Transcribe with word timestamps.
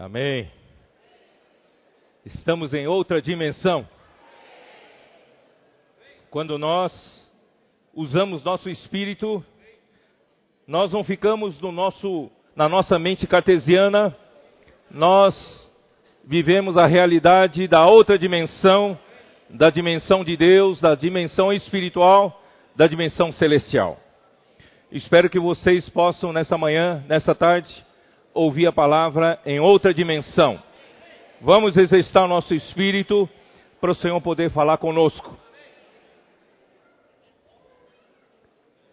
Amém. 0.00 0.50
Estamos 2.24 2.72
em 2.72 2.86
outra 2.86 3.20
dimensão. 3.20 3.86
Quando 6.30 6.58
nós 6.58 6.90
usamos 7.92 8.42
nosso 8.42 8.70
espírito, 8.70 9.44
nós 10.66 10.90
não 10.90 11.04
ficamos 11.04 11.60
no 11.60 11.70
nosso, 11.70 12.30
na 12.56 12.66
nossa 12.66 12.98
mente 12.98 13.26
cartesiana, 13.26 14.16
nós 14.90 15.34
vivemos 16.24 16.78
a 16.78 16.86
realidade 16.86 17.68
da 17.68 17.84
outra 17.84 18.18
dimensão, 18.18 18.98
da 19.50 19.68
dimensão 19.68 20.24
de 20.24 20.34
Deus, 20.34 20.80
da 20.80 20.94
dimensão 20.94 21.52
espiritual, 21.52 22.42
da 22.74 22.86
dimensão 22.86 23.34
celestial. 23.34 23.98
Espero 24.90 25.28
que 25.28 25.38
vocês 25.38 25.90
possam 25.90 26.32
nessa 26.32 26.56
manhã, 26.56 27.04
nessa 27.06 27.34
tarde, 27.34 27.70
ouvir 28.32 28.66
a 28.66 28.72
palavra 28.72 29.38
em 29.44 29.60
outra 29.60 29.92
dimensão. 29.92 30.62
Vamos 31.40 31.76
exercitar 31.76 32.24
o 32.24 32.28
nosso 32.28 32.54
espírito 32.54 33.28
para 33.80 33.92
o 33.92 33.94
Senhor 33.94 34.20
poder 34.20 34.50
falar 34.50 34.76
conosco. 34.78 35.36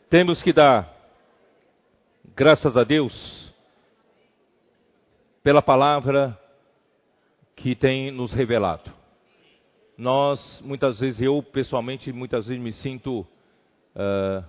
Temos 0.10 0.42
que 0.42 0.54
dar 0.54 0.94
graças 2.36 2.78
a 2.78 2.84
Deus 2.84 3.54
pela 5.44 5.62
palavra 5.62 6.40
que 7.56 7.76
tem 7.76 8.12
nos 8.12 8.32
revelado. 8.32 8.94
Nós, 9.98 10.62
muitas 10.64 11.00
vezes, 11.00 11.20
eu 11.22 11.42
pessoalmente, 11.42 12.14
muitas 12.14 12.48
vezes 12.48 12.62
me 12.62 12.72
sinto 12.72 13.22
uh, 13.96 14.46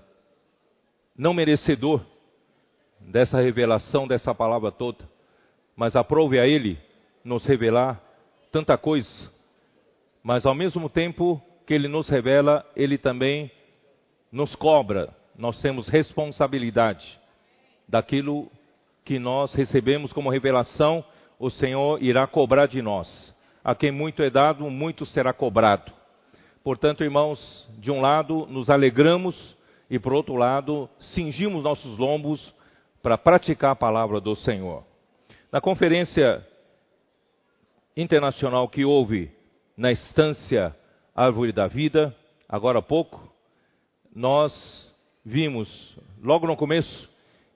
não 1.16 1.32
merecedor 1.32 2.04
dessa 3.00 3.40
revelação, 3.40 4.06
dessa 4.06 4.34
palavra 4.34 4.70
toda, 4.70 5.08
mas 5.76 5.96
aprove 5.96 6.38
a 6.38 6.46
Ele 6.46 6.78
nos 7.24 7.44
revelar 7.46 8.00
tanta 8.50 8.76
coisa, 8.76 9.30
mas 10.22 10.44
ao 10.44 10.54
mesmo 10.54 10.88
tempo 10.88 11.40
que 11.66 11.74
Ele 11.74 11.88
nos 11.88 12.08
revela, 12.08 12.64
Ele 12.74 12.98
também 12.98 13.50
nos 14.32 14.54
cobra, 14.54 15.14
nós 15.36 15.60
temos 15.60 15.88
responsabilidade 15.88 17.18
daquilo 17.88 18.50
que 19.04 19.18
nós 19.18 19.54
recebemos 19.54 20.12
como 20.12 20.30
revelação, 20.30 21.04
o 21.38 21.48
Senhor 21.48 22.02
irá 22.02 22.26
cobrar 22.26 22.66
de 22.66 22.82
nós. 22.82 23.34
A 23.64 23.74
quem 23.74 23.90
muito 23.90 24.22
é 24.22 24.28
dado, 24.28 24.68
muito 24.70 25.06
será 25.06 25.32
cobrado. 25.32 25.92
Portanto, 26.62 27.04
irmãos, 27.04 27.68
de 27.78 27.90
um 27.90 28.00
lado 28.00 28.46
nos 28.50 28.68
alegramos 28.68 29.56
e 29.88 29.98
por 29.98 30.12
outro 30.12 30.34
lado, 30.34 30.88
cingimos 31.14 31.64
nossos 31.64 31.96
lombos 31.96 32.52
para 33.08 33.16
praticar 33.16 33.70
a 33.70 33.74
palavra 33.74 34.20
do 34.20 34.36
Senhor. 34.36 34.84
Na 35.50 35.62
conferência 35.62 36.46
internacional 37.96 38.68
que 38.68 38.84
houve 38.84 39.32
na 39.74 39.90
estância 39.90 40.76
Árvore 41.14 41.50
da 41.50 41.66
Vida, 41.66 42.14
agora 42.46 42.80
há 42.80 42.82
pouco, 42.82 43.32
nós 44.14 44.52
vimos, 45.24 45.96
logo 46.22 46.46
no 46.46 46.54
começo, 46.54 47.08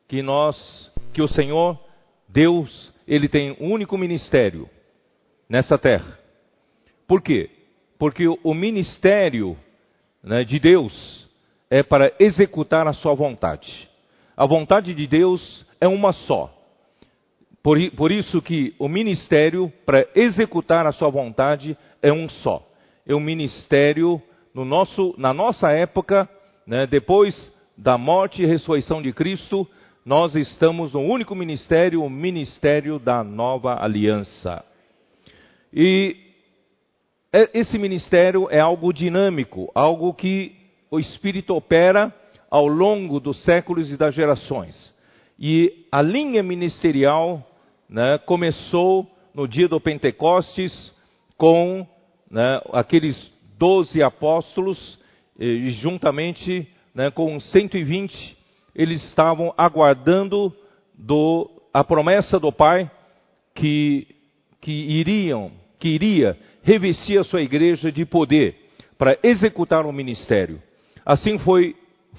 que 0.09 0.23
nós, 0.23 0.91
que 1.13 1.21
o 1.21 1.29
Senhor, 1.29 1.79
Deus, 2.27 2.91
ele 3.07 3.29
tem 3.29 3.55
um 3.61 3.73
único 3.73 3.99
ministério 3.99 4.71
nessa 5.51 5.77
terra. 5.77 6.19
Por 7.07 7.21
quê? 7.21 7.51
Porque 7.99 8.27
o 8.27 8.55
ministério 8.55 9.55
né, 10.23 10.45
de 10.45 10.59
Deus 10.59 11.29
é 11.69 11.83
para 11.83 12.11
executar 12.19 12.89
a 12.89 12.95
sua 12.95 13.13
vontade. 13.13 13.92
A 14.37 14.47
vontade 14.47 14.95
de 14.95 15.07
Deus 15.07 15.67
é 15.81 15.87
uma 15.87 16.13
só. 16.13 16.53
Por, 17.63 17.79
por 17.93 18.11
isso 18.11 18.43
que 18.43 18.75
o 18.79 18.89
ministério 18.89 19.73
para 19.87 20.07
executar 20.15 20.87
a 20.87 20.93
sua 20.93 21.11
vontade 21.11 21.77
é 22.01 22.13
um 22.13 22.29
só. 22.29 22.67
É 23.07 23.15
um 23.15 23.21
ministério 23.21 24.21
no 24.55 24.65
nosso, 24.65 25.15
na 25.17 25.33
nossa 25.33 25.71
época, 25.71 26.29
né, 26.67 26.87
depois 26.87 27.53
da 27.77 27.97
morte 27.97 28.43
e 28.43 28.47
ressurreição 28.47 29.01
de 29.01 29.13
Cristo, 29.13 29.67
nós 30.05 30.35
estamos 30.35 30.93
no 30.93 31.01
único 31.01 31.35
ministério, 31.35 32.03
o 32.03 32.11
ministério 32.11 32.99
da 32.99 33.23
nova 33.23 33.83
aliança. 33.83 34.65
E 35.73 36.17
é, 37.33 37.51
esse 37.55 37.79
ministério 37.79 38.49
é 38.51 38.61
algo 38.61 38.93
dinâmico, 38.93 39.71
algo 39.75 40.13
que 40.13 40.53
o 40.91 40.99
Espírito 40.99 41.55
opera 41.55 42.13
ao 42.53 42.69
longo 42.69 43.19
dos 43.19 43.43
séculos 43.45 43.91
e 43.91 43.97
das 43.97 44.15
gerações. 44.15 44.95
E 45.39 45.87
a 45.91 46.03
linha 46.03 46.43
ministerial 46.43 47.43
né, 47.89 48.19
começou 48.19 49.11
no 49.35 49.49
dia 49.49 49.67
do 49.67 49.81
Pentecostes 49.81 50.93
com 51.39 51.87
né, 52.31 52.61
aqueles 52.75 53.33
doze 53.59 54.03
apóstolos, 54.03 54.99
e 55.39 55.71
juntamente 55.71 56.69
né, 56.95 57.11
com 57.11 57.41
120, 57.41 58.37
eles 58.75 59.03
estavam 59.05 59.55
aguardando 59.57 60.55
do, 60.93 61.51
a 61.73 61.83
promessa 61.83 62.39
do 62.39 62.53
Pai 62.53 62.91
que, 63.55 64.07
que 64.61 64.73
iriam, 64.73 65.53
que 65.79 65.89
iria 65.89 66.39
revestir 66.63 67.19
a 67.19 67.25
sua 67.25 67.41
igreja 67.41 67.91
de 67.91 68.05
poder 68.05 68.57
para 68.99 69.19
executar 69.23 69.87
o 69.87 69.93
ministério. 69.93 70.63
Assim 71.07 71.39
foi 71.39 71.75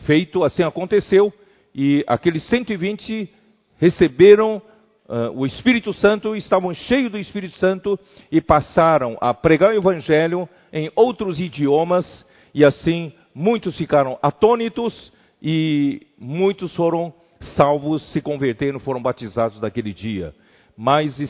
feito, 0.06 0.44
assim 0.44 0.64
aconteceu, 0.64 1.31
e 1.74 2.04
aqueles 2.08 2.44
120 2.50 3.30
receberam 3.78 4.62
uh, 5.08 5.31
o 5.36 5.46
Espírito 5.46 5.94
Santo, 5.94 6.36
estavam 6.36 6.74
cheios 6.74 7.12
do 7.12 7.18
Espírito 7.18 7.58
Santo 7.58 8.00
e 8.31 8.42
passaram 8.42 9.18
a 9.22 9.34
pregar 9.34 9.72
o 9.72 9.78
Evangelho 9.78 10.48
em 10.72 10.92
outros 10.96 11.40
idiomas, 11.40 12.26
e 12.54 12.66
assim 12.66 13.12
muitos 13.34 13.78
ficaram 13.78 14.18
atônitos 14.22 15.12
e 15.42 16.06
muitos 16.18 16.74
foram 16.75 17.14
salvos, 17.58 18.02
se 18.12 18.22
converteram, 18.22 18.80
foram 18.80 19.02
batizados 19.02 19.60
naquele 19.60 19.94
dia. 19.94 20.34
Mais 20.78 21.18
de 21.18 21.28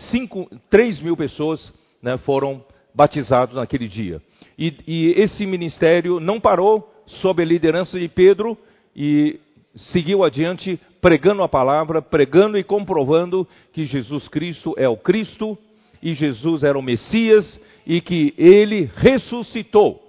3 0.69 1.01
mil 1.01 1.17
pessoas 1.17 1.73
né, 2.01 2.17
foram 2.17 2.63
batizados 2.93 3.55
naquele 3.55 3.87
dia. 3.87 4.21
E, 4.57 4.73
e 4.87 5.05
esse 5.17 5.45
ministério 5.45 6.19
não 6.19 6.39
parou, 6.39 6.92
sob 7.05 7.41
a 7.41 7.45
liderança 7.45 7.99
de 7.99 8.07
Pedro 8.07 8.57
e 8.95 9.39
seguiu 9.75 10.23
adiante 10.23 10.79
pregando 11.01 11.43
a 11.43 11.49
palavra, 11.49 12.01
pregando 12.01 12.57
e 12.57 12.63
comprovando 12.63 13.47
que 13.71 13.83
Jesus 13.85 14.27
Cristo 14.27 14.73
é 14.77 14.87
o 14.87 14.97
Cristo 14.97 15.57
e 16.01 16.13
Jesus 16.13 16.63
era 16.63 16.77
o 16.77 16.81
Messias 16.81 17.59
e 17.85 17.99
que 17.99 18.33
ele 18.37 18.89
ressuscitou. 18.95 20.01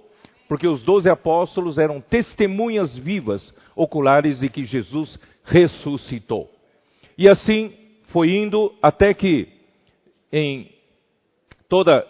Porque 0.47 0.67
os 0.67 0.83
doze 0.83 1.09
apóstolos 1.09 1.77
eram 1.77 1.99
testemunhas 1.99 2.95
vivas, 2.95 3.53
oculares 3.75 4.39
de 4.39 4.49
que 4.49 4.63
Jesus 4.63 5.19
ressuscitou. 5.43 6.49
E 7.17 7.27
assim 7.29 7.73
foi 8.09 8.29
indo 8.29 8.73
até 8.81 9.13
que 9.13 9.47
em 10.31 10.69
toda 11.67 12.05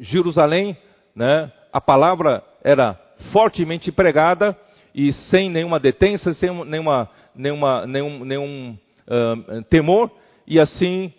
Jerusalém, 0.00 0.76
né, 1.14 1.52
a 1.72 1.80
palavra 1.80 2.42
era 2.62 3.00
fortemente 3.32 3.90
pregada 3.92 4.56
e 4.94 5.12
sem 5.12 5.50
nenhuma 5.50 5.78
detença, 5.78 6.32
sem 6.34 6.50
nenhuma, 6.64 7.10
nenhuma, 7.34 7.86
nenhum, 7.86 8.24
nenhum 8.24 8.78
uh, 9.06 9.62
temor, 9.64 10.10
e 10.46 10.58
assim 10.58 11.12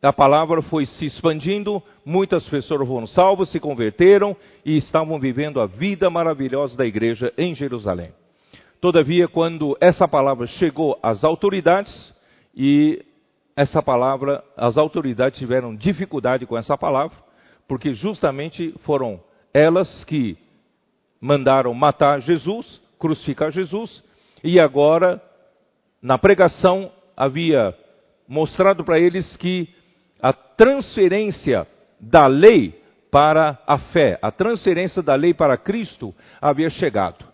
a 0.00 0.12
palavra 0.12 0.60
foi 0.60 0.84
se 0.84 1.06
expandindo, 1.06 1.82
muitas 2.04 2.46
pessoas 2.48 2.86
foram 2.86 3.06
salvas, 3.06 3.48
se 3.48 3.58
converteram 3.58 4.36
e 4.64 4.76
estavam 4.76 5.18
vivendo 5.18 5.60
a 5.60 5.66
vida 5.66 6.10
maravilhosa 6.10 6.76
da 6.76 6.84
igreja 6.84 7.32
em 7.38 7.54
Jerusalém. 7.54 8.12
Todavia, 8.82 9.26
quando 9.26 9.76
essa 9.80 10.06
palavra 10.06 10.46
chegou 10.46 10.98
às 11.02 11.24
autoridades, 11.24 12.14
e 12.54 13.02
essa 13.56 13.82
palavra, 13.82 14.44
as 14.56 14.76
autoridades 14.76 15.38
tiveram 15.38 15.74
dificuldade 15.74 16.44
com 16.44 16.56
essa 16.56 16.76
palavra, 16.76 17.16
porque 17.66 17.94
justamente 17.94 18.74
foram 18.84 19.18
elas 19.54 20.04
que 20.04 20.36
mandaram 21.24 21.72
matar 21.72 22.20
Jesus, 22.20 22.82
crucificar 22.98 23.50
Jesus, 23.50 24.04
e 24.42 24.60
agora, 24.60 25.22
na 26.02 26.18
pregação, 26.18 26.92
havia 27.16 27.74
mostrado 28.28 28.84
para 28.84 28.98
eles 28.98 29.34
que 29.38 29.66
a 30.20 30.34
transferência 30.34 31.66
da 31.98 32.26
lei 32.26 32.78
para 33.10 33.58
a 33.66 33.78
fé, 33.78 34.18
a 34.20 34.30
transferência 34.30 35.02
da 35.02 35.14
lei 35.14 35.32
para 35.32 35.56
Cristo 35.56 36.14
havia 36.42 36.68
chegado. 36.68 37.24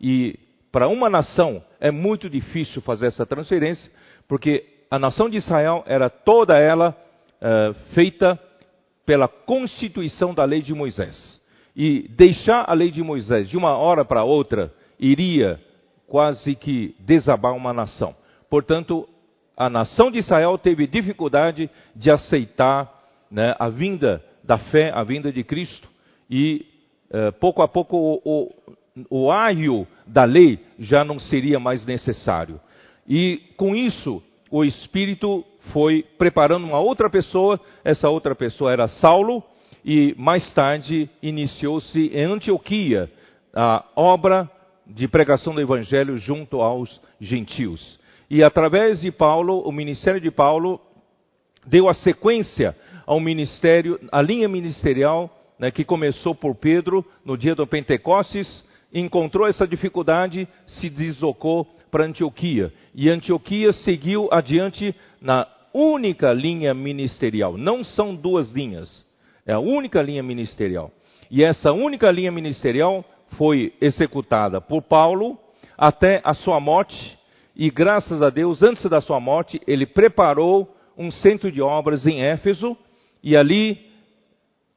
E 0.00 0.38
para 0.70 0.86
uma 0.86 1.10
nação 1.10 1.60
é 1.80 1.90
muito 1.90 2.30
difícil 2.30 2.80
fazer 2.82 3.08
essa 3.08 3.26
transferência, 3.26 3.90
porque 4.28 4.64
a 4.88 4.96
nação 4.96 5.28
de 5.28 5.38
Israel 5.38 5.82
era 5.88 6.08
toda 6.08 6.56
ela 6.56 6.96
uh, 7.42 7.74
feita 7.94 8.38
pela 9.04 9.26
constituição 9.26 10.32
da 10.32 10.44
lei 10.44 10.62
de 10.62 10.72
Moisés 10.72 11.39
e 11.76 12.08
deixar 12.08 12.64
a 12.68 12.74
lei 12.74 12.90
de 12.90 13.02
Moisés 13.02 13.48
de 13.48 13.56
uma 13.56 13.76
hora 13.76 14.04
para 14.04 14.24
outra 14.24 14.72
iria 14.98 15.60
quase 16.06 16.54
que 16.54 16.94
desabar 16.98 17.54
uma 17.54 17.72
nação. 17.72 18.14
Portanto, 18.48 19.08
a 19.56 19.70
nação 19.70 20.10
de 20.10 20.18
Israel 20.18 20.58
teve 20.58 20.86
dificuldade 20.86 21.70
de 21.94 22.10
aceitar 22.10 22.92
né, 23.30 23.54
a 23.58 23.68
vinda 23.68 24.24
da 24.42 24.58
fé, 24.58 24.90
a 24.92 25.04
vinda 25.04 25.30
de 25.30 25.44
Cristo, 25.44 25.88
e 26.28 26.66
uh, 27.10 27.32
pouco 27.34 27.62
a 27.62 27.68
pouco 27.68 27.96
o, 27.96 28.20
o, 28.24 29.26
o 29.26 29.30
aio 29.30 29.86
da 30.06 30.24
lei 30.24 30.58
já 30.78 31.04
não 31.04 31.18
seria 31.18 31.60
mais 31.60 31.86
necessário. 31.86 32.60
E 33.08 33.42
com 33.56 33.76
isso, 33.76 34.22
o 34.50 34.64
Espírito 34.64 35.44
foi 35.72 36.04
preparando 36.18 36.64
uma 36.64 36.80
outra 36.80 37.08
pessoa, 37.08 37.60
essa 37.84 38.08
outra 38.08 38.34
pessoa 38.34 38.72
era 38.72 38.88
Saulo, 38.88 39.44
e 39.84 40.14
mais 40.18 40.52
tarde 40.52 41.08
iniciou-se 41.22 42.06
em 42.08 42.24
Antioquia 42.24 43.10
a 43.54 43.84
obra 43.96 44.50
de 44.86 45.06
pregação 45.08 45.54
do 45.54 45.60
Evangelho 45.60 46.16
junto 46.18 46.60
aos 46.60 47.00
gentios. 47.20 47.98
E 48.28 48.42
através 48.42 49.00
de 49.00 49.10
Paulo, 49.10 49.60
o 49.60 49.72
ministério 49.72 50.20
de 50.20 50.30
Paulo 50.30 50.80
deu 51.66 51.88
a 51.88 51.94
sequência 51.94 52.76
ao 53.06 53.20
ministério, 53.20 53.98
a 54.12 54.22
linha 54.22 54.48
ministerial 54.48 55.30
né, 55.58 55.70
que 55.70 55.84
começou 55.84 56.34
por 56.34 56.54
Pedro 56.54 57.04
no 57.24 57.36
dia 57.36 57.54
do 57.54 57.66
Pentecostes, 57.66 58.64
encontrou 58.92 59.46
essa 59.46 59.66
dificuldade, 59.66 60.48
se 60.66 60.88
deslocou 60.88 61.66
para 61.90 62.06
Antioquia. 62.06 62.72
E 62.94 63.08
Antioquia 63.08 63.72
seguiu 63.72 64.28
adiante 64.32 64.94
na 65.20 65.46
única 65.72 66.32
linha 66.32 66.72
ministerial. 66.72 67.56
Não 67.56 67.84
são 67.84 68.14
duas 68.14 68.50
linhas, 68.52 69.04
é 69.46 69.52
a 69.52 69.58
única 69.58 70.00
linha 70.02 70.22
ministerial. 70.22 70.90
E 71.30 71.44
essa 71.44 71.72
única 71.72 72.10
linha 72.10 72.32
ministerial 72.32 73.04
foi 73.36 73.72
executada 73.80 74.60
por 74.60 74.82
Paulo 74.82 75.38
até 75.78 76.20
a 76.24 76.34
sua 76.34 76.58
morte. 76.60 77.18
E 77.54 77.70
graças 77.70 78.22
a 78.22 78.30
Deus, 78.30 78.62
antes 78.62 78.84
da 78.84 79.00
sua 79.00 79.20
morte, 79.20 79.60
ele 79.66 79.86
preparou 79.86 80.74
um 80.96 81.10
centro 81.10 81.50
de 81.50 81.62
obras 81.62 82.06
em 82.06 82.22
Éfeso. 82.22 82.76
E 83.22 83.36
ali, 83.36 83.78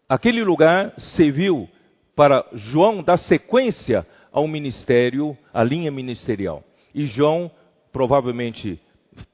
aquele 0.08 0.44
lugar 0.44 0.94
serviu 0.98 1.68
para 2.16 2.46
João 2.54 3.02
dar 3.02 3.18
sequência 3.18 4.06
ao 4.32 4.48
ministério, 4.48 5.38
à 5.54 5.64
linha 5.64 5.92
ministerial. 5.92 6.64
E 6.94 7.06
João, 7.06 7.52
provavelmente, 7.92 8.80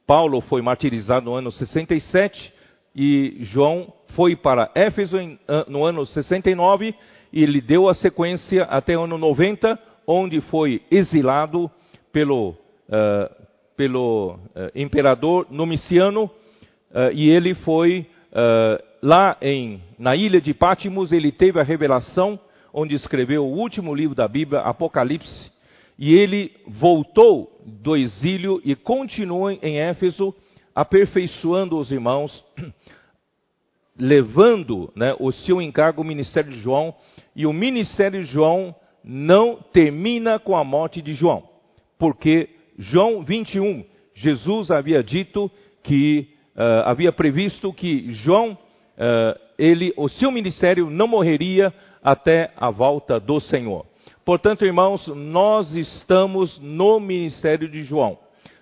Paulo 0.06 0.42
foi 0.42 0.62
martirizado 0.62 1.26
no 1.26 1.34
ano 1.34 1.52
67 1.52 2.54
e 2.96 3.40
João 3.42 3.94
foi 4.16 4.36
para 4.36 4.72
Éfeso 4.76 5.18
no 5.68 5.84
ano 5.84 6.06
69 6.06 6.94
e 7.32 7.44
ele 7.44 7.62
deu 7.62 7.88
a 7.88 7.94
sequência 7.94 8.64
até 8.64 8.98
o 8.98 9.04
ano 9.04 9.18
90, 9.18 9.80
onde 10.06 10.42
foi 10.42 10.82
exilado 10.90 11.70
pelo, 12.12 12.50
uh, 12.50 13.36
pelo 13.78 14.34
uh, 14.34 14.72
imperador 14.74 15.48
Nomiciano 15.50 16.26
uh, 16.26 17.12
e 17.14 17.30
ele 17.30 17.54
foi 17.54 18.08
lá 19.02 19.36
em, 19.42 19.82
na 19.98 20.16
ilha 20.16 20.40
de 20.40 20.54
Pátimos, 20.54 21.12
ele 21.12 21.32
teve 21.32 21.60
a 21.60 21.64
revelação 21.64 22.40
onde 22.72 22.94
escreveu 22.94 23.44
o 23.44 23.58
último 23.58 23.96
livro 23.96 24.16
da 24.16 24.28
Bíblia, 24.28 24.62
Apocalipse, 24.62 25.52
e 25.98 26.14
ele 26.14 26.52
voltou 26.68 27.60
do 27.66 27.98
exílio 27.98 28.62
e 28.64 28.76
continua 28.76 29.54
em 29.54 29.80
Éfeso, 29.80 30.32
aperfeiçoando 30.76 31.76
os 31.78 31.92
irmãos, 31.92 32.46
levando 34.00 34.92
né, 34.96 35.14
o 35.20 35.32
seu 35.32 35.62
encargo, 35.62 36.02
o 36.02 36.06
ministério 36.06 36.50
de 36.52 36.60
João, 36.60 36.96
e 37.36 37.46
o 37.46 37.52
ministério 37.52 38.24
de 38.24 38.32
João 38.32 38.74
não 39.04 39.58
termina 39.74 40.40
com 40.40 40.56
a 40.56 40.64
morte 40.64 41.02
de 41.02 41.14
João, 41.14 41.44
porque 41.98 42.50
João 42.78 43.24
21, 43.24 43.84
Jesus 44.14 44.72
havia 44.72 45.04
dito 45.04 45.52
que 45.84 46.30
uh, 46.56 46.86
havia 46.86 47.12
previsto 47.12 47.74
que 47.74 48.12
João, 48.14 48.54
uh, 48.54 49.40
ele, 49.58 49.94
o 49.98 50.08
seu 50.08 50.32
ministério 50.32 50.90
não 50.90 51.08
morreria 51.08 51.74
até 52.02 52.52
a 52.56 52.70
volta 52.70 53.20
do 53.20 53.40
Senhor. 53.40 53.86
Portanto, 54.24 54.66
irmãos, 54.66 55.08
nós 55.08 55.76
estamos 55.76 56.58
no 56.60 57.00
ministério 57.00 57.68
de 57.68 57.84
João. 57.84 58.18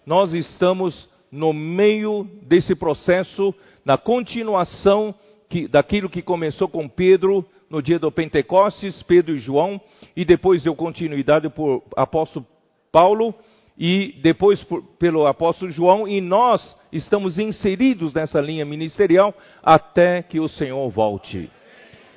Nós 0.06 0.34
estamos 0.34 1.10
no 1.32 1.52
meio 1.52 2.28
desse 2.44 2.74
processo, 2.74 3.54
na 3.84 3.98
continuação 3.98 5.14
que, 5.50 5.68
daquilo 5.68 6.10
que 6.10 6.22
começou 6.22 6.68
com 6.68 6.88
Pedro 6.88 7.46
no 7.70 7.82
dia 7.82 8.00
do 8.00 8.12
Pentecostes, 8.12 9.02
Pedro 9.04 9.36
e 9.36 9.38
João, 9.38 9.80
e 10.16 10.24
depois 10.24 10.64
deu 10.64 10.76
continuidade 10.76 11.50
por 11.50 11.84
apóstolo 11.96 12.46
Paulo 12.92 13.34
e 13.78 14.16
depois 14.24 14.64
por, 14.64 14.82
pelo 14.98 15.28
apóstolo 15.28 15.70
João, 15.72 16.08
e 16.08 16.20
nós 16.20 16.76
estamos 16.92 17.38
inseridos 17.38 18.14
nessa 18.14 18.42
linha 18.42 18.66
ministerial 18.66 19.34
até 19.62 20.24
que 20.24 20.40
o 20.40 20.48
Senhor 20.48 20.90
volte. 20.90 21.50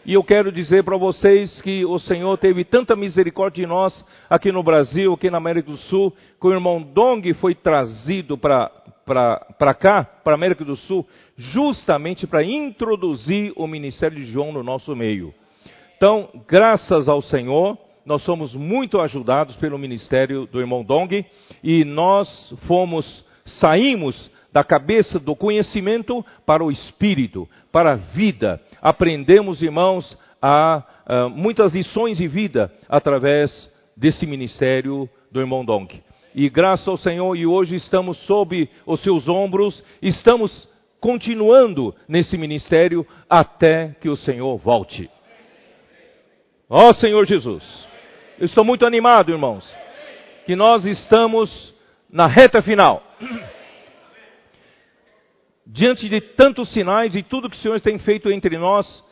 E 0.06 0.15
eu 0.15 0.25
quero 0.25 0.50
dizer 0.50 0.82
para 0.82 0.97
vocês 0.97 1.61
que 1.61 1.85
o 1.85 1.99
Senhor 1.99 2.37
teve 2.38 2.65
tanta 2.65 2.97
misericórdia 2.97 3.65
de 3.65 3.69
nós 3.69 4.05
aqui 4.31 4.50
no 4.50 4.62
Brasil, 4.62 5.12
aqui 5.12 5.29
na 5.29 5.37
América 5.37 5.71
do 5.71 5.77
Sul, 5.77 6.11
que 6.41 6.47
o 6.47 6.53
irmão 6.53 6.82
Dong 6.82 7.31
foi 7.35 7.55
trazido 7.55 8.38
para 8.38 8.73
cá, 9.74 10.04
para 10.04 10.32
a 10.32 10.34
América 10.34 10.64
do 10.64 10.76
Sul, 10.76 11.06
justamente 11.36 12.26
para 12.26 12.44
introduzir 12.44 13.52
o 13.56 13.66
ministério 13.66 14.16
de 14.16 14.26
João 14.26 14.52
no 14.52 14.62
nosso 14.62 14.94
meio. 14.94 15.34
Então, 15.96 16.28
graças 16.48 17.08
ao 17.08 17.20
Senhor, 17.20 17.76
nós 18.06 18.22
somos 18.22 18.54
muito 18.54 19.00
ajudados 19.00 19.54
pelo 19.56 19.78
ministério 19.78 20.46
do 20.46 20.60
irmão 20.60 20.82
Dong 20.82 21.24
e 21.62 21.84
nós 21.84 22.54
fomos, 22.66 23.24
saímos 23.44 24.30
da 24.52 24.64
cabeça 24.64 25.18
do 25.18 25.36
conhecimento 25.36 26.24
para 26.44 26.64
o 26.64 26.70
espírito, 26.70 27.48
para 27.70 27.92
a 27.92 27.96
vida. 27.96 28.60
Aprendemos, 28.82 29.62
irmãos, 29.62 30.18
a, 30.40 30.82
a 31.06 31.28
muitas 31.28 31.74
lições 31.74 32.16
de 32.16 32.26
vida 32.26 32.72
através 32.88 33.70
desse 33.96 34.26
ministério 34.26 35.08
do 35.30 35.40
irmão 35.40 35.64
Dong. 35.64 36.02
E 36.35 36.49
graças 36.49 36.87
ao 36.87 36.97
Senhor, 36.97 37.37
e 37.37 37.44
hoje 37.44 37.75
estamos 37.75 38.17
sob 38.19 38.69
os 38.87 39.03
seus 39.03 39.29
ombros, 39.29 39.82
estamos 40.00 40.69
continuando 41.00 41.94
nesse 42.06 42.37
ministério 42.37 43.05
até 43.29 43.97
que 44.00 44.09
o 44.09 44.17
Senhor 44.17 44.56
volte. 44.59 45.11
Ó 46.69 46.88
oh, 46.88 46.94
Senhor 46.94 47.27
Jesus, 47.27 47.65
eu 48.38 48.47
estou 48.47 48.65
muito 48.65 48.87
animado, 48.87 49.32
irmãos, 49.32 49.69
que 50.47 50.55
nós 50.55 50.85
estamos 50.85 51.75
na 52.09 52.29
reta 52.29 52.62
final 52.62 53.03
diante 55.67 56.09
de 56.09 56.21
tantos 56.21 56.73
sinais 56.73 57.17
e 57.17 57.25
tudo 57.25 57.50
que 57.50 57.56
o 57.56 57.61
Senhor 57.61 57.81
tem 57.81 57.99
feito 57.99 58.31
entre 58.31 58.56
nós, 58.56 59.05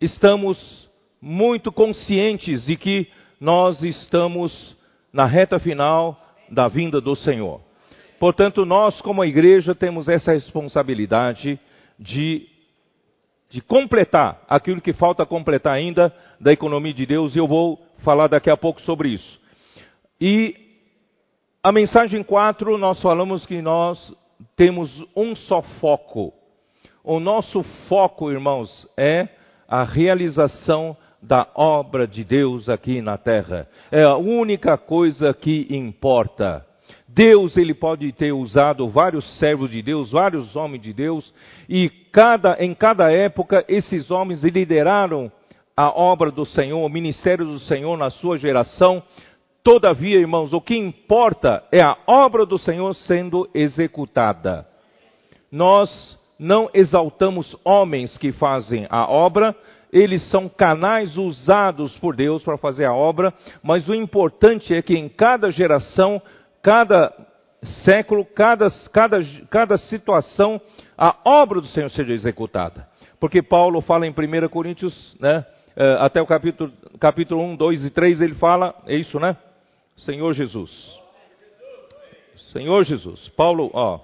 estamos 0.00 0.90
muito 1.22 1.70
conscientes 1.70 2.66
de 2.66 2.76
que 2.76 3.08
nós 3.40 3.84
estamos 3.84 4.76
na 5.12 5.26
reta 5.26 5.60
final 5.60 6.25
da 6.50 6.68
vinda 6.68 7.00
do 7.00 7.14
Senhor. 7.14 7.60
Portanto, 8.18 8.64
nós, 8.64 9.00
como 9.02 9.24
igreja, 9.24 9.74
temos 9.74 10.08
essa 10.08 10.32
responsabilidade 10.32 11.60
de, 11.98 12.46
de 13.50 13.60
completar 13.60 14.42
aquilo 14.48 14.80
que 14.80 14.92
falta 14.92 15.26
completar 15.26 15.74
ainda 15.74 16.14
da 16.40 16.52
economia 16.52 16.94
de 16.94 17.04
Deus, 17.04 17.36
e 17.36 17.38
eu 17.38 17.46
vou 17.46 17.78
falar 17.98 18.28
daqui 18.28 18.50
a 18.50 18.56
pouco 18.56 18.80
sobre 18.80 19.10
isso. 19.10 19.40
E 20.20 20.54
a 21.62 21.70
mensagem 21.72 22.22
4, 22.22 22.78
nós 22.78 23.00
falamos 23.02 23.44
que 23.44 23.60
nós 23.60 24.14
temos 24.54 25.04
um 25.14 25.34
só 25.34 25.62
foco. 25.62 26.32
O 27.04 27.20
nosso 27.20 27.62
foco, 27.88 28.30
irmãos, 28.30 28.88
é 28.96 29.28
a 29.68 29.82
realização 29.84 30.96
da 31.26 31.46
obra 31.54 32.06
de 32.06 32.22
Deus 32.24 32.68
aqui 32.68 33.02
na 33.02 33.18
terra. 33.18 33.68
É 33.90 34.02
a 34.02 34.16
única 34.16 34.78
coisa 34.78 35.34
que 35.34 35.66
importa. 35.70 36.64
Deus, 37.08 37.56
ele 37.56 37.74
pode 37.74 38.10
ter 38.12 38.32
usado 38.32 38.88
vários 38.88 39.38
servos 39.38 39.70
de 39.70 39.82
Deus, 39.82 40.10
vários 40.10 40.54
homens 40.54 40.82
de 40.82 40.92
Deus, 40.92 41.32
e 41.68 41.88
cada, 42.12 42.56
em 42.62 42.74
cada 42.74 43.10
época 43.10 43.64
esses 43.68 44.10
homens 44.10 44.44
lideraram 44.44 45.30
a 45.76 45.90
obra 45.90 46.30
do 46.30 46.46
Senhor, 46.46 46.84
o 46.84 46.88
ministério 46.88 47.44
do 47.44 47.58
Senhor 47.60 47.96
na 47.96 48.10
sua 48.10 48.38
geração, 48.38 49.02
Todavia, 49.66 50.20
irmãos, 50.20 50.52
o 50.52 50.60
que 50.60 50.76
importa 50.76 51.64
é 51.72 51.82
a 51.82 51.98
obra 52.06 52.46
do 52.46 52.56
Senhor 52.56 52.94
sendo 52.94 53.50
executada. 53.52 54.64
Nós 55.50 56.16
não 56.38 56.70
exaltamos 56.72 57.56
homens 57.64 58.16
que 58.16 58.30
fazem 58.30 58.86
a 58.88 59.10
obra, 59.10 59.56
eles 59.96 60.28
são 60.30 60.46
canais 60.46 61.16
usados 61.16 61.96
por 61.98 62.14
Deus 62.14 62.42
para 62.42 62.58
fazer 62.58 62.84
a 62.84 62.92
obra, 62.92 63.32
mas 63.62 63.88
o 63.88 63.94
importante 63.94 64.74
é 64.74 64.82
que 64.82 64.94
em 64.94 65.08
cada 65.08 65.50
geração, 65.50 66.20
cada 66.62 67.10
século, 67.82 68.22
cada, 68.22 68.68
cada, 68.92 69.18
cada 69.48 69.78
situação, 69.78 70.60
a 70.98 71.16
obra 71.24 71.62
do 71.62 71.66
Senhor 71.68 71.88
seja 71.88 72.12
executada. 72.12 72.86
Porque 73.18 73.42
Paulo 73.42 73.80
fala 73.80 74.06
em 74.06 74.10
1 74.10 74.48
Coríntios, 74.50 75.16
né, 75.18 75.46
eh, 75.74 75.96
até 75.98 76.20
o 76.20 76.26
capítulo, 76.26 76.70
capítulo 77.00 77.42
1, 77.42 77.56
2 77.56 77.84
e 77.86 77.90
3, 77.90 78.20
ele 78.20 78.34
fala, 78.34 78.74
é 78.86 78.96
isso, 78.96 79.18
né? 79.18 79.34
Senhor 79.96 80.34
Jesus. 80.34 81.00
Senhor 82.52 82.84
Jesus. 82.84 83.30
Paulo, 83.30 83.70
ó. 83.72 83.98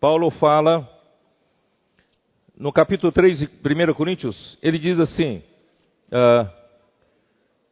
Paulo 0.00 0.30
fala 0.30 0.88
no 2.60 2.70
capítulo 2.70 3.10
3 3.10 3.38
de 3.38 3.46
1 3.46 3.94
Coríntios, 3.94 4.58
ele 4.62 4.78
diz 4.78 5.00
assim: 5.00 5.42
uh, 6.12 6.46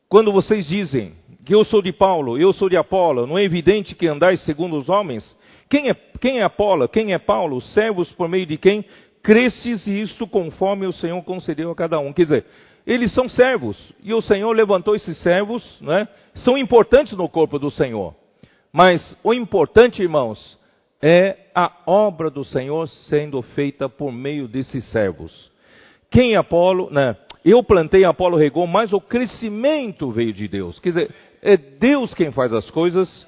Quando 0.09 0.33
vocês 0.33 0.67
dizem 0.67 1.13
que 1.45 1.55
eu 1.55 1.63
sou 1.63 1.83
de 1.83 1.93
Paulo, 1.93 2.39
eu 2.39 2.55
sou 2.55 2.71
de 2.71 2.77
Apolo, 2.77 3.27
não 3.27 3.37
é 3.37 3.45
evidente 3.45 3.95
que 3.95 4.07
andais 4.07 4.43
segundo 4.47 4.79
os 4.79 4.89
homens? 4.89 5.37
Quem 5.69 5.91
é, 5.91 5.95
quem 6.19 6.39
é 6.39 6.43
Apolo? 6.43 6.89
Quem 6.89 7.13
é 7.13 7.19
Paulo? 7.19 7.61
Servos 7.61 8.11
por 8.13 8.31
meio 8.31 8.47
de 8.47 8.57
quem 8.57 8.83
cresces 9.23 9.87
e 9.87 10.01
isto 10.01 10.27
conforme 10.27 10.87
o 10.87 10.93
Senhor 10.93 11.23
concedeu 11.23 11.71
a 11.71 11.77
cada 11.77 11.99
um. 11.99 12.11
Quer 12.11 12.23
dizer, 12.23 12.47
eles 12.87 13.13
são 13.13 13.29
servos 13.29 13.93
e 14.03 14.15
o 14.15 14.23
Senhor 14.23 14.51
levantou 14.57 14.97
esses 14.97 15.19
servos, 15.19 15.63
né? 15.83 16.09
São 16.37 16.57
importantes 16.57 17.13
no 17.13 17.29
corpo 17.29 17.59
do 17.59 17.71
Senhor. 17.71 18.15
Mas 18.73 19.15
o 19.23 19.35
importante, 19.35 20.01
irmãos, 20.01 20.58
é 21.03 21.37
a 21.55 21.73
obra 21.87 22.31
do 22.31 22.45
Senhor 22.45 22.89
sendo 22.89 23.41
feita 23.43 23.89
por 23.89 24.13
meio 24.13 24.49
desses 24.49 24.85
servos. 24.91 25.51
Quem 26.11 26.37
Apolo, 26.37 26.91
né? 26.91 27.17
Eu 27.45 27.63
plantei, 27.63 28.05
Apolo 28.05 28.37
regou, 28.37 28.67
mas 28.67 28.93
o 28.93 29.01
crescimento 29.01 30.11
veio 30.11 30.33
de 30.33 30.49
Deus. 30.49 30.79
Quer 30.81 30.89
dizer, 30.89 31.15
é 31.43 31.57
Deus 31.57 32.13
quem 32.15 32.33
faz 32.33 32.53
as 32.53 32.69
coisas 32.71 33.27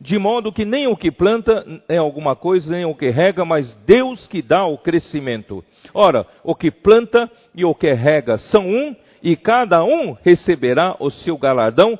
de 0.00 0.16
modo 0.18 0.52
que 0.52 0.64
nem 0.64 0.86
o 0.86 0.96
que 0.96 1.10
planta 1.10 1.64
é 1.88 1.96
alguma 1.96 2.36
coisa, 2.36 2.70
nem 2.70 2.84
o 2.84 2.94
que 2.94 3.10
rega, 3.10 3.44
mas 3.44 3.74
Deus 3.84 4.26
que 4.28 4.40
dá 4.40 4.64
o 4.64 4.78
crescimento. 4.78 5.64
Ora, 5.92 6.26
o 6.44 6.54
que 6.54 6.70
planta 6.70 7.30
e 7.54 7.64
o 7.64 7.74
que 7.74 7.92
rega 7.92 8.38
são 8.38 8.68
um, 8.68 8.94
e 9.22 9.36
cada 9.36 9.82
um 9.82 10.16
receberá 10.22 10.96
o 11.00 11.10
seu 11.10 11.36
galardão 11.36 11.98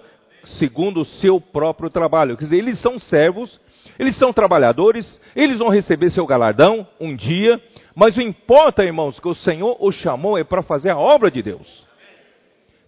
segundo 0.59 1.01
o 1.01 1.05
seu 1.05 1.41
próprio 1.41 1.91
trabalho. 1.91 2.37
Quer 2.37 2.45
dizer, 2.45 2.57
eles 2.59 2.81
são 2.81 2.99
servos, 2.99 3.61
eles 3.99 4.17
são 4.17 4.33
trabalhadores, 4.33 5.21
eles 5.35 5.59
vão 5.59 5.69
receber 5.69 6.11
seu 6.11 6.27
galardão 6.27 6.87
um 7.01 7.15
dia, 7.15 7.61
mas 7.95 8.17
o 8.17 8.23
importa, 8.23 8.85
irmãos, 8.85 9.19
que 9.19 9.29
o 9.29 9.35
Senhor 9.35 9.77
os 9.81 9.95
chamou 9.97 10.39
é 10.39 10.45
para 10.45 10.63
fazer 10.63 10.91
a 10.91 10.99
obra 10.99 11.31
de 11.31 11.43
Deus. 11.43 11.87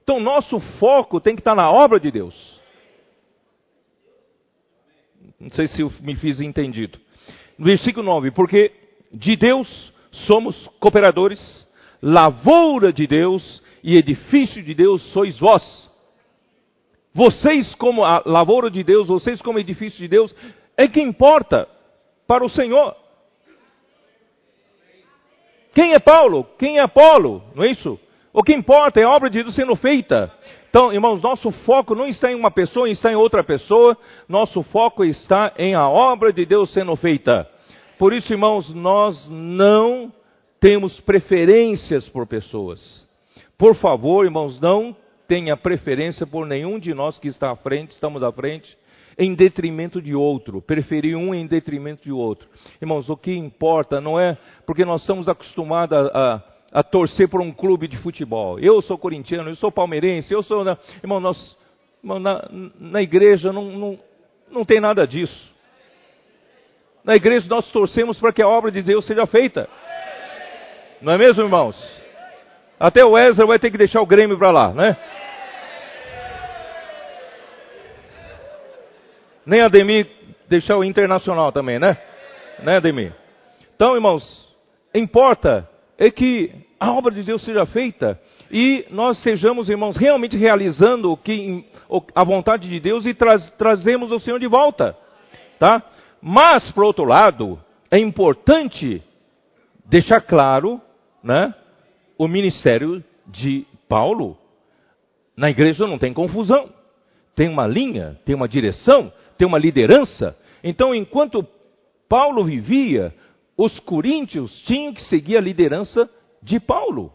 Então, 0.02 0.18
nosso 0.18 0.58
foco 0.78 1.20
tem 1.20 1.34
que 1.34 1.40
estar 1.40 1.54
na 1.54 1.70
obra 1.70 2.00
de 2.00 2.10
Deus. 2.10 2.60
Não 5.38 5.50
sei 5.50 5.68
se 5.68 5.82
eu 5.82 5.92
me 6.00 6.16
fiz 6.16 6.40
entendido. 6.40 6.98
Versículo 7.58 8.04
9: 8.06 8.30
Porque 8.30 8.72
de 9.12 9.36
Deus 9.36 9.92
somos 10.10 10.68
cooperadores, 10.78 11.66
lavoura 12.02 12.92
de 12.92 13.06
Deus 13.06 13.62
e 13.82 13.94
edifício 13.94 14.62
de 14.62 14.74
Deus 14.74 15.02
sois 15.12 15.38
vós. 15.38 15.90
Vocês, 17.12 17.74
como 17.74 18.04
a 18.04 18.22
lavoura 18.24 18.70
de 18.70 18.84
Deus, 18.84 19.08
vocês, 19.08 19.42
como 19.42 19.58
edifício 19.58 19.98
de 19.98 20.08
Deus, 20.08 20.34
é 20.80 20.88
que 20.88 21.00
importa 21.00 21.68
para 22.26 22.42
o 22.42 22.48
Senhor. 22.48 22.96
Quem 25.74 25.92
é 25.92 25.98
Paulo? 25.98 26.46
Quem 26.58 26.78
é 26.78 26.80
Apolo? 26.80 27.42
Não 27.54 27.64
é 27.64 27.70
isso? 27.70 28.00
O 28.32 28.42
que 28.42 28.54
importa 28.54 28.98
é 28.98 29.04
a 29.04 29.10
obra 29.10 29.28
de 29.28 29.42
Deus 29.42 29.54
sendo 29.54 29.76
feita. 29.76 30.32
Então, 30.70 30.90
irmãos, 30.90 31.20
nosso 31.20 31.50
foco 31.50 31.94
não 31.94 32.06
está 32.06 32.32
em 32.32 32.34
uma 32.34 32.50
pessoa, 32.50 32.88
está 32.88 33.12
em 33.12 33.14
outra 33.14 33.44
pessoa. 33.44 33.94
Nosso 34.26 34.62
foco 34.62 35.04
está 35.04 35.52
em 35.58 35.74
a 35.74 35.86
obra 35.86 36.32
de 36.32 36.46
Deus 36.46 36.72
sendo 36.72 36.96
feita. 36.96 37.46
Por 37.98 38.14
isso, 38.14 38.32
irmãos, 38.32 38.72
nós 38.72 39.28
não 39.28 40.10
temos 40.58 40.98
preferências 41.00 42.08
por 42.08 42.26
pessoas. 42.26 43.06
Por 43.58 43.74
favor, 43.74 44.24
irmãos, 44.24 44.58
não 44.58 44.96
tenha 45.28 45.58
preferência 45.58 46.26
por 46.26 46.46
nenhum 46.46 46.78
de 46.78 46.94
nós 46.94 47.18
que 47.18 47.28
está 47.28 47.50
à 47.50 47.56
frente, 47.56 47.90
estamos 47.90 48.22
à 48.22 48.32
frente, 48.32 48.76
em 49.18 49.34
detrimento 49.34 50.00
de 50.00 50.14
outro, 50.14 50.60
preferir 50.60 51.16
um 51.16 51.34
em 51.34 51.46
detrimento 51.46 52.02
de 52.04 52.12
outro. 52.12 52.48
Irmãos, 52.80 53.08
o 53.08 53.16
que 53.16 53.34
importa 53.34 54.00
não 54.00 54.18
é 54.18 54.36
porque 54.66 54.84
nós 54.84 55.00
estamos 55.02 55.28
acostumados 55.28 55.96
a, 55.96 56.34
a 56.36 56.50
a 56.72 56.82
torcer 56.82 57.28
por 57.28 57.40
um 57.40 57.52
clube 57.52 57.88
de 57.88 57.96
futebol. 57.98 58.58
Eu 58.58 58.80
sou 58.82 58.96
corintiano, 58.96 59.50
eu 59.50 59.56
sou 59.56 59.72
palmeirense, 59.72 60.32
eu 60.32 60.42
sou. 60.42 60.64
Irmão, 61.02 61.20
nós, 61.20 61.56
irmão, 62.02 62.18
na, 62.18 62.48
na 62.78 63.02
igreja 63.02 63.52
não, 63.52 63.64
não, 63.64 63.98
não 64.50 64.64
tem 64.64 64.80
nada 64.80 65.06
disso. 65.06 65.50
Na 67.04 67.14
igreja 67.14 67.48
nós 67.48 67.70
torcemos 67.70 68.18
para 68.18 68.32
que 68.32 68.42
a 68.42 68.48
obra 68.48 68.70
de 68.70 68.82
Deus 68.82 69.04
seja 69.06 69.26
feita. 69.26 69.68
Não 71.00 71.12
é 71.12 71.18
mesmo, 71.18 71.42
irmãos? 71.42 71.76
Até 72.78 73.04
o 73.04 73.18
Ezra 73.18 73.46
vai 73.46 73.58
ter 73.58 73.70
que 73.70 73.78
deixar 73.78 74.00
o 74.00 74.06
Grêmio 74.06 74.38
para 74.38 74.50
lá, 74.50 74.72
né? 74.72 74.96
Nem 79.50 79.62
a 79.62 79.68
Demi 79.68 80.06
deixar 80.48 80.76
o 80.76 80.84
Internacional 80.84 81.50
também, 81.50 81.76
né? 81.76 81.98
Né, 82.62 82.80
Demi? 82.80 83.12
Então, 83.74 83.96
irmãos, 83.96 84.22
importa 84.94 85.68
é 85.98 86.08
que 86.08 86.52
a 86.78 86.92
obra 86.92 87.12
de 87.12 87.24
Deus 87.24 87.44
seja 87.44 87.66
feita 87.66 88.16
e 88.48 88.86
nós 88.92 89.20
sejamos, 89.24 89.68
irmãos, 89.68 89.96
realmente 89.96 90.36
realizando 90.36 91.10
o 91.10 91.16
que, 91.16 91.64
a 92.14 92.22
vontade 92.22 92.68
de 92.68 92.78
Deus 92.78 93.04
e 93.06 93.12
tra 93.12 93.40
trazemos 93.58 94.12
o 94.12 94.20
Senhor 94.20 94.38
de 94.38 94.46
volta, 94.46 94.96
tá? 95.58 95.82
Mas, 96.22 96.70
por 96.70 96.84
outro 96.84 97.04
lado, 97.04 97.58
é 97.90 97.98
importante 97.98 99.02
deixar 99.84 100.20
claro, 100.20 100.80
né, 101.24 101.52
o 102.16 102.28
ministério 102.28 103.02
de 103.26 103.66
Paulo. 103.88 104.38
Na 105.36 105.50
igreja 105.50 105.88
não 105.88 105.98
tem 105.98 106.14
confusão. 106.14 106.70
Tem 107.34 107.48
uma 107.48 107.66
linha, 107.66 108.18
tem 108.24 108.34
uma 108.34 108.48
direção, 108.48 109.10
tem 109.40 109.46
uma 109.46 109.58
liderança. 109.58 110.36
Então, 110.62 110.94
enquanto 110.94 111.42
Paulo 112.06 112.44
vivia, 112.44 113.14
os 113.56 113.80
coríntios 113.80 114.54
tinham 114.66 114.92
que 114.92 115.00
seguir 115.04 115.38
a 115.38 115.40
liderança 115.40 116.10
de 116.42 116.60
Paulo. 116.60 117.10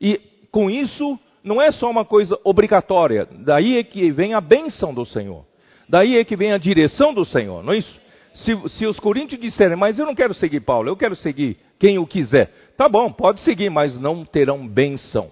E 0.00 0.20
com 0.50 0.68
isso, 0.68 1.16
não 1.44 1.62
é 1.62 1.70
só 1.70 1.88
uma 1.88 2.04
coisa 2.04 2.36
obrigatória, 2.42 3.28
daí 3.30 3.78
é 3.78 3.84
que 3.84 4.10
vem 4.10 4.34
a 4.34 4.40
benção 4.40 4.92
do 4.92 5.06
Senhor. 5.06 5.44
Daí 5.88 6.18
é 6.18 6.24
que 6.24 6.34
vem 6.34 6.52
a 6.52 6.58
direção 6.58 7.14
do 7.14 7.24
Senhor, 7.24 7.62
não 7.62 7.72
é 7.72 7.76
isso? 7.76 8.00
Se, 8.34 8.68
se 8.70 8.84
os 8.84 8.98
coríntios 8.98 9.40
disserem, 9.40 9.76
mas 9.76 10.00
eu 10.00 10.06
não 10.06 10.16
quero 10.16 10.34
seguir 10.34 10.62
Paulo, 10.62 10.88
eu 10.88 10.96
quero 10.96 11.14
seguir 11.14 11.58
quem 11.78 11.96
o 11.96 12.06
quiser. 12.06 12.50
Tá 12.76 12.88
bom, 12.88 13.12
pode 13.12 13.40
seguir, 13.42 13.70
mas 13.70 13.96
não 14.00 14.24
terão 14.24 14.66
benção. 14.66 15.30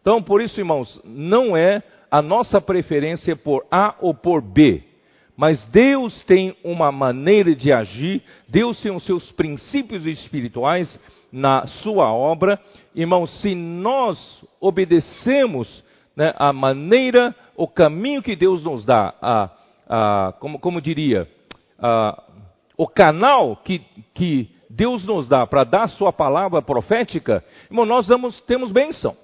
Então, 0.00 0.20
por 0.20 0.42
isso, 0.42 0.60
irmãos, 0.60 1.00
não 1.04 1.56
é 1.56 1.84
a 2.10 2.20
nossa 2.20 2.60
preferência 2.60 3.36
por 3.36 3.64
A 3.70 3.94
ou 4.00 4.12
por 4.12 4.42
B. 4.42 4.87
Mas 5.38 5.64
Deus 5.66 6.24
tem 6.24 6.56
uma 6.64 6.90
maneira 6.90 7.54
de 7.54 7.72
agir, 7.72 8.24
Deus 8.48 8.82
tem 8.82 8.90
os 8.90 9.04
seus 9.04 9.30
princípios 9.30 10.04
espirituais 10.04 10.98
na 11.30 11.64
sua 11.64 12.12
obra. 12.12 12.60
Irmãos, 12.92 13.30
se 13.40 13.54
nós 13.54 14.18
obedecemos 14.60 15.84
né, 16.16 16.34
a 16.36 16.52
maneira, 16.52 17.32
o 17.56 17.68
caminho 17.68 18.20
que 18.20 18.34
Deus 18.34 18.64
nos 18.64 18.84
dá, 18.84 19.14
a, 19.22 19.50
a, 19.88 20.32
como, 20.40 20.58
como 20.58 20.80
diria, 20.80 21.28
a, 21.78 22.20
o 22.76 22.88
canal 22.88 23.58
que, 23.58 23.80
que 24.14 24.50
Deus 24.68 25.06
nos 25.06 25.28
dá 25.28 25.46
para 25.46 25.62
dar 25.62 25.84
a 25.84 25.88
sua 25.88 26.12
palavra 26.12 26.60
profética, 26.60 27.44
irmão, 27.70 27.86
nós 27.86 28.08
vamos, 28.08 28.40
temos 28.40 28.72
bênção. 28.72 29.16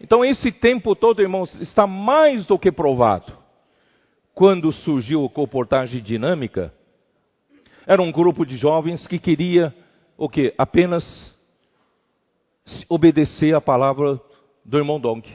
Então, 0.00 0.24
esse 0.24 0.50
tempo 0.50 0.96
todo, 0.96 1.22
irmãos, 1.22 1.54
está 1.60 1.86
mais 1.86 2.44
do 2.44 2.58
que 2.58 2.72
provado 2.72 3.43
quando 4.34 4.72
surgiu 4.72 5.24
a 5.24 5.28
comportagem 5.28 6.02
dinâmica, 6.02 6.72
era 7.86 8.02
um 8.02 8.10
grupo 8.10 8.44
de 8.44 8.56
jovens 8.56 9.06
que 9.06 9.18
queria 9.18 9.74
o 10.16 10.28
que? 10.28 10.52
Apenas 10.58 11.04
obedecer 12.88 13.54
a 13.54 13.60
palavra 13.60 14.20
do 14.64 14.78
irmão 14.78 14.98
Dong. 14.98 15.28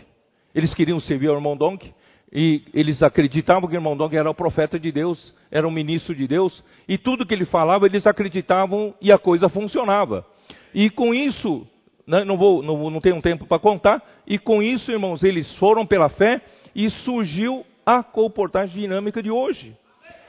Eles 0.53 0.73
queriam 0.73 0.99
servir 0.99 1.27
ao 1.27 1.35
irmão 1.35 1.55
Dong 1.55 1.93
e 2.31 2.63
eles 2.73 3.01
acreditavam 3.01 3.69
que 3.69 3.75
o 3.75 3.77
irmão 3.77 3.95
Dong 3.95 4.15
era 4.15 4.29
o 4.29 4.35
profeta 4.35 4.79
de 4.79 4.91
Deus, 4.91 5.33
era 5.49 5.67
o 5.67 5.71
ministro 5.71 6.13
de 6.13 6.27
Deus, 6.27 6.63
e 6.87 6.97
tudo 6.97 7.25
que 7.25 7.33
ele 7.33 7.45
falava 7.45 7.85
eles 7.85 8.05
acreditavam 8.05 8.93
e 9.01 9.11
a 9.11 9.17
coisa 9.17 9.47
funcionava. 9.47 10.25
E 10.73 10.89
com 10.89 11.13
isso, 11.13 11.65
né, 12.05 12.23
não, 12.23 12.37
vou, 12.37 12.61
não, 12.61 12.89
não 12.89 12.99
tenho 12.99 13.21
tempo 13.21 13.45
para 13.45 13.59
contar, 13.59 14.03
e 14.27 14.37
com 14.37 14.61
isso, 14.61 14.91
irmãos, 14.91 15.23
eles 15.23 15.51
foram 15.55 15.85
pela 15.85 16.09
fé 16.09 16.41
e 16.75 16.89
surgiu 16.89 17.65
a 17.89 18.03
comportagem 18.03 18.81
dinâmica 18.81 19.23
de 19.23 19.31
hoje. 19.31 19.75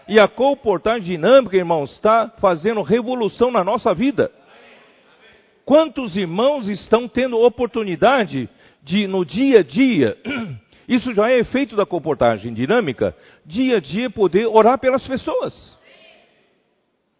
E 0.08 0.18
a 0.18 0.26
comportagem 0.26 1.02
dinâmica, 1.02 1.56
irmãos, 1.56 1.92
está 1.92 2.32
fazendo 2.40 2.80
revolução 2.80 3.50
na 3.50 3.62
nossa 3.62 3.92
vida. 3.92 4.32
Quantos 5.64 6.16
irmãos 6.16 6.68
estão 6.68 7.06
tendo 7.06 7.38
oportunidade 7.38 8.48
de, 8.82 9.06
no 9.06 9.24
dia 9.24 9.60
a 9.60 9.62
dia, 9.62 10.16
isso 10.88 11.14
já 11.14 11.30
é 11.30 11.38
efeito 11.38 11.76
da 11.76 11.84
comportagem 11.84 12.52
dinâmica, 12.52 13.14
dia 13.44 13.76
a 13.76 13.80
dia 13.80 14.10
poder 14.10 14.46
orar 14.46 14.78
pelas 14.78 15.06
pessoas. 15.06 15.78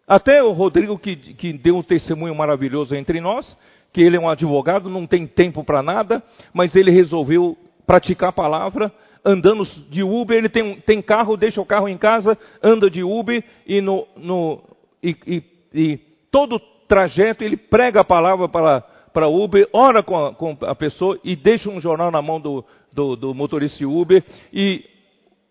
Até 0.07 0.43
o 0.43 0.51
Rodrigo, 0.51 0.97
que, 0.97 1.15
que 1.15 1.53
deu 1.53 1.77
um 1.77 1.83
testemunho 1.83 2.35
maravilhoso 2.35 2.95
entre 2.95 3.21
nós, 3.21 3.57
que 3.93 4.01
ele 4.01 4.17
é 4.17 4.19
um 4.19 4.27
advogado, 4.27 4.89
não 4.89 5.05
tem 5.05 5.25
tempo 5.27 5.63
para 5.63 5.83
nada, 5.83 6.21
mas 6.53 6.75
ele 6.75 6.91
resolveu 6.91 7.55
praticar 7.85 8.29
a 8.29 8.33
palavra 8.33 8.91
andando 9.23 9.65
de 9.89 10.03
Uber, 10.03 10.37
ele 10.37 10.49
tem, 10.49 10.79
tem 10.81 11.01
carro, 11.01 11.37
deixa 11.37 11.61
o 11.61 11.65
carro 11.65 11.87
em 11.87 11.97
casa, 11.97 12.37
anda 12.61 12.89
de 12.89 13.03
Uber 13.03 13.43
e, 13.65 13.81
no, 13.81 14.07
no, 14.17 14.61
e, 15.01 15.15
e, 15.25 15.43
e 15.73 15.97
todo 16.31 16.59
trajeto 16.87 17.43
ele 17.43 17.55
prega 17.55 18.01
a 18.01 18.05
palavra 18.05 18.49
para, 18.49 18.81
para 19.13 19.27
Uber, 19.27 19.67
ora 19.71 20.03
com 20.03 20.25
a, 20.25 20.33
com 20.33 20.57
a, 20.61 20.75
pessoa 20.75 21.19
e 21.23 21.35
deixa 21.35 21.69
um 21.69 21.79
jornal 21.79 22.11
na 22.11 22.21
mão 22.21 22.39
do, 22.39 22.65
do, 22.91 23.15
do 23.15 23.33
motorista 23.33 23.85
Uber. 23.87 24.23
E 24.51 24.83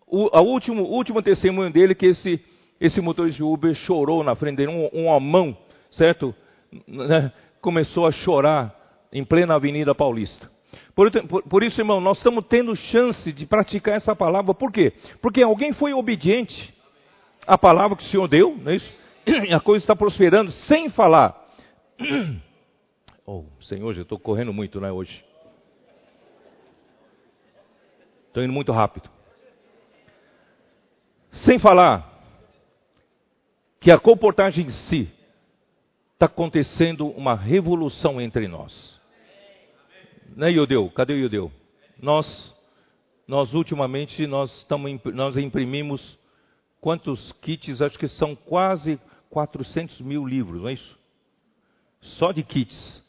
o 0.07 0.29
a 0.33 0.41
último, 0.41 0.83
último 0.83 1.21
testemunho 1.21 1.71
dele 1.71 1.93
é 1.93 1.95
que 1.95 2.07
esse, 2.07 2.43
esse 2.79 2.99
motorista 2.99 3.43
Uber 3.43 3.73
chorou 3.73 4.23
na 4.23 4.35
frente 4.35 4.57
dele, 4.57 4.71
um, 4.71 5.09
um 5.09 5.55
certo? 5.91 6.35
Né? 6.87 7.31
Começou 7.61 8.05
a 8.05 8.11
chorar 8.11 8.75
em 9.11 9.23
plena 9.23 9.55
Avenida 9.55 9.95
Paulista. 9.95 10.49
Por, 10.95 11.11
por, 11.27 11.43
por, 11.43 11.63
isso, 11.63 11.79
irmão, 11.79 12.01
nós 12.01 12.17
estamos 12.17 12.45
tendo 12.47 12.75
chance 12.75 13.31
de 13.31 13.45
praticar 13.45 13.95
essa 13.95 14.15
palavra. 14.15 14.53
Por 14.53 14.71
quê? 14.71 14.93
Porque 15.21 15.41
alguém 15.41 15.73
foi 15.73 15.93
obediente 15.93 16.73
à 17.47 17.57
palavra 17.57 17.97
que 17.97 18.03
o 18.03 18.07
Senhor 18.07 18.27
deu, 18.27 18.57
não 18.57 18.71
é 18.71 18.75
isso? 18.75 18.93
E 19.25 19.53
a 19.53 19.59
coisa 19.59 19.83
está 19.83 19.95
prosperando 19.95 20.51
sem 20.51 20.89
falar. 20.89 21.39
Oh, 23.25 23.45
Senhor, 23.61 23.95
eu 23.95 24.01
estou 24.01 24.19
correndo 24.19 24.51
muito, 24.51 24.81
né, 24.81 24.91
hoje. 24.91 25.23
Estou 28.27 28.43
indo 28.43 28.51
muito 28.51 28.71
rápido. 28.71 29.09
Sem 31.31 31.59
falar 31.59 32.11
que 33.79 33.91
a 33.91 33.99
comportagem 33.99 34.65
em 34.65 34.69
si 34.69 35.11
está 36.13 36.25
acontecendo 36.25 37.07
uma 37.07 37.35
revolução 37.35 38.19
entre 38.19 38.47
nós. 38.47 39.00
Né, 40.35 40.51
Iudeu? 40.51 40.89
Cadê 40.91 41.13
o 41.13 41.17
Iudeu? 41.17 41.51
Nós, 42.01 42.55
nós 43.27 43.53
ultimamente, 43.53 44.25
nós, 44.25 44.51
estamos, 44.59 44.99
nós 45.13 45.37
imprimimos 45.37 46.17
quantos 46.79 47.31
kits? 47.41 47.81
Acho 47.81 47.99
que 47.99 48.07
são 48.07 48.35
quase 48.35 48.99
400 49.29 49.99
mil 50.01 50.25
livros, 50.25 50.61
não 50.61 50.69
é 50.69 50.73
isso? 50.73 50.97
Só 52.01 52.31
de 52.31 52.43
kits. 52.43 53.01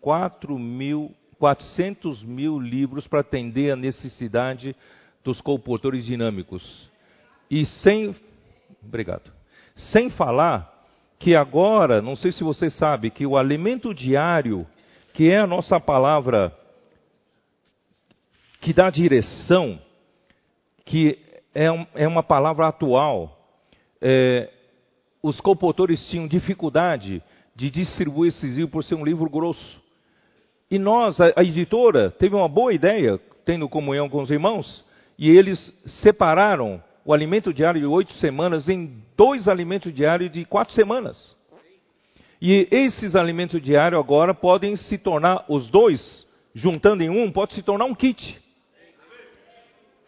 4 0.00 0.56
mil, 0.58 1.12
400 1.38 2.22
mil 2.22 2.58
livros 2.58 3.06
para 3.08 3.20
atender 3.20 3.72
a 3.72 3.76
necessidade 3.76 4.74
dos 5.24 5.40
comportores 5.40 6.04
dinâmicos. 6.04 6.88
E 7.50 7.66
sem, 7.66 8.14
obrigado, 8.82 9.30
sem 9.74 10.08
falar 10.10 10.74
que 11.18 11.34
agora, 11.34 12.00
não 12.00 12.14
sei 12.14 12.30
se 12.30 12.44
você 12.44 12.70
sabe, 12.70 13.10
que 13.10 13.26
o 13.26 13.36
alimento 13.36 13.92
diário, 13.92 14.64
que 15.14 15.28
é 15.28 15.38
a 15.38 15.46
nossa 15.46 15.80
palavra 15.80 16.56
que 18.60 18.72
dá 18.72 18.90
direção, 18.90 19.80
que 20.84 21.18
é, 21.54 21.70
um, 21.70 21.86
é 21.94 22.06
uma 22.06 22.22
palavra 22.22 22.68
atual. 22.68 23.36
É, 24.00 24.48
os 25.22 25.40
compositores 25.40 26.08
tinham 26.08 26.26
dificuldade 26.26 27.22
de 27.54 27.70
distribuir 27.70 28.28
esse 28.28 28.46
livro 28.46 28.68
por 28.68 28.84
ser 28.84 28.94
um 28.94 29.04
livro 29.04 29.28
grosso. 29.28 29.80
E 30.70 30.78
nós, 30.78 31.20
a, 31.20 31.32
a 31.36 31.42
editora, 31.42 32.10
teve 32.10 32.34
uma 32.34 32.48
boa 32.48 32.72
ideia, 32.72 33.18
tendo 33.44 33.68
comunhão 33.68 34.08
com 34.08 34.22
os 34.22 34.30
irmãos, 34.30 34.84
e 35.18 35.28
eles 35.28 35.72
separaram 36.02 36.82
o 37.04 37.12
alimento 37.12 37.52
diário 37.52 37.80
de 37.80 37.86
oito 37.86 38.12
semanas 38.14 38.68
em 38.68 39.02
dois 39.16 39.48
alimentos 39.48 39.92
diários 39.92 40.30
de 40.30 40.44
quatro 40.44 40.74
semanas. 40.74 41.36
E 42.40 42.68
esses 42.70 43.16
alimentos 43.16 43.60
diários 43.60 43.98
agora 43.98 44.32
podem 44.32 44.76
se 44.76 44.96
tornar, 44.98 45.44
os 45.48 45.68
dois, 45.68 46.26
juntando 46.54 47.02
em 47.02 47.10
um, 47.10 47.32
pode 47.32 47.54
se 47.54 47.62
tornar 47.62 47.86
um 47.86 47.94
kit. 47.94 48.38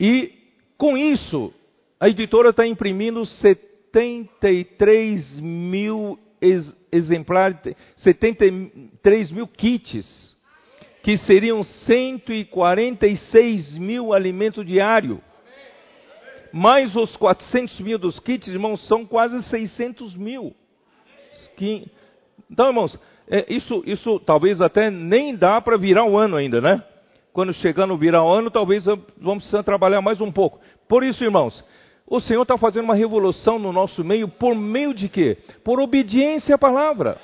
E 0.01 0.33
com 0.79 0.97
isso, 0.97 1.53
a 2.01 2.09
editora 2.09 2.49
está 2.49 2.67
imprimindo 2.67 3.27
73 3.27 5.39
mil 5.41 6.19
ex 6.41 6.75
exemplares, 6.91 7.77
73 7.99 9.31
mil 9.31 9.47
kits, 9.47 10.35
que 11.03 11.19
seriam 11.19 11.63
146 11.63 13.77
mil 13.77 14.15
alimentos 14.15 14.67
diários. 14.67 15.19
Mais 16.53 16.97
os 16.97 17.17
400 17.17 17.79
mil 17.81 17.99
dos 17.99 18.19
kits, 18.19 18.49
irmãos, 18.49 18.85
são 18.89 19.07
quase 19.07 19.41
600 19.45 20.17
mil. 20.17 20.53
Então, 22.51 22.67
irmãos, 22.69 22.99
é, 23.29 23.45
isso, 23.53 23.83
isso 23.87 24.19
talvez 24.21 24.61
até 24.61 24.91
nem 24.91 25.37
dá 25.37 25.61
para 25.61 25.77
virar 25.77 26.05
o 26.05 26.13
um 26.13 26.19
ano 26.19 26.37
ainda, 26.37 26.61
né? 26.61 26.83
Quando 27.33 27.53
chegar 27.55 27.87
no 27.87 27.97
virar 27.97 28.23
ano, 28.23 28.51
talvez 28.51 28.85
vamos 28.85 29.45
precisar 29.45 29.63
trabalhar 29.63 30.01
mais 30.01 30.21
um 30.21 30.33
pouco. 30.33 30.61
Por 30.89 31.05
isso, 31.05 31.23
irmãos, 31.23 31.65
o 32.07 32.21
Senhor 32.21 32.43
está 32.43 32.59
fazendo 32.59 32.85
uma 32.85 32.95
revolução 32.95 33.59
no 33.59 33.73
nosso 33.73 34.03
meio, 34.03 34.27
por 34.27 34.55
meio 34.55 34.93
de 34.93 35.09
quê? 35.09 35.39
Por 35.63 35.81
obediência 35.81 36.57
à 36.57 36.59
palavra. 36.59 37.19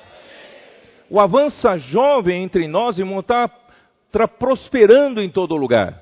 O 1.09 1.19
avança 1.19 1.77
jovem 1.77 2.43
entre 2.43 2.67
nós, 2.67 2.97
irmão, 2.97 3.19
está 3.19 3.49
tá 4.11 4.27
prosperando 4.27 5.21
em 5.21 5.29
todo 5.29 5.55
lugar. 5.57 6.01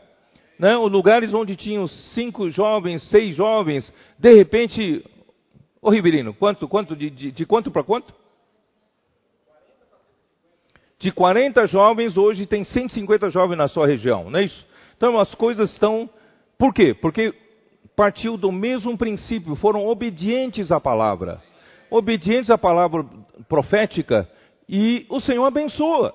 Né? 0.60 0.78
Os 0.78 0.92
lugares 0.92 1.34
onde 1.34 1.56
tinham 1.56 1.88
cinco 1.88 2.50
jovens, 2.50 3.04
seis 3.10 3.36
jovens, 3.36 3.92
de 4.18 4.32
repente, 4.32 5.04
ô 5.82 5.90
Riverino, 5.90 6.34
quanto, 6.34 6.68
quanto, 6.68 6.96
de, 6.96 7.10
de, 7.10 7.32
de 7.32 7.46
quanto 7.46 7.72
para 7.72 7.84
quanto? 7.84 8.14
De 11.00 11.12
40 11.12 11.68
jovens, 11.68 12.18
hoje 12.18 12.46
tem 12.46 12.64
150 12.64 13.30
jovens 13.30 13.58
na 13.58 13.68
sua 13.68 13.86
região, 13.86 14.30
não 14.30 14.40
é 14.40 14.44
isso? 14.44 14.66
Então 14.98 15.20
as 15.20 15.34
coisas 15.36 15.72
estão. 15.72 16.10
Por 16.58 16.74
quê? 16.74 16.94
Porque 16.94 17.34
partiu 17.96 18.38
do 18.38 18.52
mesmo 18.52 18.98
princípio, 18.98 19.56
foram 19.56 19.86
obedientes 19.86 20.72
à 20.72 20.80
palavra. 20.80 21.42
Obedientes 21.90 22.50
à 22.50 22.58
palavra 22.58 23.06
profética 23.48 24.28
e 24.68 25.06
o 25.10 25.20
Senhor 25.20 25.46
abençoa. 25.46 26.14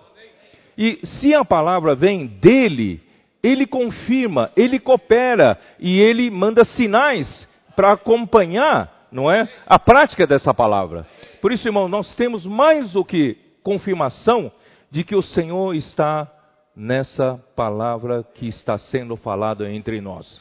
E 0.76 0.98
se 1.04 1.34
a 1.34 1.44
palavra 1.44 1.94
vem 1.94 2.26
dele, 2.26 3.00
ele 3.42 3.66
confirma, 3.66 4.50
ele 4.56 4.78
coopera 4.78 5.58
e 5.78 6.00
ele 6.00 6.30
manda 6.30 6.64
sinais 6.64 7.48
para 7.76 7.92
acompanhar, 7.92 9.08
não 9.12 9.30
é? 9.30 9.48
A 9.66 9.78
prática 9.78 10.26
dessa 10.26 10.52
palavra. 10.52 11.06
Por 11.40 11.52
isso, 11.52 11.68
irmão, 11.68 11.88
nós 11.88 12.14
temos 12.14 12.44
mais 12.46 12.92
do 12.92 13.04
que 13.04 13.36
confirmação 13.62 14.50
de 14.90 15.04
que 15.04 15.14
o 15.14 15.22
Senhor 15.22 15.74
está 15.74 16.30
nessa 16.74 17.38
palavra 17.54 18.24
que 18.34 18.48
está 18.48 18.78
sendo 18.78 19.16
falada 19.16 19.70
entre 19.70 20.00
nós. 20.00 20.40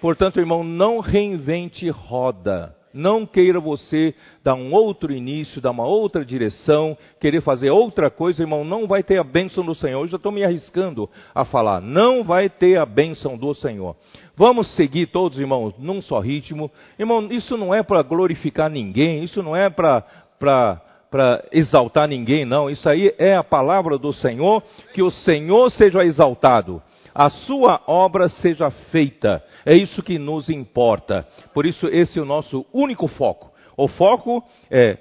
Portanto, 0.00 0.38
irmão, 0.38 0.62
não 0.62 1.00
reinvente 1.00 1.88
roda. 1.88 2.74
Não 2.92 3.26
queira 3.26 3.60
você 3.60 4.14
dar 4.42 4.54
um 4.54 4.72
outro 4.72 5.12
início, 5.12 5.60
dar 5.60 5.70
uma 5.70 5.86
outra 5.86 6.24
direção, 6.24 6.96
querer 7.20 7.42
fazer 7.42 7.70
outra 7.70 8.10
coisa, 8.10 8.42
irmão, 8.42 8.64
não 8.64 8.86
vai 8.86 9.02
ter 9.02 9.18
a 9.18 9.24
bênção 9.24 9.64
do 9.64 9.74
Senhor. 9.74 10.00
Eu 10.00 10.06
já 10.06 10.16
estou 10.16 10.32
me 10.32 10.42
arriscando 10.42 11.08
a 11.34 11.44
falar, 11.44 11.80
não 11.80 12.24
vai 12.24 12.48
ter 12.48 12.78
a 12.78 12.86
bênção 12.86 13.36
do 13.36 13.52
Senhor. 13.54 13.94
Vamos 14.34 14.74
seguir 14.74 15.08
todos, 15.08 15.38
irmãos, 15.38 15.74
num 15.78 16.00
só 16.00 16.18
ritmo. 16.18 16.70
Irmão, 16.98 17.28
isso 17.30 17.56
não 17.56 17.74
é 17.74 17.82
para 17.82 18.02
glorificar 18.02 18.70
ninguém, 18.70 19.22
isso 19.22 19.42
não 19.42 19.54
é 19.54 19.68
para 19.68 20.82
para 21.10 21.44
exaltar 21.52 22.08
ninguém, 22.08 22.44
não. 22.44 22.68
Isso 22.68 22.88
aí 22.88 23.14
é 23.18 23.34
a 23.34 23.44
palavra 23.44 23.98
do 23.98 24.12
Senhor, 24.12 24.62
que 24.92 25.02
o 25.02 25.10
Senhor 25.10 25.70
seja 25.70 26.04
exaltado, 26.04 26.82
a 27.14 27.30
sua 27.30 27.82
obra 27.86 28.28
seja 28.28 28.70
feita. 28.70 29.42
É 29.66 29.76
isso 29.76 30.02
que 30.02 30.18
nos 30.18 30.48
importa. 30.48 31.26
Por 31.52 31.66
isso, 31.66 31.88
esse 31.88 32.18
é 32.18 32.22
o 32.22 32.24
nosso 32.24 32.64
único 32.72 33.08
foco. 33.08 33.50
O 33.76 33.88
foco 33.88 34.44
é 34.70 34.98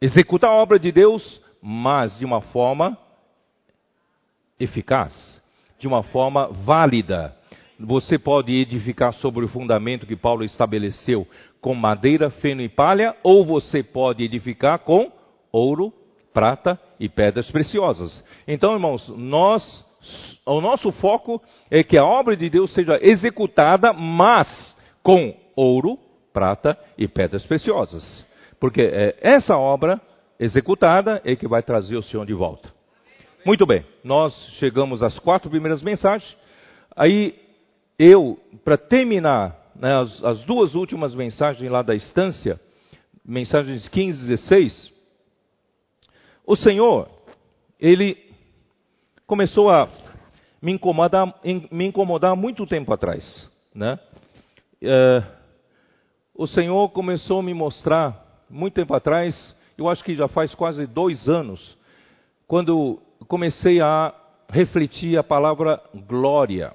executar 0.00 0.50
a 0.50 0.54
obra 0.54 0.78
de 0.78 0.90
Deus, 0.90 1.40
mas 1.62 2.18
de 2.18 2.24
uma 2.24 2.40
forma 2.40 2.98
eficaz, 4.58 5.40
de 5.78 5.86
uma 5.86 6.02
forma 6.02 6.48
válida. 6.48 7.36
Você 7.78 8.18
pode 8.18 8.52
edificar 8.52 9.12
sobre 9.12 9.44
o 9.44 9.48
fundamento 9.48 10.06
que 10.06 10.16
Paulo 10.16 10.44
estabeleceu 10.44 11.26
com 11.60 11.74
madeira, 11.74 12.30
feno 12.30 12.62
e 12.62 12.68
palha, 12.68 13.16
ou 13.22 13.44
você 13.44 13.82
pode 13.82 14.24
edificar 14.24 14.80
com 14.80 15.10
ouro, 15.54 15.92
prata 16.32 16.78
e 16.98 17.08
pedras 17.08 17.48
preciosas. 17.50 18.22
Então, 18.46 18.72
irmãos, 18.72 19.08
nós, 19.16 19.62
o 20.44 20.60
nosso 20.60 20.90
foco 20.92 21.40
é 21.70 21.84
que 21.84 21.98
a 21.98 22.04
obra 22.04 22.36
de 22.36 22.50
Deus 22.50 22.72
seja 22.74 22.98
executada, 23.00 23.92
mas 23.92 24.76
com 25.02 25.32
ouro, 25.54 25.96
prata 26.32 26.76
e 26.98 27.06
pedras 27.06 27.46
preciosas. 27.46 28.26
Porque 28.58 28.82
é 28.82 29.16
essa 29.20 29.56
obra 29.56 30.00
executada 30.40 31.22
é 31.24 31.36
que 31.36 31.46
vai 31.46 31.62
trazer 31.62 31.96
o 31.96 32.02
Senhor 32.02 32.26
de 32.26 32.34
volta. 32.34 32.68
Muito 33.46 33.64
bem, 33.64 33.84
nós 34.02 34.34
chegamos 34.58 35.02
às 35.02 35.18
quatro 35.20 35.48
primeiras 35.50 35.82
mensagens. 35.82 36.36
Aí 36.96 37.38
eu, 37.96 38.38
para 38.64 38.76
terminar 38.76 39.56
né, 39.76 39.94
as, 40.00 40.24
as, 40.24 40.44
duas 40.44 40.74
últimas 40.74 41.14
mensagens 41.14 41.70
lá 41.70 41.82
da 41.82 41.94
estância, 41.94 42.58
mensagens 43.24 43.86
15 43.88 44.24
e 44.24 44.28
16, 44.28 44.93
o 46.46 46.56
Senhor, 46.56 47.08
ele 47.80 48.16
começou 49.26 49.70
a 49.70 49.88
me 50.60 50.72
incomodar, 50.72 51.34
me 51.70 51.86
incomodar 51.86 52.36
muito 52.36 52.66
tempo 52.66 52.92
atrás, 52.92 53.50
né? 53.74 53.98
É, 54.82 55.22
o 56.34 56.46
Senhor 56.46 56.88
começou 56.90 57.40
a 57.40 57.42
me 57.42 57.54
mostrar 57.54 58.44
muito 58.50 58.74
tempo 58.74 58.94
atrás, 58.94 59.56
eu 59.78 59.88
acho 59.88 60.04
que 60.04 60.14
já 60.14 60.28
faz 60.28 60.54
quase 60.54 60.86
dois 60.86 61.28
anos, 61.28 61.76
quando 62.46 63.00
comecei 63.26 63.80
a 63.80 64.14
refletir 64.50 65.16
a 65.16 65.22
palavra 65.22 65.80
glória. 66.06 66.74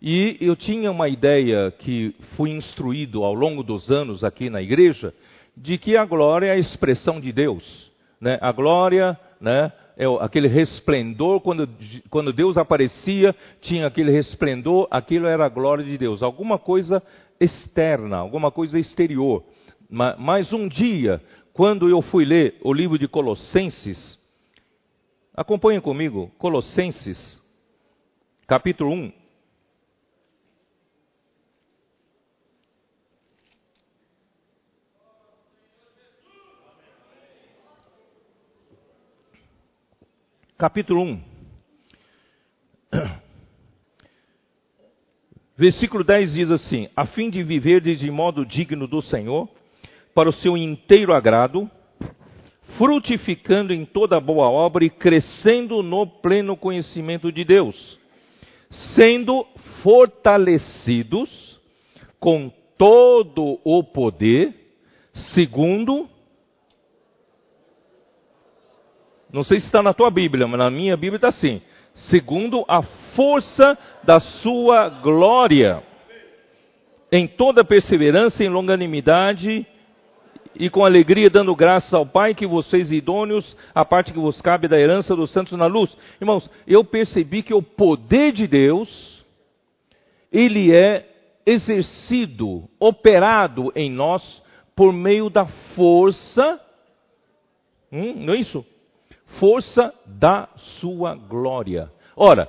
E 0.00 0.38
eu 0.40 0.56
tinha 0.56 0.90
uma 0.90 1.08
ideia 1.08 1.70
que 1.70 2.14
fui 2.36 2.50
instruído 2.50 3.22
ao 3.22 3.34
longo 3.34 3.62
dos 3.62 3.90
anos 3.90 4.24
aqui 4.24 4.48
na 4.48 4.62
igreja, 4.62 5.12
de 5.54 5.76
que 5.76 5.96
a 5.96 6.04
glória 6.06 6.46
é 6.46 6.52
a 6.52 6.58
expressão 6.58 7.20
de 7.20 7.30
Deus. 7.32 7.89
Né? 8.20 8.38
A 8.40 8.52
glória 8.52 9.18
né, 9.40 9.72
é 9.96 10.04
aquele 10.20 10.48
resplendor, 10.48 11.40
quando, 11.40 11.68
quando 12.10 12.32
Deus 12.32 12.58
aparecia, 12.58 13.34
tinha 13.60 13.86
aquele 13.86 14.10
resplendor, 14.10 14.86
aquilo 14.90 15.26
era 15.26 15.46
a 15.46 15.48
glória 15.48 15.84
de 15.84 15.96
Deus. 15.96 16.22
Alguma 16.22 16.58
coisa 16.58 17.02
externa, 17.40 18.18
alguma 18.18 18.50
coisa 18.50 18.78
exterior. 18.78 19.44
Mas 20.18 20.52
um 20.52 20.68
dia, 20.68 21.20
quando 21.52 21.88
eu 21.88 22.00
fui 22.02 22.24
ler 22.24 22.56
o 22.62 22.72
livro 22.72 22.98
de 22.98 23.08
Colossenses, 23.08 24.18
acompanhem 25.34 25.80
comigo, 25.80 26.30
Colossenses, 26.38 27.40
capítulo 28.46 28.92
1. 28.92 29.19
Capítulo 40.60 41.00
1. 41.04 41.20
Versículo 45.56 46.04
10 46.04 46.34
diz 46.34 46.50
assim: 46.50 46.86
A 46.94 47.06
fim 47.06 47.30
de 47.30 47.42
viver 47.42 47.80
de 47.80 48.10
modo 48.10 48.44
digno 48.44 48.86
do 48.86 49.00
Senhor, 49.00 49.48
para 50.14 50.28
o 50.28 50.32
seu 50.34 50.58
inteiro 50.58 51.14
agrado, 51.14 51.66
frutificando 52.76 53.72
em 53.72 53.86
toda 53.86 54.20
boa 54.20 54.50
obra 54.50 54.84
e 54.84 54.90
crescendo 54.90 55.82
no 55.82 56.06
pleno 56.06 56.54
conhecimento 56.54 57.32
de 57.32 57.42
Deus, 57.42 57.98
sendo 58.94 59.46
fortalecidos 59.82 61.58
com 62.18 62.52
todo 62.76 63.58
o 63.64 63.82
poder, 63.82 64.54
segundo. 65.32 66.06
Não 69.32 69.44
sei 69.44 69.60
se 69.60 69.66
está 69.66 69.82
na 69.82 69.94
tua 69.94 70.10
Bíblia, 70.10 70.46
mas 70.46 70.58
na 70.58 70.70
minha 70.70 70.96
Bíblia 70.96 71.16
está 71.16 71.28
assim: 71.28 71.62
segundo 71.94 72.64
a 72.68 72.82
força 73.14 73.78
da 74.02 74.18
sua 74.18 74.88
glória, 74.88 75.82
em 77.12 77.26
toda 77.26 77.64
perseverança 77.64 78.42
e 78.42 78.48
longanimidade, 78.48 79.66
e 80.54 80.68
com 80.68 80.84
alegria 80.84 81.28
dando 81.30 81.54
graças 81.54 81.92
ao 81.94 82.04
Pai 82.04 82.34
que 82.34 82.46
vocês 82.46 82.90
idôneos, 82.90 83.56
a 83.74 83.84
parte 83.84 84.12
que 84.12 84.18
vos 84.18 84.40
cabe 84.40 84.66
da 84.66 84.78
herança 84.78 85.14
dos 85.14 85.32
santos 85.32 85.56
na 85.56 85.66
luz. 85.66 85.96
Irmãos, 86.20 86.48
eu 86.66 86.84
percebi 86.84 87.42
que 87.42 87.54
o 87.54 87.62
poder 87.62 88.32
de 88.32 88.46
Deus, 88.46 89.24
ele 90.32 90.74
é 90.74 91.06
exercido, 91.46 92.68
operado 92.78 93.72
em 93.74 93.90
nós 93.90 94.42
por 94.74 94.92
meio 94.92 95.30
da 95.30 95.46
força, 95.74 96.60
hum, 97.92 98.14
não 98.16 98.34
é 98.34 98.38
isso? 98.38 98.64
Força 99.38 99.94
da 100.06 100.48
sua 100.80 101.14
glória. 101.14 101.90
Ora, 102.16 102.48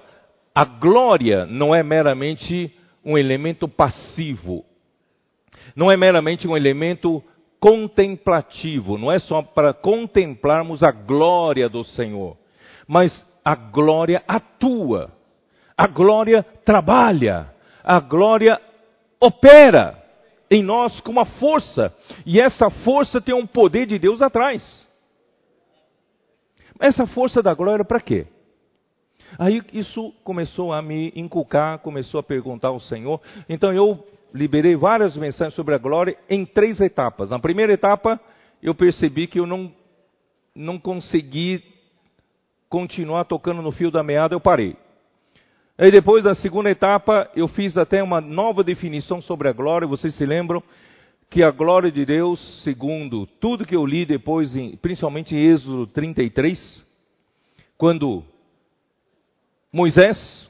a 0.54 0.66
glória 0.66 1.46
não 1.46 1.74
é 1.74 1.84
meramente 1.84 2.76
um 3.04 3.18
elemento 3.18 3.68
passivo, 3.68 4.66
não 5.76 5.92
é 5.92 5.98
meramente 5.98 6.48
um 6.48 6.56
elemento 6.56 7.24
contemplativo, 7.60 8.98
não 8.98 9.12
é 9.12 9.20
só 9.20 9.42
para 9.42 9.74
contemplarmos 9.74 10.84
a 10.84 10.92
glória 10.92 11.70
do 11.70 11.84
Senhor, 11.84 12.38
mas 12.88 13.26
a 13.46 13.56
glória 13.56 14.24
atua, 14.28 15.12
a 15.78 15.88
glória 15.88 16.44
trabalha, 16.66 17.54
a 17.84 18.00
glória 18.00 18.60
opera 19.20 19.98
em 20.50 20.62
nós 20.62 21.00
com 21.00 21.12
uma 21.12 21.26
força, 21.26 21.96
e 22.26 22.42
essa 22.42 22.70
força 22.70 23.22
tem 23.22 23.34
um 23.34 23.48
poder 23.48 23.86
de 23.86 23.98
Deus 23.98 24.22
atrás. 24.22 24.86
Essa 26.82 27.06
força 27.06 27.44
da 27.44 27.54
glória 27.54 27.86
para 27.86 28.02
quê? 28.02 28.26
Aí 29.38 29.62
isso 29.72 30.12
começou 30.24 30.74
a 30.74 30.82
me 30.82 31.14
inculcar, 31.16 31.78
começou 31.78 32.20
a 32.20 32.24
perguntar 32.24 32.70
ao 32.70 32.80
Senhor. 32.80 33.22
Então 33.48 33.72
eu 33.72 34.04
liberei 34.34 34.76
várias 34.76 35.16
mensagens 35.16 35.54
sobre 35.54 35.76
a 35.76 35.78
glória 35.78 36.18
em 36.28 36.44
três 36.44 36.82
etapas. 36.82 37.30
Na 37.30 37.38
primeira 37.38 37.72
etapa, 37.72 38.20
eu 38.64 38.74
percebi 38.74 39.28
que 39.28 39.40
eu 39.40 39.46
não, 39.46 39.72
não 40.56 40.80
consegui 40.80 41.64
continuar 42.68 43.26
tocando 43.26 43.62
no 43.62 43.72
fio 43.72 43.92
da 43.92 44.02
meada, 44.02 44.34
eu 44.34 44.40
parei. 44.40 44.76
Aí 45.78 45.92
depois, 45.92 46.24
na 46.24 46.34
segunda 46.34 46.72
etapa, 46.72 47.30
eu 47.36 47.48
fiz 47.48 47.78
até 47.78 48.02
uma 48.02 48.20
nova 48.20 48.64
definição 48.64 49.22
sobre 49.22 49.48
a 49.48 49.54
glória. 49.54 49.88
Vocês 49.88 50.16
se 50.16 50.26
lembram 50.26 50.64
que 51.32 51.42
a 51.42 51.50
glória 51.50 51.90
de 51.90 52.06
Deus, 52.06 52.42
segundo 52.62 53.26
tudo 53.26 53.66
que 53.66 53.74
eu 53.74 53.86
li 53.86 54.06
depois, 54.06 54.54
em, 54.54 54.76
principalmente 54.76 55.34
em 55.34 55.40
Êxodo 55.40 55.88
33, 55.88 56.86
quando 57.78 58.22
Moisés 59.72 60.50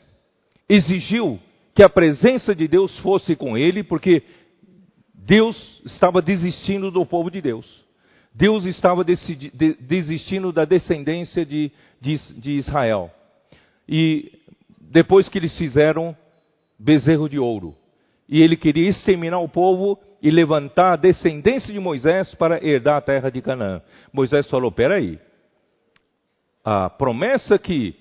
exigiu 0.67 1.39
que 1.75 1.83
a 1.83 1.89
presença 1.89 2.55
de 2.55 2.67
Deus 2.67 2.97
fosse 2.97 3.35
com 3.35 3.55
ele, 3.55 3.83
porque 3.83 4.23
Deus 5.13 5.55
estava 5.85 6.19
desistindo 6.19 6.89
do 6.89 7.05
povo 7.05 7.29
de 7.29 7.41
Deus. 7.41 7.85
Deus 8.33 8.65
estava 8.65 9.03
desistindo 9.03 10.51
da 10.51 10.65
descendência 10.65 11.45
de, 11.45 11.71
de, 12.01 12.17
de 12.39 12.53
Israel. 12.53 13.11
E 13.87 14.31
depois 14.79 15.29
que 15.29 15.37
eles 15.37 15.55
fizeram 15.59 16.17
bezerro 16.79 17.29
de 17.29 17.37
ouro, 17.37 17.75
e 18.27 18.41
ele 18.41 18.57
queria 18.57 18.89
exterminar 18.89 19.39
o 19.41 19.47
povo 19.47 19.99
e 20.21 20.29
levantar 20.29 20.93
a 20.93 20.95
descendência 20.95 21.73
de 21.73 21.79
Moisés 21.79 22.33
para 22.35 22.63
herdar 22.65 22.97
a 22.97 23.01
terra 23.01 23.29
de 23.29 23.41
Canaã. 23.41 23.81
Moisés 24.13 24.49
falou: 24.49 24.71
peraí, 24.71 25.19
a 26.63 26.89
promessa 26.89 27.57
que 27.57 27.95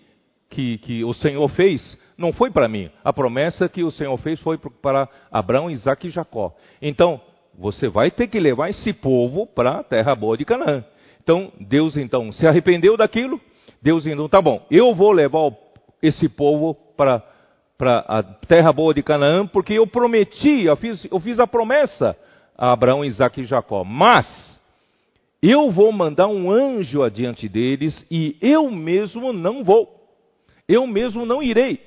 que, 0.50 0.78
que 0.78 1.04
o 1.04 1.14
Senhor 1.14 1.48
fez 1.50 1.96
não 2.18 2.33
foi 2.33 2.50
para 2.50 2.68
mim. 2.68 2.90
A 3.02 3.12
promessa 3.12 3.68
que 3.68 3.83
o 3.83 3.90
Senhor 3.90 4.16
fez 4.18 4.40
foi 4.40 4.59
para 4.59 5.09
Abraão, 5.30 5.70
Isaac 5.70 6.06
e 6.06 6.11
Jacó. 6.11 6.54
Então, 6.83 7.20
você 7.56 7.88
vai 7.88 8.11
ter 8.11 8.26
que 8.26 8.38
levar 8.38 8.68
esse 8.68 8.92
povo 8.92 9.46
para 9.46 9.78
a 9.78 9.85
terra 9.85 10.14
boa 10.14 10.37
de 10.37 10.44
Canaã. 10.44 10.85
Então, 11.22 11.52
Deus 11.59 11.96
então 11.96 12.33
se 12.33 12.46
arrependeu 12.46 12.96
daquilo. 12.96 13.40
Deus 13.80 14.06
então, 14.06 14.28
tá 14.28 14.42
bom, 14.42 14.66
eu 14.70 14.92
vou 14.92 15.12
levar 15.12 15.52
esse 16.02 16.28
povo 16.28 16.74
para 16.96 17.22
para 17.80 18.04
a 18.06 18.22
terra 18.22 18.70
boa 18.70 18.92
de 18.92 19.02
Canaã, 19.02 19.46
porque 19.46 19.72
eu 19.72 19.86
prometi, 19.86 20.64
eu 20.64 20.76
fiz, 20.76 21.02
eu 21.10 21.18
fiz 21.18 21.40
a 21.40 21.46
promessa 21.46 22.14
a 22.54 22.72
Abraão, 22.72 23.02
Isaac 23.02 23.40
e 23.40 23.46
Jacó. 23.46 23.84
Mas 23.84 24.60
eu 25.42 25.70
vou 25.70 25.90
mandar 25.90 26.28
um 26.28 26.50
anjo 26.50 27.02
adiante 27.02 27.48
deles 27.48 28.06
e 28.10 28.36
eu 28.42 28.70
mesmo 28.70 29.32
não 29.32 29.64
vou 29.64 29.98
eu 30.70 30.86
mesmo 30.86 31.26
não 31.26 31.42
irei. 31.42 31.80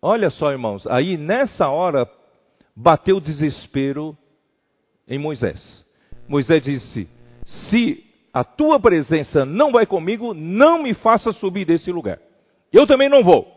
Olha 0.00 0.30
só, 0.30 0.50
irmãos, 0.50 0.86
aí 0.86 1.18
nessa 1.18 1.68
hora 1.68 2.08
bateu 2.74 3.20
desespero 3.20 4.16
em 5.06 5.18
Moisés. 5.18 5.84
Moisés 6.26 6.62
disse: 6.62 7.06
Se 7.44 8.02
a 8.32 8.42
tua 8.44 8.80
presença 8.80 9.44
não 9.44 9.70
vai 9.72 9.84
comigo, 9.84 10.32
não 10.32 10.82
me 10.82 10.94
faça 10.94 11.32
subir 11.32 11.66
desse 11.66 11.92
lugar. 11.92 12.18
Eu 12.72 12.86
também 12.86 13.10
não 13.10 13.22
vou. 13.22 13.51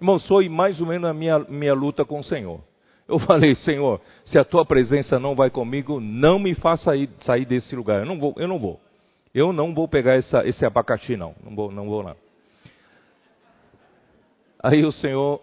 Irmãos, 0.00 0.26
foi 0.26 0.48
mais 0.48 0.80
ou 0.80 0.86
menos 0.86 1.10
a 1.10 1.14
minha, 1.14 1.38
minha 1.40 1.74
luta 1.74 2.04
com 2.04 2.20
o 2.20 2.24
Senhor. 2.24 2.60
Eu 3.08 3.18
falei, 3.18 3.54
Senhor, 3.56 4.00
se 4.24 4.38
a 4.38 4.44
tua 4.44 4.66
presença 4.66 5.18
não 5.18 5.34
vai 5.34 5.50
comigo, 5.50 5.98
não 5.98 6.38
me 6.38 6.54
faça 6.54 6.94
ir, 6.94 7.08
sair 7.20 7.46
desse 7.46 7.74
lugar. 7.74 8.00
Eu 8.00 8.06
não 8.06 8.18
vou, 8.18 8.34
eu 8.36 8.46
não 8.46 8.58
vou. 8.58 8.80
Eu 9.34 9.52
não 9.52 9.74
vou 9.74 9.88
pegar 9.88 10.14
essa, 10.14 10.46
esse 10.46 10.64
abacaxi, 10.64 11.16
não. 11.16 11.34
Não 11.42 11.54
vou, 11.54 11.72
não 11.72 11.88
vou, 11.88 12.02
não. 12.02 12.16
Aí 14.62 14.84
o 14.84 14.92
Senhor 14.92 15.40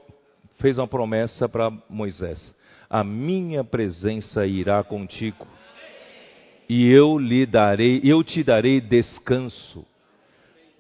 fez 0.60 0.78
uma 0.78 0.88
promessa 0.88 1.48
para 1.50 1.72
Moisés: 1.90 2.54
A 2.90 3.04
minha 3.04 3.64
presença 3.64 4.46
irá 4.46 4.84
contigo, 4.84 5.48
e 6.68 6.90
eu 6.92 7.18
lhe 7.18 7.46
darei, 7.46 8.02
eu 8.04 8.24
te 8.24 8.44
darei 8.44 8.82
descanso. 8.82 9.86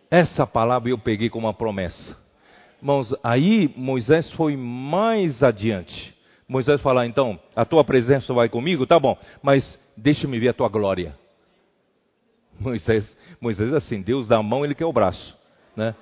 Essa 0.10 0.46
palavra 0.46 0.90
eu 0.90 0.98
peguei 0.98 1.30
como 1.30 1.48
uma 1.48 1.54
promessa. 1.54 2.25
Irmãos, 2.86 3.15
aí 3.24 3.74
Moisés 3.76 4.32
foi 4.34 4.56
mais 4.56 5.41
adiante. 5.41 6.15
Moisés 6.48 6.80
falou: 6.82 7.04
então, 7.04 7.39
a 7.56 7.65
tua 7.65 7.84
presença 7.84 8.32
vai 8.32 8.48
comigo? 8.48 8.86
Tá 8.86 9.00
bom, 9.00 9.17
mas 9.41 9.80
deixa-me 9.98 10.38
ver 10.38 10.50
a 10.50 10.54
tua 10.54 10.69
glória. 10.69 11.15
Moisés, 12.60 13.17
Moisés 13.41 13.74
assim, 13.74 14.02
Deus 14.04 14.28
dá 14.28 14.38
a 14.38 14.43
mão, 14.43 14.63
ele 14.63 14.76
quer 14.76 14.86
o 14.86 14.93
braço, 14.93 15.36
né? 15.76 15.95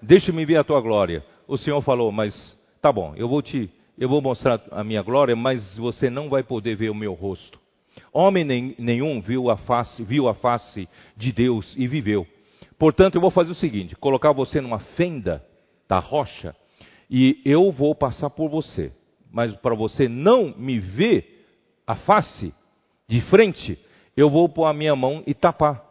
Deixa-me 0.00 0.46
ver 0.46 0.56
a 0.56 0.64
tua 0.64 0.80
glória 0.80 1.22
o 1.46 1.56
Senhor 1.56 1.80
falou, 1.82 2.10
mas 2.10 2.34
tá 2.80 2.90
bom, 2.92 3.14
eu 3.16 3.28
vou 3.28 3.42
te, 3.42 3.70
eu 3.98 4.08
vou 4.08 4.20
mostrar 4.20 4.60
a 4.70 4.82
minha 4.82 5.02
glória, 5.02 5.36
mas 5.36 5.76
você 5.76 6.08
não 6.08 6.28
vai 6.28 6.42
poder 6.42 6.76
ver 6.76 6.90
o 6.90 6.94
meu 6.94 7.12
rosto. 7.12 7.58
Homem 8.12 8.74
nenhum 8.78 9.20
viu 9.20 9.50
a 9.50 9.56
face, 9.56 10.02
viu 10.02 10.28
a 10.28 10.34
face 10.34 10.88
de 11.16 11.32
Deus 11.32 11.74
e 11.76 11.86
viveu. 11.86 12.26
Portanto, 12.78 13.14
eu 13.14 13.20
vou 13.20 13.30
fazer 13.30 13.52
o 13.52 13.54
seguinte: 13.54 13.94
colocar 13.96 14.32
você 14.32 14.60
numa 14.60 14.80
fenda 14.80 15.44
da 15.88 15.98
rocha 15.98 16.54
e 17.10 17.40
eu 17.44 17.70
vou 17.70 17.94
passar 17.94 18.30
por 18.30 18.48
você. 18.48 18.92
Mas 19.30 19.54
para 19.56 19.74
você 19.74 20.08
não 20.08 20.54
me 20.56 20.78
ver 20.78 21.46
a 21.86 21.94
face 21.96 22.54
de 23.08 23.20
frente, 23.22 23.78
eu 24.16 24.30
vou 24.30 24.48
pôr 24.48 24.66
a 24.66 24.72
minha 24.72 24.94
mão 24.94 25.22
e 25.26 25.34
tapar. 25.34 25.84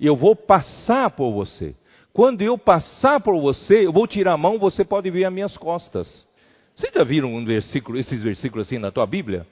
Eu 0.00 0.14
vou 0.14 0.36
passar 0.36 1.10
por 1.10 1.32
você. 1.32 1.74
Quando 2.12 2.42
eu 2.42 2.56
passar 2.56 3.20
por 3.20 3.38
você, 3.40 3.86
eu 3.86 3.92
vou 3.92 4.06
tirar 4.06 4.32
a 4.32 4.38
mão, 4.38 4.58
você 4.58 4.84
pode 4.84 5.10
ver 5.10 5.24
as 5.24 5.32
minhas 5.32 5.56
costas. 5.56 6.26
Vocês 6.74 6.92
já 6.92 7.04
viram 7.04 7.34
um 7.34 7.44
versículo, 7.44 7.98
esses 7.98 8.22
versículos 8.22 8.66
assim 8.66 8.78
na 8.78 8.90
tua 8.90 9.06
Bíblia? 9.06 9.46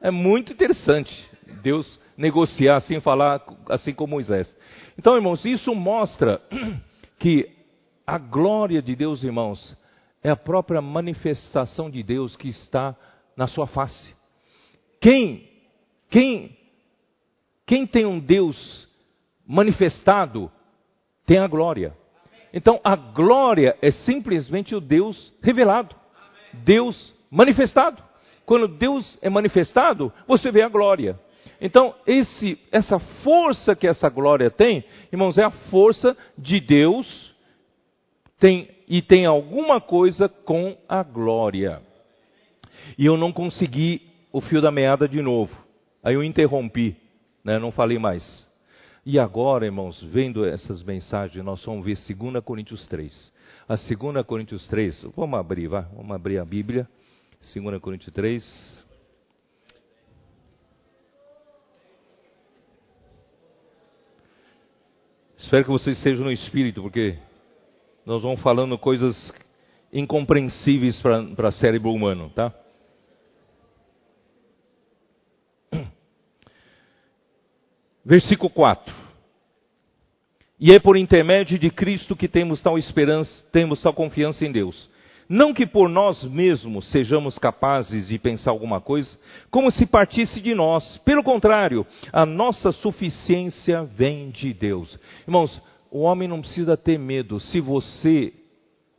É 0.00 0.10
muito 0.10 0.52
interessante 0.52 1.12
Deus 1.62 1.98
negociar 2.16 2.76
assim, 2.76 3.00
falar 3.00 3.42
assim 3.68 3.94
com 3.94 4.06
Moisés. 4.06 4.54
Então, 4.98 5.14
irmãos, 5.14 5.44
isso 5.44 5.74
mostra 5.74 6.40
que 7.18 7.48
a 8.06 8.18
glória 8.18 8.82
de 8.82 8.94
Deus, 8.94 9.22
irmãos, 9.22 9.76
é 10.22 10.30
a 10.30 10.36
própria 10.36 10.80
manifestação 10.80 11.90
de 11.90 12.02
Deus 12.02 12.36
que 12.36 12.48
está 12.48 12.96
na 13.36 13.46
sua 13.46 13.66
face. 13.66 14.14
Quem, 15.00 15.48
quem, 16.10 16.56
quem 17.66 17.86
tem 17.86 18.06
um 18.06 18.20
Deus 18.20 18.88
manifestado 19.46 20.50
tem 21.26 21.38
a 21.38 21.46
glória. 21.46 21.96
Então, 22.52 22.80
a 22.84 22.94
glória 22.94 23.76
é 23.80 23.90
simplesmente 23.90 24.74
o 24.74 24.80
Deus 24.80 25.32
revelado. 25.42 25.96
Deus 26.52 27.14
manifestado. 27.30 28.02
Quando 28.44 28.68
Deus 28.68 29.18
é 29.22 29.30
manifestado, 29.30 30.12
você 30.26 30.50
vê 30.50 30.62
a 30.62 30.68
glória. 30.68 31.18
Então, 31.60 31.94
esse, 32.06 32.58
essa 32.70 32.98
força 32.98 33.74
que 33.74 33.86
essa 33.86 34.08
glória 34.08 34.50
tem, 34.50 34.84
irmãos, 35.10 35.38
é 35.38 35.44
a 35.44 35.50
força 35.50 36.16
de 36.36 36.60
Deus 36.60 37.31
tem, 38.42 38.68
e 38.88 39.00
tem 39.00 39.24
alguma 39.24 39.80
coisa 39.80 40.28
com 40.28 40.76
a 40.88 41.04
glória. 41.04 41.80
E 42.98 43.06
eu 43.06 43.16
não 43.16 43.32
consegui 43.32 44.02
o 44.32 44.40
fio 44.40 44.60
da 44.60 44.72
meada 44.72 45.08
de 45.08 45.22
novo. 45.22 45.56
Aí 46.02 46.14
eu 46.14 46.24
interrompi, 46.24 46.96
né, 47.44 47.56
não 47.60 47.70
falei 47.70 48.00
mais. 48.00 48.50
E 49.06 49.16
agora, 49.16 49.64
irmãos, 49.64 50.02
vendo 50.02 50.44
essas 50.44 50.82
mensagens, 50.82 51.44
nós 51.44 51.64
vamos 51.64 51.84
ver 51.84 51.96
2 51.96 52.42
Coríntios 52.44 52.84
3 52.88 53.32
a 53.68 53.76
2 53.76 54.26
Coríntios 54.26 54.66
3. 54.66 55.02
Vamos 55.16 55.38
abrir, 55.38 55.68
vá. 55.68 55.82
Vamos 55.94 56.10
abrir 56.10 56.38
a 56.38 56.44
Bíblia. 56.44 56.88
2 57.54 57.80
Coríntios 57.80 58.12
3. 58.12 58.84
Espero 65.38 65.64
que 65.64 65.70
vocês 65.70 65.98
sejam 65.98 66.24
no 66.24 66.32
espírito, 66.32 66.82
porque 66.82 67.18
nós 68.04 68.22
vamos 68.22 68.40
falando 68.40 68.76
coisas 68.76 69.32
incompreensíveis 69.92 71.00
para 71.00 71.52
cérebro 71.52 71.92
humano, 71.92 72.30
tá? 72.30 72.52
Versículo 78.04 78.50
4. 78.50 78.92
E 80.58 80.72
é 80.72 80.80
por 80.80 80.96
intermédio 80.96 81.58
de 81.58 81.70
Cristo 81.70 82.16
que 82.16 82.28
temos 82.28 82.62
tal 82.62 82.78
esperança, 82.78 83.44
temos 83.52 83.80
tal 83.82 83.94
confiança 83.94 84.44
em 84.44 84.52
Deus. 84.52 84.90
Não 85.28 85.54
que 85.54 85.66
por 85.66 85.88
nós 85.88 86.24
mesmos 86.24 86.90
sejamos 86.90 87.38
capazes 87.38 88.08
de 88.08 88.18
pensar 88.18 88.50
alguma 88.50 88.80
coisa, 88.80 89.08
como 89.50 89.70
se 89.70 89.86
partisse 89.86 90.40
de 90.40 90.54
nós. 90.54 90.98
Pelo 90.98 91.22
contrário, 91.22 91.86
a 92.12 92.26
nossa 92.26 92.70
suficiência 92.72 93.84
vem 93.84 94.30
de 94.30 94.52
Deus. 94.52 94.98
Irmãos, 95.26 95.60
o 95.92 96.00
homem 96.00 96.26
não 96.26 96.40
precisa 96.40 96.76
ter 96.76 96.98
medo. 96.98 97.38
Se 97.38 97.60
você, 97.60 98.32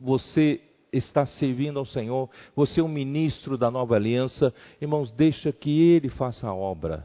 você 0.00 0.60
está 0.92 1.26
servindo 1.26 1.78
ao 1.78 1.84
Senhor, 1.84 2.30
você 2.54 2.80
é 2.80 2.82
um 2.82 2.88
ministro 2.88 3.58
da 3.58 3.70
nova 3.70 3.96
aliança, 3.96 4.54
irmãos, 4.80 5.10
deixa 5.10 5.52
que 5.52 5.82
Ele 5.90 6.08
faça 6.08 6.46
a 6.46 6.54
obra. 6.54 7.04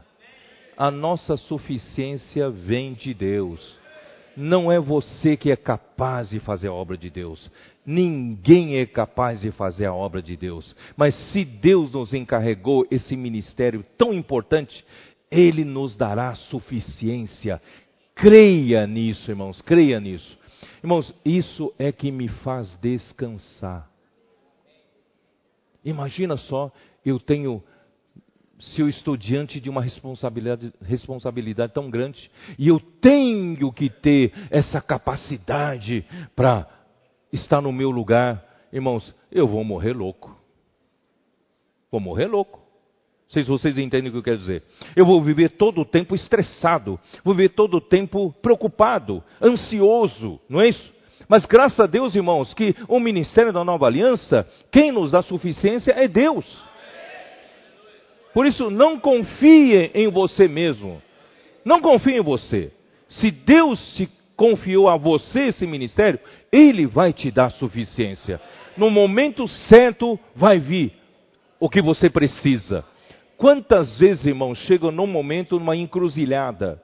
A 0.76 0.90
nossa 0.90 1.36
suficiência 1.36 2.48
vem 2.48 2.94
de 2.94 3.12
Deus 3.12 3.80
não 4.36 4.70
é 4.70 4.78
você 4.78 5.36
que 5.36 5.50
é 5.50 5.56
capaz 5.56 6.30
de 6.30 6.40
fazer 6.40 6.68
a 6.68 6.72
obra 6.72 6.96
de 6.96 7.10
Deus. 7.10 7.50
Ninguém 7.84 8.76
é 8.78 8.86
capaz 8.86 9.40
de 9.40 9.50
fazer 9.50 9.86
a 9.86 9.94
obra 9.94 10.22
de 10.22 10.36
Deus. 10.36 10.74
Mas 10.96 11.14
se 11.30 11.44
Deus 11.44 11.92
nos 11.92 12.14
encarregou 12.14 12.86
esse 12.90 13.16
ministério 13.16 13.84
tão 13.98 14.12
importante, 14.12 14.84
Ele 15.30 15.64
nos 15.64 15.96
dará 15.96 16.34
suficiência. 16.34 17.60
Creia 18.20 18.86
nisso, 18.86 19.30
irmãos, 19.30 19.62
creia 19.62 19.98
nisso. 19.98 20.38
Irmãos, 20.82 21.14
isso 21.24 21.72
é 21.78 21.90
que 21.90 22.12
me 22.12 22.28
faz 22.28 22.76
descansar. 22.76 23.90
Imagina 25.82 26.36
só, 26.36 26.70
eu 27.02 27.18
tenho 27.18 27.62
se 28.58 28.82
eu 28.82 28.90
estou 28.90 29.16
diante 29.16 29.58
de 29.58 29.70
uma 29.70 29.80
responsabilidade, 29.80 30.70
responsabilidade 30.82 31.72
tão 31.72 31.88
grande 31.88 32.30
e 32.58 32.68
eu 32.68 32.78
tenho 32.78 33.72
que 33.72 33.88
ter 33.88 34.34
essa 34.50 34.82
capacidade 34.82 36.04
para 36.36 36.68
estar 37.32 37.62
no 37.62 37.72
meu 37.72 37.90
lugar, 37.90 38.44
irmãos, 38.70 39.14
eu 39.32 39.48
vou 39.48 39.64
morrer 39.64 39.94
louco. 39.94 40.36
Vou 41.90 42.00
morrer 42.00 42.26
louco. 42.26 42.59
Não 43.30 43.34
sei 43.34 43.44
se 43.44 43.48
vocês 43.48 43.78
entendem 43.78 44.08
o 44.08 44.12
que 44.12 44.18
eu 44.18 44.24
quero 44.24 44.38
dizer. 44.38 44.64
Eu 44.96 45.06
vou 45.06 45.22
viver 45.22 45.50
todo 45.50 45.82
o 45.82 45.84
tempo 45.84 46.16
estressado, 46.16 46.98
vou 47.22 47.32
viver 47.32 47.50
todo 47.50 47.76
o 47.76 47.80
tempo 47.80 48.34
preocupado, 48.42 49.22
ansioso, 49.40 50.40
não 50.48 50.60
é 50.60 50.70
isso? 50.70 50.92
Mas 51.28 51.46
graças 51.46 51.78
a 51.78 51.86
Deus, 51.86 52.16
irmãos, 52.16 52.52
que 52.52 52.74
o 52.88 52.98
ministério 52.98 53.52
da 53.52 53.62
nova 53.62 53.86
aliança, 53.86 54.44
quem 54.72 54.90
nos 54.90 55.12
dá 55.12 55.22
suficiência 55.22 55.92
é 55.92 56.08
Deus. 56.08 56.44
Por 58.34 58.46
isso, 58.46 58.68
não 58.68 58.98
confie 58.98 59.92
em 59.94 60.08
você 60.08 60.48
mesmo. 60.48 61.00
Não 61.64 61.80
confie 61.80 62.16
em 62.16 62.20
você. 62.20 62.72
Se 63.08 63.30
Deus 63.30 63.94
te 63.94 64.10
confiou 64.34 64.88
a 64.88 64.96
você 64.96 65.42
esse 65.42 65.68
ministério, 65.68 66.18
Ele 66.50 66.84
vai 66.84 67.12
te 67.12 67.30
dar 67.30 67.50
suficiência. 67.50 68.40
No 68.76 68.90
momento 68.90 69.46
certo 69.46 70.18
vai 70.34 70.58
vir 70.58 70.94
o 71.60 71.68
que 71.68 71.80
você 71.80 72.10
precisa. 72.10 72.84
Quantas 73.40 73.98
vezes, 73.98 74.26
irmãos, 74.26 74.58
chegam 74.58 74.92
num 74.92 75.06
momento, 75.06 75.58
numa 75.58 75.74
encruzilhada, 75.74 76.80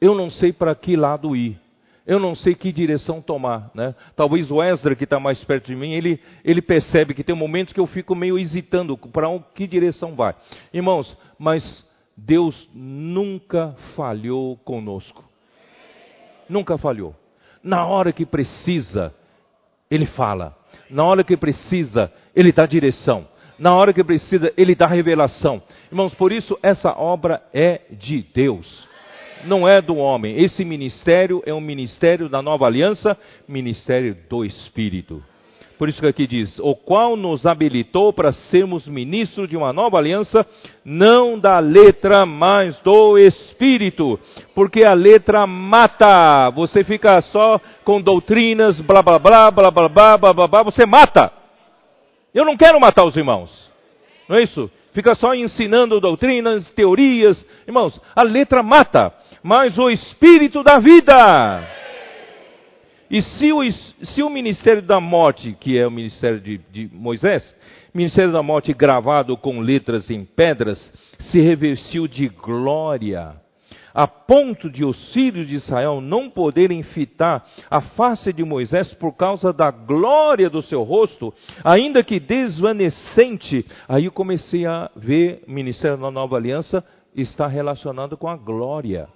eu 0.00 0.14
não 0.14 0.30
sei 0.30 0.50
para 0.50 0.74
que 0.74 0.96
lado 0.96 1.36
ir 1.36 1.60
eu 2.06 2.20
não 2.20 2.34
sei 2.34 2.54
que 2.54 2.70
direção 2.70 3.20
tomar. 3.20 3.70
Né? 3.74 3.94
Talvez 4.14 4.50
o 4.50 4.62
Ezra, 4.62 4.94
que 4.94 5.04
está 5.04 5.18
mais 5.18 5.42
perto 5.44 5.66
de 5.66 5.76
mim, 5.76 5.92
ele, 5.92 6.20
ele 6.44 6.60
percebe 6.60 7.14
que 7.14 7.24
tem 7.24 7.34
momentos 7.34 7.72
que 7.72 7.80
eu 7.80 7.86
fico 7.86 8.14
meio 8.14 8.38
hesitando 8.38 8.96
para 8.96 9.26
que 9.54 9.66
direção 9.66 10.14
vai. 10.14 10.34
Irmãos, 10.72 11.16
mas 11.38 11.84
Deus 12.16 12.68
nunca 12.74 13.74
falhou 13.96 14.56
conosco. 14.58 15.24
Nunca 16.48 16.76
falhou. 16.76 17.14
Na 17.62 17.86
hora 17.86 18.12
que 18.12 18.26
precisa, 18.26 19.14
Ele 19.90 20.04
fala. 20.04 20.54
Na 20.90 21.04
hora 21.04 21.24
que 21.24 21.36
precisa, 21.36 22.12
Ele 22.36 22.52
dá 22.52 22.66
direção. 22.66 23.26
Na 23.58 23.74
hora 23.74 23.92
que 23.92 24.02
precisa, 24.02 24.52
Ele 24.56 24.74
dá 24.74 24.86
revelação. 24.86 25.62
Irmãos, 25.90 26.14
por 26.14 26.32
isso 26.32 26.58
essa 26.62 26.90
obra 26.90 27.42
é 27.52 27.82
de 27.90 28.24
Deus 28.34 28.94
não 29.46 29.68
é 29.68 29.80
do 29.80 29.96
homem. 29.96 30.42
Esse 30.42 30.64
ministério 30.64 31.42
é 31.46 31.52
um 31.52 31.60
ministério 31.60 32.28
da 32.28 32.42
nova 32.42 32.66
aliança, 32.66 33.16
ministério 33.46 34.16
do 34.28 34.44
Espírito. 34.44 35.22
Por 35.78 35.88
isso 35.88 36.00
que 36.00 36.06
aqui 36.06 36.26
diz: 36.26 36.58
o 36.60 36.74
qual 36.74 37.16
nos 37.16 37.46
habilitou 37.46 38.12
para 38.12 38.32
sermos 38.32 38.86
ministros 38.86 39.48
de 39.48 39.56
uma 39.56 39.72
nova 39.72 39.98
aliança, 39.98 40.46
não 40.84 41.38
da 41.38 41.58
letra, 41.58 42.24
mas 42.24 42.78
do 42.80 43.18
Espírito. 43.18 44.18
Porque 44.54 44.84
a 44.84 44.94
letra 44.94 45.46
mata. 45.46 46.50
Você 46.50 46.84
fica 46.84 47.20
só 47.22 47.60
com 47.84 48.00
doutrinas, 48.00 48.80
blá 48.80 49.02
blá 49.02 49.18
blá, 49.18 49.50
blá 49.50 49.70
blá 49.70 49.88
blá, 49.88 50.18
blá 50.18 50.32
blá 50.32 50.46
blá, 50.46 50.62
você 50.62 50.86
mata. 50.86 51.43
Eu 52.34 52.44
não 52.44 52.56
quero 52.56 52.80
matar 52.80 53.06
os 53.06 53.16
irmãos. 53.16 53.50
Não 54.28 54.36
é 54.36 54.42
isso? 54.42 54.70
Fica 54.92 55.14
só 55.14 55.34
ensinando 55.34 56.00
doutrinas, 56.00 56.70
teorias. 56.70 57.44
Irmãos, 57.66 58.00
a 58.14 58.22
letra 58.22 58.62
mata 58.62 59.12
mas 59.44 59.76
o 59.78 59.90
Espírito 59.90 60.62
da 60.62 60.78
vida. 60.78 61.68
E 63.10 63.20
se 63.20 63.52
o, 63.52 63.60
se 63.70 64.22
o 64.22 64.30
ministério 64.30 64.80
da 64.80 64.98
morte, 64.98 65.54
que 65.60 65.78
é 65.78 65.86
o 65.86 65.90
ministério 65.90 66.40
de, 66.40 66.56
de 66.72 66.88
Moisés, 66.90 67.54
ministério 67.92 68.32
da 68.32 68.42
morte 68.42 68.72
gravado 68.72 69.36
com 69.36 69.60
letras 69.60 70.08
em 70.10 70.24
pedras, 70.24 70.90
se 71.30 71.42
revestiu 71.42 72.08
de 72.08 72.26
glória, 72.26 73.36
a 73.94 74.08
ponto 74.08 74.68
de 74.68 74.84
os 74.84 75.12
filhos 75.12 75.46
de 75.46 75.54
Israel 75.54 76.00
não 76.00 76.28
poderem 76.28 76.82
fitar 76.82 77.46
a 77.70 77.80
face 77.80 78.32
de 78.32 78.42
Moisés 78.44 78.92
por 78.94 79.12
causa 79.12 79.52
da 79.52 79.70
glória 79.70 80.50
do 80.50 80.60
seu 80.60 80.82
rosto, 80.82 81.32
ainda 81.62 82.02
que 82.02 82.18
desvanecente. 82.18 83.64
Aí 83.88 84.06
eu 84.06 84.12
comecei 84.12 84.66
a 84.66 84.90
ver 84.96 85.44
o 85.46 85.50
ministério 85.52 85.96
da 85.96 86.10
nova 86.10 86.36
aliança 86.36 86.84
está 87.14 87.46
relacionado 87.46 88.16
com 88.16 88.28
a 88.28 88.36
glória 88.36 89.08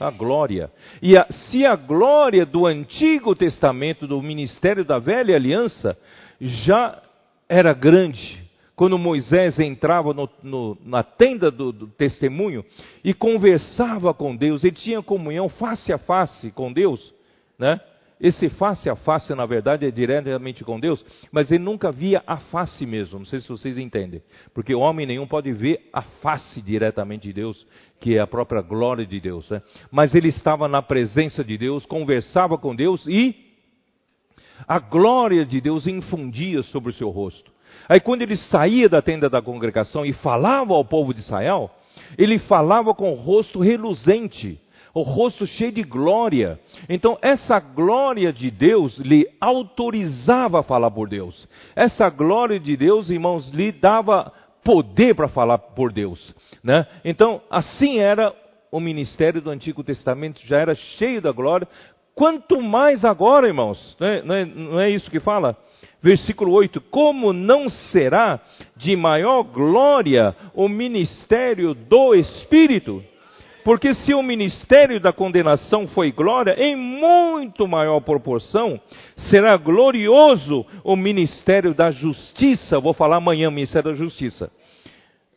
A 0.00 0.10
glória. 0.10 0.70
E 1.02 1.16
a, 1.16 1.26
se 1.30 1.66
a 1.66 1.76
glória 1.76 2.46
do 2.46 2.66
Antigo 2.66 3.34
Testamento, 3.36 4.06
do 4.06 4.20
ministério 4.22 4.84
da 4.84 4.98
velha 4.98 5.36
aliança, 5.36 5.96
já 6.40 7.00
era 7.48 7.74
grande, 7.74 8.41
quando 8.82 8.98
Moisés 8.98 9.60
entrava 9.60 10.12
no, 10.12 10.28
no, 10.42 10.76
na 10.84 11.04
tenda 11.04 11.52
do, 11.52 11.70
do, 11.70 11.86
testemunho 11.86 12.64
e 13.04 13.14
conversava 13.14 14.12
com 14.12 14.34
Deus, 14.34 14.64
ele 14.64 14.74
tinha 14.74 15.00
comunhão 15.00 15.48
face 15.48 15.92
a 15.92 15.98
face 15.98 16.50
com 16.50 16.72
Deus, 16.72 17.14
né? 17.56 17.80
Esse 18.20 18.48
face 18.48 18.90
a 18.90 18.96
face, 18.96 19.32
na 19.36 19.46
verdade, 19.46 19.86
é 19.86 19.90
diretamente 19.92 20.64
com 20.64 20.80
Deus, 20.80 21.04
mas 21.30 21.52
ele 21.52 21.62
nunca 21.62 21.92
via 21.92 22.24
a 22.26 22.38
face 22.38 22.84
mesmo. 22.84 23.20
Não 23.20 23.26
sei 23.26 23.40
se 23.40 23.48
vocês 23.48 23.78
entendem. 23.78 24.20
Porque 24.52 24.74
homem 24.74 25.06
nenhum 25.06 25.28
pode 25.28 25.52
ver 25.52 25.88
a 25.92 26.02
face 26.02 26.60
diretamente 26.60 27.28
de 27.28 27.34
Deus, 27.34 27.64
que 28.00 28.16
é 28.16 28.20
a 28.20 28.26
própria 28.26 28.62
glória 28.62 29.06
de 29.06 29.20
Deus. 29.20 29.48
Né? 29.48 29.62
Mas 29.92 30.12
ele 30.12 30.26
estava 30.26 30.66
na 30.66 30.82
presença 30.82 31.44
de 31.44 31.56
Deus, 31.56 31.86
conversava 31.86 32.58
com 32.58 32.74
Deus 32.74 33.06
e 33.06 33.32
a 34.66 34.80
glória 34.80 35.46
de 35.46 35.60
Deus 35.60 35.86
infundia 35.86 36.64
sobre 36.64 36.90
o 36.90 36.92
seu 36.92 37.10
rosto. 37.10 37.52
Aí 37.88 38.00
quando 38.00 38.22
ele 38.22 38.36
saía 38.36 38.88
da 38.88 39.02
tenda 39.02 39.28
da 39.28 39.42
congregação 39.42 40.04
e 40.04 40.12
falava 40.12 40.74
ao 40.74 40.84
povo 40.84 41.12
de 41.12 41.20
Israel, 41.20 41.70
ele 42.16 42.38
falava 42.38 42.94
com 42.94 43.12
o 43.12 43.16
rosto 43.16 43.60
reluzente, 43.60 44.60
o 44.94 45.02
rosto 45.02 45.46
cheio 45.46 45.72
de 45.72 45.82
glória. 45.82 46.60
Então, 46.88 47.16
essa 47.22 47.58
glória 47.58 48.32
de 48.32 48.50
Deus 48.50 48.98
lhe 48.98 49.26
autorizava 49.40 50.60
a 50.60 50.62
falar 50.62 50.90
por 50.90 51.08
Deus. 51.08 51.48
Essa 51.74 52.10
glória 52.10 52.60
de 52.60 52.76
Deus, 52.76 53.08
irmãos, 53.08 53.48
lhe 53.50 53.72
dava 53.72 54.32
poder 54.62 55.14
para 55.14 55.28
falar 55.28 55.58
por 55.58 55.92
Deus. 55.92 56.34
Né? 56.62 56.86
Então, 57.04 57.40
assim 57.50 57.98
era 57.98 58.34
o 58.70 58.80
ministério 58.80 59.40
do 59.40 59.50
Antigo 59.50 59.82
Testamento, 59.82 60.40
já 60.44 60.58
era 60.58 60.74
cheio 60.74 61.20
da 61.20 61.32
glória. 61.32 61.66
Quanto 62.14 62.60
mais 62.60 63.04
agora, 63.04 63.46
irmãos, 63.46 63.96
não 63.98 64.06
é, 64.06 64.22
não 64.22 64.34
é, 64.34 64.44
não 64.44 64.80
é 64.80 64.90
isso 64.90 65.10
que 65.10 65.20
fala? 65.20 65.56
Versículo 66.02 66.52
8: 66.52 66.80
Como 66.80 67.32
não 67.32 67.68
será 67.68 68.40
de 68.76 68.96
maior 68.96 69.42
glória 69.44 70.34
o 70.54 70.68
ministério 70.68 71.74
do 71.74 72.14
Espírito? 72.14 73.02
Porque 73.64 73.94
se 73.94 74.12
o 74.12 74.22
ministério 74.22 74.98
da 74.98 75.12
condenação 75.12 75.86
foi 75.86 76.10
glória, 76.10 76.56
em 76.58 76.74
muito 76.74 77.68
maior 77.68 78.00
proporção 78.00 78.80
será 79.30 79.56
glorioso 79.56 80.66
o 80.82 80.96
ministério 80.96 81.72
da 81.72 81.90
justiça. 81.92 82.80
Vou 82.80 82.92
falar 82.92 83.16
amanhã, 83.16 83.50
ministério 83.50 83.92
da 83.92 83.96
justiça. 83.96 84.50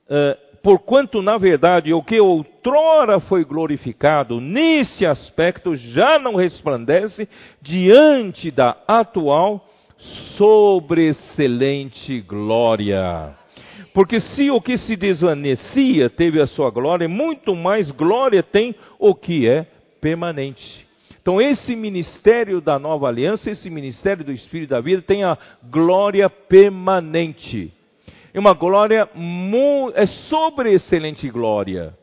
Uh, 0.10 0.60
porquanto, 0.64 1.22
na 1.22 1.38
verdade, 1.38 1.94
o 1.94 2.02
que 2.02 2.20
outrora 2.20 3.20
foi 3.20 3.46
glorificado, 3.46 4.42
nesse 4.42 5.06
aspecto 5.06 5.76
já 5.76 6.18
não 6.18 6.34
resplandece 6.34 7.30
diante 7.62 8.50
da 8.50 8.76
atual 8.88 9.64
sobreexcelente 10.38 12.22
glória. 12.22 13.36
Porque 13.94 14.20
se 14.20 14.52
o 14.52 14.60
que 14.60 14.78
se 14.78 14.96
desvanecia 14.96 16.10
teve 16.10 16.42
a 16.42 16.48
sua 16.48 16.70
glória, 16.70 17.08
muito 17.08 17.56
mais 17.56 17.90
glória 17.92 18.44
tem 18.44 18.76
o 19.00 19.16
que 19.16 19.48
é 19.48 19.66
permanente. 20.02 20.86
Então, 21.22 21.42
esse 21.42 21.76
ministério 21.76 22.62
da 22.62 22.78
nova 22.78 23.08
aliança, 23.08 23.50
esse 23.50 23.70
ministério 23.70 24.24
do 24.24 24.32
Espírito 24.32 24.70
da 24.70 24.82
vida, 24.82 25.02
tem 25.02 25.24
a 25.24 25.38
glória 25.64 26.30
permanente. 26.30 27.74
É 28.34 28.40
uma 28.40 28.54
glória, 28.54 29.10
é 29.96 30.06
sobre 30.06 30.74
excelente 30.74 31.28
glória. 31.30 31.98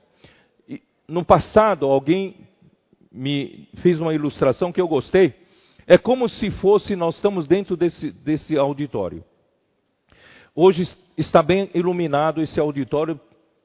No 1.06 1.24
passado, 1.24 1.86
alguém 1.86 2.36
me 3.12 3.68
fez 3.82 4.00
uma 4.00 4.14
ilustração 4.14 4.72
que 4.72 4.80
eu 4.80 4.88
gostei. 4.88 5.34
É 5.86 5.98
como 5.98 6.28
se 6.28 6.50
fosse, 6.50 6.94
nós 6.94 7.16
estamos 7.16 7.46
dentro 7.46 7.76
desse, 7.76 8.10
desse 8.10 8.56
auditório. 8.56 9.24
Hoje 10.54 10.86
está 11.16 11.42
bem 11.42 11.70
iluminado 11.74 12.42
esse 12.42 12.60
auditório 12.60 13.18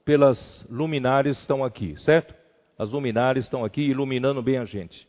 pelas 0.04 0.66
luminárias 0.70 1.38
estão 1.38 1.62
aqui, 1.62 1.94
certo? 1.98 2.34
As 2.78 2.90
luminárias 2.90 3.44
estão 3.44 3.64
aqui 3.64 3.82
iluminando 3.82 4.42
bem 4.42 4.56
a 4.56 4.64
gente. 4.64 5.06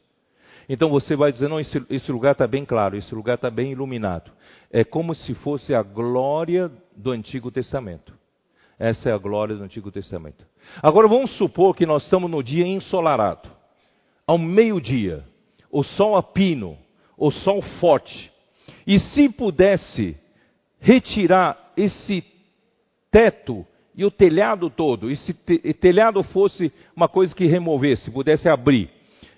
Então 0.68 0.90
você 0.90 1.16
vai 1.16 1.32
dizer, 1.32 1.48
não, 1.48 1.60
esse, 1.60 1.84
esse 1.90 2.12
lugar 2.12 2.34
está 2.34 2.46
bem 2.46 2.66
claro, 2.66 2.98
esse 2.98 3.16
lugar 3.16 3.36
está 3.36 3.50
bem 3.50 3.72
iluminado. 3.72 4.32
É 4.70 4.84
como 4.84 5.16
se 5.16 5.34
fosse 5.36 5.74
a 5.74 5.82
glória 5.82 6.70
do 6.96 7.12
Antigo 7.12 7.50
Testamento. 7.50 8.14
Essa 8.78 9.10
é 9.10 9.14
a 9.14 9.18
glória 9.18 9.56
do 9.56 9.64
Antigo 9.64 9.92
Testamento. 9.92 10.46
Agora 10.82 11.08
vamos 11.08 11.36
supor 11.38 11.76
que 11.76 11.86
nós 11.86 12.04
estamos 12.04 12.30
no 12.30 12.44
dia 12.44 12.68
ensolarado. 12.68 13.50
Ao 14.28 14.38
meio-dia, 14.38 15.24
o 15.72 15.82
sol 15.82 16.16
a 16.16 16.24
pino, 16.24 16.78
o 17.20 17.30
sol 17.30 17.62
forte. 17.80 18.32
E 18.88 18.98
se 18.98 19.30
pudesse 19.30 20.18
retirar 20.80 21.72
esse 21.76 22.24
teto 23.12 23.66
e 23.96 24.06
o 24.06 24.10
telhado 24.10 24.70
todo, 24.70 25.12
e 25.12 25.18
se 25.18 25.34
te, 25.34 25.60
telhado 25.74 26.24
fosse 26.24 26.72
uma 26.96 27.10
coisa 27.10 27.36
que 27.36 27.46
removesse, 27.46 28.10
pudesse 28.10 28.48
abrir, 28.48 28.90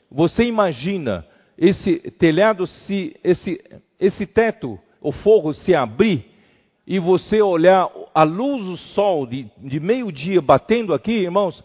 você 0.10 0.44
imagina 0.44 1.26
esse 1.58 1.98
telhado, 2.12 2.68
se 2.68 3.16
esse, 3.24 3.60
esse 4.00 4.28
teto, 4.28 4.80
o 5.02 5.12
forro 5.12 5.54
se 5.54 5.74
abrir, 5.74 6.26
e 6.86 7.00
você 7.00 7.42
olhar 7.42 7.90
a 8.14 8.24
luz 8.24 8.66
do 8.66 8.78
sol 8.78 9.26
de, 9.26 9.48
de 9.58 9.80
meio-dia 9.80 10.42
batendo 10.42 10.94
aqui, 10.94 11.12
irmãos, 11.12 11.64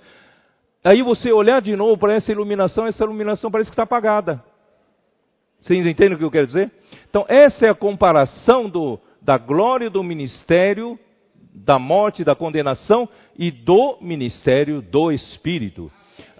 aí 0.84 1.02
você 1.02 1.32
olhar 1.32 1.60
de 1.60 1.74
novo 1.74 1.98
para 1.98 2.14
essa 2.14 2.30
iluminação, 2.30 2.86
essa 2.86 3.04
iluminação 3.04 3.50
parece 3.50 3.68
que 3.68 3.74
está 3.74 3.82
apagada. 3.82 4.42
Vocês 5.60 5.84
entendem 5.86 6.14
o 6.14 6.18
que 6.18 6.24
eu 6.24 6.30
quero 6.30 6.46
dizer? 6.46 6.70
Então, 7.08 7.24
essa 7.28 7.66
é 7.66 7.70
a 7.70 7.74
comparação 7.74 8.68
do, 8.68 8.98
da 9.20 9.38
glória 9.38 9.90
do 9.90 10.02
ministério, 10.02 10.98
da 11.54 11.78
morte, 11.78 12.22
da 12.22 12.34
condenação 12.34 13.08
e 13.36 13.50
do 13.50 13.98
ministério 14.00 14.82
do 14.82 15.10
Espírito. 15.10 15.90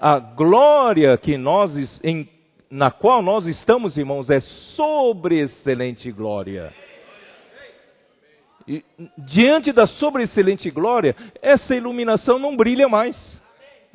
A 0.00 0.18
glória 0.18 1.16
que 1.16 1.36
nós, 1.36 2.00
em, 2.04 2.28
na 2.70 2.90
qual 2.90 3.22
nós 3.22 3.46
estamos, 3.46 3.96
irmãos, 3.96 4.30
é 4.30 4.40
sobre 4.40 5.40
excelente 5.40 6.10
glória. 6.12 6.72
E, 8.68 8.84
diante 9.18 9.72
da 9.72 9.86
sobre 9.86 10.24
excelente 10.24 10.70
glória, 10.70 11.14
essa 11.40 11.74
iluminação 11.74 12.38
não 12.38 12.56
brilha 12.56 12.88
mais. 12.88 13.16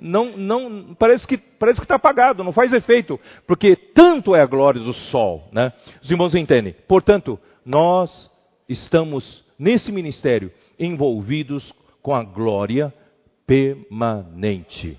Não, 0.01 0.35
não, 0.35 0.95
parece 0.95 1.27
que 1.27 1.37
parece 1.37 1.79
que 1.79 1.85
está 1.85 1.93
apagado, 1.93 2.43
não 2.43 2.51
faz 2.51 2.73
efeito, 2.73 3.19
porque 3.45 3.75
tanto 3.75 4.35
é 4.35 4.41
a 4.41 4.47
glória 4.47 4.81
do 4.81 4.93
sol, 4.93 5.47
né? 5.51 5.71
Os 6.01 6.09
irmãos 6.09 6.33
entendem. 6.33 6.75
Portanto, 6.87 7.39
nós 7.63 8.29
estamos 8.67 9.45
nesse 9.59 9.91
ministério 9.91 10.51
envolvidos 10.79 11.71
com 12.01 12.15
a 12.15 12.23
glória 12.23 12.91
permanente. 13.45 14.97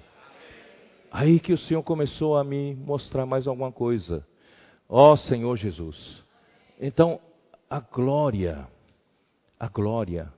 Aí 1.10 1.40
que 1.40 1.52
o 1.52 1.58
Senhor 1.58 1.82
começou 1.82 2.36
a 2.36 2.44
me 2.44 2.76
mostrar 2.76 3.26
mais 3.26 3.48
alguma 3.48 3.72
coisa. 3.72 4.24
Ó 4.88 5.12
oh, 5.12 5.16
Senhor 5.16 5.56
Jesus. 5.56 6.22
Então, 6.80 7.20
a 7.68 7.80
glória, 7.80 8.68
a 9.58 9.66
glória. 9.66 10.32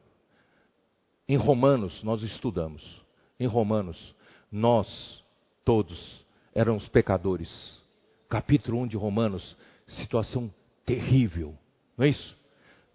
Em 1.28 1.36
Romanos 1.36 2.02
nós 2.02 2.22
estudamos. 2.22 3.02
Em 3.38 3.46
Romanos, 3.46 4.14
nós 4.54 5.22
todos 5.64 6.24
éramos 6.54 6.86
pecadores. 6.88 7.80
Capítulo 8.28 8.80
1 8.82 8.88
de 8.88 8.96
Romanos, 8.96 9.56
situação 9.86 10.50
terrível. 10.86 11.54
Não 11.98 12.06
é 12.06 12.08
isso? 12.08 12.36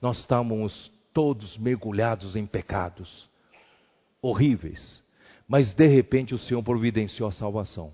nós 0.02 0.20
estávamos 0.20 0.92
todos 1.14 1.58
mergulhados 1.58 2.36
em 2.36 2.46
pecados 2.46 3.30
horríveis. 4.22 5.04
Mas 5.48 5.74
de 5.74 5.88
repente 5.88 6.34
o 6.34 6.40
Senhor 6.40 6.62
providenciou 6.64 7.28
a 7.28 7.34
salvação. 7.34 7.92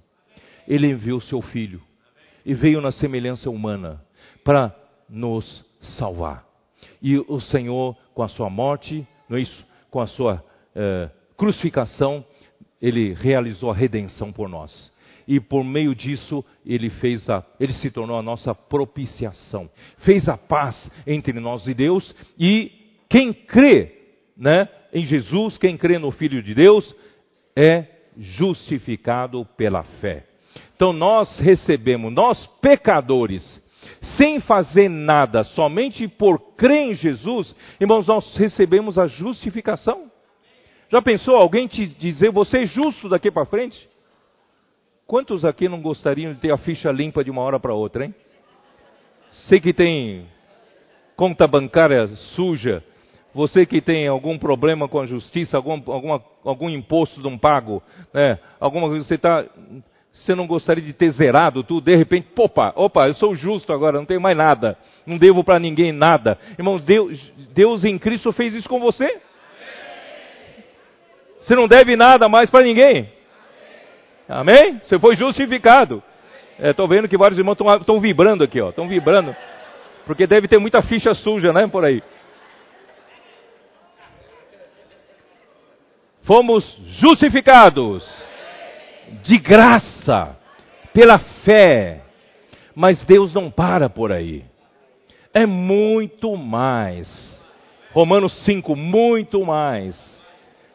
Ele 0.68 0.88
enviou 0.88 1.20
o 1.20 1.22
seu 1.22 1.42
filho 1.42 1.82
e 2.46 2.54
veio 2.54 2.82
na 2.82 2.92
semelhança 2.92 3.50
humana 3.50 4.04
para 4.44 4.76
nos 5.10 5.66
salvar. 5.98 6.46
E 7.02 7.18
o 7.18 7.40
Senhor, 7.40 7.96
com 8.14 8.22
a 8.22 8.28
sua 8.28 8.50
morte, 8.50 9.08
não 9.30 9.38
é 9.38 9.42
isso? 9.42 9.66
Com 9.90 10.02
a 10.02 10.08
sua 10.08 10.44
eh, 10.76 11.10
crucificação, 11.38 12.26
ele 12.86 13.14
realizou 13.14 13.72
a 13.72 13.74
redenção 13.74 14.32
por 14.32 14.48
nós 14.48 14.94
e 15.28 15.40
por 15.40 15.64
meio 15.64 15.96
disso 15.96 16.46
ele 16.64 16.92
fez 16.92 17.28
a, 17.28 17.44
ele 17.60 17.74
se 17.74 17.90
tornou 17.90 18.16
a 18.16 18.22
nossa 18.22 18.54
propiciação, 18.54 19.68
fez 20.00 20.30
a 20.30 20.38
paz 20.38 20.92
entre 21.08 21.34
nós 21.40 21.66
e 21.66 21.74
Deus 21.74 22.14
e 22.38 22.72
quem 23.10 23.34
crê, 23.34 23.92
né, 24.38 24.70
em 24.94 25.04
Jesus, 25.04 25.58
quem 25.58 25.76
crê 25.76 25.98
no 25.98 26.12
Filho 26.12 26.44
de 26.44 26.54
Deus 26.54 26.96
é 27.56 27.86
justificado 28.18 29.44
pela 29.58 29.82
fé. 30.00 30.24
Então 30.76 30.94
nós 30.94 31.40
recebemos, 31.40 32.14
nós 32.14 32.46
pecadores, 32.62 33.64
sem 34.16 34.40
fazer 34.40 34.90
nada, 34.90 35.44
somente 35.44 36.08
por 36.08 36.56
crer 36.56 36.92
em 36.92 36.94
Jesus, 36.94 37.56
irmãos, 37.82 38.06
nós 38.06 38.38
recebemos 38.38 39.00
a 39.00 39.08
justificação. 39.08 40.12
Já 40.96 41.02
pensou 41.02 41.36
alguém 41.36 41.68
te 41.68 41.86
dizer, 41.86 42.32
você 42.32 42.60
é 42.60 42.66
justo 42.66 43.10
daqui 43.10 43.30
para 43.30 43.46
frente? 43.46 43.78
Quantos 45.06 45.44
aqui 45.44 45.68
não 45.68 45.82
gostariam 45.82 46.34
de 46.34 46.40
ter 46.40 46.54
a 46.54 46.58
ficha 46.58 46.90
limpa 46.90 47.22
de 47.22 47.30
uma 47.30 47.42
hora 47.42 47.60
para 47.60 47.74
outra, 47.74 48.06
hein? 48.06 48.16
Você 49.30 49.60
que 49.60 49.74
tem 49.74 50.26
conta 51.18 51.46
bancária 51.48 52.08
suja, 52.38 52.82
você 53.34 53.66
que 53.66 53.82
tem 53.82 54.08
algum 54.08 54.40
problema 54.40 54.88
com 54.88 55.02
a 55.02 55.06
justiça, 55.06 55.58
algum, 55.58 55.82
alguma, 55.92 56.24
algum 56.46 56.70
imposto 56.70 57.20
não 57.20 57.38
pago, 57.38 57.84
né? 58.14 58.40
alguma 58.58 58.88
coisa, 58.88 59.04
você 59.04 59.16
está 59.16 59.46
você 60.14 60.34
não 60.34 60.48
gostaria 60.48 60.82
de 60.82 60.94
ter 60.94 61.10
zerado 61.10 61.62
tudo, 61.62 61.84
de 61.84 61.96
repente, 61.98 62.30
opa, 62.38 62.72
opa, 62.74 63.06
eu 63.06 63.14
sou 63.16 63.36
justo 63.36 63.74
agora, 63.74 63.98
não 63.98 64.06
tenho 64.06 64.22
mais 64.22 64.38
nada, 64.38 64.78
não 65.06 65.18
devo 65.18 65.44
para 65.44 65.60
ninguém 65.60 65.92
nada. 65.92 66.40
Irmãos, 66.58 66.82
Deus, 66.84 67.34
Deus 67.54 67.84
em 67.84 68.00
Cristo 68.00 68.32
fez 68.32 68.54
isso 68.54 68.70
com 68.70 68.80
você? 68.80 69.25
Você 71.46 71.56
não 71.56 71.68
deve 71.68 71.96
nada 71.96 72.28
mais 72.28 72.50
para 72.50 72.64
ninguém. 72.64 73.08
Amém? 74.28 74.82
Você 74.84 74.98
foi 74.98 75.16
justificado. 75.16 76.02
Estou 76.58 76.86
é, 76.86 76.90
vendo 76.90 77.08
que 77.08 77.18
vários 77.18 77.38
irmãos 77.38 77.56
estão 77.80 78.00
vibrando 78.00 78.44
aqui, 78.44 78.60
ó, 78.60 78.70
estão 78.70 78.88
vibrando, 78.88 79.36
porque 80.08 80.26
deve 80.26 80.48
ter 80.48 80.58
muita 80.58 80.82
ficha 80.82 81.14
suja, 81.14 81.54
né, 81.54 81.68
por 81.68 81.86
aí. 81.86 82.02
Fomos 86.24 86.64
justificados 87.00 88.04
de 89.22 89.38
graça, 89.38 90.36
pela 90.92 91.20
fé. 91.20 92.02
Mas 92.74 93.04
Deus 93.06 93.32
não 93.34 93.52
para 93.52 93.88
por 93.88 94.12
aí. 94.12 94.44
É 95.32 95.46
muito 95.46 96.36
mais. 96.36 97.46
Romanos 97.92 98.34
5, 98.46 98.76
muito 98.76 99.46
mais. 99.46 100.25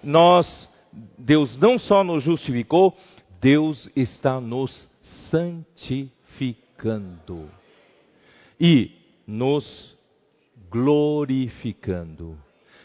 Nós, 0.03 0.71
Deus 1.19 1.59
não 1.59 1.79
só 1.79 2.03
nos 2.03 2.23
justificou, 2.23 2.97
Deus 3.41 3.89
está 3.97 4.41
nos 4.41 4.89
santificando 5.31 7.51
e 8.61 8.93
nos 9.27 9.97
glorificando. 10.71 12.39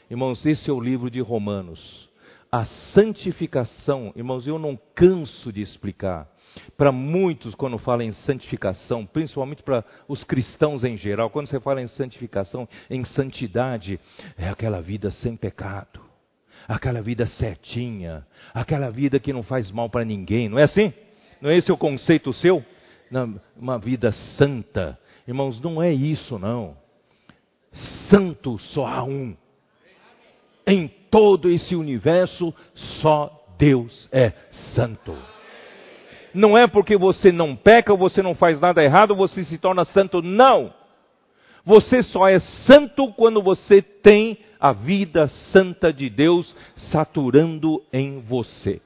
Irmãos, 0.09 0.45
esse 0.45 0.69
é 0.69 0.73
o 0.73 0.79
livro 0.79 1.09
de 1.09 1.19
Romanos. 1.19 2.09
A 2.51 2.63
santificação, 2.93 4.13
irmãos, 4.15 4.47
eu 4.47 4.57
não 4.57 4.79
canso 4.93 5.51
de 5.51 5.61
explicar. 5.61 6.29
Para 6.77 6.91
muitos, 6.91 7.53
quando 7.53 7.77
fala 7.77 8.03
em 8.03 8.13
santificação, 8.13 9.05
principalmente 9.05 9.61
para 9.61 9.83
os 10.07 10.23
cristãos 10.23 10.85
em 10.85 10.95
geral, 10.95 11.29
quando 11.29 11.47
você 11.47 11.59
fala 11.59 11.81
em 11.81 11.87
santificação, 11.87 12.69
em 12.89 13.03
santidade, 13.03 13.99
é 14.37 14.47
aquela 14.47 14.81
vida 14.81 15.11
sem 15.11 15.35
pecado, 15.35 15.99
aquela 16.67 17.01
vida 17.01 17.25
certinha, 17.25 18.25
aquela 18.53 18.89
vida 18.89 19.19
que 19.19 19.33
não 19.33 19.43
faz 19.43 19.71
mal 19.71 19.89
para 19.89 20.05
ninguém, 20.05 20.49
não 20.49 20.59
é 20.59 20.63
assim? 20.63 20.93
Não 21.41 21.49
é 21.49 21.57
esse 21.57 21.71
o 21.71 21.77
conceito 21.77 22.33
seu? 22.33 22.63
Uma 23.55 23.77
vida 23.77 24.11
santa. 24.37 24.97
Irmãos, 25.27 25.59
não 25.61 25.81
é 25.81 25.93
isso 25.93 26.37
não. 26.39 26.75
Santo 28.09 28.57
só 28.57 28.85
há 28.85 29.03
um. 29.03 29.35
Em 30.67 30.87
todo 31.09 31.49
esse 31.49 31.75
universo, 31.75 32.53
só 33.01 33.45
Deus 33.57 34.09
é 34.11 34.31
santo. 34.73 35.15
Não 36.33 36.57
é 36.57 36.67
porque 36.67 36.97
você 36.97 37.31
não 37.31 37.55
peca, 37.55 37.95
você 37.95 38.21
não 38.21 38.35
faz 38.35 38.59
nada 38.59 38.83
errado, 38.83 39.15
você 39.15 39.43
se 39.43 39.57
torna 39.57 39.85
santo. 39.85 40.21
Não. 40.21 40.73
Você 41.65 42.03
só 42.03 42.27
é 42.27 42.39
santo 42.39 43.11
quando 43.13 43.41
você 43.41 43.81
tem 43.81 44.37
a 44.59 44.71
vida 44.71 45.27
santa 45.51 45.91
de 45.91 46.09
Deus 46.09 46.55
saturando 46.91 47.81
em 47.91 48.19
você. 48.19 48.81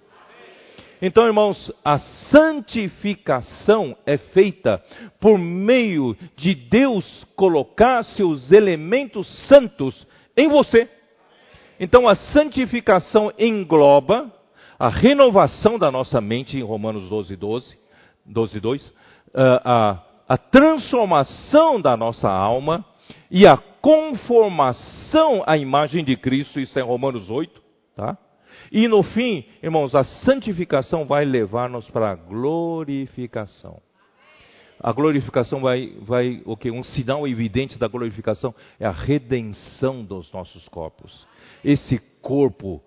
Então, 1.01 1.25
irmãos, 1.25 1.71
a 1.83 1.97
santificação 1.97 3.95
é 4.05 4.17
feita 4.17 4.83
por 5.19 5.37
meio 5.37 6.15
de 6.35 6.53
Deus 6.53 7.25
colocar 7.35 8.03
seus 8.03 8.51
elementos 8.51 9.27
santos 9.47 10.05
em 10.35 10.47
você. 10.47 10.89
Então 11.79 12.07
a 12.09 12.15
santificação 12.15 13.31
engloba 13.39 14.29
a 14.77 14.89
renovação 14.89 15.79
da 15.79 15.89
nossa 15.89 16.19
mente, 16.19 16.57
em 16.57 16.63
Romanos 16.63 17.07
12, 17.09 17.35
12, 17.37 17.77
12 18.25 18.59
2, 18.59 18.93
a, 19.63 20.03
a 20.29 20.37
transformação 20.37 21.81
da 21.81 21.97
nossa 21.97 22.29
alma 22.29 22.85
e 23.31 23.45
a 23.47 23.57
conformação 23.57 25.43
à 25.45 25.57
imagem 25.57 26.05
de 26.05 26.15
Cristo, 26.15 26.59
isso 26.59 26.77
é 26.77 26.81
Romanos 26.81 27.29
8, 27.29 27.61
tá? 27.95 28.15
E 28.71 28.87
no 28.87 29.01
fim, 29.01 29.43
irmãos, 29.63 29.95
a 29.95 30.03
santificação 30.03 31.05
vai 31.05 31.25
levar-nos 31.25 31.89
para 31.89 32.11
a 32.11 32.15
glorificação. 32.15 33.81
A 34.79 34.91
glorificação 34.93 35.59
vai, 35.59 35.93
vai 36.01 36.41
o 36.45 36.51
okay, 36.51 36.71
que? 36.71 36.77
Um 36.77 36.83
sinal 36.83 37.27
evidente 37.27 37.79
da 37.79 37.87
glorificação 37.87 38.53
é 38.79 38.85
a 38.85 38.91
redenção 38.91 40.03
dos 40.03 40.31
nossos 40.31 40.67
corpos 40.69 41.27
esse 41.63 41.99
corpo, 42.21 42.81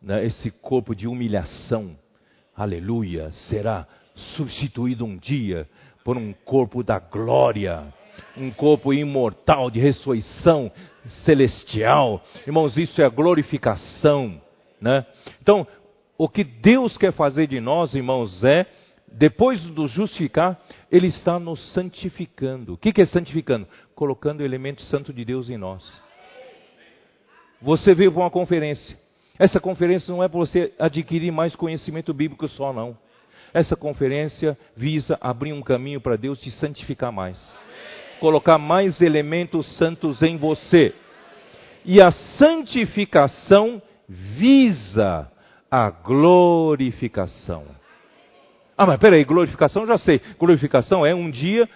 né, 0.00 0.24
esse 0.24 0.50
corpo 0.50 0.94
de 0.94 1.06
humilhação, 1.06 1.96
aleluia, 2.54 3.30
será 3.32 3.86
substituído 4.36 5.04
um 5.04 5.16
dia 5.16 5.68
por 6.06 6.16
um 6.16 6.32
corpo 6.44 6.84
da 6.84 7.00
glória, 7.00 7.82
um 8.36 8.48
corpo 8.52 8.94
imortal 8.94 9.68
de 9.68 9.80
ressurreição 9.80 10.70
celestial. 11.24 12.22
Irmãos, 12.46 12.76
isso 12.78 13.02
é 13.02 13.10
glorificação, 13.10 14.40
né? 14.80 15.04
Então, 15.42 15.66
o 16.16 16.28
que 16.28 16.44
Deus 16.44 16.96
quer 16.96 17.12
fazer 17.12 17.48
de 17.48 17.60
nós, 17.60 17.92
irmãos, 17.92 18.44
é 18.44 18.66
depois 19.08 19.60
de 19.60 19.72
nos 19.72 19.90
justificar, 19.90 20.56
Ele 20.92 21.08
está 21.08 21.40
nos 21.40 21.72
santificando. 21.72 22.74
O 22.74 22.76
que 22.76 23.00
é 23.02 23.04
santificando? 23.04 23.66
Colocando 23.92 24.42
o 24.42 24.44
elemento 24.44 24.82
santo 24.82 25.12
de 25.12 25.24
Deus 25.24 25.50
em 25.50 25.56
nós. 25.56 25.82
Você 27.60 27.96
veio 27.96 28.12
para 28.12 28.20
uma 28.22 28.30
conferência. 28.30 28.96
Essa 29.36 29.58
conferência 29.58 30.12
não 30.12 30.22
é 30.22 30.28
para 30.28 30.38
você 30.38 30.72
adquirir 30.78 31.32
mais 31.32 31.56
conhecimento 31.56 32.14
bíblico 32.14 32.46
só, 32.46 32.72
não. 32.72 32.96
Essa 33.56 33.74
conferência 33.74 34.54
visa 34.76 35.16
abrir 35.18 35.54
um 35.54 35.62
caminho 35.62 35.98
para 35.98 36.14
Deus 36.14 36.38
te 36.38 36.50
santificar 36.50 37.10
mais. 37.10 37.38
Colocar 38.20 38.58
mais 38.58 39.00
elementos 39.00 39.66
santos 39.78 40.22
em 40.22 40.36
você. 40.36 40.94
E 41.82 41.98
a 42.04 42.10
santificação 42.10 43.80
visa 44.06 45.32
a 45.70 45.88
glorificação. 45.88 47.64
Ah, 48.76 48.84
mas 48.84 48.98
peraí, 48.98 49.24
glorificação 49.24 49.86
já 49.86 49.96
sei. 49.96 50.20
Glorificação 50.38 51.06
é 51.06 51.14
um 51.14 51.30
dia 51.30 51.66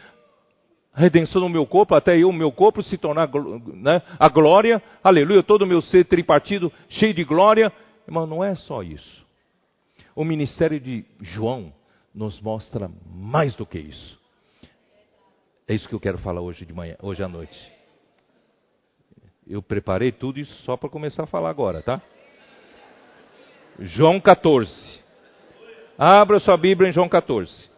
redenção 0.95 1.41
no 1.41 1.49
meu 1.49 1.65
corpo, 1.65 1.95
até 1.95 2.15
eu, 2.19 2.31
meu 2.31 2.53
corpo, 2.53 2.83
se 2.83 2.99
tornar 2.99 3.31
né, 3.73 4.03
a 4.19 4.29
glória, 4.29 4.83
aleluia, 5.03 5.43
todo 5.43 5.63
o 5.63 5.67
meu 5.67 5.81
ser 5.81 6.05
tripartido, 6.05 6.71
cheio 6.91 7.15
de 7.15 7.25
glória. 7.25 7.73
Irmão, 8.07 8.27
não 8.27 8.45
é 8.45 8.55
só 8.55 8.83
isso. 8.83 9.30
O 10.15 10.25
ministério 10.25 10.81
de 10.81 11.05
João 11.21 11.73
nos 12.15 12.41
mostra 12.41 12.91
mais 13.07 13.55
do 13.55 13.65
que 13.65 13.79
isso. 13.79 14.21
É 15.69 15.75
isso 15.75 15.89
que 15.89 15.95
eu 15.95 16.01
quero 16.01 16.19
falar 16.19 16.41
hoje 16.41 16.67
de 16.67 16.73
manhã, 16.73 16.97
hoje 17.01 17.23
à 17.23 17.29
noite. 17.29 17.73
Eu 19.47 19.63
preparei 19.63 20.13
tudo 20.13 20.41
isso 20.41 20.53
só 20.63 20.77
para 20.77 20.89
começar 20.89 21.25
a 21.25 21.27
falar 21.27 21.51
agora, 21.51 21.83
tá? 21.83 22.03
João 23.79 24.21
14. 24.21 25.01
Abra 25.97 26.41
sua 26.41 26.57
Bíblia 26.57 26.89
em 26.89 26.93
João 26.93 27.09
14. 27.09 27.71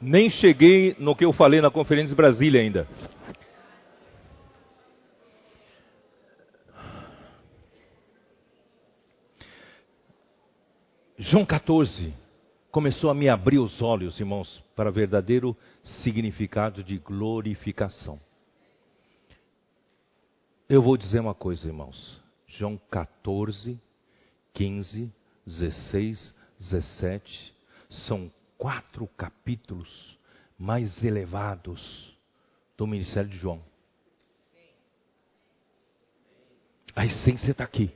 Nem 0.00 0.30
cheguei 0.30 0.94
no 0.98 1.16
que 1.16 1.24
eu 1.24 1.32
falei 1.32 1.60
na 1.60 1.70
Conferência 1.70 2.10
de 2.10 2.14
Brasília 2.14 2.60
ainda. 2.60 2.86
João 11.18 11.44
14 11.44 12.14
começou 12.70 13.10
a 13.10 13.14
me 13.14 13.28
abrir 13.28 13.58
os 13.58 13.82
olhos, 13.82 14.20
irmãos, 14.20 14.62
para 14.76 14.90
verdadeiro 14.90 15.56
significado 15.82 16.84
de 16.84 16.96
glorificação. 16.98 18.20
Eu 20.68 20.80
vou 20.80 20.96
dizer 20.96 21.18
uma 21.18 21.34
coisa, 21.34 21.66
irmãos. 21.66 22.20
João 22.46 22.80
14, 22.90 23.80
15, 24.54 25.12
16, 25.44 26.34
17 26.60 27.54
são 27.88 28.30
quatro 28.58 29.06
capítulos 29.16 30.18
mais 30.58 31.02
elevados 31.02 32.14
do 32.76 32.86
ministério 32.86 33.30
de 33.30 33.38
João. 33.38 33.62
A 36.94 37.06
essência 37.06 37.52
está 37.52 37.62
aqui. 37.62 37.92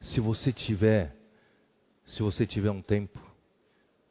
Se 0.00 0.20
você 0.20 0.52
tiver, 0.52 1.16
se 2.06 2.22
você 2.22 2.46
tiver 2.46 2.70
um 2.70 2.82
tempo, 2.82 3.18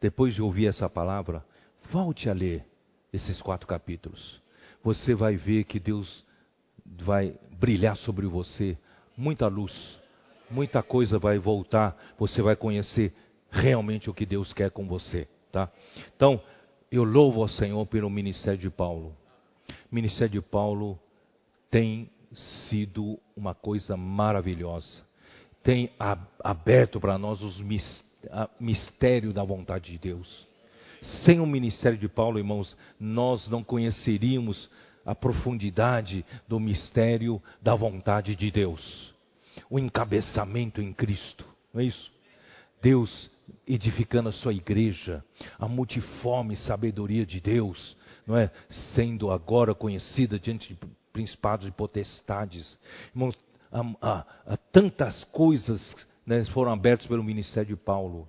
depois 0.01 0.33
de 0.33 0.41
ouvir 0.41 0.65
essa 0.67 0.89
palavra, 0.89 1.45
volte 1.91 2.29
a 2.29 2.33
ler 2.33 2.65
esses 3.13 3.41
quatro 3.41 3.67
capítulos. 3.67 4.41
você 4.83 5.13
vai 5.13 5.35
ver 5.35 5.65
que 5.65 5.79
Deus 5.79 6.25
vai 6.85 7.37
brilhar 7.51 7.95
sobre 7.97 8.25
você, 8.25 8.77
muita 9.15 9.47
luz, 9.47 9.99
muita 10.49 10.81
coisa 10.81 11.19
vai 11.19 11.37
voltar, 11.37 11.97
você 12.17 12.41
vai 12.41 12.55
conhecer 12.55 13.13
realmente 13.51 14.09
o 14.09 14.13
que 14.13 14.25
Deus 14.25 14.53
quer 14.53 14.71
com 14.71 14.87
você, 14.87 15.27
tá? 15.51 15.71
Então, 16.15 16.41
eu 16.91 17.03
louvo 17.03 17.41
ao 17.41 17.47
Senhor 17.47 17.85
pelo 17.85 18.09
ministério 18.09 18.59
de 18.59 18.69
Paulo. 18.69 19.15
O 19.91 19.95
ministério 19.95 20.33
de 20.33 20.41
Paulo 20.41 20.99
tem 21.69 22.09
sido 22.69 23.19
uma 23.35 23.53
coisa 23.53 23.97
maravilhosa. 23.97 25.03
Tem 25.63 25.91
aberto 26.39 26.99
para 26.99 27.17
nós 27.17 27.41
os 27.41 27.61
mistérios 28.59 29.33
da 29.33 29.43
vontade 29.43 29.91
de 29.91 29.97
Deus. 29.97 30.47
Sem 31.23 31.39
o 31.39 31.45
ministério 31.45 31.97
de 31.97 32.07
Paulo, 32.07 32.39
irmãos, 32.39 32.75
nós 32.99 33.47
não 33.47 33.63
conheceríamos 33.63 34.69
a 35.05 35.15
profundidade 35.15 36.25
do 36.47 36.59
mistério 36.59 37.41
da 37.61 37.73
vontade 37.73 38.35
de 38.35 38.51
Deus. 38.51 39.13
O 39.69 39.79
encabeçamento 39.79 40.81
em 40.81 40.93
Cristo, 40.93 41.45
não 41.73 41.81
é 41.81 41.85
isso? 41.85 42.11
Deus 42.81 43.29
edificando 43.67 44.29
a 44.29 44.33
sua 44.33 44.53
igreja, 44.53 45.23
a 45.57 45.67
multiforme 45.67 46.55
sabedoria 46.55 47.25
de 47.25 47.39
Deus, 47.39 47.97
não 48.25 48.37
é? 48.37 48.51
Sendo 48.93 49.31
agora 49.31 49.73
conhecida 49.73 50.39
diante 50.39 50.73
de 50.73 50.79
principados 51.11 51.67
e 51.67 51.71
potestades. 51.71 52.77
Irmãos, 53.13 53.37
tantas 54.71 55.23
coisas 55.25 55.95
né, 56.25 56.43
foram 56.45 56.71
abertas 56.71 57.07
pelo 57.07 57.23
ministério 57.23 57.75
de 57.75 57.81
Paulo. 57.81 58.27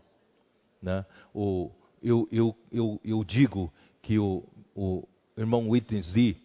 Né? 0.82 1.04
O, 1.34 1.70
eu, 2.02 2.28
eu, 2.32 2.56
eu, 2.72 3.00
eu 3.04 3.24
digo 3.24 3.72
que 4.02 4.18
o, 4.18 4.42
o 4.74 5.06
irmão 5.36 5.70
Lee, 5.70 6.36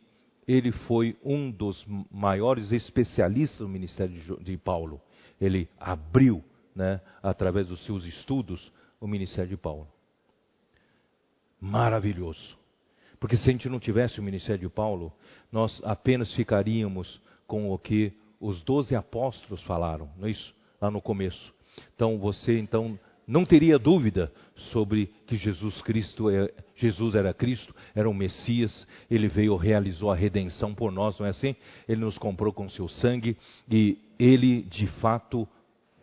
ele 0.48 0.72
foi 0.72 1.18
um 1.24 1.50
dos 1.50 1.86
maiores 2.12 2.72
especialistas 2.72 3.60
no 3.60 3.70
ministério 3.70 4.16
de, 4.16 4.44
de 4.44 4.58
Paulo. 4.58 5.02
Ele 5.40 5.68
abriu, 5.80 6.44
né, 6.76 7.00
através 7.24 7.68
dos 7.68 7.84
seus 7.86 8.06
estudos, 8.06 8.72
o 9.00 9.08
ministério 9.08 9.50
de 9.50 9.58
Paulo. 9.58 9.88
Maravilhoso. 11.60 12.58
Porque 13.20 13.38
se 13.38 13.50
a 13.50 13.52
gente 13.52 13.70
não 13.70 13.80
tivesse 13.80 14.20
o 14.20 14.24
ministério 14.24 14.68
de 14.68 14.70
Paulo, 14.70 15.12
nós 15.52 15.82
apenas 15.84 16.34
ficaríamos 16.36 17.22
com 17.48 17.72
o 17.72 17.80
que 17.80 18.14
os 18.40 18.62
doze 18.64 18.96
apóstolos 18.96 19.64
falaram, 19.64 20.10
não 20.18 20.28
é 20.28 20.32
isso? 20.32 20.54
Lá 20.82 20.92
no 20.92 21.02
começo. 21.02 21.54
Então 21.96 22.18
você 22.20 22.60
então 22.60 23.00
não 23.28 23.46
teria 23.46 23.80
dúvida 23.80 24.32
sobre 24.72 25.08
que 25.26 25.36
Jesus 25.36 25.82
Cristo 25.82 26.30
é, 26.30 26.54
Jesus 26.76 27.16
era 27.16 27.34
Cristo, 27.34 27.74
era 27.96 28.10
o 28.10 28.14
Messias, 28.14 28.86
ele 29.10 29.28
veio, 29.28 29.56
realizou 29.56 30.12
a 30.12 30.16
redenção 30.16 30.76
por 30.76 30.92
nós, 30.92 31.18
não 31.18 31.26
é 31.26 31.30
assim? 31.30 31.56
Ele 31.88 32.02
nos 32.02 32.18
comprou 32.18 32.54
com 32.54 32.70
seu 32.70 32.88
sangue 32.88 33.38
e 33.72 33.98
ele 34.20 34.62
de 34.64 34.88
fato 35.00 35.48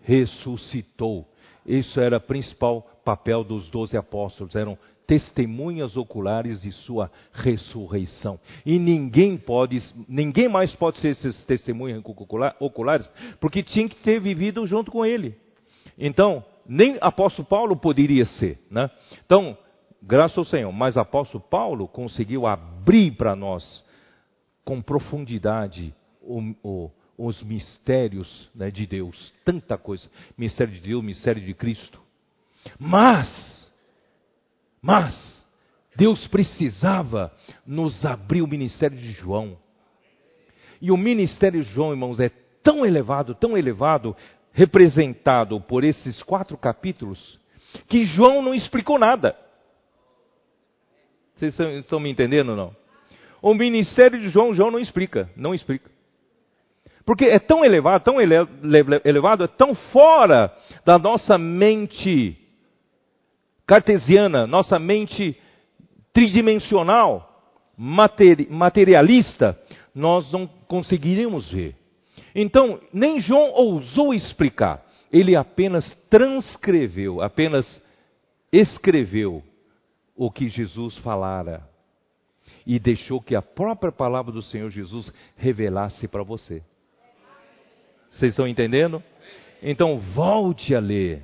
ressuscitou. 0.03 1.26
Isso 1.64 2.00
era 2.00 2.16
o 2.16 2.20
principal 2.20 2.82
papel 3.05 3.44
dos 3.44 3.68
doze 3.70 3.96
apóstolos, 3.96 4.55
eram 4.55 4.76
testemunhas 5.07 5.96
oculares 5.96 6.62
de 6.62 6.72
sua 6.72 7.11
ressurreição. 7.32 8.38
E 8.64 8.78
ninguém 8.78 9.36
pode, 9.36 9.78
ninguém 10.09 10.48
mais 10.48 10.74
pode 10.74 10.98
ser 11.00 11.09
esses 11.09 11.44
testemunhas 11.44 12.03
oculares, 12.61 13.11
porque 13.40 13.62
tinha 13.62 13.88
que 13.88 13.96
ter 13.96 14.20
vivido 14.20 14.66
junto 14.66 14.90
com 14.90 15.05
ele. 15.05 15.36
Então, 15.98 16.44
nem 16.66 16.96
apóstolo 17.00 17.46
Paulo 17.46 17.76
poderia 17.76 18.24
ser, 18.24 18.59
né? 18.70 18.90
Então, 19.26 19.57
graças 20.03 20.38
ao 20.38 20.44
Senhor, 20.44 20.72
mas 20.72 20.96
apóstolo 20.96 21.42
Paulo 21.48 21.86
conseguiu 21.86 22.46
abrir 22.46 23.12
para 23.12 23.36
nós 23.36 23.84
com 24.64 24.80
profundidade 24.80 25.94
o, 26.22 26.55
o, 26.62 26.90
os 27.16 27.42
mistérios 27.42 28.50
né, 28.54 28.70
de 28.70 28.86
Deus, 28.86 29.32
tanta 29.44 29.76
coisa, 29.76 30.08
mistério 30.36 30.72
de 30.72 30.80
Deus, 30.80 31.04
mistério 31.04 31.44
de 31.44 31.54
Cristo. 31.54 32.00
Mas, 32.78 33.70
mas, 34.80 35.46
Deus 35.96 36.26
precisava 36.28 37.32
nos 37.66 38.04
abrir 38.04 38.42
o 38.42 38.46
ministério 38.46 38.96
de 38.96 39.12
João. 39.12 39.58
E 40.80 40.90
o 40.90 40.96
ministério 40.96 41.62
de 41.62 41.70
João, 41.70 41.90
irmãos, 41.90 42.18
é 42.18 42.30
tão 42.62 42.84
elevado, 42.84 43.34
tão 43.34 43.56
elevado, 43.56 44.16
representado 44.52 45.60
por 45.60 45.84
esses 45.84 46.22
quatro 46.22 46.56
capítulos, 46.56 47.38
que 47.88 48.04
João 48.04 48.42
não 48.42 48.54
explicou 48.54 48.98
nada. 48.98 49.36
Vocês 51.36 51.58
estão 51.58 51.98
me 51.98 52.10
entendendo 52.10 52.50
ou 52.50 52.56
não? 52.56 52.76
O 53.40 53.54
ministério 53.54 54.20
de 54.20 54.28
João, 54.28 54.54
João 54.54 54.70
não 54.70 54.78
explica, 54.78 55.28
não 55.36 55.54
explica. 55.54 55.90
Porque 57.05 57.24
é 57.24 57.38
tão 57.38 57.64
elevado, 57.64 58.05
tão 58.05 58.20
elevado, 58.20 59.44
é 59.44 59.48
tão 59.48 59.74
fora 59.74 60.55
da 60.84 60.98
nossa 60.98 61.36
mente 61.36 62.38
cartesiana, 63.66 64.46
nossa 64.46 64.78
mente 64.78 65.36
tridimensional, 66.12 67.28
materialista, 67.76 69.59
nós 69.94 70.30
não 70.30 70.46
conseguiríamos 70.46 71.50
ver. 71.50 71.74
Então, 72.34 72.80
nem 72.92 73.20
João 73.20 73.50
ousou 73.53 74.14
explicar, 74.14 74.84
ele 75.11 75.34
apenas 75.36 75.90
transcreveu, 76.09 77.20
apenas 77.20 77.82
escreveu 78.53 79.42
o 80.14 80.30
que 80.30 80.48
Jesus 80.48 80.96
falara 80.98 81.66
e 82.66 82.78
deixou 82.78 83.20
que 83.20 83.34
a 83.34 83.42
própria 83.42 83.90
palavra 83.90 84.30
do 84.30 84.42
Senhor 84.42 84.70
Jesus 84.70 85.12
revelasse 85.36 86.07
para 86.07 86.22
você. 86.22 86.62
Vocês 88.12 88.32
estão 88.32 88.46
entendendo? 88.46 89.02
Então 89.62 89.98
volte 89.98 90.74
a 90.74 90.80
ler, 90.80 91.22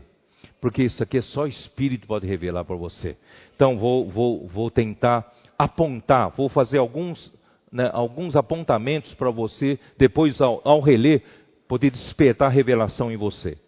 porque 0.61 0.84
isso 0.84 1.03
aqui 1.03 1.18
é 1.18 1.22
só 1.22 1.43
o 1.43 1.47
Espírito 1.47 2.07
pode 2.07 2.26
revelar 2.26 2.64
para 2.64 2.76
você. 2.76 3.16
Então 3.55 3.76
vou, 3.76 4.09
vou, 4.09 4.47
vou 4.47 4.70
tentar 4.70 5.30
apontar, 5.59 6.30
vou 6.30 6.49
fazer 6.49 6.78
alguns 6.78 7.32
né, 7.70 7.91
alguns 7.93 8.34
apontamentos 8.34 9.12
para 9.14 9.30
você, 9.30 9.78
depois 9.99 10.41
ao, 10.41 10.62
ao 10.66 10.80
reler, 10.80 11.22
poder 11.66 11.91
despertar 11.91 12.49
revelação 12.51 13.12
em 13.12 13.16
você. 13.16 13.59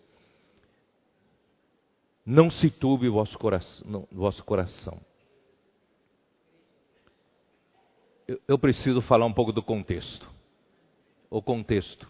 Não 2.25 2.51
se 2.51 2.71
turbe 2.71 3.09
o 3.09 3.13
vosso 3.13 3.39
coração. 3.39 4.07
vosso 4.11 4.43
coração. 4.45 4.99
Eu, 8.27 8.41
eu 8.49 8.59
preciso 8.59 9.03
falar 9.03 9.27
um 9.27 9.33
pouco 9.35 9.53
do 9.53 9.63
contexto. 9.63 10.27
O 11.29 11.43
contexto 11.43 12.09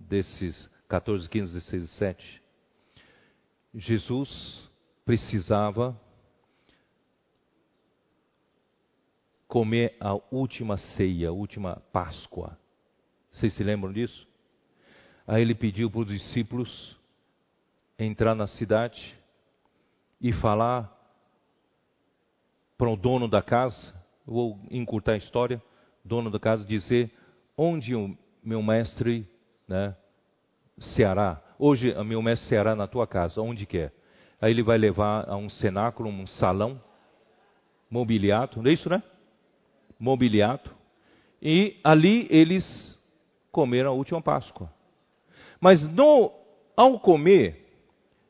desses 0.00 0.68
14, 0.88 1.28
15, 1.28 1.52
16 1.52 1.82
e 1.82 1.88
7. 1.88 2.42
Jesus 3.74 4.70
precisava 5.04 5.98
comer 9.46 9.96
a 9.98 10.14
última 10.30 10.76
ceia, 10.76 11.30
a 11.30 11.32
última 11.32 11.82
Páscoa. 11.92 12.58
Vocês 13.30 13.54
se 13.54 13.64
lembram 13.64 13.92
disso? 13.92 14.26
Aí 15.26 15.42
ele 15.42 15.54
pediu 15.54 15.90
para 15.90 16.00
os 16.00 16.08
discípulos 16.08 16.96
entrar 17.98 18.34
na 18.34 18.46
cidade 18.46 19.18
e 20.20 20.32
falar 20.32 20.94
para 22.76 22.90
o 22.90 22.96
dono 22.96 23.28
da 23.28 23.42
casa, 23.42 23.94
vou 24.24 24.60
encurtar 24.70 25.12
a 25.12 25.16
história, 25.16 25.62
dono 26.04 26.30
da 26.30 26.38
casa 26.38 26.64
dizer 26.64 27.10
onde 27.56 27.94
o 27.94 28.16
meu 28.42 28.62
mestre, 28.62 29.28
né, 29.68 29.94
Ceará, 30.78 31.42
hoje 31.58 31.94
meu 32.04 32.22
mestre 32.22 32.48
Ceará 32.48 32.74
na 32.74 32.86
tua 32.86 33.06
casa, 33.06 33.40
onde 33.40 33.66
quer? 33.66 33.92
Aí 34.40 34.52
ele 34.52 34.62
vai 34.62 34.78
levar 34.78 35.28
a 35.28 35.36
um 35.36 35.50
cenáculo, 35.50 36.08
um 36.08 36.26
salão 36.26 36.80
mobiliado, 37.90 38.62
não 38.62 38.70
é 38.70 38.72
isso, 38.72 38.88
né? 38.88 39.02
mobiliado, 39.98 40.70
e 41.42 41.76
ali 41.82 42.26
eles 42.30 42.96
comeram 43.50 43.90
a 43.90 43.94
última 43.94 44.22
Páscoa. 44.22 44.72
Mas 45.60 45.82
no, 45.88 46.32
ao 46.76 47.00
comer, 47.00 47.66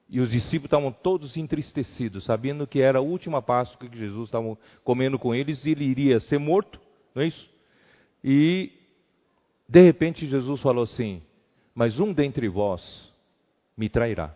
e 0.08 0.20
os 0.20 0.30
discípulos 0.30 0.66
estavam 0.66 0.90
todos 0.90 1.36
entristecidos, 1.36 2.24
sabendo 2.24 2.66
que 2.66 2.80
era 2.80 2.98
a 2.98 3.02
última 3.02 3.42
Páscoa 3.42 3.88
que 3.88 3.98
Jesus 3.98 4.28
estava 4.28 4.56
comendo 4.82 5.18
com 5.18 5.34
eles 5.34 5.64
e 5.66 5.70
ele 5.70 5.84
iria 5.84 6.18
ser 6.20 6.38
morto, 6.38 6.80
não 7.14 7.22
é 7.22 7.26
isso? 7.26 7.50
E 8.24 8.72
de 9.68 9.82
repente 9.82 10.26
Jesus 10.26 10.60
falou 10.62 10.84
assim: 10.84 11.22
Mas 11.78 12.00
um 12.00 12.12
dentre 12.12 12.48
vós 12.48 13.08
me 13.76 13.88
trairá. 13.88 14.34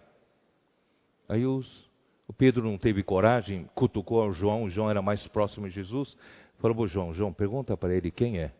Aí 1.29 1.45
os, 1.45 1.91
o 2.29 2.33
Pedro 2.33 2.63
não 2.63 2.79
teve 2.79 3.03
coragem, 3.03 3.69
cutucou 3.75 4.25
o 4.25 4.33
João, 4.33 4.63
o 4.63 4.71
João 4.71 4.89
era 4.89 5.03
mais 5.03 5.27
próximo 5.27 5.69
de 5.69 5.75
Jesus, 5.75 6.17
Falou 6.61 6.77
para 6.77 6.87
João, 6.87 7.13
João, 7.13 7.33
pergunta 7.33 7.77
para 7.77 7.93
ele 7.93 8.13
quem 8.13 8.39
é. 8.39 8.53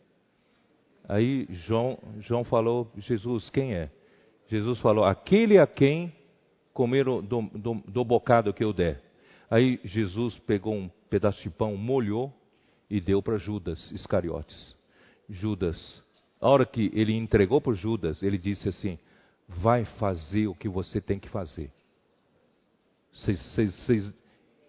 Aí 1.09 1.47
João, 1.51 1.97
João 2.19 2.43
falou, 2.43 2.91
Jesus, 2.97 3.49
quem 3.51 3.73
é? 3.73 3.89
Jesus 4.49 4.81
falou, 4.81 5.05
aquele 5.05 5.59
a 5.61 5.67
quem 5.69 6.13
comer 6.73 7.05
do, 7.05 7.23
do, 7.23 7.75
do 7.87 8.05
bocado 8.05 8.53
que 8.53 8.65
eu 8.65 8.73
der. 8.73 9.01
Aí 9.49 9.79
Jesus 9.85 10.37
pegou 10.41 10.75
um 10.75 10.91
pedaço 11.09 11.41
de 11.41 11.51
pão, 11.51 11.77
molhou 11.77 12.35
e 12.91 13.01
deu 13.01 13.23
para 13.23 13.39
Judas 13.39 13.93
Iscariotes. 13.93 14.75
Judas, 15.31 16.03
a 16.43 16.49
hora 16.49 16.67
que 16.67 16.91
ele 16.93 17.15
entregou 17.15 17.61
para 17.61 17.73
Judas, 17.73 18.21
ele 18.23 18.37
disse 18.37 18.69
assim: 18.69 18.99
Vai 19.49 19.85
fazer 19.85 20.49
o 20.49 20.55
que 20.55 20.69
você 20.69 21.01
tem 21.01 21.19
que 21.19 21.29
fazer. 21.29 21.71
Vocês 23.13 24.13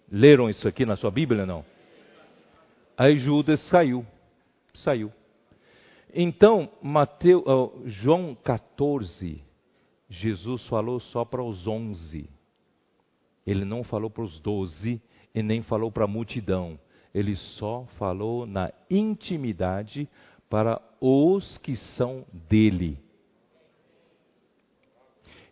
leram 0.09 0.49
isso 0.49 0.67
aqui 0.67 0.85
na 0.85 0.95
sua 0.95 1.09
Bíblia, 1.09 1.45
não? 1.45 1.65
Aí 2.95 3.17
Judas 3.17 3.59
saiu, 3.69 4.05
saiu. 4.75 5.11
Então, 6.13 6.69
João 7.85 8.37
14, 8.43 9.43
Jesus 10.07 10.67
falou 10.67 10.99
só 10.99 11.25
para 11.25 11.41
os 11.41 11.65
onze. 11.65 12.29
Ele 13.47 13.65
não 13.65 13.83
falou 13.83 14.11
para 14.11 14.23
os 14.23 14.39
doze 14.39 15.01
e 15.33 15.41
nem 15.41 15.63
falou 15.63 15.91
para 15.91 16.03
a 16.03 16.07
multidão. 16.07 16.79
Ele 17.13 17.35
só 17.35 17.85
falou 17.97 18.45
na 18.45 18.71
intimidade 18.91 20.07
para 20.49 20.79
os 21.05 21.57
que 21.57 21.75
são 21.75 22.25
dele. 22.31 22.97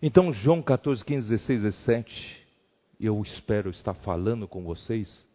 Então, 0.02 0.32
João 0.32 0.62
14, 0.62 1.04
15, 1.04 1.30
16, 1.30 1.62
17, 1.64 2.48
eu 3.00 3.22
espero 3.22 3.70
estar 3.70 3.94
falando 3.94 4.48
com 4.48 4.64
vocês, 4.64 5.28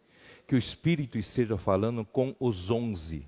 que 0.47 0.55
o 0.55 0.57
Espírito 0.57 1.19
esteja 1.19 1.55
falando 1.59 2.03
com 2.03 2.35
os 2.39 2.71
onze, 2.71 3.27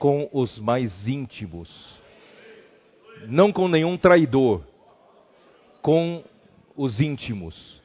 com 0.00 0.28
os 0.32 0.58
mais 0.58 1.06
íntimos, 1.06 1.70
não 3.28 3.52
com 3.52 3.68
nenhum 3.68 3.96
traidor, 3.96 4.66
com 5.80 6.24
os 6.76 7.00
íntimos. 7.00 7.80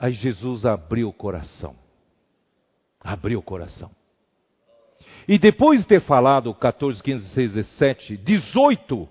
Aí 0.00 0.12
Jesus 0.12 0.64
abriu 0.64 1.10
o 1.10 1.12
coração. 1.12 1.76
Abriu 3.00 3.40
o 3.40 3.42
coração. 3.42 3.90
E 5.28 5.38
depois 5.38 5.80
de 5.80 5.88
ter 5.88 6.00
falado 6.02 6.54
14, 6.54 7.02
15, 7.02 7.22
16, 7.34 7.54
17, 7.54 8.16
18, 8.18 9.02
o 9.02 9.08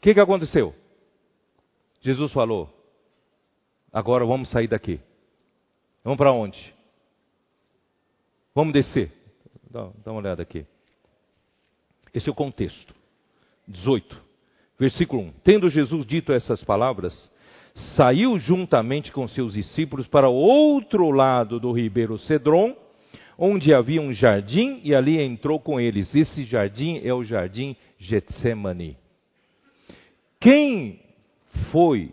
que, 0.00 0.12
que 0.12 0.20
aconteceu? 0.20 0.74
Jesus 2.02 2.32
falou: 2.32 2.68
agora 3.92 4.24
vamos 4.26 4.50
sair 4.50 4.68
daqui. 4.68 5.00
Vamos 6.02 6.18
para 6.18 6.32
onde? 6.32 6.74
Vamos 8.54 8.74
descer. 8.74 9.10
Dá, 9.70 9.88
dá 10.04 10.12
uma 10.12 10.20
olhada 10.20 10.42
aqui. 10.42 10.66
Esse 12.12 12.28
é 12.28 12.32
o 12.32 12.34
contexto. 12.34 12.94
18, 13.66 14.22
versículo 14.78 15.22
1. 15.22 15.32
Tendo 15.42 15.70
Jesus 15.70 16.04
dito 16.06 16.32
essas 16.32 16.62
palavras, 16.62 17.30
saiu 17.96 18.38
juntamente 18.38 19.10
com 19.10 19.26
seus 19.26 19.54
discípulos 19.54 20.06
para 20.06 20.28
o 20.28 20.34
outro 20.34 21.10
lado 21.10 21.58
do 21.58 21.72
ribeiro 21.72 22.18
Cedron, 22.18 22.76
onde 23.38 23.74
havia 23.74 24.00
um 24.00 24.12
jardim, 24.12 24.80
e 24.82 24.94
ali 24.94 25.20
entrou 25.20 25.58
com 25.60 25.80
eles. 25.80 26.14
Esse 26.14 26.44
jardim 26.44 27.00
é 27.04 27.12
o 27.12 27.22
jardim 27.22 27.76
Getsemane. 27.98 28.96
Quem 30.40 31.00
foi, 31.72 32.12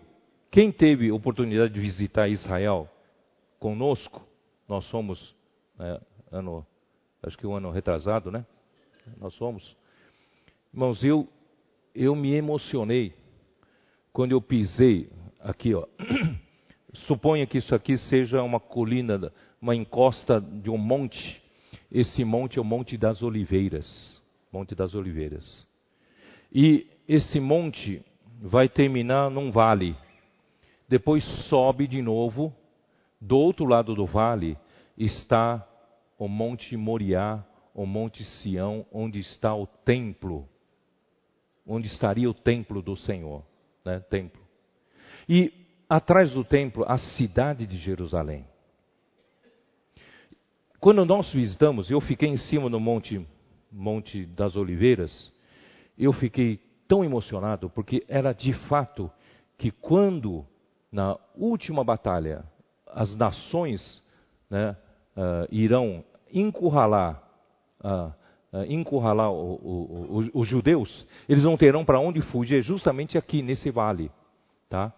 quem 0.49 0.71
teve 0.71 1.11
oportunidade 1.11 1.73
de 1.73 1.79
visitar 1.79 2.29
Israel 2.29 2.89
conosco, 3.59 4.21
nós 4.67 4.85
somos, 4.85 5.35
né, 5.77 5.99
ano, 6.31 6.65
acho 7.21 7.37
que 7.37 7.45
um 7.45 7.55
ano 7.55 7.71
retrasado, 7.71 8.31
né? 8.31 8.45
Nós 9.19 9.33
somos. 9.35 9.75
Irmãos, 10.73 11.03
eu, 11.03 11.27
eu 11.93 12.15
me 12.15 12.33
emocionei 12.33 13.13
quando 14.13 14.31
eu 14.31 14.41
pisei 14.41 15.09
aqui, 15.39 15.73
ó. 15.73 15.85
Suponha 17.07 17.47
que 17.47 17.57
isso 17.57 17.73
aqui 17.73 17.97
seja 17.97 18.41
uma 18.43 18.59
colina, 18.59 19.31
uma 19.61 19.75
encosta 19.75 20.41
de 20.41 20.69
um 20.69 20.77
monte. 20.77 21.41
Esse 21.91 22.25
monte 22.25 22.57
é 22.57 22.61
o 22.61 22.65
Monte 22.65 22.97
das 22.97 23.21
Oliveiras. 23.21 24.19
Monte 24.51 24.73
das 24.73 24.95
Oliveiras. 24.95 25.67
E 26.51 26.87
esse 27.07 27.39
monte 27.39 28.03
vai 28.41 28.67
terminar 28.67 29.29
num 29.29 29.51
vale. 29.51 29.95
Depois 30.89 31.23
sobe 31.47 31.87
de 31.87 32.01
novo. 32.01 32.53
Do 33.19 33.37
outro 33.37 33.65
lado 33.65 33.93
do 33.93 34.05
vale 34.05 34.57
está 34.97 35.65
o 36.17 36.27
Monte 36.27 36.75
Moriá, 36.75 37.45
o 37.73 37.85
Monte 37.85 38.23
Sião, 38.23 38.85
onde 38.91 39.19
está 39.19 39.55
o 39.55 39.67
templo. 39.67 40.49
Onde 41.65 41.87
estaria 41.87 42.29
o 42.29 42.33
templo 42.33 42.81
do 42.81 42.97
Senhor. 42.97 43.45
Né? 43.85 43.99
Templo. 43.99 44.41
E 45.29 45.53
atrás 45.87 46.31
do 46.31 46.43
templo, 46.43 46.83
a 46.87 46.97
cidade 46.97 47.67
de 47.67 47.77
Jerusalém. 47.77 48.50
Quando 50.81 51.05
nós 51.05 51.31
visitamos, 51.31 51.91
eu 51.91 52.01
fiquei 52.01 52.27
em 52.27 52.37
cima 52.37 52.67
do 52.67 52.79
Monte, 52.79 53.23
Monte 53.71 54.25
das 54.25 54.55
Oliveiras, 54.55 55.31
eu 55.95 56.11
fiquei 56.11 56.59
tão 56.87 57.03
emocionado, 57.03 57.69
porque 57.69 58.03
era 58.09 58.33
de 58.33 58.51
fato 58.67 59.11
que 59.59 59.69
quando, 59.69 60.43
na 60.91 61.19
última 61.35 61.83
batalha, 61.83 62.43
as 62.87 63.15
nações 63.15 64.03
né, 64.49 64.75
uh, 65.15 65.47
irão 65.51 66.03
encurralar, 66.33 67.21
uh, 67.83 68.11
uh, 68.51 68.65
encurralar 68.67 69.31
o, 69.31 69.53
o, 69.53 70.19
o, 70.33 70.41
os 70.41 70.47
judeus, 70.47 71.05
eles 71.29 71.43
não 71.43 71.57
terão 71.57 71.85
para 71.85 71.99
onde 71.99 72.21
fugir, 72.21 72.63
justamente 72.63 73.19
aqui 73.19 73.43
nesse 73.43 73.69
vale. 73.69 74.09
Tá? 74.67 74.91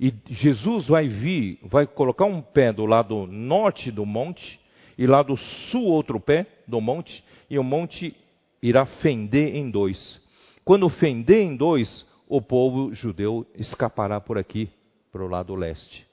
E 0.00 0.12
Jesus 0.30 0.88
vai 0.88 1.06
vir, 1.06 1.60
vai 1.62 1.86
colocar 1.86 2.24
um 2.24 2.42
pé 2.42 2.72
do 2.72 2.84
lado 2.84 3.24
norte 3.28 3.92
do 3.92 4.04
monte 4.04 4.58
e 4.98 5.06
lá 5.06 5.22
do 5.22 5.36
sul 5.36 5.84
outro 5.84 6.18
pé 6.18 6.44
do 6.66 6.80
monte, 6.80 7.24
e 7.48 7.56
o 7.56 7.62
monte 7.62 8.14
irá 8.60 8.84
fender 8.84 9.54
em 9.54 9.70
dois. 9.70 10.20
Quando 10.64 10.88
fender 10.88 11.40
em 11.40 11.56
dois, 11.56 12.04
o 12.28 12.42
povo 12.42 12.92
judeu 12.92 13.46
escapará 13.54 14.20
por 14.20 14.36
aqui, 14.36 14.68
para 15.12 15.24
o 15.24 15.28
lado 15.28 15.54
leste. 15.54 16.06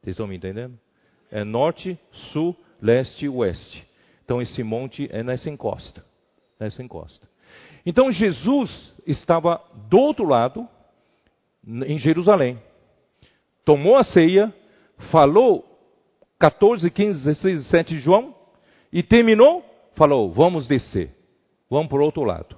Vocês 0.00 0.14
estão 0.14 0.26
me 0.26 0.36
entendendo? 0.36 0.78
É 1.30 1.44
norte, 1.44 1.98
sul, 2.32 2.56
leste 2.80 3.26
e 3.26 3.28
oeste. 3.28 3.86
Então 4.24 4.40
esse 4.40 4.62
monte 4.62 5.08
é 5.12 5.22
nessa 5.22 5.50
encosta. 5.50 6.04
Nessa 6.58 6.82
encosta. 6.82 7.28
Então 7.84 8.10
Jesus 8.10 8.94
estava 9.06 9.60
do 9.88 9.98
outro 9.98 10.24
lado, 10.26 10.66
em 11.66 11.98
Jerusalém. 11.98 12.58
Tomou 13.64 13.96
a 13.96 14.02
ceia, 14.02 14.54
falou 15.10 15.67
14, 16.38 16.90
15, 16.90 17.24
16, 17.24 17.58
17 17.64 17.94
de 17.94 18.00
João, 18.00 18.34
e 18.92 19.02
terminou, 19.02 19.64
falou: 19.94 20.32
vamos 20.32 20.66
descer, 20.66 21.10
vamos 21.68 21.88
para 21.88 21.98
o 21.98 22.04
outro 22.04 22.22
lado. 22.24 22.56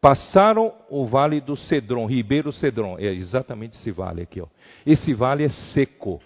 Passaram 0.00 0.74
o 0.90 1.06
vale 1.06 1.40
do 1.40 1.56
Cedron, 1.56 2.04
Ribeiro 2.06 2.52
Cedron, 2.52 2.98
é 2.98 3.06
exatamente 3.06 3.78
esse 3.78 3.90
vale 3.90 4.22
aqui. 4.22 4.38
Ó. 4.38 4.46
Esse 4.84 5.14
vale 5.14 5.44
é 5.44 5.48
seco, 5.48 6.20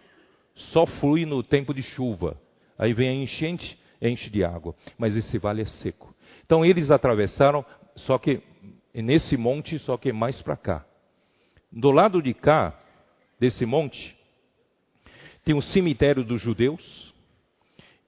só 0.72 0.84
flui 0.84 1.24
no 1.24 1.44
tempo 1.44 1.72
de 1.72 1.82
chuva. 1.82 2.36
Aí 2.76 2.92
vem 2.92 3.08
a 3.08 3.14
enchente, 3.14 3.78
enche 4.02 4.28
de 4.30 4.42
água, 4.44 4.74
mas 4.98 5.16
esse 5.16 5.38
vale 5.38 5.62
é 5.62 5.66
seco. 5.66 6.12
Então 6.44 6.64
eles 6.64 6.90
atravessaram, 6.90 7.64
só 7.94 8.18
que 8.18 8.42
nesse 8.92 9.36
monte, 9.36 9.78
só 9.78 9.96
que 9.96 10.12
mais 10.12 10.42
para 10.42 10.56
cá. 10.56 10.84
Do 11.70 11.92
lado 11.92 12.20
de 12.20 12.34
cá, 12.34 12.76
desse 13.38 13.64
monte, 13.64 14.17
tem 15.48 15.54
um 15.54 15.62
cemitério 15.62 16.22
dos 16.22 16.42
judeus. 16.42 17.14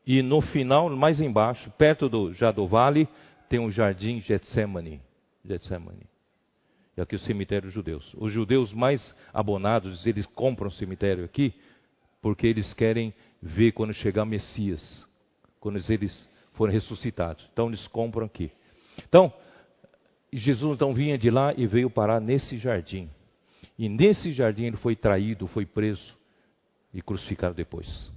E 0.07 0.21
no 0.21 0.43
final, 0.43 0.91
mais 0.91 1.23
embaixo, 1.23 1.71
perto 1.71 2.07
do, 2.07 2.35
já 2.35 2.53
do 2.53 2.67
vale, 2.67 3.09
tem 3.49 3.59
um 3.59 3.71
jardim 3.71 4.21
Getsemane. 4.21 5.01
Getsemane. 5.43 6.07
E 6.95 7.01
aqui 7.01 7.17
o 7.17 7.19
cemitério 7.19 7.69
dos 7.69 7.73
judeus. 7.73 8.15
Os 8.19 8.31
judeus 8.31 8.75
mais 8.75 9.17
abonados, 9.33 10.07
eles 10.07 10.27
compram 10.27 10.69
o 10.69 10.73
cemitério 10.73 11.25
aqui, 11.25 11.55
porque 12.21 12.47
eles 12.47 12.75
querem 12.75 13.15
ver 13.41 13.73
quando 13.73 13.95
chegar 13.95 14.27
Messias, 14.27 15.09
quando 15.59 15.81
eles 15.89 16.29
forem 16.53 16.75
ressuscitados. 16.75 17.49
Então 17.55 17.69
eles 17.69 17.89
compram 17.89 18.27
aqui. 18.27 18.53
Então, 19.09 19.33
Jesus 20.31 20.75
então 20.75 20.93
vinha 20.93 21.17
de 21.17 21.31
lá 21.31 21.55
e 21.57 21.67
veio 21.67 21.89
parar 21.89 22.21
nesse 22.21 22.59
jardim. 22.59 23.09
E 23.79 23.89
nesse 23.89 24.31
jardim 24.35 24.65
ele 24.65 24.77
foi 24.77 24.95
traído, 24.95 25.47
foi 25.47 25.65
preso 25.65 26.20
e 26.93 27.01
crucificado 27.01 27.55
depois. 27.55 28.13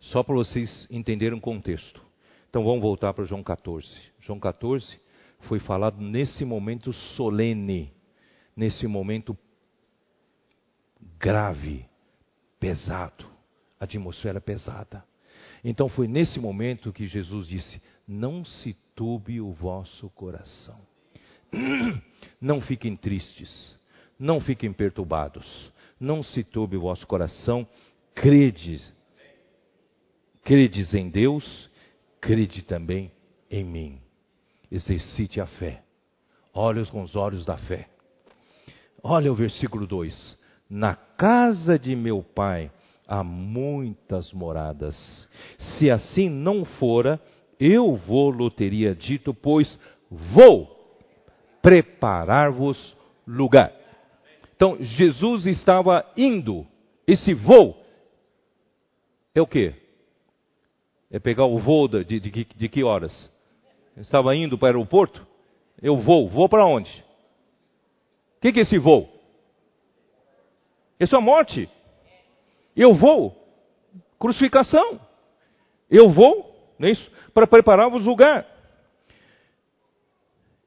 Só 0.00 0.22
para 0.22 0.34
vocês 0.34 0.86
entenderem 0.90 1.38
o 1.38 1.40
contexto. 1.40 2.02
Então 2.48 2.64
vamos 2.64 2.82
voltar 2.82 3.14
para 3.14 3.24
João 3.24 3.42
14. 3.42 3.88
João 4.20 4.38
14 4.38 5.00
foi 5.40 5.58
falado 5.58 6.00
nesse 6.00 6.44
momento 6.44 6.92
solene, 6.92 7.92
nesse 8.56 8.86
momento 8.86 9.36
grave, 11.18 11.86
pesado, 12.60 13.24
atmosfera 13.80 14.40
pesada. 14.40 15.04
Então 15.64 15.88
foi 15.88 16.06
nesse 16.08 16.38
momento 16.40 16.92
que 16.92 17.06
Jesus 17.06 17.46
disse: 17.46 17.80
Não 18.06 18.44
se 18.44 18.74
turbe 18.94 19.40
o 19.40 19.52
vosso 19.52 20.10
coração. 20.10 20.91
Não 22.40 22.60
fiquem 22.60 22.96
tristes, 22.96 23.78
não 24.18 24.40
fiquem 24.40 24.72
perturbados, 24.72 25.72
não 25.98 26.22
se 26.22 26.42
turbe 26.42 26.76
o 26.76 26.80
vosso 26.80 27.06
coração, 27.06 27.66
credes, 28.14 28.92
credes 30.42 30.92
em 30.92 31.08
Deus, 31.08 31.70
crede 32.20 32.62
também 32.62 33.12
em 33.50 33.64
mim. 33.64 34.00
Exercite 34.70 35.40
a 35.40 35.46
fé. 35.46 35.82
Olha 36.54 36.84
com 36.86 37.02
os 37.02 37.14
olhos 37.14 37.44
da 37.44 37.56
fé. 37.56 37.88
Olha 39.02 39.30
o 39.30 39.34
versículo 39.34 39.86
2: 39.86 40.38
Na 40.68 40.94
casa 40.94 41.78
de 41.78 41.94
meu 41.94 42.22
pai 42.22 42.70
há 43.06 43.22
muitas 43.22 44.32
moradas. 44.32 45.28
Se 45.58 45.90
assim 45.90 46.28
não 46.28 46.64
fora, 46.64 47.20
eu 47.60 47.96
vou-lo 47.96 48.50
teria 48.50 48.94
dito, 48.94 49.34
pois 49.34 49.78
vou 50.10 50.71
preparar-vos 51.62 52.96
lugar. 53.26 53.72
Então, 54.56 54.76
Jesus 54.80 55.46
estava 55.46 56.04
indo. 56.16 56.66
Esse 57.06 57.32
voo 57.32 57.82
é 59.34 59.40
o 59.40 59.46
quê? 59.46 59.74
É 61.10 61.18
pegar 61.18 61.46
o 61.46 61.58
voo 61.58 61.88
de, 61.88 62.04
de, 62.04 62.20
de, 62.20 62.44
de 62.44 62.68
que 62.68 62.82
horas? 62.82 63.30
Estava 63.96 64.34
indo 64.34 64.58
para 64.58 64.66
o 64.66 64.68
aeroporto? 64.68 65.26
Eu 65.80 65.96
vou. 65.96 66.28
Vou 66.28 66.48
para 66.48 66.66
onde? 66.66 66.90
O 68.36 68.40
que, 68.40 68.52
que 68.52 68.60
é 68.60 68.62
esse 68.62 68.78
voo? 68.78 69.08
É 70.98 71.04
a 71.16 71.20
morte. 71.20 71.68
Eu 72.76 72.94
vou. 72.94 73.36
Crucificação. 74.18 75.00
Eu 75.90 76.08
vou, 76.08 76.74
não 76.78 76.88
é 76.88 76.92
isso? 76.92 77.10
Para 77.34 77.46
preparar-vos 77.46 78.04
lugar. 78.04 78.46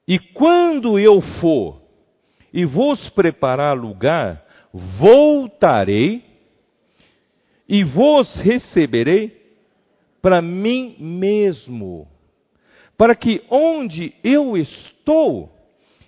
E 0.06 0.18
quando 0.18 0.98
eu 0.98 1.20
for 1.40 1.82
e 2.52 2.64
vos 2.64 3.08
preparar 3.10 3.76
lugar, 3.76 4.44
voltarei 4.72 6.24
e 7.68 7.82
vos 7.82 8.40
receberei 8.40 9.44
para 10.22 10.40
mim 10.40 10.96
mesmo, 10.98 12.06
para 12.96 13.14
que 13.14 13.44
onde 13.50 14.14
eu 14.22 14.56
estou, 14.56 15.52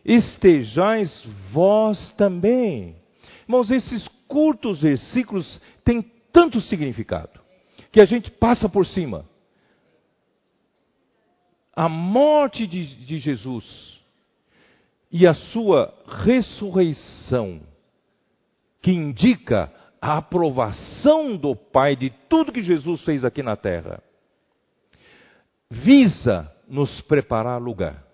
estejais 0.05 1.25
vós 1.53 2.13
também. 2.13 2.97
Irmãos, 3.43 3.71
esses 3.71 4.07
curtos 4.27 4.83
versículos 4.83 5.61
têm 5.85 6.03
tanto 6.33 6.61
significado 6.61 7.41
que 7.91 8.01
a 8.01 8.05
gente 8.05 8.31
passa 8.31 8.69
por 8.69 8.87
cima. 8.87 9.28
A 11.79 11.89
morte 11.89 12.67
de, 12.67 12.97
de 13.05 13.19
Jesus 13.19 14.01
e 15.13 15.29
a 15.29 15.33
sua 15.33 15.95
ressurreição, 16.25 17.61
que 18.83 18.91
indica 18.91 19.73
a 20.03 20.17
aprovação 20.17 21.37
do 21.37 21.55
Pai 21.55 21.95
de 21.95 22.11
tudo 22.29 22.51
que 22.51 22.63
Jesus 22.63 23.05
fez 23.05 23.25
aqui 23.25 23.45
na 23.45 23.55
terra, 23.55 24.03
visa 25.71 26.53
nos 26.67 27.01
preparar 27.03 27.63
lugar. 27.63 28.05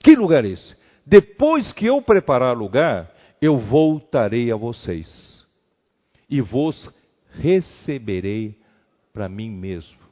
Que 0.00 0.16
lugar 0.16 0.44
é 0.44 0.48
esse? 0.48 0.76
Depois 1.06 1.72
que 1.72 1.86
eu 1.86 2.02
preparar 2.02 2.56
lugar, 2.56 3.14
eu 3.40 3.58
voltarei 3.58 4.50
a 4.50 4.56
vocês 4.56 5.46
e 6.28 6.40
vos 6.40 6.92
receberei 7.30 8.58
para 9.12 9.28
mim 9.28 9.50
mesmo, 9.50 10.05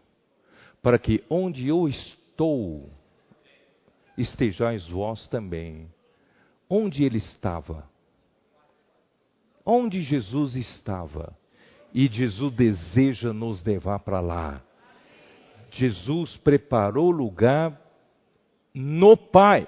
para 0.84 0.98
que 0.98 1.24
onde 1.30 1.66
eu 1.66 1.88
estou, 1.88 2.90
estejais 4.18 4.86
vós 4.86 5.26
também. 5.28 5.88
Onde 6.68 7.04
ele 7.04 7.16
estava? 7.16 7.88
Onde 9.64 10.02
Jesus 10.02 10.54
estava? 10.54 11.34
E 11.94 12.06
Jesus 12.06 12.52
deseja 12.52 13.32
nos 13.32 13.64
levar 13.64 14.00
para 14.00 14.20
lá. 14.20 14.60
Jesus 15.70 16.36
preparou 16.36 17.10
lugar 17.10 17.80
no 18.74 19.16
Pai 19.16 19.66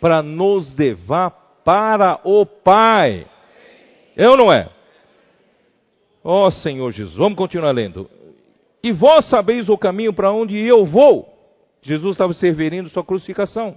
para 0.00 0.22
nos 0.22 0.74
levar 0.78 1.30
para 1.62 2.22
o 2.24 2.46
Pai. 2.46 3.26
É 4.16 4.24
ou 4.30 4.36
não 4.38 4.46
é? 4.46 4.70
Ó 6.24 6.46
oh, 6.46 6.50
Senhor 6.50 6.90
Jesus, 6.90 7.16
vamos 7.16 7.36
continuar 7.36 7.72
lendo. 7.72 8.15
E 8.86 8.92
vós 8.92 9.28
sabeis 9.28 9.68
o 9.68 9.76
caminho 9.76 10.12
para 10.12 10.32
onde 10.32 10.56
eu 10.56 10.84
vou. 10.84 11.28
Jesus 11.82 12.12
estava 12.12 12.32
se 12.32 12.46
referindo 12.46 12.86
à 12.86 12.90
sua 12.92 13.04
crucificação. 13.04 13.76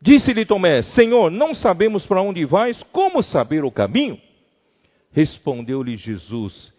Disse-lhe 0.00 0.46
Tomé: 0.46 0.80
Senhor, 0.82 1.28
não 1.28 1.52
sabemos 1.52 2.06
para 2.06 2.22
onde 2.22 2.44
vais, 2.44 2.80
como 2.92 3.20
saber 3.20 3.64
o 3.64 3.72
caminho? 3.72 4.16
Respondeu-lhe 5.10 5.96
Jesus: 5.96 6.72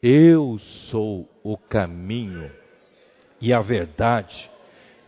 Eu 0.00 0.60
sou 0.90 1.28
o 1.42 1.58
caminho 1.58 2.52
e 3.40 3.52
a 3.52 3.60
verdade 3.60 4.48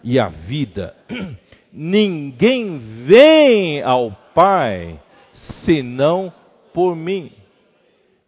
e 0.03 0.19
a 0.19 0.27
vida. 0.27 0.97
Ninguém 1.73 2.77
vem 3.07 3.83
ao 3.85 4.11
Pai 4.35 5.01
senão 5.65 6.33
por 6.73 6.97
mim. 6.97 7.31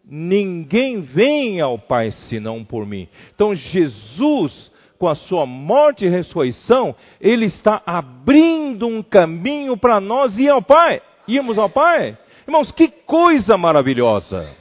Ninguém 0.09 1.01
vem 1.01 1.59
ao 1.59 1.77
Pai 1.77 2.11
senão 2.11 2.63
por 2.63 2.85
mim. 2.85 3.07
Então 3.35 3.53
Jesus 3.53 4.71
com 4.97 5.07
a 5.07 5.15
sua 5.15 5.45
morte 5.45 6.05
e 6.05 6.09
ressurreição, 6.09 6.95
ele 7.21 7.45
está 7.45 7.81
abrindo 7.85 8.87
um 8.87 9.03
caminho 9.03 9.77
para 9.77 9.99
nós 10.01 10.37
ir 10.37 10.49
ao 10.49 10.61
Pai. 10.61 11.01
Irmos 11.27 11.57
ao 11.57 11.69
Pai? 11.69 12.17
Irmãos, 12.47 12.71
que 12.71 12.87
coisa 12.87 13.57
maravilhosa! 13.57 14.55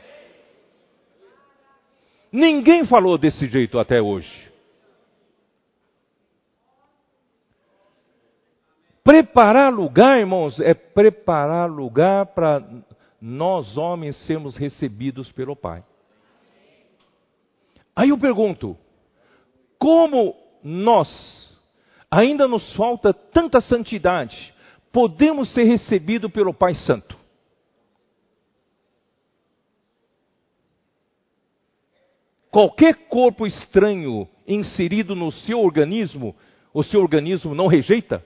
Ninguém 2.30 2.84
falou 2.84 3.16
desse 3.16 3.46
jeito 3.46 3.78
até 3.78 4.00
hoje. 4.00 4.46
Preparar 9.02 9.72
lugar, 9.72 10.18
irmãos, 10.18 10.58
é 10.60 10.74
preparar 10.74 11.70
lugar 11.70 12.26
para 12.26 12.62
nós 13.20 13.76
homens 13.76 14.16
sermos 14.26 14.56
recebidos 14.56 15.30
pelo 15.32 15.56
Pai. 15.56 15.84
Aí 17.94 18.10
eu 18.10 18.18
pergunto: 18.18 18.76
como 19.78 20.34
nós 20.62 21.08
ainda 22.10 22.46
nos 22.46 22.74
falta 22.74 23.12
tanta 23.12 23.60
santidade, 23.60 24.54
podemos 24.92 25.52
ser 25.52 25.64
recebidos 25.64 26.30
pelo 26.30 26.54
Pai 26.54 26.74
Santo. 26.74 27.16
Qualquer 32.50 33.08
corpo 33.08 33.46
estranho 33.46 34.26
inserido 34.46 35.14
no 35.14 35.30
seu 35.30 35.60
organismo, 35.60 36.34
o 36.72 36.82
seu 36.82 37.02
organismo 37.02 37.54
não 37.54 37.66
rejeita? 37.66 38.24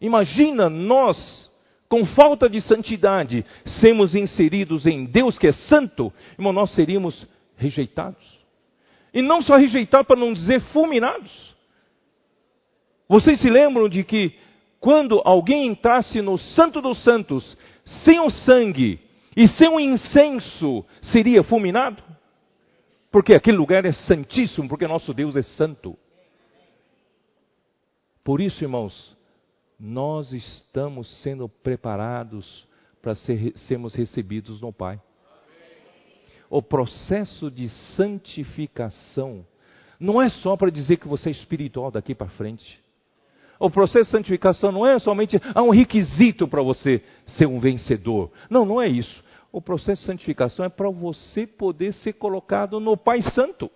Imagina 0.00 0.68
nós, 0.68 1.45
com 1.88 2.04
falta 2.04 2.48
de 2.48 2.60
santidade, 2.60 3.44
sermos 3.80 4.14
inseridos 4.14 4.86
em 4.86 5.04
Deus 5.04 5.38
que 5.38 5.46
é 5.46 5.52
santo, 5.52 6.12
irmão, 6.38 6.52
nós 6.52 6.74
seríamos 6.74 7.26
rejeitados. 7.56 8.24
E 9.14 9.22
não 9.22 9.40
só 9.40 9.56
rejeitados, 9.56 10.06
para 10.06 10.20
não 10.20 10.32
dizer 10.32 10.60
fulminados. 10.72 11.54
Vocês 13.08 13.40
se 13.40 13.48
lembram 13.48 13.88
de 13.88 14.04
que 14.04 14.34
quando 14.80 15.22
alguém 15.24 15.66
entrasse 15.66 16.20
no 16.20 16.36
Santo 16.36 16.82
dos 16.82 17.02
Santos, 17.02 17.56
sem 18.04 18.20
o 18.20 18.30
sangue 18.30 19.00
e 19.36 19.48
sem 19.48 19.68
o 19.68 19.80
incenso, 19.80 20.84
seria 21.00 21.42
fulminado? 21.42 22.02
Porque 23.10 23.34
aquele 23.34 23.56
lugar 23.56 23.84
é 23.84 23.92
santíssimo, 23.92 24.68
porque 24.68 24.86
nosso 24.86 25.14
Deus 25.14 25.36
é 25.36 25.42
santo. 25.42 25.96
Por 28.22 28.40
isso, 28.40 28.62
irmãos, 28.62 29.15
nós 29.78 30.32
estamos 30.32 31.08
sendo 31.22 31.48
preparados 31.48 32.66
para 33.02 33.14
ser, 33.14 33.56
sermos 33.58 33.94
recebidos 33.94 34.60
no 34.60 34.72
Pai 34.72 35.00
o 36.48 36.62
processo 36.62 37.50
de 37.50 37.68
santificação 37.96 39.44
não 39.98 40.20
é 40.20 40.28
só 40.28 40.56
para 40.56 40.70
dizer 40.70 40.98
que 40.98 41.08
você 41.08 41.30
é 41.30 41.32
espiritual 41.32 41.90
daqui 41.90 42.14
para 42.14 42.28
frente. 42.28 42.80
O 43.58 43.70
processo 43.70 44.04
de 44.04 44.10
santificação 44.10 44.70
não 44.70 44.86
é 44.86 44.98
somente 44.98 45.40
há 45.54 45.62
um 45.62 45.70
requisito 45.70 46.46
para 46.46 46.62
você 46.62 47.02
ser 47.26 47.46
um 47.46 47.58
vencedor. 47.58 48.30
Não, 48.50 48.66
não 48.66 48.80
é 48.80 48.86
isso. 48.86 49.24
O 49.50 49.62
processo 49.62 50.02
de 50.02 50.06
santificação 50.06 50.66
é 50.66 50.68
para 50.68 50.90
você 50.90 51.46
poder 51.46 51.94
ser 51.94 52.12
colocado 52.14 52.78
no 52.78 52.96
Pai 52.96 53.22
Santo. 53.22 53.70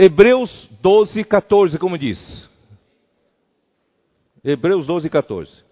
Hebreus 0.00 0.68
12, 0.80 1.24
14, 1.24 1.76
como 1.76 1.98
diz. 1.98 2.48
Hebreus 4.44 4.86
12, 4.86 5.10
14. 5.10 5.64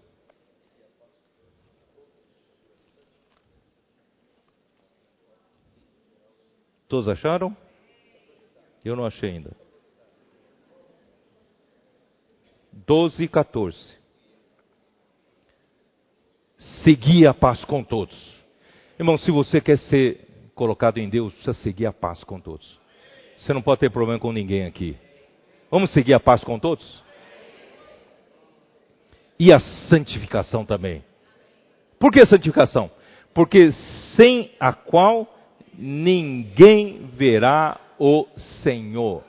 Todos 6.89 7.07
acharam? 7.07 7.55
Eu 8.83 8.97
não 8.97 9.05
achei 9.05 9.29
ainda. 9.29 9.55
12 12.73 13.23
e 13.23 13.27
14. 13.29 13.97
Seguir 16.83 17.27
a 17.27 17.33
paz 17.33 17.63
com 17.63 17.81
todos. 17.81 18.37
Irmão, 18.99 19.17
se 19.17 19.31
você 19.31 19.61
quer 19.61 19.77
ser 19.77 20.51
colocado 20.53 20.97
em 20.97 21.09
Deus, 21.09 21.31
precisa 21.31 21.53
seguir 21.53 21.85
a 21.85 21.93
paz 21.93 22.25
com 22.25 22.41
todos. 22.41 22.86
Você 23.37 23.53
não 23.53 23.61
pode 23.61 23.79
ter 23.79 23.91
problema 23.91 24.19
com 24.19 24.31
ninguém 24.31 24.65
aqui. 24.65 24.97
Vamos 25.69 25.91
seguir 25.93 26.13
a 26.13 26.19
paz 26.19 26.43
com 26.43 26.57
todos? 26.57 27.03
E 29.39 29.53
a 29.53 29.59
santificação 29.59 30.65
também. 30.65 31.03
Por 31.99 32.11
que 32.11 32.25
santificação? 32.25 32.89
Porque 33.33 33.71
sem 34.15 34.51
a 34.59 34.73
qual 34.73 35.31
ninguém 35.77 37.07
verá 37.13 37.79
o 37.99 38.27
Senhor. 38.63 39.23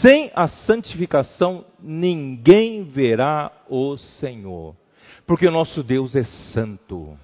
Sem 0.00 0.30
a 0.34 0.48
santificação, 0.48 1.64
ninguém 1.78 2.84
verá 2.84 3.52
o 3.68 3.96
Senhor. 3.96 4.74
Porque 5.26 5.46
o 5.46 5.50
nosso 5.50 5.82
Deus 5.82 6.16
é 6.16 6.24
santo. 6.52 7.18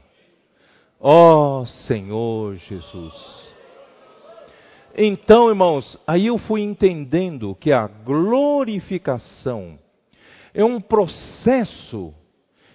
Ó 1.04 1.62
oh, 1.62 1.66
Senhor 1.66 2.54
Jesus. 2.54 3.12
Então, 4.96 5.48
irmãos, 5.48 5.98
aí 6.06 6.26
eu 6.26 6.38
fui 6.38 6.60
entendendo 6.60 7.56
que 7.56 7.72
a 7.72 7.88
glorificação 7.88 9.80
é 10.54 10.64
um 10.64 10.80
processo 10.80 12.14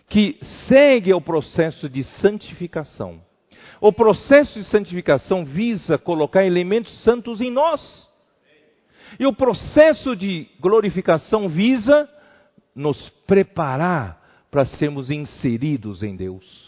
que 0.09 0.37
segue 0.67 1.09
ao 1.13 1.21
processo 1.21 1.87
de 1.87 2.03
santificação. 2.03 3.21
O 3.79 3.93
processo 3.93 4.59
de 4.59 4.65
santificação 4.65 5.45
visa 5.45 5.97
colocar 5.97 6.43
elementos 6.43 7.01
santos 7.03 7.39
em 7.39 7.49
nós. 7.49 8.05
E 9.17 9.25
o 9.25 9.31
processo 9.31 10.17
de 10.17 10.49
glorificação 10.59 11.47
visa 11.47 12.09
nos 12.75 13.09
preparar 13.25 14.21
para 14.51 14.65
sermos 14.65 15.09
inseridos 15.09 16.03
em 16.03 16.13
Deus. 16.13 16.66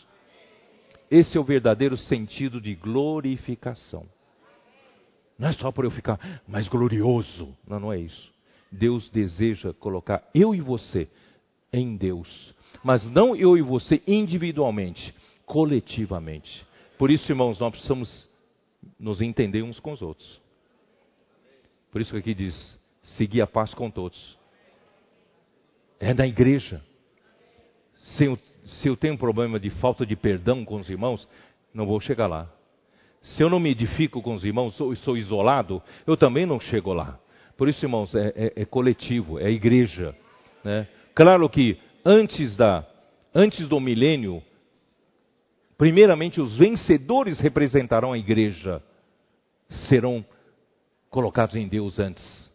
Esse 1.10 1.38
é 1.38 1.39
o 1.39 1.43
verdadeiro 1.43 1.97
sentido 1.97 2.62
de 2.62 2.76
glorificação. 2.76 4.05
Não 5.38 5.47
é 5.47 5.53
só 5.53 5.72
para 5.72 5.86
eu 5.86 5.91
ficar 5.91 6.41
mais 6.47 6.68
glorioso. 6.68 7.55
Não, 7.68 7.80
não 7.80 7.93
é 7.93 7.99
isso. 7.99 8.32
Deus 8.72 9.10
deseja 9.10 9.74
colocar 9.74 10.28
eu 10.34 10.53
e 10.53 10.62
você 10.62 11.10
em 11.72 11.95
Deus. 11.95 12.53
Mas 12.84 13.10
não 13.10 13.36
eu 13.36 13.57
e 13.57 13.62
você 13.62 14.01
individualmente, 14.05 15.14
coletivamente. 15.45 16.66
Por 16.97 17.10
isso, 17.10 17.32
irmãos, 17.32 17.60
nós 17.60 17.72
precisamos 17.72 18.30
nos 18.99 19.22
entender 19.22 19.64
uns 19.64 19.80
com 19.80 19.93
os 19.93 20.01
outros. 20.01 20.39
Por 21.91 22.01
isso 22.01 22.12
que 22.12 22.18
aqui 22.18 22.34
diz: 22.34 22.80
seguir 23.01 23.41
a 23.41 23.47
paz 23.47 23.74
com 23.74 23.89
todos. 23.89 24.38
É 25.99 26.14
na 26.14 26.28
igreja. 26.28 26.84
Se 27.95 28.26
eu, 28.26 28.38
se 28.70 28.88
eu 28.88 28.95
tenho 28.95 29.15
um 29.15 29.17
problema 29.17 29.59
de 29.59 29.70
falta 29.70 30.05
de 30.05 30.15
perdão 30.15 30.63
com 30.63 30.76
os 30.76 30.89
irmãos, 30.89 31.28
não 31.74 31.86
vou 31.86 31.99
chegar 31.99 32.28
lá. 32.28 32.49
Se 33.22 33.43
eu 33.43 33.49
não 33.49 33.59
me 33.59 33.72
edifico 33.72 34.22
com 34.22 34.34
os 34.34 34.45
irmãos, 34.45 34.76
sou, 34.76 34.95
sou 34.97 35.17
isolado, 35.17 35.82
eu 36.05 36.15
também 36.15 36.45
não 36.45 36.59
chego 36.59 36.93
lá. 36.93 37.20
Por 37.57 37.67
isso, 37.67 37.84
irmãos, 37.84 38.13
é, 38.15 38.34
é, 38.36 38.61
é 38.61 38.65
coletivo, 38.65 39.39
é 39.39 39.51
igreja. 39.51 40.15
Né? 40.63 40.88
Claro 41.13 41.49
que 41.49 41.78
antes, 42.05 42.55
da, 42.55 42.88
antes 43.34 43.67
do 43.67 43.80
milênio, 43.80 44.41
primeiramente 45.78 46.39
os 46.39 46.57
vencedores 46.57 47.39
representarão 47.39 48.13
a 48.13 48.17
igreja, 48.17 48.82
serão 49.89 50.24
colocados 51.09 51.55
em 51.55 51.67
Deus 51.67 51.99
antes. 51.99 52.49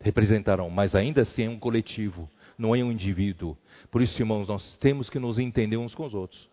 Representarão, 0.00 0.68
mas 0.70 0.94
ainda 0.94 1.22
assim 1.22 1.44
é 1.44 1.48
um 1.48 1.58
coletivo, 1.58 2.28
não 2.58 2.74
é 2.74 2.82
um 2.82 2.92
indivíduo. 2.92 3.56
Por 3.90 4.02
isso, 4.02 4.20
irmãos, 4.20 4.48
nós 4.48 4.76
temos 4.78 5.08
que 5.08 5.18
nos 5.18 5.38
entender 5.38 5.76
uns 5.76 5.94
com 5.94 6.04
os 6.04 6.14
outros. 6.14 6.48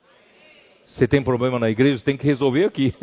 Você 0.85 1.07
tem 1.07 1.23
problema 1.23 1.59
na 1.59 1.69
igreja, 1.69 2.03
tem 2.03 2.17
que 2.17 2.25
resolver 2.25 2.65
aqui. 2.65 2.93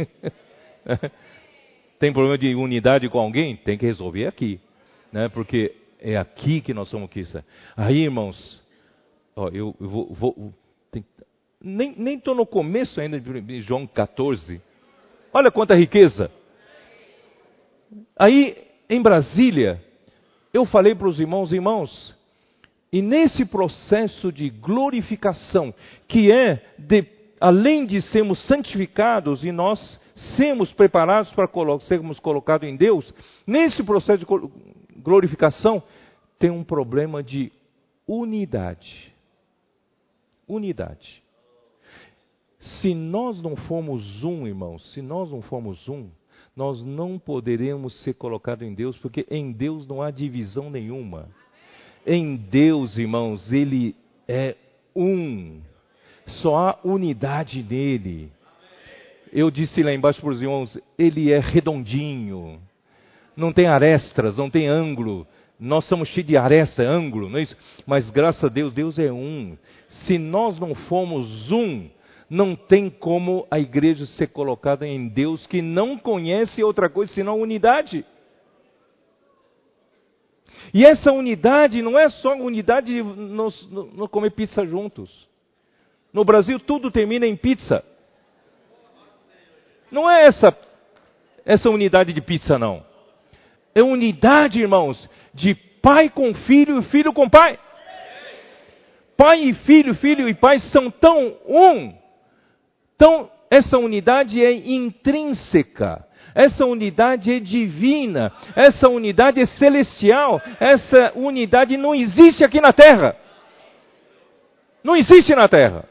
tem 1.98 2.12
problema 2.12 2.36
de 2.36 2.54
unidade 2.54 3.08
com 3.08 3.18
alguém, 3.18 3.56
tem 3.56 3.78
que 3.78 3.86
resolver 3.86 4.26
aqui. 4.26 4.60
Né? 5.12 5.28
Porque 5.28 5.74
é 6.00 6.16
aqui 6.16 6.60
que 6.60 6.74
nós 6.74 6.88
somos 6.88 7.08
aqui. 7.08 7.22
Aí, 7.76 8.02
irmãos, 8.02 8.62
ó, 9.34 9.48
eu, 9.48 9.74
eu 9.80 9.88
vou. 9.88 10.14
vou 10.14 10.54
tem, 10.90 11.04
nem 11.60 12.14
estou 12.14 12.34
no 12.34 12.46
começo 12.46 13.00
ainda 13.00 13.20
de 13.20 13.60
João 13.60 13.86
14. 13.86 14.60
Olha 15.32 15.50
quanta 15.50 15.74
riqueza. 15.74 16.30
Aí, 18.18 18.56
em 18.88 19.00
Brasília, 19.00 19.82
eu 20.52 20.64
falei 20.64 20.94
para 20.94 21.08
os 21.08 21.20
irmãos, 21.20 21.52
irmãos, 21.52 22.15
e 22.96 23.02
nesse 23.02 23.44
processo 23.44 24.32
de 24.32 24.48
glorificação, 24.48 25.74
que 26.08 26.32
é, 26.32 26.64
de, 26.78 27.04
além 27.38 27.84
de 27.84 28.00
sermos 28.00 28.42
santificados 28.46 29.44
e 29.44 29.52
nós 29.52 30.00
sermos 30.34 30.72
preparados 30.72 31.30
para 31.34 31.46
sermos 31.80 32.18
colocados 32.18 32.66
em 32.66 32.74
Deus, 32.74 33.12
nesse 33.46 33.82
processo 33.82 34.20
de 34.20 35.00
glorificação, 35.02 35.82
tem 36.38 36.48
um 36.48 36.64
problema 36.64 37.22
de 37.22 37.52
unidade. 38.08 39.12
Unidade. 40.48 41.22
Se 42.58 42.94
nós 42.94 43.42
não 43.42 43.56
formos 43.56 44.24
um, 44.24 44.46
irmãos, 44.46 44.90
se 44.94 45.02
nós 45.02 45.30
não 45.30 45.42
formos 45.42 45.86
um, 45.86 46.08
nós 46.56 46.82
não 46.82 47.18
poderemos 47.18 48.02
ser 48.02 48.14
colocados 48.14 48.66
em 48.66 48.72
Deus, 48.72 48.96
porque 48.96 49.26
em 49.30 49.52
Deus 49.52 49.86
não 49.86 50.00
há 50.00 50.10
divisão 50.10 50.70
nenhuma. 50.70 51.28
Em 52.06 52.36
Deus, 52.36 52.96
irmãos, 52.96 53.52
Ele 53.52 53.96
é 54.28 54.54
um. 54.94 55.60
Só 56.26 56.56
há 56.56 56.78
unidade 56.84 57.64
nele. 57.68 58.30
Eu 59.32 59.50
disse 59.50 59.82
lá 59.82 59.92
embaixo 59.92 60.20
para 60.20 60.30
os 60.30 60.40
irmãos, 60.40 60.78
Ele 60.96 61.32
é 61.32 61.40
redondinho. 61.40 62.60
Não 63.36 63.52
tem 63.52 63.66
arestas, 63.66 64.36
não 64.36 64.48
tem 64.48 64.68
ângulo. 64.68 65.26
Nós 65.58 65.84
somos 65.86 66.08
cheios 66.10 66.28
de 66.28 66.36
aresta, 66.36 66.82
ângulo, 66.82 67.28
não 67.28 67.38
é 67.38 67.42
isso? 67.42 67.56
Mas 67.86 68.08
graças 68.10 68.44
a 68.44 68.48
Deus, 68.48 68.72
Deus 68.72 68.98
é 68.98 69.10
um. 69.10 69.56
Se 69.88 70.16
nós 70.16 70.58
não 70.58 70.74
formos 70.74 71.50
um, 71.50 71.88
não 72.28 72.54
tem 72.54 72.88
como 72.90 73.46
a 73.50 73.58
igreja 73.58 74.06
ser 74.06 74.28
colocada 74.28 74.86
em 74.86 75.08
Deus 75.08 75.46
que 75.46 75.62
não 75.62 75.98
conhece 75.98 76.62
outra 76.62 76.88
coisa 76.88 77.12
senão 77.12 77.32
a 77.32 77.36
unidade. 77.36 78.04
E 80.72 80.82
essa 80.82 81.12
unidade 81.12 81.82
não 81.82 81.98
é 81.98 82.08
só 82.08 82.34
unidade 82.34 82.94
de 82.94 83.02
no 83.02 84.08
comer 84.08 84.30
pizza 84.30 84.66
juntos. 84.66 85.28
No 86.12 86.24
Brasil 86.24 86.58
tudo 86.58 86.90
termina 86.90 87.26
em 87.26 87.36
pizza. 87.36 87.84
Não 89.90 90.10
é 90.10 90.24
essa 90.24 90.56
essa 91.44 91.70
unidade 91.70 92.12
de 92.12 92.20
pizza 92.20 92.58
não. 92.58 92.84
É 93.74 93.82
unidade, 93.82 94.60
irmãos, 94.60 95.08
de 95.32 95.54
pai 95.54 96.08
com 96.08 96.34
filho 96.34 96.80
e 96.80 96.82
filho 96.84 97.12
com 97.12 97.30
pai. 97.30 97.58
Pai 99.16 99.44
e 99.44 99.54
filho, 99.54 99.94
filho 99.94 100.28
e 100.28 100.34
pai 100.34 100.58
são 100.58 100.90
tão 100.90 101.36
um. 101.46 101.94
Então, 102.96 103.30
essa 103.50 103.78
unidade 103.78 104.44
é 104.44 104.52
intrínseca. 104.52 106.04
Essa 106.36 106.66
unidade 106.66 107.32
é 107.32 107.40
divina, 107.40 108.30
essa 108.54 108.90
unidade 108.90 109.40
é 109.40 109.46
celestial, 109.46 110.38
essa 110.60 111.12
unidade 111.14 111.78
não 111.78 111.94
existe 111.94 112.44
aqui 112.44 112.60
na 112.60 112.74
terra. 112.74 113.16
Não 114.84 114.94
existe 114.94 115.34
na 115.34 115.48
terra. 115.48 115.88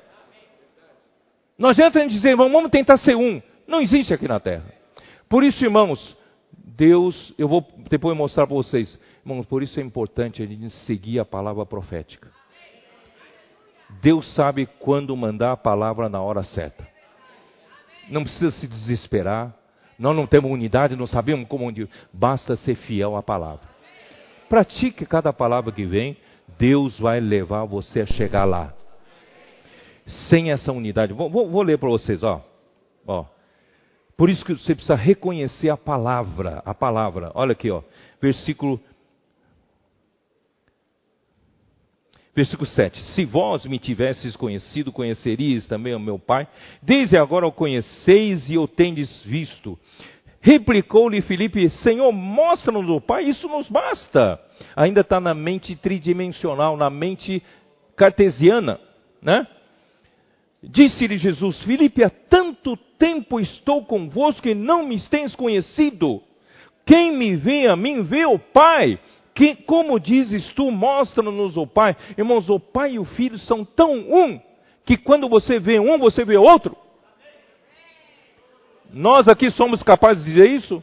Não 1.58 1.70
adianta 1.70 1.98
a 1.98 2.04
gente 2.04 2.12
dizer, 2.12 2.36
vamos 2.36 2.70
tentar 2.70 2.98
ser 2.98 3.16
um. 3.16 3.42
Não 3.68 3.82
existe 3.82 4.14
aqui 4.14 4.28
na 4.28 4.40
terra. 4.40 4.72
Por 5.28 5.44
isso, 5.44 5.64
irmãos, 5.66 6.16
Deus, 6.54 7.34
eu 7.40 7.48
vou 7.48 7.66
depois 7.90 8.16
mostrar 8.16 8.46
para 8.46 8.56
vocês, 8.56 9.00
irmãos, 9.26 9.48
por 9.48 9.64
isso 9.64 9.80
é 9.80 9.84
importante 9.84 10.44
a 10.44 10.46
gente 10.46 10.70
seguir 10.86 11.18
a 11.18 11.26
palavra 11.26 11.66
profética. 11.66 12.30
Deus 14.00 14.32
sabe 14.36 14.68
quando 14.80 15.18
mandar 15.18 15.54
a 15.54 15.58
palavra 15.58 16.08
na 16.08 16.22
hora 16.22 16.44
certa. 16.44 16.88
Não 18.10 18.22
precisa 18.22 18.52
se 18.52 18.68
desesperar. 18.68 19.65
Nós 19.98 20.16
não 20.16 20.28
temos 20.28 20.52
unidade, 20.52 20.96
não 20.96 21.08
sabemos 21.08 21.48
como 21.48 21.66
onde. 21.66 21.90
Basta 22.12 22.56
ser 22.56 22.76
fiel 22.76 23.16
à 23.16 23.24
palavra. 23.24 23.68
Pratique 24.50 25.06
cada 25.06 25.32
palavra 25.34 25.72
que 25.72 25.86
vem, 25.86 26.18
Deus 26.60 27.00
vai 27.00 27.20
levar 27.20 27.66
você 27.66 28.02
a 28.02 28.06
chegar 28.06 28.46
lá. 28.46 28.74
Sem 30.30 30.52
essa 30.52 30.72
unidade. 30.72 31.14
Vou, 31.14 31.30
vou, 31.30 31.50
vou 31.50 31.62
ler 31.62 31.78
para 31.78 31.90
vocês, 31.90 32.22
ó. 32.24 32.46
ó. 33.08 33.26
Por 34.18 34.30
isso 34.30 34.46
que 34.46 34.54
você 34.54 34.74
precisa 34.74 34.96
reconhecer 34.96 35.70
a 35.70 35.78
palavra, 35.78 36.62
a 36.66 36.74
palavra. 36.74 37.32
Olha 37.34 37.52
aqui, 37.54 37.70
ó, 37.70 37.82
versículo 38.22 38.80
Versículo 42.36 42.68
7: 42.68 43.00
Se 43.14 43.24
vós 43.24 43.66
me 43.66 43.80
tivesses 43.80 44.36
conhecido, 44.36 44.92
conheceríeis 44.92 45.66
também 45.68 45.96
o 45.96 46.00
meu 46.00 46.20
Pai. 46.20 46.48
Desde 46.82 47.18
agora 47.18 47.48
o 47.48 47.52
conheceis 47.52 48.50
e 48.50 48.58
o 48.58 48.68
tendes 48.68 49.24
visto. 49.24 49.80
Replicou-lhe 50.42 51.22
Filipe: 51.22 51.70
Senhor, 51.70 52.12
mostra-nos 52.12 52.90
o 52.90 53.00
Pai, 53.00 53.24
isso 53.24 53.48
nos 53.48 53.70
basta. 53.70 54.38
Ainda 54.76 55.00
está 55.00 55.20
na 55.20 55.34
mente 55.34 55.76
tridimensional, 55.78 56.76
na 56.76 56.90
mente 56.90 57.42
cartesiana, 57.96 58.80
né? 59.22 59.48
Disse-lhe 60.62 61.18
Jesus: 61.18 61.58
Filipe, 61.64 62.04
há 62.04 62.10
tanto 62.10 62.76
tempo 63.00 63.40
estou 63.40 63.86
convosco 63.86 64.48
e 64.48 64.54
não 64.54 64.86
me 64.86 65.00
tens 65.08 65.34
conhecido. 65.36 66.22
Quem 66.86 67.16
me 67.16 67.36
vê 67.38 67.68
a 67.68 67.78
mim, 67.78 68.04
vê 68.04 68.26
o 68.26 68.38
Pai. 68.38 69.00
Que, 69.36 69.54
como 69.54 70.00
dizes 70.00 70.54
tu, 70.54 70.72
mostra-nos 70.72 71.58
o 71.58 71.68
Pai. 71.68 71.96
Irmãos, 72.18 72.50
o 72.50 72.58
Pai 72.58 72.94
e 72.94 73.00
o 73.00 73.04
Filho 73.04 73.38
são 73.38 73.66
tão 73.66 73.92
um, 73.94 74.40
que 74.86 74.96
quando 74.96 75.28
você 75.28 75.60
vê 75.60 75.78
um, 75.78 75.98
você 75.98 76.24
vê 76.24 76.38
outro. 76.38 76.76
Nós 78.92 79.28
aqui 79.28 79.52
somos 79.52 79.84
capazes 79.84 80.24
de 80.24 80.32
dizer 80.32 80.50
isso? 80.50 80.82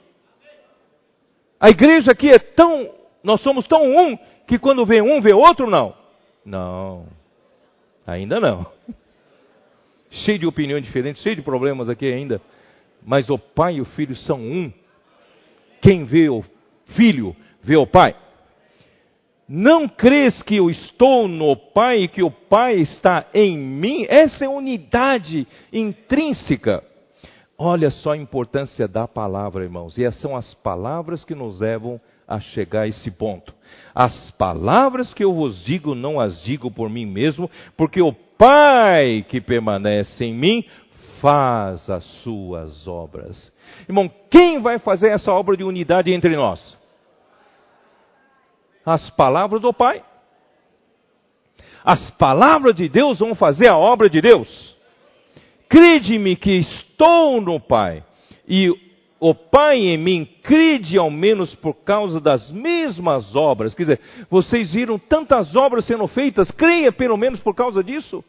A 1.59 1.71
igreja 1.71 2.13
aqui 2.13 2.29
é 2.29 2.39
tão, 2.39 2.93
nós 3.25 3.41
somos 3.41 3.67
tão 3.67 3.83
um, 3.85 4.19
que 4.47 4.59
quando 4.59 4.85
vê 4.85 5.01
um, 5.01 5.21
vê 5.23 5.33
outro, 5.33 5.71
não? 5.71 5.95
Não. 6.45 7.07
Ainda 8.07 8.39
não. 8.39 8.67
Cheio 10.11 10.41
de 10.41 10.47
opiniões 10.47 10.85
diferentes, 10.85 11.23
cheio 11.23 11.37
de 11.37 11.41
problemas 11.41 11.89
aqui 11.89 12.05
ainda. 12.05 12.39
Mas 13.03 13.31
o 13.31 13.39
Pai 13.39 13.77
e 13.77 13.81
o 13.81 13.87
Filho 13.87 14.15
são 14.15 14.39
um. 14.39 14.71
Quem 15.81 16.05
vê 16.05 16.29
o 16.29 16.45
Filho, 16.89 17.35
vê 17.63 17.77
o 17.77 17.87
Pai. 17.87 18.15
Não 19.55 19.87
crês 19.87 20.43
que 20.43 20.57
eu 20.57 20.71
estou 20.71 21.29
no 21.29 21.55
Pai 21.55 22.05
e 22.05 22.09
que 22.09 22.23
o 22.23 22.31
Pai 22.31 22.77
está 22.77 23.27
em 23.35 23.59
mim? 23.59 24.07
Essa 24.09 24.47
é 24.47 24.49
unidade 24.49 25.47
intrínseca. 25.71 26.83
Olha 27.59 27.91
só 27.91 28.13
a 28.13 28.17
importância 28.17 28.89
da 28.89 29.07
palavra, 29.07 29.63
irmãos. 29.63 29.99
E 29.99 30.11
são 30.13 30.35
as 30.35 30.55
palavras 30.55 31.23
que 31.23 31.35
nos 31.35 31.61
levam 31.61 32.01
a 32.27 32.41
chegar 32.41 32.85
a 32.85 32.89
esse 32.89 33.11
ponto. 33.11 33.53
As 33.95 34.31
palavras 34.31 35.13
que 35.13 35.23
eu 35.23 35.35
vos 35.35 35.63
digo, 35.67 35.95
não 35.95 36.19
as 36.19 36.43
digo 36.45 36.71
por 36.71 36.89
mim 36.89 37.05
mesmo, 37.05 37.51
porque 37.77 38.01
o 38.01 38.15
Pai 38.39 39.23
que 39.29 39.39
permanece 39.39 40.25
em 40.25 40.33
mim 40.33 40.65
faz 41.21 41.91
as 41.91 42.05
suas 42.23 42.89
obras. 42.89 43.53
Irmão, 43.87 44.11
quem 44.31 44.61
vai 44.61 44.79
fazer 44.79 45.09
essa 45.09 45.31
obra 45.31 45.59
de 45.59 45.63
unidade 45.63 46.11
entre 46.11 46.35
nós? 46.37 46.81
As 48.85 49.11
palavras 49.11 49.61
do 49.61 49.73
Pai. 49.73 50.03
As 51.85 52.11
palavras 52.13 52.77
de 52.77 52.89
Deus 52.89 53.19
vão 53.19 53.35
fazer 53.35 53.69
a 53.69 53.77
obra 53.77 54.09
de 54.09 54.21
Deus. 54.21 54.77
Crede-me 55.69 56.37
que 56.37 56.53
estou 56.53 57.41
no 57.41 57.59
Pai 57.59 58.05
e 58.47 58.69
o 59.19 59.35
Pai 59.35 59.79
em 59.79 59.97
mim, 59.97 60.29
crede 60.43 60.99
ao 60.99 61.11
menos 61.11 61.55
por 61.55 61.75
causa 61.75 62.21
das 62.21 62.51
mesmas 62.51 63.35
obras. 63.35 63.75
Quer 63.75 63.83
dizer, 63.83 64.01
vocês 64.29 64.73
viram 64.73 64.99
tantas 64.99 65.55
obras 65.55 65.85
sendo 65.87 66.07
feitas, 66.09 66.51
creia 66.51 66.93
pelo 66.93 67.17
menos 67.17 67.41
por 67.41 67.55
causa 67.55 67.83
disso. 67.83 68.25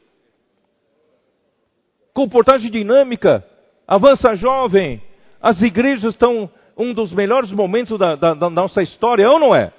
Comportagem 2.14 2.70
dinâmica, 2.70 3.44
avança 3.88 4.36
jovem, 4.36 5.02
as 5.42 5.62
igrejas 5.62 6.14
estão 6.14 6.50
um 6.78 6.94
dos 6.94 7.12
melhores 7.12 7.52
momentos 7.52 7.98
da, 7.98 8.16
da, 8.16 8.34
da 8.36 8.50
nossa 8.50 8.82
história, 8.82 9.30
ou 9.30 9.40
não 9.40 9.50
é? 9.50 9.74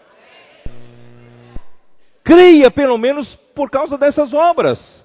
Creia 2.24 2.70
pelo 2.70 2.96
menos 2.98 3.32
por 3.54 3.70
causa 3.70 3.98
dessas 3.98 4.32
obras. 4.32 5.04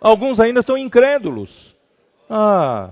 Alguns 0.00 0.38
ainda 0.38 0.60
estão 0.60 0.76
incrédulos. 0.76 1.74
Ah, 2.28 2.90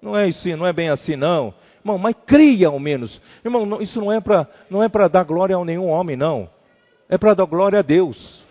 não 0.00 0.16
é 0.16 0.24
assim, 0.24 0.56
não 0.56 0.66
é 0.66 0.72
bem 0.72 0.88
assim 0.88 1.14
não. 1.14 1.54
Irmão, 1.80 1.98
mas 1.98 2.16
creia 2.26 2.68
ao 2.68 2.78
menos. 2.80 3.20
Irmão, 3.44 3.66
não, 3.66 3.80
isso 3.80 4.00
não 4.00 4.10
é 4.10 4.20
para 4.20 4.48
não 4.70 4.82
é 4.82 4.88
para 4.88 5.08
dar 5.08 5.24
glória 5.24 5.56
a 5.56 5.64
nenhum 5.64 5.88
homem 5.88 6.16
não. 6.16 6.48
É 7.08 7.18
para 7.18 7.34
dar 7.34 7.44
glória 7.44 7.78
a 7.78 7.82
Deus. 7.82 8.42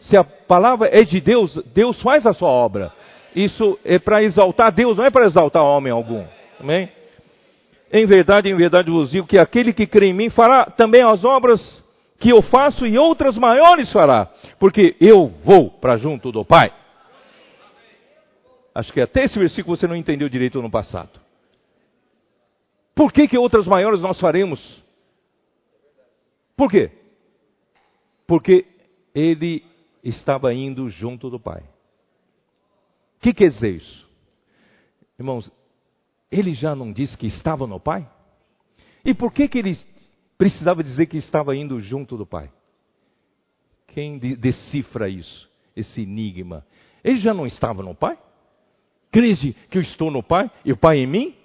Se 0.00 0.16
a 0.16 0.24
palavra 0.24 0.88
é 0.90 1.02
de 1.02 1.20
Deus, 1.20 1.54
Deus 1.74 2.00
faz 2.00 2.26
a 2.26 2.32
sua 2.32 2.48
obra. 2.48 2.92
Isso 3.34 3.78
é 3.84 3.98
para 3.98 4.22
exaltar 4.22 4.72
Deus, 4.72 4.96
não 4.96 5.04
é 5.04 5.10
para 5.10 5.26
exaltar 5.26 5.62
homem 5.62 5.92
algum. 5.92 6.24
Amém? 6.60 6.90
Em 7.92 8.06
verdade, 8.06 8.48
em 8.48 8.56
verdade 8.56 8.90
vos 8.90 9.10
digo 9.10 9.26
que 9.26 9.38
aquele 9.38 9.72
que 9.72 9.86
crê 9.86 10.06
em 10.06 10.14
mim 10.14 10.30
fará 10.30 10.64
também 10.64 11.02
as 11.02 11.24
obras 11.24 11.60
que 12.18 12.30
eu 12.30 12.42
faço 12.42 12.86
e 12.86 12.96
outras 12.96 13.36
maiores 13.36 13.92
fará, 13.92 14.32
porque 14.58 14.96
eu 14.98 15.26
vou 15.44 15.70
para 15.70 15.98
junto 15.98 16.32
do 16.32 16.44
Pai. 16.44 16.72
Acho 18.74 18.90
que 18.92 19.00
até 19.00 19.24
esse 19.24 19.38
versículo 19.38 19.76
você 19.76 19.86
não 19.86 19.94
entendeu 19.94 20.28
direito 20.28 20.62
no 20.62 20.70
passado. 20.70 21.20
Por 22.94 23.12
que, 23.12 23.28
que 23.28 23.36
outras 23.36 23.66
maiores 23.66 24.00
nós 24.00 24.18
faremos? 24.18 24.82
Por 26.56 26.70
quê? 26.70 26.90
Porque 28.26 28.66
ele 29.14 29.64
estava 30.02 30.54
indo 30.54 30.88
junto 30.88 31.28
do 31.28 31.38
Pai. 31.38 31.60
O 33.18 33.20
que 33.20 33.34
quer 33.34 33.48
dizer 33.48 33.76
isso? 33.76 34.08
Irmãos, 35.18 35.50
ele 36.32 36.54
já 36.54 36.74
não 36.74 36.90
disse 36.90 37.16
que 37.16 37.26
estava 37.26 37.66
no 37.66 37.78
Pai? 37.78 38.08
E 39.04 39.12
por 39.12 39.32
que, 39.32 39.46
que 39.46 39.58
ele 39.58 39.76
precisava 40.38 40.82
dizer 40.82 41.04
que 41.06 41.18
estava 41.18 41.54
indo 41.54 41.78
junto 41.78 42.16
do 42.16 42.26
Pai? 42.26 42.50
Quem 43.88 44.18
decifra 44.18 45.10
isso, 45.10 45.48
esse 45.76 46.00
enigma? 46.00 46.64
Ele 47.04 47.18
já 47.18 47.34
não 47.34 47.46
estava 47.46 47.82
no 47.82 47.94
Pai? 47.94 48.18
Crede 49.10 49.52
que 49.68 49.76
eu 49.76 49.82
estou 49.82 50.10
no 50.10 50.22
Pai 50.22 50.50
e 50.64 50.72
o 50.72 50.76
Pai 50.76 50.96
em 50.96 51.06
mim? 51.06 51.36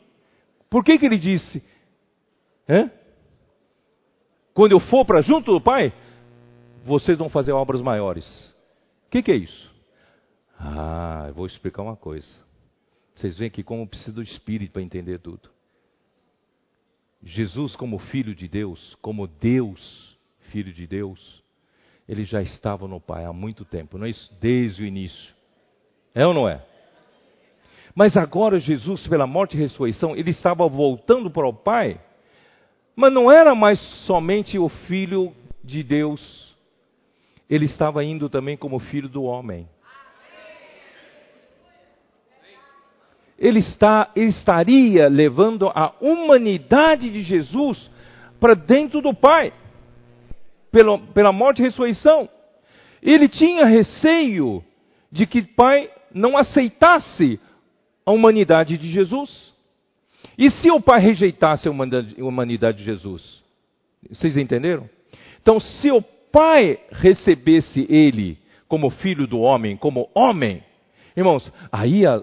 Por 0.69 0.85
que, 0.85 0.97
que 0.97 1.05
ele 1.05 1.17
disse? 1.17 1.61
É? 2.65 2.89
Quando 4.53 4.71
eu 4.71 4.79
for 4.79 5.05
para 5.05 5.21
junto 5.21 5.51
do 5.51 5.61
Pai, 5.61 5.93
vocês 6.85 7.17
vão 7.17 7.29
fazer 7.29 7.51
obras 7.51 7.81
maiores. 7.81 8.25
O 9.07 9.09
que, 9.09 9.21
que 9.21 9.31
é 9.33 9.35
isso? 9.35 9.75
Ah, 10.57 11.25
eu 11.27 11.33
vou 11.33 11.45
explicar 11.45 11.81
uma 11.81 11.97
coisa. 11.97 12.46
Vocês 13.17 13.35
veem 13.35 13.47
aqui 13.47 13.63
como 13.63 13.87
precisa 13.87 14.11
do 14.11 14.21
Espírito 14.21 14.73
para 14.73 14.81
entender 14.83 15.17
tudo. 15.17 15.49
Jesus, 17.23 17.75
como 17.75 17.97
Filho 17.97 18.35
de 18.35 18.47
Deus, 18.47 18.95
como 19.01 19.25
Deus, 19.25 20.15
Filho 20.51 20.71
de 20.71 20.85
Deus, 20.85 21.43
ele 22.07 22.23
já 22.25 22.43
estava 22.43 22.87
no 22.87 23.01
Pai 23.01 23.25
há 23.25 23.33
muito 23.33 23.65
tempo, 23.65 23.97
não 23.97 24.05
é 24.05 24.11
isso? 24.11 24.31
Desde 24.39 24.83
o 24.83 24.85
início. 24.85 25.33
É 26.13 26.27
ou 26.27 26.33
não 26.33 26.47
é? 26.47 26.63
Mas 27.95 28.15
agora 28.15 28.59
Jesus, 28.59 29.07
pela 29.07 29.25
morte 29.25 29.57
e 29.57 29.59
ressurreição, 29.59 30.15
ele 30.15 30.29
estava 30.29 30.67
voltando 30.67 31.31
para 31.31 31.47
o 31.47 31.53
Pai, 31.53 31.99
mas 32.95 33.11
não 33.11 33.31
era 33.31 33.55
mais 33.55 33.79
somente 34.05 34.59
o 34.59 34.69
Filho 34.69 35.33
de 35.63 35.81
Deus, 35.81 36.55
ele 37.49 37.65
estava 37.65 38.03
indo 38.03 38.29
também 38.29 38.55
como 38.55 38.77
Filho 38.77 39.09
do 39.09 39.23
homem. 39.23 39.67
Ele, 43.37 43.59
está, 43.59 44.11
ele 44.15 44.29
estaria 44.29 45.07
levando 45.07 45.67
a 45.67 45.93
humanidade 46.01 47.09
de 47.09 47.21
Jesus 47.21 47.89
para 48.39 48.55
dentro 48.55 49.01
do 49.01 49.13
Pai, 49.13 49.53
pela, 50.71 50.97
pela 50.97 51.31
morte 51.31 51.59
e 51.59 51.65
ressurreição. 51.65 52.27
Ele 53.01 53.27
tinha 53.27 53.65
receio 53.65 54.63
de 55.11 55.27
que 55.27 55.39
o 55.39 55.47
Pai 55.55 55.89
não 56.13 56.37
aceitasse 56.37 57.39
a 58.05 58.11
humanidade 58.11 58.77
de 58.77 58.89
Jesus. 58.89 59.53
E 60.37 60.49
se 60.49 60.71
o 60.71 60.81
Pai 60.81 60.99
rejeitasse 60.99 61.67
a 61.67 61.71
humanidade, 61.71 62.79
de 62.79 62.83
Jesus? 62.83 63.43
Vocês 64.09 64.35
entenderam? 64.35 64.89
Então, 65.41 65.59
se 65.59 65.91
o 65.91 66.01
Pai 66.01 66.79
recebesse 66.91 67.85
ele 67.89 68.37
como 68.67 68.89
filho 68.89 69.27
do 69.27 69.39
homem, 69.39 69.77
como 69.77 70.09
homem, 70.13 70.63
irmãos, 71.15 71.51
aí 71.71 72.05
a, 72.05 72.21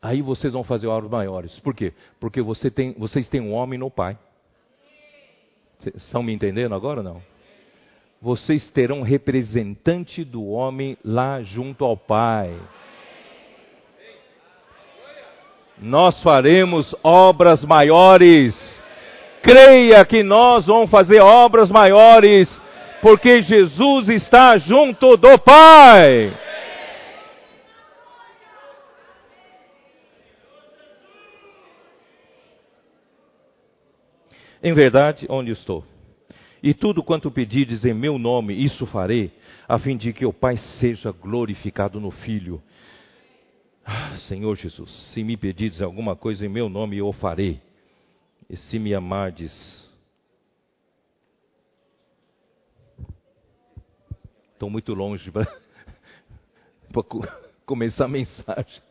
aí 0.00 0.22
vocês 0.22 0.52
vão 0.52 0.64
fazer 0.64 0.86
obras 0.86 1.10
maiores. 1.10 1.58
Por 1.60 1.74
quê? 1.74 1.92
Porque 2.20 2.40
você 2.40 2.70
tem, 2.70 2.94
vocês 2.98 3.28
têm 3.28 3.40
um 3.40 3.52
homem 3.52 3.78
no 3.78 3.90
Pai. 3.90 4.18
Estão 5.94 6.22
me 6.22 6.32
entendendo 6.32 6.74
agora 6.74 7.00
ou 7.00 7.04
não? 7.04 7.22
Vocês 8.20 8.68
terão 8.70 9.02
representante 9.02 10.24
do 10.24 10.44
homem 10.46 10.96
lá 11.04 11.40
junto 11.42 11.84
ao 11.84 11.96
Pai. 11.96 12.52
Nós 15.80 16.20
faremos 16.22 16.92
obras 17.04 17.64
maiores. 17.64 18.56
Creia 19.42 20.04
que 20.04 20.24
nós 20.24 20.66
vamos 20.66 20.90
fazer 20.90 21.22
obras 21.22 21.70
maiores, 21.70 22.48
porque 23.00 23.40
Jesus 23.42 24.08
está 24.08 24.58
junto 24.58 25.16
do 25.16 25.38
Pai. 25.38 26.47
Em 34.62 34.72
verdade, 34.72 35.26
onde 35.30 35.52
estou? 35.52 35.84
E 36.62 36.74
tudo 36.74 37.02
quanto 37.02 37.30
pedides 37.30 37.84
em 37.84 37.94
meu 37.94 38.18
nome, 38.18 38.52
isso 38.52 38.86
farei, 38.86 39.32
a 39.68 39.78
fim 39.78 39.96
de 39.96 40.12
que 40.12 40.26
o 40.26 40.32
Pai 40.32 40.56
seja 40.80 41.12
glorificado 41.12 42.00
no 42.00 42.10
Filho. 42.10 42.60
Ah, 43.84 44.16
Senhor 44.26 44.56
Jesus, 44.56 44.90
se 45.12 45.22
me 45.22 45.36
pedires 45.36 45.80
alguma 45.80 46.16
coisa 46.16 46.44
em 46.44 46.48
meu 46.48 46.68
nome, 46.68 46.98
eu 46.98 47.06
o 47.06 47.12
farei. 47.12 47.60
E 48.50 48.56
se 48.56 48.78
me 48.78 48.92
amardes, 48.92 49.52
estou 54.52 54.68
muito 54.68 54.92
longe 54.92 55.30
para 55.30 55.46
começar 57.64 58.06
a 58.06 58.08
mensagem. 58.08 58.87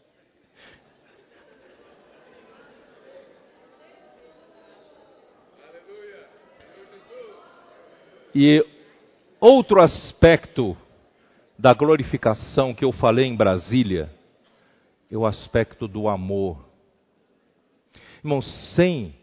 E 8.40 8.64
outro 9.40 9.82
aspecto 9.82 10.78
da 11.58 11.74
glorificação 11.74 12.72
que 12.72 12.86
eu 12.86 12.92
falei 12.92 13.26
em 13.26 13.36
Brasília 13.36 14.14
é 15.10 15.18
o 15.18 15.26
aspecto 15.26 15.88
do 15.88 16.08
amor. 16.08 16.64
Irmãos, 18.24 18.46
sem 18.76 19.16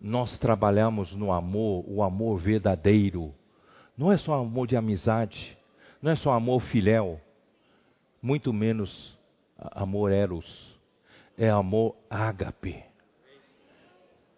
nós 0.00 0.36
trabalharmos 0.40 1.14
no 1.14 1.30
amor, 1.30 1.84
o 1.86 2.02
amor 2.02 2.40
verdadeiro, 2.40 3.32
não 3.96 4.10
é 4.10 4.18
só 4.18 4.34
amor 4.34 4.66
de 4.66 4.76
amizade, 4.76 5.56
não 6.02 6.10
é 6.10 6.16
só 6.16 6.32
amor 6.32 6.60
filéu, 6.62 7.20
muito 8.20 8.52
menos 8.52 9.16
amor 9.56 10.10
eros, 10.10 10.76
é 11.38 11.48
amor 11.48 11.94
ágape. 12.10 12.82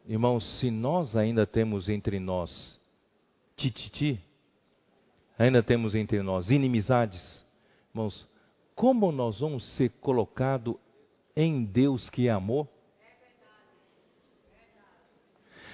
Irmãos, 0.07 0.61
se 0.61 0.71
nós 0.71 1.17
ainda 1.17 1.47
temos 1.47 1.89
entre 1.89 2.21
nós 2.21 2.79
tititi, 3.61 4.19
ainda 5.39 5.63
temos 5.63 5.95
entre 5.95 6.23
nós 6.23 6.51
inimizades, 6.51 7.45
irmãos, 7.91 8.27
como 8.75 9.13
nós 9.13 9.41
vamos 9.41 9.65
ser 9.77 9.91
colocados 10.01 10.77
em 11.37 11.65
Deus 11.65 12.09
que 12.09 12.29
é 12.29 12.31
amor? 12.31 12.67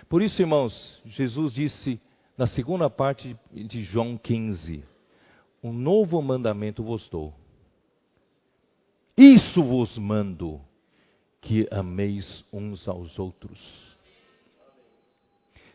Por 0.08 0.20
isso, 0.22 0.42
irmãos, 0.42 1.00
Jesus 1.04 1.52
disse 1.52 2.00
na 2.36 2.48
segunda 2.48 2.90
parte 2.90 3.36
de 3.52 3.82
João 3.82 4.18
15: 4.18 4.84
Um 5.62 5.72
novo 5.72 6.20
mandamento 6.20 6.82
vos 6.82 7.08
dou. 7.08 7.32
Isso 9.16 9.62
vos 9.62 9.96
mando, 9.96 10.60
que 11.40 11.68
ameis 11.70 12.44
uns 12.52 12.86
aos 12.88 13.18
outros. 13.18 13.85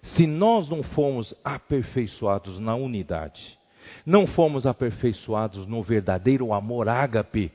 Se 0.01 0.25
nós 0.25 0.67
não 0.69 0.81
formos 0.81 1.33
aperfeiçoados 1.43 2.59
na 2.59 2.75
unidade, 2.75 3.57
não 4.05 4.25
formos 4.25 4.65
aperfeiçoados 4.65 5.67
no 5.67 5.83
verdadeiro 5.83 6.53
amor 6.53 6.89
ágape, 6.89 7.51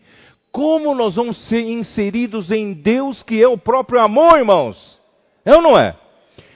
como 0.52 0.94
nós 0.94 1.16
vamos 1.16 1.36
ser 1.48 1.60
inseridos 1.60 2.50
em 2.50 2.72
Deus 2.72 3.22
que 3.22 3.42
é 3.42 3.48
o 3.48 3.58
próprio 3.58 4.00
amor, 4.00 4.38
irmãos? 4.38 5.00
É 5.44 5.54
ou 5.54 5.62
não 5.62 5.78
é? 5.78 5.96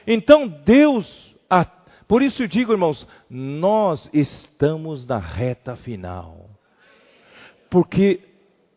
Então 0.07 0.49
Deus, 0.49 1.35
por 2.11 2.23
isso 2.23 2.43
eu 2.43 2.49
digo, 2.49 2.73
irmãos, 2.73 3.07
nós 3.29 4.09
estamos 4.13 5.07
na 5.07 5.19
reta 5.19 5.77
final. 5.77 6.49
Porque 7.71 8.21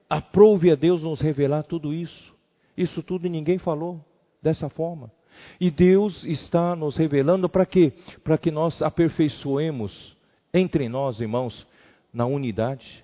aprove 0.07 0.69
a 0.69 0.75
Deus 0.75 1.01
nos 1.01 1.19
revelar 1.19 1.63
tudo 1.63 1.93
isso. 1.93 2.31
Isso 2.77 3.01
tudo 3.01 3.27
ninguém 3.27 3.57
falou 3.57 3.99
dessa 4.39 4.69
forma. 4.69 5.11
E 5.59 5.69
Deus 5.69 6.23
está 6.23 6.75
nos 6.75 6.97
revelando 6.97 7.47
para 7.49 7.65
quê? 7.65 7.93
Para 8.23 8.37
que 8.37 8.51
nós 8.51 8.81
aperfeiçoemos 8.81 10.15
entre 10.53 10.87
nós, 10.87 11.19
irmãos, 11.19 11.67
na 12.13 12.25
unidade, 12.25 13.03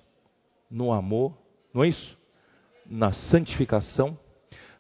no 0.70 0.92
amor, 0.92 1.34
não 1.74 1.84
é 1.84 1.88
isso? 1.88 2.18
Na 2.86 3.12
santificação, 3.12 4.18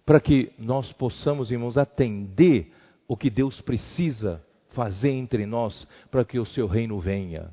para 0.05 0.19
que 0.19 0.51
nós 0.57 0.91
possamos, 0.93 1.51
irmãos, 1.51 1.77
atender 1.77 2.71
o 3.07 3.17
que 3.17 3.29
Deus 3.29 3.59
precisa 3.61 4.43
fazer 4.69 5.11
entre 5.11 5.45
nós 5.45 5.87
para 6.11 6.23
que 6.23 6.39
o 6.39 6.45
seu 6.45 6.67
reino 6.67 6.99
venha. 6.99 7.51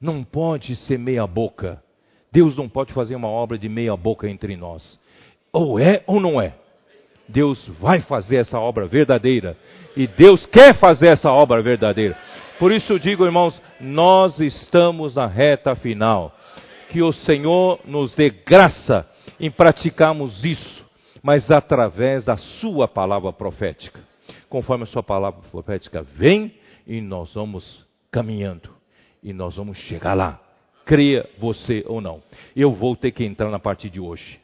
Não 0.00 0.22
pode 0.22 0.76
ser 0.76 0.98
meia 0.98 1.26
boca. 1.26 1.82
Deus 2.30 2.56
não 2.56 2.68
pode 2.68 2.92
fazer 2.92 3.16
uma 3.16 3.28
obra 3.28 3.58
de 3.58 3.68
meia 3.68 3.96
boca 3.96 4.28
entre 4.28 4.56
nós. 4.56 5.00
Ou 5.52 5.78
é 5.78 6.04
ou 6.06 6.20
não 6.20 6.40
é. 6.40 6.54
Deus 7.28 7.66
vai 7.78 8.00
fazer 8.00 8.36
essa 8.36 8.58
obra 8.58 8.86
verdadeira. 8.86 9.56
E 9.96 10.06
Deus 10.06 10.46
quer 10.46 10.78
fazer 10.78 11.12
essa 11.12 11.30
obra 11.30 11.60
verdadeira. 11.60 12.16
Por 12.58 12.72
isso 12.72 12.98
digo, 12.98 13.24
irmãos, 13.24 13.60
nós 13.80 14.40
estamos 14.40 15.14
na 15.14 15.26
reta 15.26 15.76
final. 15.76 16.34
Que 16.90 17.02
o 17.02 17.12
Senhor 17.12 17.80
nos 17.84 18.14
dê 18.14 18.30
graça 18.30 19.06
em 19.38 19.50
praticarmos 19.50 20.44
isso, 20.44 20.84
mas 21.22 21.50
através 21.50 22.24
da 22.24 22.36
Sua 22.36 22.88
palavra 22.88 23.32
profética. 23.32 24.00
Conforme 24.48 24.84
a 24.84 24.86
Sua 24.86 25.02
palavra 25.02 25.40
profética 25.50 26.02
vem, 26.02 26.54
e 26.86 27.02
nós 27.02 27.34
vamos 27.34 27.86
caminhando, 28.10 28.70
e 29.22 29.32
nós 29.34 29.56
vamos 29.56 29.76
chegar 29.78 30.14
lá. 30.14 30.40
Creia 30.86 31.28
você 31.38 31.84
ou 31.86 32.00
não. 32.00 32.22
Eu 32.56 32.72
vou 32.72 32.96
ter 32.96 33.12
que 33.12 33.22
entrar 33.22 33.50
na 33.50 33.58
partir 33.58 33.90
de 33.90 34.00
hoje. 34.00 34.40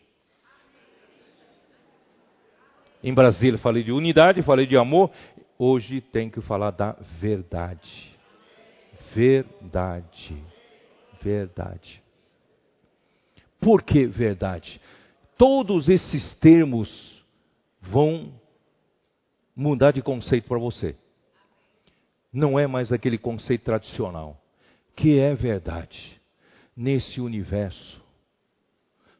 Em 3.05 3.12
Brasília 3.12 3.59
falei 3.59 3.82
de 3.82 3.92
unidade, 3.92 4.40
falei 4.40 4.66
de 4.66 4.78
amor. 4.78 5.11
Hoje 5.59 6.00
tem 6.00 6.30
que 6.30 6.40
falar 6.40 6.70
da 6.70 6.92
verdade. 7.20 8.16
Verdade. 9.14 10.42
Verdade. 11.20 12.02
Por 13.61 13.82
que 13.82 14.07
verdade? 14.07 14.80
Todos 15.36 15.90
esses 15.90 16.32
termos 16.38 17.22
vão 17.78 18.32
mudar 19.55 19.90
de 19.90 20.00
conceito 20.00 20.48
para 20.48 20.59
você. 20.59 20.96
Não 22.32 22.59
é 22.59 22.66
mais 22.66 22.90
aquele 22.90 23.18
conceito 23.18 23.64
tradicional. 23.64 24.40
Que 24.96 25.18
é 25.18 25.34
verdade. 25.34 26.18
Nesse 26.74 27.20
universo, 27.20 28.02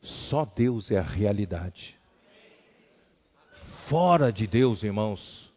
só 0.01 0.47
Deus 0.47 0.91
é 0.91 0.97
a 0.97 1.03
realidade. 1.03 1.94
Fora 3.89 4.33
de 4.33 4.47
Deus, 4.47 4.83
irmãos, 4.83 5.53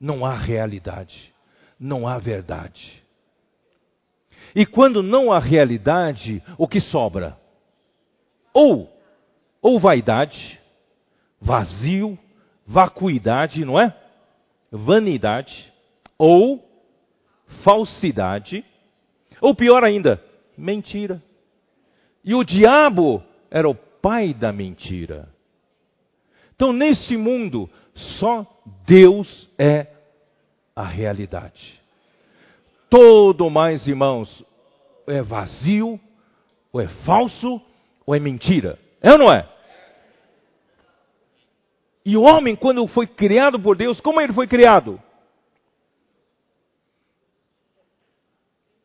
não 0.00 0.24
há 0.24 0.34
realidade, 0.34 1.32
não 1.78 2.06
há 2.06 2.18
verdade. 2.18 3.02
E 4.54 4.64
quando 4.64 5.02
não 5.02 5.32
há 5.32 5.38
realidade, 5.38 6.42
o 6.58 6.66
que 6.66 6.80
sobra? 6.80 7.38
Ou, 8.52 8.90
ou 9.60 9.78
vaidade, 9.78 10.60
vazio, 11.40 12.18
vacuidade, 12.66 13.64
não 13.64 13.80
é? 13.80 13.94
Vanidade, 14.70 15.72
ou 16.18 16.64
falsidade, 17.62 18.64
ou 19.40 19.54
pior 19.54 19.84
ainda, 19.84 20.22
mentira. 20.56 21.22
E 22.24 22.34
o 22.34 22.42
diabo 22.42 23.22
era 23.50 23.68
o 23.68 23.74
pai 23.74 24.34
da 24.34 24.52
mentira. 24.52 25.35
Então, 26.56 26.72
nesse 26.72 27.18
mundo, 27.18 27.70
só 28.18 28.46
Deus 28.86 29.48
é 29.58 29.88
a 30.74 30.84
realidade. 30.84 31.80
Todo 32.88 33.50
mais, 33.50 33.86
irmãos, 33.86 34.44
é 35.06 35.22
vazio, 35.22 36.00
ou 36.72 36.80
é 36.80 36.88
falso, 37.04 37.60
ou 38.06 38.14
é 38.14 38.18
mentira. 38.18 38.78
É 39.02 39.12
ou 39.12 39.18
não 39.18 39.30
é? 39.30 39.46
E 42.06 42.16
o 42.16 42.22
homem, 42.22 42.56
quando 42.56 42.86
foi 42.86 43.06
criado 43.06 43.60
por 43.60 43.76
Deus, 43.76 44.00
como 44.00 44.20
ele 44.20 44.32
foi 44.32 44.46
criado? 44.46 45.00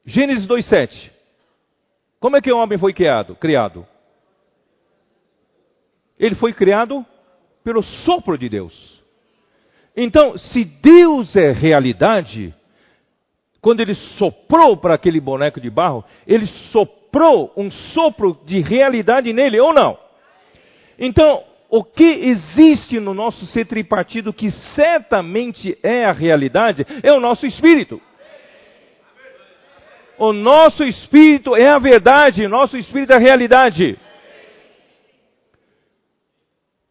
Gênesis 0.06 0.46
2,7. 0.46 1.12
Como 2.20 2.36
é 2.36 2.42
que 2.42 2.52
o 2.52 2.58
homem 2.58 2.78
foi 2.78 2.94
criado? 2.94 3.36
Criado. 3.36 3.88
Ele 6.20 6.36
foi 6.36 6.52
criado 6.52 7.06
pelo 7.64 7.84
sopro 7.84 8.38
de 8.38 8.50
Deus. 8.50 9.02
Então, 9.96 10.38
se 10.38 10.64
Deus 10.64 11.36
é 11.36 11.52
realidade, 11.52 12.54
quando 13.60 13.82
ele 13.82 13.94
soprou 13.94 14.78
para 14.78 14.96
aquele 14.96 15.20
boneco 15.20 15.60
de 15.60 15.70
barro, 15.70 16.04
ele 16.26 16.48
soprou 16.72 17.52
um 17.56 17.70
sopro 17.70 18.40
de 18.46 18.60
realidade 18.62 19.32
nele, 19.34 19.60
ou 19.60 19.74
não? 19.74 19.98
Então, 20.98 21.44
o 21.70 21.84
que 21.84 22.04
existe 22.04 23.00
no 23.00 23.14
nosso 23.14 23.46
ser 23.48 23.66
tripartido 23.66 24.34
que 24.34 24.52
certamente 24.76 25.78
é 25.82 26.06
a 26.06 26.12
realidade 26.12 26.86
é 27.02 27.14
o 27.14 27.20
nosso 27.20 27.46
espírito. 27.46 28.02
O 30.18 30.34
nosso 30.34 30.84
espírito 30.84 31.56
é 31.56 31.74
a 31.74 31.80
verdade, 31.80 32.46
o 32.46 32.50
nosso 32.50 32.78
espírito 32.78 33.14
é 33.14 33.16
a 33.16 33.20
realidade. 33.20 33.98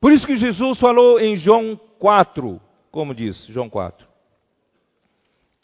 Por 0.00 0.12
isso 0.12 0.26
que 0.26 0.38
Jesus 0.38 0.78
falou 0.78 1.20
em 1.20 1.36
João 1.36 1.78
4, 1.98 2.60
como 2.90 3.14
diz 3.14 3.46
João 3.48 3.68
4. 3.68 4.08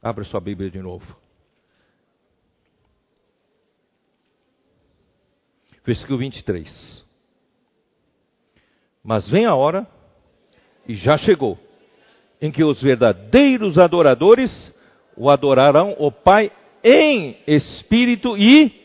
Abra 0.03 0.25
sua 0.25 0.41
Bíblia 0.41 0.71
de 0.71 0.81
novo. 0.81 1.17
Versículo 5.85 6.19
23. 6.19 7.05
Mas 9.03 9.29
vem 9.31 9.47
a 9.47 9.55
hora, 9.55 9.87
e 10.87 10.95
já 10.95 11.17
chegou, 11.17 11.59
em 12.43 12.51
que 12.51 12.63
os 12.63 12.83
verdadeiros 12.83 13.79
adoradores 13.79 14.51
o 15.17 15.31
adorarão 15.31 15.97
o 15.99 16.13
Pai 16.13 16.53
em 16.85 17.39
espírito 17.47 18.37
e 18.37 18.85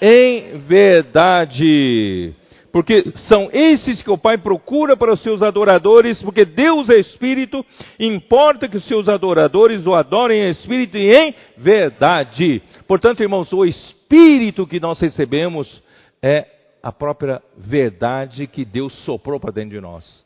em 0.00 0.58
verdade. 0.58 2.34
Porque 2.72 3.02
são 3.28 3.48
esses 3.50 4.02
que 4.02 4.10
o 4.10 4.18
Pai 4.18 4.36
procura 4.36 4.96
para 4.96 5.12
os 5.12 5.22
seus 5.22 5.42
adoradores, 5.42 6.22
porque 6.22 6.44
Deus 6.44 6.90
é 6.90 6.98
Espírito, 6.98 7.64
importa 7.98 8.68
que 8.68 8.76
os 8.76 8.86
seus 8.86 9.08
adoradores 9.08 9.86
o 9.86 9.94
adorem 9.94 10.42
em 10.42 10.50
Espírito 10.50 10.96
e 10.98 11.10
em 11.10 11.34
verdade. 11.56 12.62
Portanto, 12.86 13.22
irmãos, 13.22 13.52
o 13.52 13.64
Espírito 13.64 14.66
que 14.66 14.78
nós 14.78 15.00
recebemos 15.00 15.82
é 16.22 16.46
a 16.82 16.92
própria 16.92 17.42
verdade 17.56 18.46
que 18.46 18.64
Deus 18.64 18.92
soprou 19.04 19.40
para 19.40 19.52
dentro 19.52 19.70
de 19.70 19.80
nós. 19.80 20.24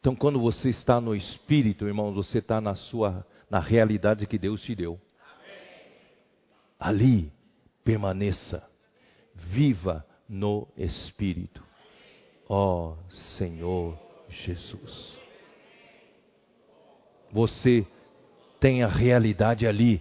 Então, 0.00 0.14
quando 0.14 0.38
você 0.38 0.68
está 0.68 1.00
no 1.00 1.14
Espírito, 1.14 1.86
irmãos, 1.86 2.14
você 2.14 2.38
está 2.38 2.60
na 2.60 2.74
sua, 2.74 3.24
na 3.48 3.58
realidade 3.58 4.26
que 4.26 4.38
Deus 4.38 4.60
te 4.62 4.74
deu. 4.74 5.00
Ali, 6.78 7.32
permaneça, 7.82 8.68
viva 9.34 10.04
no 10.28 10.68
Espírito. 10.76 11.62
Ó 12.48 12.92
oh, 12.92 13.10
Senhor 13.38 13.98
Jesus. 14.28 15.18
Você 17.32 17.86
tem 18.60 18.82
a 18.82 18.88
realidade 18.88 19.66
ali. 19.66 20.00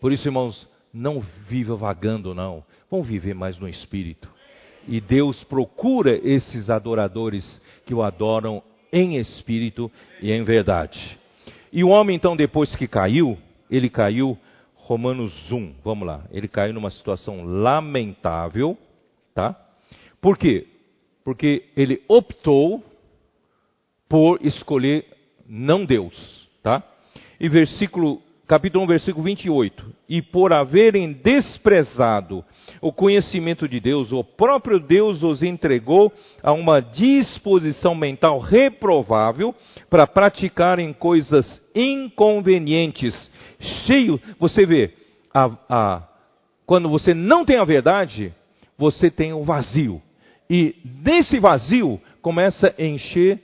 Por 0.00 0.12
isso, 0.12 0.28
irmãos, 0.28 0.68
não 0.92 1.20
viva 1.48 1.74
vagando, 1.74 2.34
não. 2.34 2.64
Vamos 2.90 3.08
viver 3.08 3.34
mais 3.34 3.58
no 3.58 3.68
Espírito. 3.68 4.28
E 4.86 5.00
Deus 5.00 5.42
procura 5.44 6.16
esses 6.22 6.68
adoradores 6.68 7.60
que 7.86 7.94
o 7.94 8.02
adoram 8.02 8.62
em 8.92 9.16
espírito 9.16 9.90
e 10.20 10.30
em 10.30 10.42
verdade. 10.42 11.18
E 11.72 11.82
o 11.82 11.88
homem, 11.88 12.16
então, 12.16 12.36
depois 12.36 12.74
que 12.76 12.86
caiu, 12.86 13.38
ele 13.70 13.88
caiu, 13.88 14.36
Romanos 14.84 15.50
1, 15.50 15.74
vamos 15.84 16.06
lá, 16.06 16.24
ele 16.32 16.48
caiu 16.48 16.74
numa 16.74 16.90
situação 16.90 17.44
lamentável, 17.44 18.76
tá? 19.32 19.56
Por 20.20 20.36
quê? 20.36 20.66
Porque 21.24 21.68
ele 21.76 22.02
optou 22.08 22.82
por 24.08 24.44
escolher 24.44 25.06
não 25.46 25.84
Deus, 25.84 26.50
tá? 26.64 26.82
E 27.38 27.48
versículo 27.48 28.20
capítulo 28.46 28.84
1, 28.84 28.86
versículo 28.86 29.24
28. 29.24 29.84
E 30.08 30.20
por 30.20 30.52
haverem 30.52 31.12
desprezado 31.12 32.44
o 32.80 32.92
conhecimento 32.92 33.68
de 33.68 33.80
Deus, 33.80 34.12
o 34.12 34.22
próprio 34.22 34.78
Deus 34.78 35.22
os 35.22 35.42
entregou 35.42 36.12
a 36.42 36.52
uma 36.52 36.80
disposição 36.80 37.94
mental 37.94 38.38
reprovável 38.38 39.54
para 39.88 40.06
praticarem 40.06 40.92
coisas 40.92 41.62
inconvenientes, 41.74 43.30
cheio. 43.86 44.20
Você 44.38 44.66
vê, 44.66 44.92
a, 45.32 45.50
a, 45.68 46.08
quando 46.66 46.88
você 46.88 47.14
não 47.14 47.44
tem 47.44 47.56
a 47.56 47.64
verdade, 47.64 48.34
você 48.76 49.10
tem 49.10 49.32
o 49.32 49.44
vazio. 49.44 50.02
E 50.50 50.76
nesse 50.84 51.38
vazio 51.38 52.00
começa 52.20 52.74
a 52.78 52.82
encher 52.82 53.40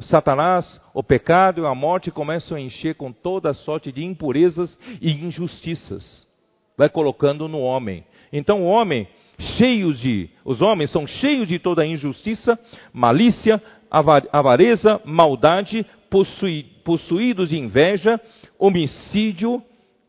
Satanás, 0.00 0.80
o 0.92 1.02
pecado 1.02 1.62
e 1.62 1.66
a 1.66 1.74
morte 1.74 2.10
começam 2.10 2.56
a 2.56 2.60
encher 2.60 2.96
com 2.96 3.10
toda 3.12 3.54
sorte 3.54 3.90
de 3.90 4.04
impurezas 4.04 4.78
e 5.00 5.10
injustiças. 5.10 6.26
Vai 6.76 6.90
colocando 6.90 7.48
no 7.48 7.60
homem. 7.60 8.04
Então 8.30 8.62
o 8.62 8.66
homem, 8.66 9.08
cheios 9.56 9.98
de, 9.98 10.28
os 10.44 10.60
homens 10.60 10.90
são 10.90 11.06
cheios 11.06 11.48
de 11.48 11.58
toda 11.58 11.86
injustiça, 11.86 12.58
malícia, 12.92 13.62
avareza, 14.30 15.00
maldade, 15.04 15.86
possuídos 16.84 17.48
de 17.48 17.58
inveja, 17.58 18.20
homicídio, 18.58 19.62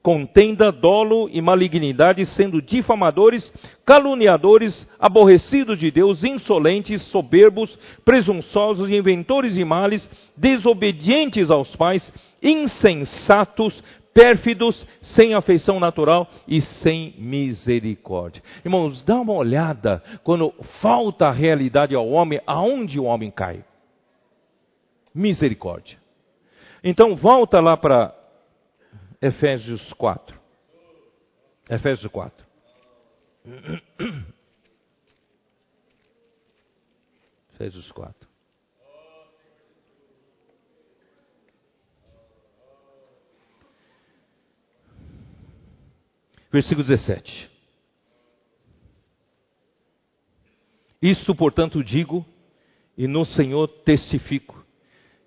contenda, 0.07 0.71
dolo 0.71 1.27
e 1.29 1.41
malignidade, 1.41 2.25
sendo 2.27 2.61
difamadores, 2.61 3.43
caluniadores, 3.85 4.87
aborrecidos 4.97 5.77
de 5.77 5.91
Deus, 5.91 6.23
insolentes, 6.23 7.01
soberbos, 7.07 7.77
presunçosos, 8.05 8.89
inventores 8.89 9.55
de 9.55 9.65
males, 9.65 10.09
desobedientes 10.37 11.51
aos 11.51 11.75
pais, 11.75 12.09
insensatos, 12.41 13.83
pérfidos, 14.13 14.87
sem 15.01 15.33
afeição 15.33 15.77
natural 15.77 16.25
e 16.47 16.61
sem 16.61 17.13
misericórdia. 17.17 18.41
Irmãos, 18.63 19.03
dá 19.03 19.19
uma 19.19 19.33
olhada 19.33 20.01
quando 20.23 20.53
falta 20.81 21.27
a 21.27 21.33
realidade 21.33 21.93
ao 21.93 22.07
homem, 22.07 22.39
aonde 22.47 22.97
o 22.97 23.03
homem 23.03 23.29
cai. 23.29 23.61
Misericórdia. 25.13 25.97
Então 26.81 27.13
volta 27.13 27.59
lá 27.59 27.75
para 27.75 28.16
Efésios 29.21 29.93
4. 29.93 30.39
Efésios 31.69 32.11
4. 32.11 32.47
Efésios 37.53 37.91
4. 37.91 38.27
Versículo 46.51 46.87
17. 46.87 47.51
Isto, 51.01 51.35
portanto, 51.35 51.83
digo, 51.83 52.25
e 52.97 53.07
no 53.07 53.25
Senhor 53.25 53.67
testifico, 53.83 54.65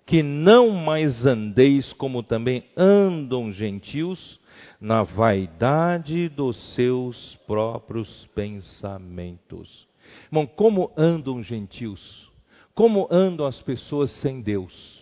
que 0.05 0.21
não 0.23 0.69
mais 0.69 1.25
andeis 1.25 1.93
como 1.93 2.23
também 2.23 2.63
andam 2.75 3.51
gentios 3.51 4.39
na 4.79 5.03
vaidade 5.03 6.29
dos 6.29 6.57
seus 6.75 7.35
próprios 7.47 8.27
pensamentos. 8.35 9.87
Irmão, 10.25 10.45
como 10.45 10.91
andam 10.97 11.41
gentios? 11.41 12.29
Como 12.73 13.07
andam 13.11 13.45
as 13.45 13.61
pessoas 13.61 14.11
sem 14.21 14.41
Deus? 14.41 15.01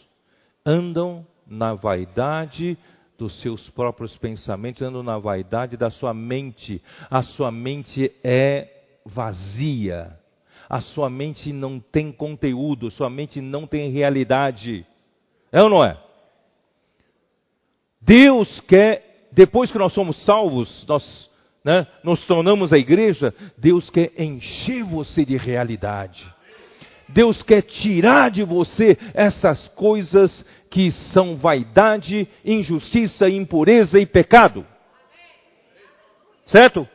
Andam 0.66 1.26
na 1.48 1.74
vaidade 1.74 2.78
dos 3.18 3.40
seus 3.42 3.70
próprios 3.72 4.16
pensamentos, 4.18 4.82
andam 4.82 5.04
na 5.04 5.18
vaidade 5.18 5.76
da 5.76 5.90
sua 5.90 6.14
mente. 6.14 6.82
A 7.10 7.22
sua 7.22 7.52
mente 7.52 8.12
é 8.24 8.68
vazia. 9.06 10.18
A 10.70 10.82
sua 10.82 11.10
mente 11.10 11.52
não 11.52 11.80
tem 11.80 12.12
conteúdo, 12.12 12.91
sua 12.91 13.10
mente 13.10 13.41
não 13.41 13.66
tem 13.66 13.90
realidade. 13.90 14.86
É 15.52 15.64
ou 15.64 15.70
não 15.70 15.84
é? 15.84 15.98
Deus 18.00 18.60
quer, 18.62 19.28
depois 19.32 19.72
que 19.72 19.80
nós 19.80 19.94
somos 19.94 20.24
salvos, 20.26 20.86
nós 20.88 21.30
né, 21.64 21.88
nos 22.04 22.26
tornamos 22.26 22.72
a 22.72 22.78
igreja, 22.78 23.34
Deus 23.58 23.90
quer 23.90 24.12
encher 24.18 24.84
você 24.84 25.26
de 25.26 25.38
realidade. 25.38 26.24
Deus 27.10 27.41
quer 27.41 27.64
tirar 27.64 28.30
de 28.30 28.44
você 28.44 28.96
essas 29.16 29.68
coisas 29.70 30.46
que 30.70 30.91
são 31.12 31.36
vaidade, 31.36 32.28
injustiça, 32.46 33.28
impureza 33.28 34.00
e 34.00 34.06
pecado. 34.06 34.66
Certo? 36.46 36.88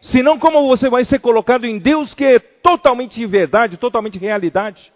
Senão, 0.00 0.38
como 0.38 0.66
você 0.66 0.88
vai 0.88 1.04
ser 1.04 1.18
colocado 1.18 1.66
em 1.66 1.78
Deus 1.78 2.14
que 2.14 2.24
é 2.24 2.38
totalmente 2.38 3.24
verdade, 3.26 3.76
totalmente 3.76 4.18
realidade? 4.18 4.92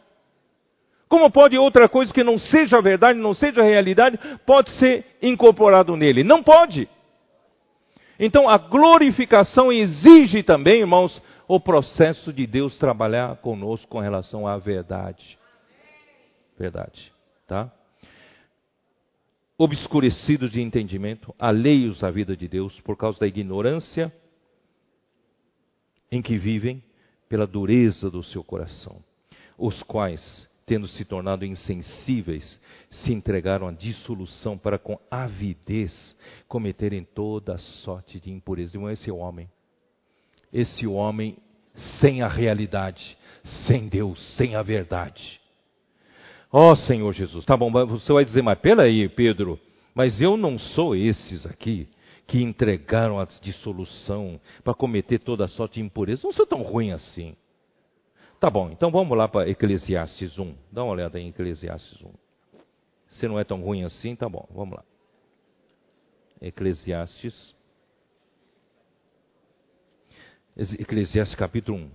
Como 1.09 1.31
pode 1.31 1.57
outra 1.59 1.89
coisa 1.89 2.13
que 2.13 2.25
não 2.25 2.39
seja 2.39 2.81
verdade, 2.81 3.19
não 3.19 3.35
seja 3.35 3.63
realidade, 3.63 4.19
pode 4.47 4.71
ser 4.73 5.05
incorporado 5.21 5.95
nele? 5.97 6.25
Não 6.25 6.43
pode. 6.43 6.89
Então 8.19 8.49
a 8.49 8.57
glorificação 8.57 9.71
exige 9.71 10.43
também, 10.43 10.81
irmãos, 10.81 11.23
o 11.47 11.61
processo 11.61 12.33
de 12.33 12.47
Deus 12.47 12.79
trabalhar 12.79 13.37
conosco 13.37 13.89
com 13.89 14.01
relação 14.01 14.47
à 14.47 14.57
verdade. 14.57 15.39
Verdade, 16.59 17.13
tá? 17.47 17.71
Obscurecidos 19.59 20.51
de 20.51 20.63
entendimento, 20.63 21.35
alheios 21.39 22.03
à 22.03 22.11
vida 22.11 22.37
de 22.37 22.49
Deus 22.49 22.81
por 22.81 22.97
causa 22.97 23.21
da 23.21 23.27
ignorância 23.27 24.11
em 26.17 26.23
que 26.23 26.37
vivem, 26.37 26.83
pela 27.29 27.47
dureza 27.47 28.11
do 28.11 28.23
seu 28.23 28.45
coração, 28.45 29.03
os 29.59 29.83
quais 29.83 30.49
tendo 30.67 30.89
se 30.89 31.05
tornado 31.05 31.45
insensíveis, 31.45 32.61
se 32.91 33.13
entregaram 33.13 33.69
à 33.69 33.73
dissolução 33.73 34.57
para 34.57 34.79
com 34.79 34.99
avidez 35.11 36.17
cometerem 36.49 37.05
toda 37.05 37.59
sorte 37.59 38.19
de 38.19 38.31
impureza. 38.31 38.77
Irmão, 38.77 38.91
esse 38.91 39.11
é 39.11 39.13
o 39.13 39.19
homem. 39.19 39.49
Esse 40.53 40.87
homem 40.87 41.37
sem 42.01 42.23
a 42.23 42.29
realidade, 42.29 43.17
sem 43.67 43.89
Deus, 43.89 44.19
sem 44.37 44.55
a 44.55 44.63
verdade. 44.63 45.41
Ó 46.51 46.71
oh, 46.71 46.77
Senhor 46.77 47.13
Jesus, 47.13 47.45
tá 47.45 47.57
bom, 47.57 47.71
você 47.87 48.13
vai 48.13 48.25
dizer, 48.25 48.43
mas 48.43 48.59
peraí, 48.59 49.09
Pedro, 49.09 49.59
mas 49.93 50.21
eu 50.21 50.37
não 50.37 50.57
sou 50.57 50.95
esses 50.95 51.45
aqui 51.47 51.89
que 52.27 52.43
entregaram 52.43 53.19
a 53.21 53.25
dissolução 53.25 54.41
para 54.63 54.75
cometer 54.75 55.19
toda 55.19 55.49
sorte 55.49 55.75
de 55.75 55.83
impureza. 55.83 56.23
Não 56.25 56.33
sou 56.33 56.47
tão 56.47 56.63
ruim 56.63 56.93
assim. 56.93 57.37
Tá 58.41 58.51
bom, 58.51 58.71
então 58.71 58.91
vamos 58.91 59.17
lá 59.17 59.29
para 59.29 59.49
Eclesiastes 59.49 60.39
1. 60.39 60.55
Dá 60.71 60.83
uma 60.83 60.93
olhada 60.93 61.19
em 61.19 61.29
Eclesiastes 61.29 62.01
1. 62.03 62.13
Se 63.09 63.29
não 63.29 63.39
é 63.39 63.45
tão 63.45 63.63
ruim 63.63 63.85
assim, 63.85 64.17
tá 64.17 64.29
bom, 64.29 64.47
vamos 64.51 64.77
lá. 64.77 64.85
Eclesiastes. 66.41 67.55
Eclesiastes 70.57 71.37
capítulo 71.37 71.79
1. 71.79 71.91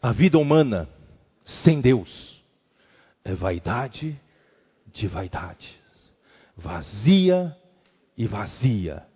A 0.00 0.12
vida 0.12 0.38
humana 0.38 0.88
sem 1.64 1.80
Deus 1.80 2.42
é 3.24 3.34
vaidade 3.34 4.18
de 4.92 5.06
vaidades, 5.06 5.76
vazia 6.56 7.56
e 8.16 8.26
vazia. 8.26 9.06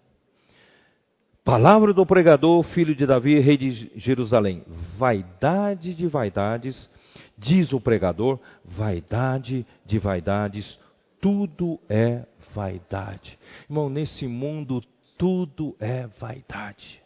Palavra 1.45 1.93
do 1.93 2.07
pregador, 2.07 2.63
filho 2.63 2.95
de 2.95 3.05
Davi, 3.05 3.41
rei 3.41 3.57
de 3.57 3.91
Jerusalém. 3.97 4.63
Vaidade 4.97 5.93
de 5.93 6.07
vaidades, 6.07 6.89
diz 7.37 7.73
o 7.73 7.81
pregador, 7.81 8.39
vaidade 8.65 9.67
de 9.85 9.99
vaidades, 9.99 10.79
tudo 11.21 11.81
é 11.89 12.25
vaidade. 12.55 13.37
Irmão, 13.69 13.91
nesse 13.91 14.29
mundo 14.29 14.85
tudo 15.19 15.77
é 15.81 16.07
vaidade. 16.21 17.03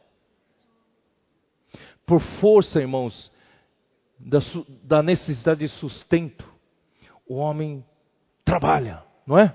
Por 2.05 2.20
força, 2.40 2.78
irmãos, 2.78 3.32
da, 4.18 4.38
da 4.82 5.02
necessidade 5.02 5.60
de 5.60 5.68
sustento, 5.68 6.47
o 7.26 7.36
homem 7.36 7.84
trabalha, 8.47 9.02
não 9.27 9.39
é? 9.39 9.55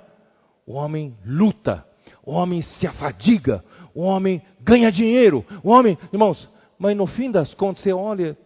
O 0.68 0.74
homem 0.74 1.18
luta, 1.26 1.84
o 2.24 2.34
homem 2.34 2.62
se 2.62 2.86
afadiga, 2.86 3.64
o 3.96 4.02
homem 4.02 4.42
ganha 4.60 4.92
dinheiro, 4.92 5.44
o 5.64 5.70
homem, 5.70 5.98
irmãos, 6.14 6.48
mas 6.78 6.96
no 6.96 7.08
fim 7.08 7.32
das 7.32 7.54
contas 7.54 7.82
você 7.82 7.94
olha 7.94 8.38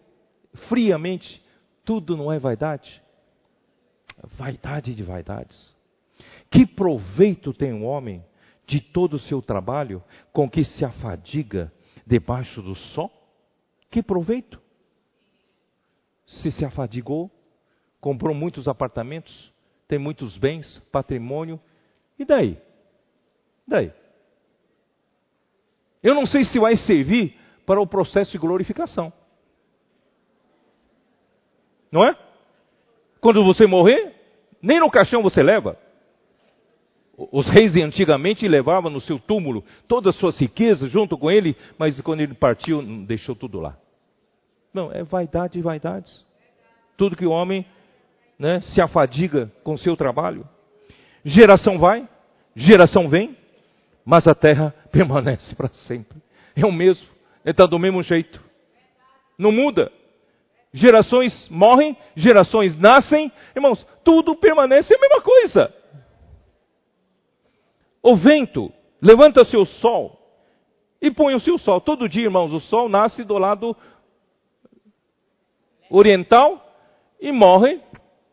friamente, 0.68 1.44
tudo 1.84 2.16
não 2.16 2.32
é 2.32 2.38
vaidade. 2.38 3.02
Vaidade 4.38 4.94
de 4.94 5.02
vaidades. 5.02 5.74
Que 6.50 6.64
proveito 6.64 7.52
tem 7.52 7.72
o 7.72 7.76
um 7.76 7.84
homem 7.84 8.24
de 8.66 8.80
todo 8.80 9.14
o 9.14 9.18
seu 9.18 9.42
trabalho 9.42 10.02
com 10.32 10.48
que 10.48 10.64
se 10.64 10.84
afadiga 10.84 11.72
debaixo 12.06 12.62
do 12.62 12.74
sol? 12.74 13.10
Que 13.90 14.02
proveito? 14.02 14.60
Se 16.26 16.50
se 16.50 16.64
afadigou, 16.64 17.30
comprou 18.00 18.34
muitos 18.34 18.68
apartamentos, 18.68 19.52
tem 19.88 19.98
muitos 19.98 20.36
bens, 20.36 20.82
patrimônio, 20.90 21.60
e 22.18 22.24
daí? 22.24 22.58
Daí? 23.66 23.92
Eu 26.02 26.14
não 26.14 26.26
sei 26.26 26.44
se 26.44 26.58
vai 26.58 26.76
servir 26.76 27.36
para 27.64 27.80
o 27.80 27.86
processo 27.86 28.32
de 28.32 28.38
glorificação. 28.38 29.12
Não 31.90 32.04
é? 32.04 32.16
Quando 33.20 33.44
você 33.44 33.66
morrer, 33.66 34.14
nem 34.62 34.80
no 34.80 34.90
caixão 34.90 35.22
você 35.22 35.42
leva. 35.42 35.78
Os 37.16 37.48
reis 37.48 37.74
antigamente 37.76 38.46
levavam 38.46 38.90
no 38.90 39.00
seu 39.00 39.18
túmulo 39.18 39.64
todas 39.88 40.14
as 40.14 40.20
suas 40.20 40.38
riquezas 40.38 40.90
junto 40.90 41.16
com 41.16 41.30
ele, 41.30 41.56
mas 41.78 42.00
quando 42.02 42.20
ele 42.20 42.34
partiu, 42.34 42.82
deixou 43.06 43.34
tudo 43.34 43.58
lá. 43.58 43.76
Não, 44.72 44.92
é 44.92 45.02
vaidade 45.02 45.58
e 45.58 45.62
vaidades. 45.62 46.24
Tudo 46.96 47.16
que 47.16 47.26
o 47.26 47.30
homem 47.30 47.64
né, 48.38 48.60
se 48.60 48.80
afadiga 48.80 49.50
com 49.62 49.76
seu 49.76 49.96
trabalho. 49.96 50.46
Geração 51.24 51.78
vai, 51.78 52.08
geração 52.54 53.08
vem, 53.08 53.36
mas 54.04 54.26
a 54.26 54.34
terra 54.34 54.74
permanece 54.90 55.54
para 55.54 55.68
sempre. 55.68 56.18
É 56.54 56.64
o 56.64 56.72
mesmo, 56.72 57.06
está 57.44 57.64
do 57.64 57.78
mesmo 57.78 58.02
jeito. 58.02 58.42
Não 59.38 59.52
muda. 59.52 59.90
Gerações 60.72 61.48
morrem, 61.48 61.96
gerações 62.14 62.76
nascem, 62.76 63.32
irmãos, 63.54 63.86
tudo 64.04 64.36
permanece 64.36 64.94
a 64.94 64.98
mesma 64.98 65.22
coisa. 65.22 65.74
O 68.02 68.14
vento 68.14 68.72
levanta 69.00 69.44
seu 69.46 69.64
sol 69.64 70.16
e 71.00 71.10
põe 71.10 71.34
o 71.34 71.40
seu 71.40 71.58
sol. 71.58 71.80
Todo 71.80 72.08
dia, 72.08 72.24
irmãos, 72.24 72.52
o 72.52 72.60
sol 72.60 72.88
nasce 72.88 73.24
do 73.24 73.38
lado 73.38 73.76
oriental 75.90 76.62
e 77.20 77.32
morre 77.32 77.80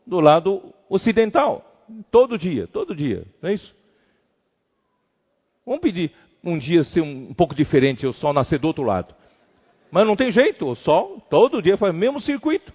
do 0.06 0.20
lado 0.20 0.74
ocidental. 0.88 1.64
Todo 2.10 2.38
dia, 2.38 2.66
todo 2.66 2.94
dia, 2.94 3.24
não 3.42 3.50
é 3.50 3.54
isso? 3.54 3.74
Vamos 5.66 5.80
pedir 5.80 6.12
um 6.42 6.58
dia 6.58 6.84
ser 6.84 7.00
um, 7.00 7.32
pouco 7.32 7.54
diferente, 7.54 8.06
o 8.06 8.12
sol 8.12 8.32
nascer 8.32 8.58
do 8.58 8.66
outro 8.66 8.82
lado. 8.82 9.14
Mas 9.90 10.06
não 10.06 10.16
tem 10.16 10.30
jeito, 10.30 10.66
o 10.66 10.74
sol 10.74 11.22
todo 11.30 11.62
dia 11.62 11.76
faz 11.76 11.94
o 11.94 11.96
mesmo 11.96 12.20
circuito. 12.20 12.72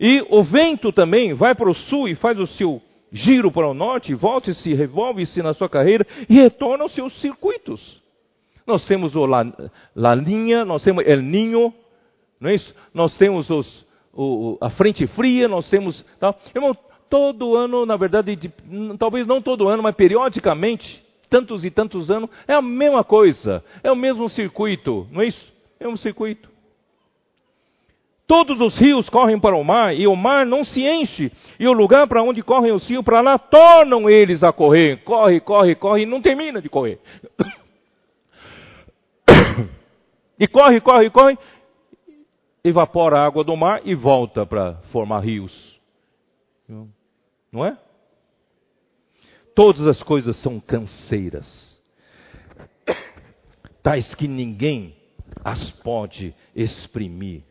E 0.00 0.24
o 0.28 0.42
vento 0.42 0.92
também 0.92 1.34
vai 1.34 1.54
para 1.54 1.68
o 1.68 1.74
sul 1.74 2.08
e 2.08 2.14
faz 2.14 2.38
o 2.38 2.46
seu 2.46 2.80
giro 3.12 3.50
para 3.52 3.68
o 3.68 3.74
norte, 3.74 4.14
volta-se, 4.14 4.74
revolve-se 4.74 5.40
na 5.42 5.54
sua 5.54 5.68
carreira 5.68 6.06
e 6.28 6.34
retorna 6.34 6.84
aos 6.84 6.94
seus 6.94 7.12
circuitos. 7.20 8.02
Nós 8.66 8.86
temos 8.86 9.14
o 9.14 9.26
La, 9.26 9.44
La 9.94 10.14
Linha, 10.14 10.64
nós 10.64 10.82
temos 10.82 11.06
El 11.06 11.22
Ninho, 11.22 11.72
não 12.40 12.50
é 12.50 12.54
isso? 12.54 12.74
Nós 12.92 13.16
temos 13.16 13.50
os, 13.50 13.86
o, 14.16 14.58
a 14.60 14.70
frente 14.70 15.06
fria, 15.08 15.48
nós 15.48 15.68
temos. 15.68 16.04
Tá? 16.18 16.34
Irmão, 16.54 16.76
todo 17.08 17.56
ano, 17.56 17.84
na 17.86 17.96
verdade, 17.96 18.36
de, 18.36 18.50
talvez 18.98 19.26
não 19.26 19.40
todo 19.40 19.68
ano, 19.68 19.82
mas 19.82 19.94
periodicamente, 19.94 21.02
tantos 21.28 21.64
e 21.64 21.70
tantos 21.70 22.10
anos, 22.10 22.30
é 22.46 22.54
a 22.54 22.62
mesma 22.62 23.04
coisa, 23.04 23.62
é 23.82 23.90
o 23.90 23.96
mesmo 23.96 24.28
circuito, 24.28 25.06
não 25.10 25.22
é 25.22 25.26
isso? 25.26 25.52
É 25.78 25.88
um 25.88 25.96
circuito. 25.96 26.48
Todos 28.26 28.58
os 28.58 28.78
rios 28.78 29.08
correm 29.10 29.38
para 29.38 29.54
o 29.54 29.62
mar, 29.62 29.94
e 29.94 30.06
o 30.06 30.16
mar 30.16 30.46
não 30.46 30.64
se 30.64 30.82
enche, 30.82 31.30
e 31.60 31.68
o 31.68 31.72
lugar 31.72 32.08
para 32.08 32.22
onde 32.22 32.42
correm 32.42 32.72
os 32.72 32.88
rios, 32.88 33.04
para 33.04 33.20
lá 33.20 33.38
tornam 33.38 34.08
eles 34.08 34.42
a 34.42 34.50
correr. 34.50 35.02
Corre, 35.04 35.40
corre, 35.40 35.74
corre, 35.74 36.02
e 36.02 36.06
não 36.06 36.22
termina 36.22 36.60
de 36.60 36.68
correr. 36.68 36.98
E 40.36 40.48
corre, 40.48 40.80
corre, 40.80 41.10
corre, 41.10 41.38
evapora 42.64 43.18
a 43.18 43.26
água 43.26 43.44
do 43.44 43.54
mar 43.54 43.82
e 43.84 43.94
volta 43.94 44.46
para 44.46 44.76
formar 44.90 45.20
rios. 45.20 45.78
Não 47.52 47.64
é? 47.64 47.76
Todas 49.54 49.86
as 49.86 50.02
coisas 50.02 50.36
são 50.42 50.58
canseiras, 50.58 51.80
tais 53.82 54.12
que 54.14 54.26
ninguém 54.26 54.96
as 55.44 55.70
pode 55.82 56.34
exprimir. 56.56 57.42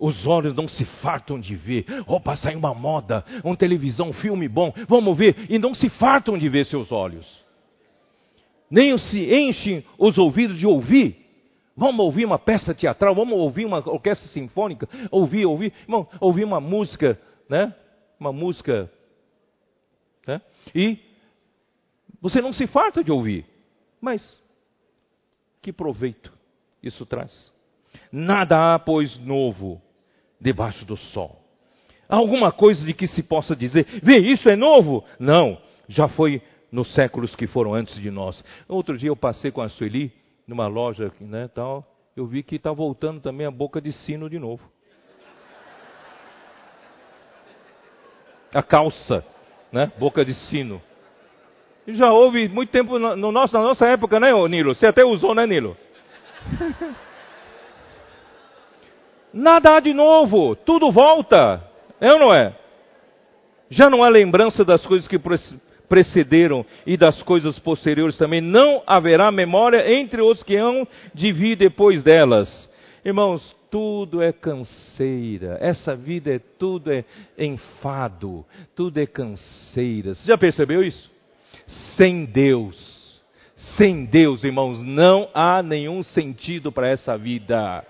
Os 0.00 0.26
olhos 0.26 0.54
não 0.54 0.66
se 0.66 0.84
fartam 1.02 1.38
de 1.38 1.54
ver. 1.54 1.84
Opa, 2.06 2.34
sai 2.36 2.54
uma 2.56 2.72
moda, 2.72 3.24
uma 3.44 3.56
televisão, 3.56 4.08
um 4.08 4.12
filme 4.12 4.48
bom, 4.48 4.72
vamos 4.88 5.16
ver. 5.16 5.46
E 5.50 5.58
não 5.58 5.74
se 5.74 5.88
fartam 5.88 6.38
de 6.38 6.48
ver 6.48 6.66
seus 6.66 6.90
olhos. 6.90 7.26
Nem 8.70 8.96
se 8.96 9.32
enchem 9.32 9.84
os 9.98 10.16
ouvidos 10.16 10.58
de 10.58 10.66
ouvir 10.66 11.27
Vamos 11.78 12.04
ouvir 12.04 12.24
uma 12.24 12.40
peça 12.40 12.74
teatral, 12.74 13.14
vamos 13.14 13.38
ouvir 13.38 13.64
uma 13.64 13.78
orquestra 13.88 14.26
sinfônica, 14.30 14.88
ouvir, 15.12 15.46
ouvir, 15.46 15.72
irmão, 15.82 16.08
ouvir 16.20 16.42
uma 16.42 16.60
música, 16.60 17.16
né? 17.48 17.72
Uma 18.18 18.32
música, 18.32 18.90
né? 20.26 20.42
E 20.74 20.98
você 22.20 22.42
não 22.42 22.52
se 22.52 22.66
farta 22.66 23.04
de 23.04 23.12
ouvir, 23.12 23.46
mas 24.00 24.42
que 25.62 25.72
proveito 25.72 26.32
isso 26.82 27.06
traz? 27.06 27.52
Nada 28.10 28.74
há, 28.74 28.78
pois, 28.80 29.16
novo 29.18 29.80
debaixo 30.40 30.84
do 30.84 30.96
sol. 30.96 31.40
Alguma 32.08 32.50
coisa 32.50 32.84
de 32.84 32.92
que 32.92 33.06
se 33.06 33.22
possa 33.22 33.54
dizer, 33.54 33.86
vê, 34.02 34.18
isso 34.18 34.52
é 34.52 34.56
novo? 34.56 35.04
Não, 35.16 35.56
já 35.86 36.08
foi 36.08 36.42
nos 36.72 36.92
séculos 36.92 37.36
que 37.36 37.46
foram 37.46 37.72
antes 37.72 37.94
de 38.00 38.10
nós. 38.10 38.44
Outro 38.66 38.98
dia 38.98 39.10
eu 39.10 39.16
passei 39.16 39.52
com 39.52 39.60
a 39.60 39.68
Sueli, 39.68 40.12
numa 40.48 40.66
loja, 40.66 41.12
né, 41.20 41.46
tal, 41.46 41.84
eu 42.16 42.26
vi 42.26 42.42
que 42.42 42.56
está 42.56 42.72
voltando 42.72 43.20
também 43.20 43.46
a 43.46 43.50
boca 43.50 43.82
de 43.82 43.92
sino 43.92 44.30
de 44.30 44.38
novo. 44.38 44.62
A 48.54 48.62
calça, 48.62 49.22
né, 49.70 49.92
boca 49.98 50.24
de 50.24 50.32
sino. 50.32 50.80
E 51.86 51.92
já 51.92 52.10
houve 52.10 52.48
muito 52.48 52.70
tempo 52.70 52.98
no, 52.98 53.14
no 53.14 53.30
nosso, 53.30 53.52
na 53.54 53.62
nossa 53.62 53.86
época, 53.86 54.18
né, 54.18 54.32
Nilo? 54.48 54.74
Você 54.74 54.88
até 54.88 55.04
usou, 55.04 55.34
né, 55.34 55.46
Nilo? 55.46 55.76
Nada 59.32 59.76
há 59.76 59.80
de 59.80 59.92
novo, 59.92 60.56
tudo 60.56 60.90
volta, 60.90 61.62
é 62.00 62.10
ou 62.10 62.18
não 62.18 62.30
é? 62.34 62.56
Já 63.68 63.90
não 63.90 64.02
há 64.02 64.08
lembrança 64.08 64.64
das 64.64 64.86
coisas 64.86 65.06
que 65.06 65.18
precederam 65.88 66.64
e 66.86 66.96
das 66.96 67.22
coisas 67.22 67.58
posteriores 67.58 68.16
também, 68.16 68.40
não 68.40 68.82
haverá 68.86 69.30
memória 69.30 69.92
entre 69.92 70.22
os 70.22 70.42
que 70.42 70.56
hão 70.56 70.86
de 71.14 71.32
vir 71.32 71.56
depois 71.56 72.02
delas. 72.02 72.70
Irmãos, 73.04 73.56
tudo 73.70 74.22
é 74.22 74.32
canseira, 74.32 75.58
essa 75.60 75.94
vida 75.94 76.34
é 76.34 76.38
tudo 76.38 76.92
é 76.92 77.04
enfado, 77.38 78.44
tudo 78.74 78.98
é 78.98 79.06
canseira. 79.06 80.14
Você 80.14 80.26
já 80.26 80.38
percebeu 80.38 80.82
isso? 80.82 81.10
Sem 81.96 82.24
Deus, 82.24 82.98
Sem 83.76 84.04
Deus, 84.04 84.44
irmãos, 84.44 84.82
não 84.82 85.28
há 85.34 85.62
nenhum 85.62 86.02
sentido 86.02 86.70
para 86.70 86.88
essa 86.88 87.18
vida. 87.18 87.84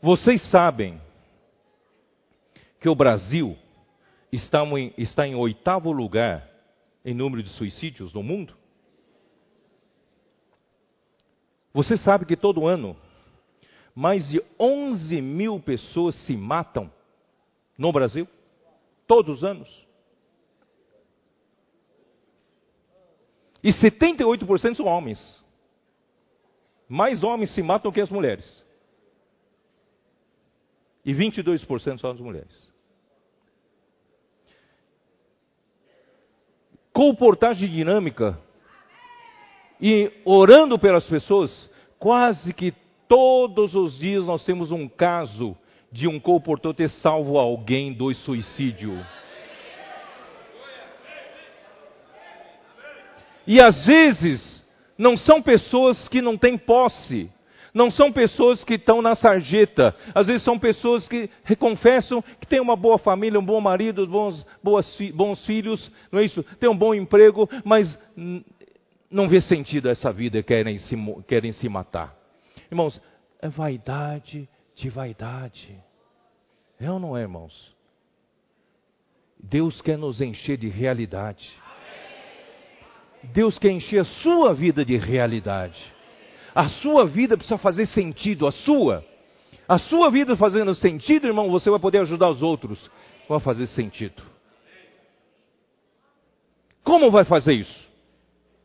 Vocês 0.00 0.42
sabem 0.50 1.00
que 2.80 2.88
o 2.88 2.94
Brasil 2.94 3.56
em, 4.32 4.92
está 4.98 5.26
em 5.26 5.34
oitavo 5.34 5.90
lugar 5.90 6.48
em 7.04 7.14
número 7.14 7.42
de 7.42 7.50
suicídios 7.50 8.12
no 8.12 8.22
mundo? 8.22 8.56
Você 11.72 11.96
sabe 11.96 12.26
que 12.26 12.36
todo 12.36 12.66
ano 12.66 12.96
mais 13.94 14.28
de 14.28 14.42
11 14.58 15.20
mil 15.20 15.60
pessoas 15.60 16.14
se 16.26 16.36
matam 16.36 16.92
no 17.76 17.92
Brasil? 17.92 18.28
Todos 19.06 19.38
os 19.38 19.44
anos. 19.44 19.88
E 23.62 23.70
78% 23.70 24.76
são 24.76 24.86
homens. 24.86 25.44
Mais 26.88 27.22
homens 27.22 27.54
se 27.54 27.62
matam 27.62 27.92
que 27.92 28.00
as 28.00 28.10
mulheres. 28.10 28.64
E 31.04 31.12
22% 31.12 31.98
são 31.98 32.10
as 32.10 32.20
mulheres. 32.20 32.67
Comportagem 36.98 37.70
dinâmica 37.70 38.36
e 39.80 40.10
orando 40.24 40.76
pelas 40.80 41.06
pessoas, 41.06 41.70
quase 41.96 42.52
que 42.52 42.74
todos 43.06 43.76
os 43.76 43.96
dias 43.96 44.24
nós 44.24 44.44
temos 44.44 44.72
um 44.72 44.88
caso 44.88 45.56
de 45.92 46.08
um 46.08 46.18
comportor 46.18 46.74
ter 46.74 46.90
salvo 46.90 47.38
alguém 47.38 47.92
do 47.92 48.12
suicídio. 48.12 48.98
E 53.46 53.62
às 53.62 53.86
vezes, 53.86 54.64
não 54.98 55.16
são 55.16 55.40
pessoas 55.40 56.08
que 56.08 56.20
não 56.20 56.36
têm 56.36 56.58
posse, 56.58 57.30
não 57.74 57.90
são 57.90 58.12
pessoas 58.12 58.64
que 58.64 58.74
estão 58.74 59.02
na 59.02 59.14
sarjeta, 59.14 59.94
às 60.14 60.26
vezes 60.26 60.42
são 60.42 60.58
pessoas 60.58 61.08
que 61.08 61.30
reconfessam 61.44 62.22
que 62.40 62.46
têm 62.46 62.60
uma 62.60 62.76
boa 62.76 62.98
família, 62.98 63.38
um 63.38 63.44
bom 63.44 63.60
marido, 63.60 64.06
bons, 64.06 64.46
boas, 64.62 64.98
bons 65.14 65.44
filhos, 65.46 65.90
não 66.10 66.20
é 66.20 66.24
isso? 66.24 66.42
Tem 66.58 66.68
um 66.68 66.76
bom 66.76 66.94
emprego, 66.94 67.48
mas 67.64 67.98
não 69.10 69.28
vê 69.28 69.40
sentido 69.40 69.88
essa 69.88 70.12
vida 70.12 70.38
e 70.38 70.42
querem 70.42 70.78
se, 70.78 70.96
querem 71.26 71.52
se 71.52 71.68
matar. 71.68 72.14
Irmãos, 72.70 73.00
é 73.40 73.48
vaidade 73.48 74.48
de 74.74 74.88
vaidade. 74.88 75.76
É 76.80 76.90
ou 76.90 76.98
não 76.98 77.16
é, 77.16 77.22
irmãos? 77.22 77.74
Deus 79.42 79.80
quer 79.80 79.96
nos 79.96 80.20
encher 80.20 80.56
de 80.56 80.68
realidade. 80.68 81.48
Deus 83.22 83.58
quer 83.58 83.70
encher 83.70 84.00
a 84.00 84.04
sua 84.04 84.54
vida 84.54 84.84
de 84.84 84.96
realidade. 84.96 85.97
A 86.58 86.68
sua 86.68 87.06
vida 87.06 87.36
precisa 87.36 87.56
fazer 87.56 87.86
sentido, 87.86 88.44
a 88.44 88.50
sua. 88.50 89.04
A 89.68 89.78
sua 89.78 90.10
vida 90.10 90.34
fazendo 90.34 90.74
sentido, 90.74 91.28
irmão, 91.28 91.48
você 91.52 91.70
vai 91.70 91.78
poder 91.78 91.98
ajudar 91.98 92.28
os 92.28 92.42
outros. 92.42 92.90
Vai 93.28 93.38
fazer 93.38 93.68
sentido. 93.68 94.20
Como 96.82 97.12
vai 97.12 97.24
fazer 97.24 97.52
isso? 97.52 97.88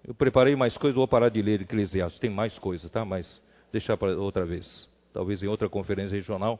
Eu 0.03 0.15
preparei 0.15 0.55
mais 0.55 0.75
coisas, 0.75 0.95
vou 0.95 1.07
parar 1.07 1.29
de 1.29 1.39
ler 1.39 1.61
Eclesiastes. 1.61 2.19
Tem 2.19 2.31
mais 2.31 2.57
coisa, 2.57 2.89
tá? 2.89 3.05
Mas 3.05 3.39
deixar 3.71 3.95
para 3.95 4.17
outra 4.17 4.43
vez. 4.43 4.89
Talvez 5.13 5.43
em 5.43 5.47
outra 5.47 5.69
conferência 5.69 6.15
regional. 6.15 6.59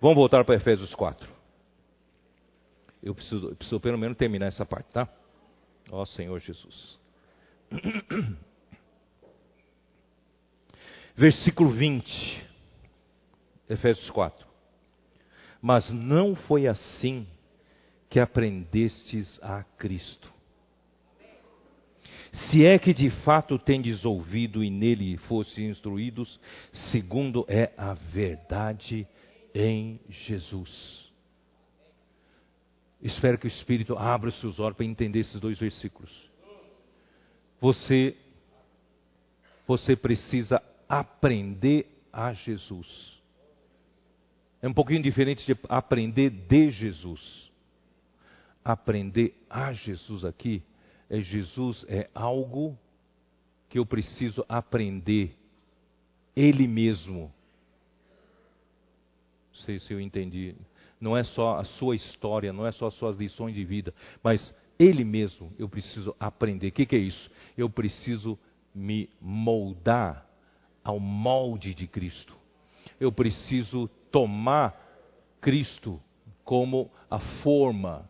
Vamos 0.00 0.16
voltar 0.16 0.46
para 0.46 0.54
Efésios 0.54 0.94
4. 0.94 1.28
Eu 3.02 3.14
preciso, 3.14 3.48
eu 3.48 3.54
preciso 3.54 3.80
pelo 3.80 3.98
menos 3.98 4.16
terminar 4.16 4.46
essa 4.46 4.64
parte, 4.64 4.90
tá? 4.94 5.06
Ó 5.90 6.06
Senhor 6.06 6.40
Jesus. 6.40 6.98
Versículo 11.20 11.68
20, 11.68 12.48
Efésios 13.68 14.08
4. 14.08 14.48
Mas 15.60 15.90
não 15.90 16.34
foi 16.34 16.66
assim 16.66 17.26
que 18.08 18.18
aprendestes 18.18 19.38
a 19.42 19.62
Cristo. 19.76 20.32
Se 22.32 22.64
é 22.64 22.78
que 22.78 22.94
de 22.94 23.10
fato 23.10 23.58
tendes 23.58 24.06
ouvido 24.06 24.64
e 24.64 24.70
nele 24.70 25.18
fosse 25.18 25.62
instruídos, 25.62 26.40
segundo 26.90 27.44
é 27.46 27.74
a 27.76 27.92
verdade 27.92 29.06
em 29.54 30.00
Jesus. 30.08 31.12
Espero 33.02 33.36
que 33.36 33.46
o 33.46 33.48
Espírito 33.48 33.94
abra 33.94 34.30
os 34.30 34.40
seus 34.40 34.58
olhos 34.58 34.74
para 34.78 34.86
entender 34.86 35.18
esses 35.18 35.38
dois 35.38 35.58
versículos 35.58 36.30
você 37.60 38.16
você 39.66 39.94
precisa 39.94 40.60
aprender 40.90 41.86
a 42.12 42.32
Jesus. 42.32 43.22
É 44.60 44.66
um 44.66 44.74
pouquinho 44.74 45.00
diferente 45.00 45.46
de 45.46 45.56
aprender 45.68 46.30
de 46.30 46.70
Jesus. 46.70 47.48
Aprender 48.64 49.40
a 49.48 49.72
Jesus 49.72 50.24
aqui 50.24 50.64
é 51.08 51.20
Jesus 51.20 51.86
é 51.88 52.10
algo 52.12 52.76
que 53.68 53.78
eu 53.78 53.86
preciso 53.86 54.44
aprender 54.48 55.36
ele 56.34 56.66
mesmo. 56.66 57.32
Não 59.52 59.60
sei 59.64 59.78
se 59.78 59.92
eu 59.92 60.00
entendi. 60.00 60.56
Não 61.00 61.16
é 61.16 61.22
só 61.22 61.58
a 61.58 61.64
sua 61.64 61.94
história, 61.94 62.52
não 62.52 62.66
é 62.66 62.72
só 62.72 62.88
as 62.88 62.94
suas 62.94 63.16
lições 63.16 63.54
de 63.54 63.64
vida, 63.64 63.94
mas 64.22 64.54
ele 64.78 65.04
mesmo 65.04 65.52
eu 65.56 65.68
preciso 65.68 66.14
aprender. 66.18 66.68
O 66.68 66.72
que, 66.72 66.84
que 66.84 66.96
é 66.96 66.98
isso? 66.98 67.30
Eu 67.56 67.70
preciso 67.70 68.38
me 68.74 69.08
moldar 69.20 70.29
ao 70.84 70.98
molde 70.98 71.74
de 71.74 71.86
Cristo. 71.86 72.36
Eu 72.98 73.12
preciso 73.12 73.88
tomar 74.10 74.74
Cristo 75.40 76.00
como 76.44 76.90
a 77.10 77.18
forma 77.42 78.08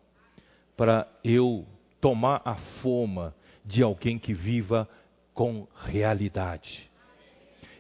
para 0.76 1.06
eu 1.22 1.66
tomar 2.01 2.40
a 2.44 2.55
forma 2.82 3.34
de 3.64 3.82
alguém 3.82 4.18
que 4.18 4.32
viva 4.32 4.88
com 5.34 5.66
realidade. 5.84 6.90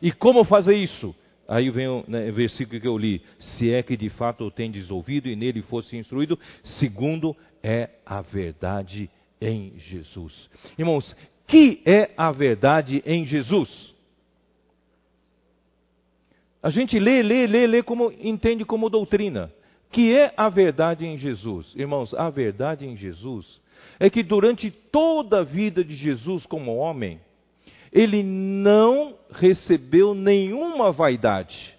E 0.02 0.12
como 0.12 0.44
fazer 0.44 0.76
isso? 0.76 1.14
Aí 1.48 1.68
vem 1.68 1.88
o 1.88 2.04
né, 2.06 2.30
versículo 2.30 2.80
que 2.80 2.86
eu 2.86 2.96
li: 2.96 3.22
Se 3.38 3.72
é 3.72 3.82
que 3.82 3.96
de 3.96 4.08
fato 4.08 4.44
o 4.44 4.50
tendes 4.50 4.90
ouvido 4.90 5.28
e 5.28 5.34
nele 5.34 5.62
fosse 5.62 5.96
instruído, 5.96 6.38
segundo 6.62 7.36
é 7.62 7.90
a 8.06 8.22
verdade 8.22 9.10
em 9.40 9.72
Jesus. 9.78 10.48
Irmãos, 10.78 11.16
que 11.46 11.82
é 11.84 12.10
a 12.16 12.30
verdade 12.30 13.02
em 13.04 13.24
Jesus? 13.24 13.94
A 16.62 16.70
gente 16.70 16.98
lê, 16.98 17.22
lê, 17.22 17.46
lê, 17.46 17.66
lê 17.66 17.82
como 17.82 18.12
entende 18.12 18.64
como 18.64 18.90
doutrina. 18.90 19.50
Que 19.90 20.14
é 20.16 20.32
a 20.36 20.48
verdade 20.48 21.04
em 21.04 21.18
Jesus? 21.18 21.74
Irmãos, 21.74 22.14
a 22.14 22.30
verdade 22.30 22.86
em 22.86 22.96
Jesus 22.96 23.60
é 23.98 24.08
que 24.08 24.22
durante 24.22 24.70
toda 24.70 25.40
a 25.40 25.44
vida 25.44 25.82
de 25.82 25.94
Jesus 25.94 26.46
como 26.46 26.76
homem, 26.76 27.20
ele 27.92 28.22
não 28.22 29.16
recebeu 29.32 30.14
nenhuma 30.14 30.92
vaidade, 30.92 31.74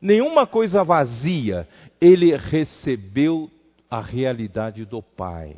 nenhuma 0.00 0.46
coisa 0.46 0.84
vazia, 0.84 1.66
ele 2.00 2.36
recebeu 2.36 3.50
a 3.90 4.00
realidade 4.00 4.84
do 4.84 5.00
Pai. 5.00 5.56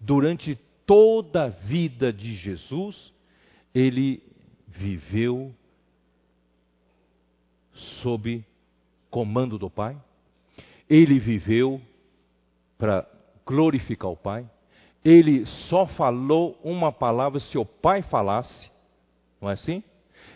Durante 0.00 0.56
toda 0.86 1.44
a 1.44 1.48
vida 1.48 2.12
de 2.12 2.34
Jesus, 2.34 3.12
ele 3.74 4.22
viveu 4.68 5.52
sob 7.76 8.44
comando 9.10 9.58
do 9.58 9.70
Pai, 9.70 9.96
ele 10.88 11.18
viveu 11.18 11.80
para 12.78 13.06
glorificar 13.44 14.10
o 14.10 14.16
Pai, 14.16 14.48
ele 15.04 15.46
só 15.68 15.86
falou 15.86 16.58
uma 16.64 16.90
palavra 16.90 17.38
se 17.38 17.56
o 17.56 17.64
Pai 17.64 18.02
falasse, 18.02 18.70
não 19.40 19.48
é 19.48 19.52
assim? 19.52 19.82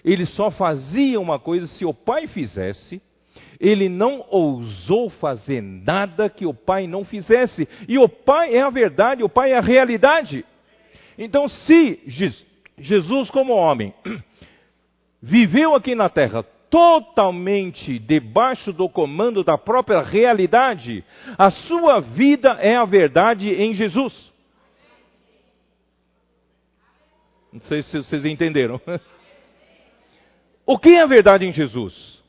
Ele 0.05 0.25
só 0.27 0.51
fazia 0.51 1.21
uma 1.21 1.39
coisa 1.39 1.67
se 1.67 1.85
o 1.85 1.93
Pai 1.93 2.27
fizesse, 2.27 3.03
ele 3.59 3.89
não 3.89 4.25
ousou 4.31 5.11
fazer 5.11 5.61
nada 5.61 6.31
que 6.31 6.47
o 6.47 6.55
Pai 6.55 6.87
não 6.87 7.05
fizesse. 7.05 7.69
E 7.87 7.99
o 7.99 8.09
Pai 8.09 8.55
é 8.55 8.63
a 8.63 8.71
verdade, 8.71 9.23
o 9.23 9.29
Pai 9.29 9.53
é 9.53 9.59
a 9.59 9.61
realidade. 9.61 10.45
Então, 11.19 11.47
se 11.49 12.01
Jesus, 12.79 13.31
como 13.31 13.53
homem, 13.53 13.93
viveu 15.21 15.75
aqui 15.75 15.95
na 15.95 16.09
terra 16.09 16.45
totalmente 16.71 17.99
debaixo 17.99 18.73
do 18.73 18.89
comando 18.89 19.43
da 19.43 19.59
própria 19.59 20.01
realidade, 20.01 21.05
a 21.37 21.51
sua 21.51 22.01
vida 22.01 22.51
é 22.61 22.77
a 22.77 22.85
verdade 22.85 23.51
em 23.51 23.75
Jesus. 23.75 24.33
Não 27.53 27.61
sei 27.63 27.83
se 27.83 27.97
vocês 27.99 28.25
entenderam. 28.25 28.81
O 30.67 30.79
que 30.79 30.91
é 30.91 31.03
a 31.03 31.07
verdade 31.07 31.45
em 31.45 31.53
Jesus? 31.53 32.23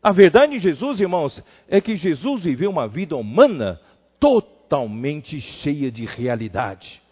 A 0.00 0.12
verdade 0.12 0.54
em 0.54 0.60
Jesus, 0.60 1.00
irmãos, 1.00 1.42
é 1.68 1.80
que 1.80 1.96
Jesus 1.96 2.44
viveu 2.44 2.70
uma 2.70 2.86
vida 2.86 3.16
humana 3.16 3.80
totalmente 4.20 5.40
cheia 5.40 5.90
de 5.90 6.04
realidade. 6.04 7.02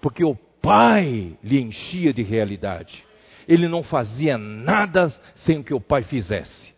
Porque 0.00 0.24
o 0.24 0.34
Pai 0.60 1.38
lhe 1.44 1.60
enchia 1.60 2.12
de 2.12 2.22
realidade. 2.22 3.04
Ele 3.48 3.68
não 3.68 3.82
fazia 3.82 4.36
nada 4.36 5.12
sem 5.34 5.62
que 5.62 5.74
o 5.74 5.80
Pai 5.80 6.02
fizesse. 6.02 6.74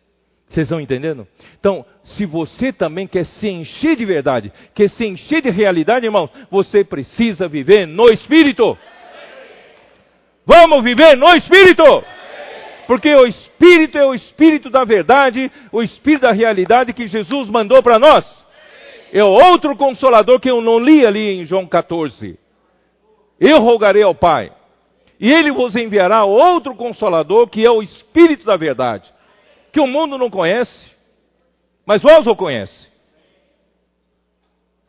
Vocês 0.48 0.64
estão 0.64 0.80
entendendo? 0.80 1.26
Então, 1.60 1.84
se 2.02 2.24
você 2.24 2.72
também 2.72 3.06
quer 3.06 3.24
se 3.24 3.48
encher 3.48 3.96
de 3.96 4.04
verdade, 4.04 4.52
quer 4.74 4.88
se 4.88 5.06
encher 5.06 5.42
de 5.42 5.50
realidade, 5.50 6.06
irmão, 6.06 6.28
você 6.50 6.82
precisa 6.82 7.46
viver 7.46 7.86
no 7.86 8.08
Espírito. 8.10 8.76
Vamos 10.46 10.82
viver 10.82 11.16
no 11.16 11.26
Espírito! 11.34 11.84
Porque 12.86 13.12
o 13.12 13.26
Espírito 13.26 13.98
é 13.98 14.06
o 14.06 14.14
Espírito 14.14 14.70
da 14.70 14.82
verdade, 14.82 15.52
o 15.70 15.82
Espírito 15.82 16.22
da 16.22 16.32
realidade 16.32 16.94
que 16.94 17.06
Jesus 17.06 17.50
mandou 17.50 17.82
para 17.82 17.98
nós. 17.98 18.24
É 19.12 19.22
outro 19.22 19.76
consolador 19.76 20.40
que 20.40 20.50
eu 20.50 20.62
não 20.62 20.78
li 20.78 21.06
ali 21.06 21.40
em 21.40 21.44
João 21.44 21.66
14. 21.66 22.38
Eu 23.38 23.58
rogarei 23.58 24.02
ao 24.02 24.14
Pai, 24.14 24.50
e 25.20 25.32
Ele 25.32 25.50
vos 25.50 25.74
enviará 25.74 26.24
outro 26.24 26.74
consolador 26.74 27.48
que 27.48 27.66
é 27.66 27.70
o 27.70 27.82
Espírito 27.82 28.44
da 28.44 28.56
verdade, 28.56 29.12
que 29.72 29.80
o 29.80 29.86
mundo 29.86 30.16
não 30.16 30.30
conhece, 30.30 30.90
mas 31.84 32.02
vós 32.02 32.26
o 32.26 32.36
conhece. 32.36 32.88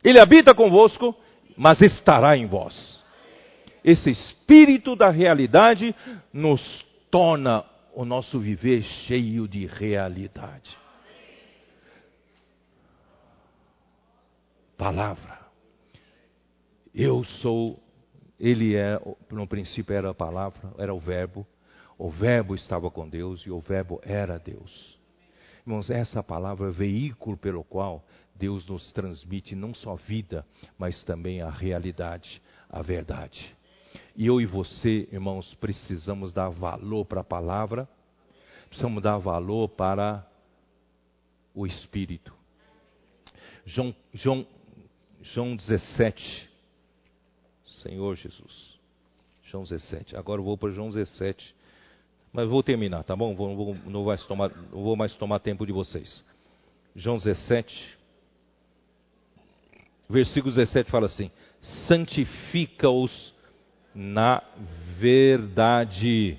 Ele 0.02 0.20
habita 0.20 0.54
convosco, 0.54 1.14
mas 1.56 1.80
estará 1.80 2.36
em 2.36 2.46
vós. 2.46 3.02
Esse 3.84 4.10
Espírito 4.10 4.94
da 4.94 5.10
realidade 5.10 5.94
nos 6.32 6.60
torna 7.10 7.64
o 7.94 8.04
nosso 8.04 8.38
viver 8.38 8.82
cheio 8.82 9.48
de 9.48 9.66
realidade. 9.66 10.78
Palavra. 14.76 15.38
Eu 16.94 17.22
sou, 17.24 17.78
ele 18.40 18.74
é, 18.74 18.98
no 19.30 19.46
princípio 19.46 19.94
era 19.94 20.10
a 20.10 20.14
palavra, 20.14 20.72
era 20.78 20.94
o 20.94 20.98
verbo. 20.98 21.46
O 21.98 22.08
verbo 22.08 22.54
estava 22.54 22.90
com 22.90 23.06
Deus 23.06 23.42
e 23.42 23.50
o 23.50 23.60
verbo 23.60 24.00
era 24.02 24.38
Deus. 24.38 24.98
Irmãos, 25.66 25.90
essa 25.90 26.22
palavra 26.22 26.68
é 26.68 26.72
veículo 26.72 27.36
pelo 27.36 27.62
qual 27.62 28.02
Deus 28.34 28.66
nos 28.66 28.90
transmite 28.92 29.54
não 29.54 29.74
só 29.74 29.94
vida, 29.94 30.46
mas 30.78 31.04
também 31.04 31.42
a 31.42 31.50
realidade, 31.50 32.40
a 32.70 32.80
verdade. 32.80 33.54
E 34.16 34.26
eu 34.26 34.40
e 34.40 34.46
você, 34.46 35.06
irmãos, 35.12 35.54
precisamos 35.56 36.32
dar 36.32 36.48
valor 36.48 37.04
para 37.04 37.20
a 37.20 37.24
palavra, 37.24 37.86
precisamos 38.68 39.02
dar 39.02 39.18
valor 39.18 39.68
para 39.68 40.26
o 41.54 41.66
Espírito. 41.66 42.32
João, 43.66 43.94
João, 44.14 44.46
João 45.20 45.54
17. 45.54 46.49
Senhor 47.80 48.14
Jesus. 48.16 48.78
João 49.44 49.64
17. 49.64 50.16
Agora 50.16 50.40
eu 50.40 50.44
vou 50.44 50.56
para 50.56 50.70
João 50.70 50.90
17. 50.90 51.54
Mas 52.32 52.48
vou 52.48 52.62
terminar, 52.62 53.02
tá 53.02 53.16
bom? 53.16 53.34
Vou, 53.34 53.56
vou, 53.56 53.76
não, 53.86 54.04
vai 54.04 54.16
tomar, 54.18 54.50
não 54.72 54.82
vou 54.82 54.96
mais 54.96 55.14
tomar 55.16 55.40
tempo 55.40 55.66
de 55.66 55.72
vocês. 55.72 56.24
João 56.94 57.16
17. 57.16 57.98
Versículo 60.08 60.54
17 60.54 60.90
fala 60.90 61.06
assim: 61.06 61.30
Santifica-os 61.88 63.34
na 63.94 64.42
verdade. 64.98 66.38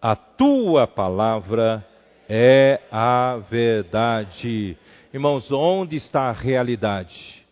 A 0.00 0.16
tua 0.16 0.86
palavra 0.86 1.86
é 2.28 2.80
a 2.90 3.36
verdade. 3.50 4.76
Irmãos, 5.12 5.50
onde 5.50 5.96
está 5.96 6.28
a 6.28 6.32
realidade? 6.32 7.45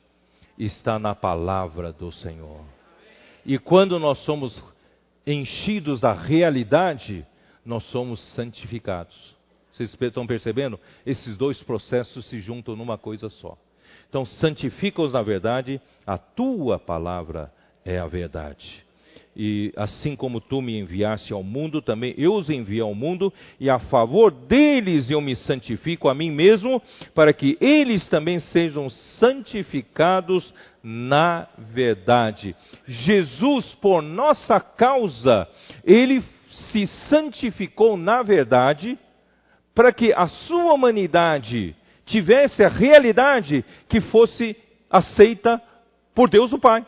Está 0.59 0.99
na 0.99 1.15
palavra 1.15 1.93
do 1.93 2.13
Senhor. 2.13 2.61
E 3.45 3.59
quando 3.59 3.99
nós 3.99 4.19
somos 4.25 4.63
enchidos 5.27 6.01
da 6.01 6.13
realidade, 6.13 7.27
nós 7.65 7.83
somos 7.85 8.21
santificados. 8.35 9.35
Vocês 9.73 9.97
estão 10.01 10.27
percebendo? 10.27 10.79
Esses 11.05 11.37
dois 11.37 11.61
processos 11.63 12.27
se 12.29 12.39
juntam 12.41 12.77
numa 12.77 12.97
coisa 12.97 13.29
só. 13.29 13.59
Então, 14.09 14.25
santifica-os 14.25 15.13
na 15.13 15.23
verdade, 15.23 15.81
a 16.07 16.17
tua 16.17 16.79
palavra 16.79 17.53
é 17.85 17.99
a 17.99 18.07
verdade. 18.07 18.84
E 19.37 19.73
assim 19.77 20.15
como 20.15 20.41
tu 20.41 20.63
me 20.63 20.79
enviaste 20.79 21.33
ao 21.33 21.43
mundo, 21.43 21.83
também 21.83 22.15
eu 22.17 22.35
os 22.35 22.49
envio 22.49 22.85
ao 22.85 22.95
mundo, 22.95 23.33
e 23.59 23.69
a 23.69 23.79
favor 23.79 24.31
deles 24.31 25.11
eu 25.11 25.21
me 25.21 25.35
santifico 25.35 26.09
a 26.09 26.15
mim 26.15 26.31
mesmo, 26.31 26.81
para 27.15 27.33
que 27.33 27.59
eles 27.61 28.09
também 28.09 28.39
sejam 28.39 28.89
santificados 28.89 30.53
na 30.83 31.49
verdade. 31.59 32.55
Jesus, 32.87 33.75
por 33.81 34.03
nossa 34.03 34.61
causa, 34.61 35.49
ele 35.85 36.23
se 36.71 36.87
santificou 37.09 37.97
na 37.97 38.23
verdade, 38.23 38.97
para 39.75 39.93
que 39.93 40.13
a 40.13 40.29
sua 40.29 40.73
humanidade 40.73 41.75
tivesse 42.07 42.63
a 42.63 42.69
realidade 42.69 43.65
que 43.89 44.01
fosse 44.01 44.57
aceita 44.89 45.61
por 46.15 46.29
Deus 46.29 46.53
o 46.53 46.61
Pai 46.61 46.87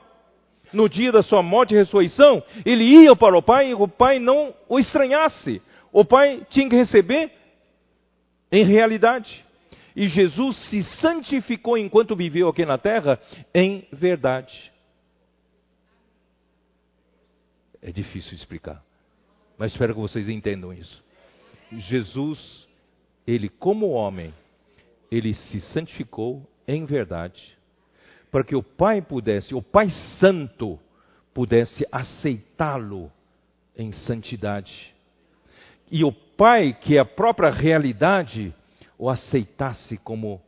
no 0.72 0.88
dia 0.88 1.12
da 1.12 1.22
sua 1.22 1.42
morte 1.42 1.74
e 1.74 1.76
ressurreição, 1.76 2.42
ele 2.64 2.84
ia 2.84 3.14
para 3.14 3.36
o 3.36 3.42
Pai 3.42 3.70
e 3.70 3.74
o 3.74 3.88
Pai 3.88 4.18
não 4.18 4.54
o 4.68 4.78
estranhasse. 4.78 5.62
O 5.92 6.04
Pai 6.04 6.46
tinha 6.50 6.68
que 6.68 6.76
receber 6.76 7.32
em 8.50 8.64
realidade. 8.64 9.44
E 9.94 10.08
Jesus 10.08 10.56
se 10.68 10.82
santificou 11.00 11.78
enquanto 11.78 12.14
viveu 12.14 12.48
aqui 12.48 12.66
na 12.66 12.76
terra 12.76 13.18
em 13.54 13.86
verdade. 13.92 14.72
É 17.80 17.90
difícil 17.90 18.34
explicar, 18.34 18.82
mas 19.56 19.72
espero 19.72 19.94
que 19.94 20.00
vocês 20.00 20.28
entendam 20.28 20.72
isso. 20.72 21.02
Jesus, 21.72 22.68
ele 23.26 23.48
como 23.48 23.90
homem, 23.90 24.34
ele 25.10 25.34
se 25.34 25.60
santificou 25.60 26.46
em 26.66 26.84
verdade 26.84 27.55
para 28.36 28.44
que 28.44 28.54
o 28.54 28.62
Pai 28.62 29.00
pudesse, 29.00 29.54
o 29.54 29.62
Pai 29.62 29.88
Santo, 30.20 30.78
pudesse 31.32 31.86
aceitá-lo 31.90 33.10
em 33.74 33.90
santidade. 33.92 34.94
E 35.90 36.04
o 36.04 36.12
Pai, 36.12 36.74
que 36.74 36.98
é 36.98 37.00
a 37.00 37.04
própria 37.06 37.48
realidade, 37.48 38.54
o 38.98 39.08
aceitasse 39.08 39.96
como 39.96 40.38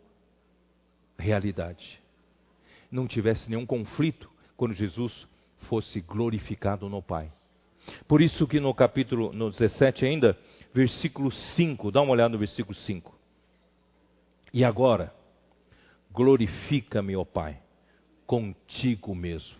realidade. 1.18 1.98
Não 2.90 3.08
tivesse 3.08 3.48
nenhum 3.48 3.64
conflito 3.64 4.30
quando 4.54 4.74
Jesus 4.74 5.26
fosse 5.60 6.02
glorificado 6.02 6.90
no 6.90 7.00
Pai. 7.00 7.32
Por 8.06 8.20
isso 8.20 8.46
que 8.46 8.60
no 8.60 8.74
capítulo 8.74 9.32
no 9.32 9.50
17 9.50 10.04
ainda, 10.04 10.38
versículo 10.74 11.32
5, 11.32 11.90
dá 11.90 12.02
uma 12.02 12.12
olhada 12.12 12.28
no 12.28 12.38
versículo 12.38 12.74
5. 12.74 13.18
E 14.52 14.62
agora, 14.62 15.10
glorifica-me, 16.12 17.16
ó 17.16 17.24
Pai, 17.24 17.62
contigo 18.28 19.14
mesmo. 19.14 19.56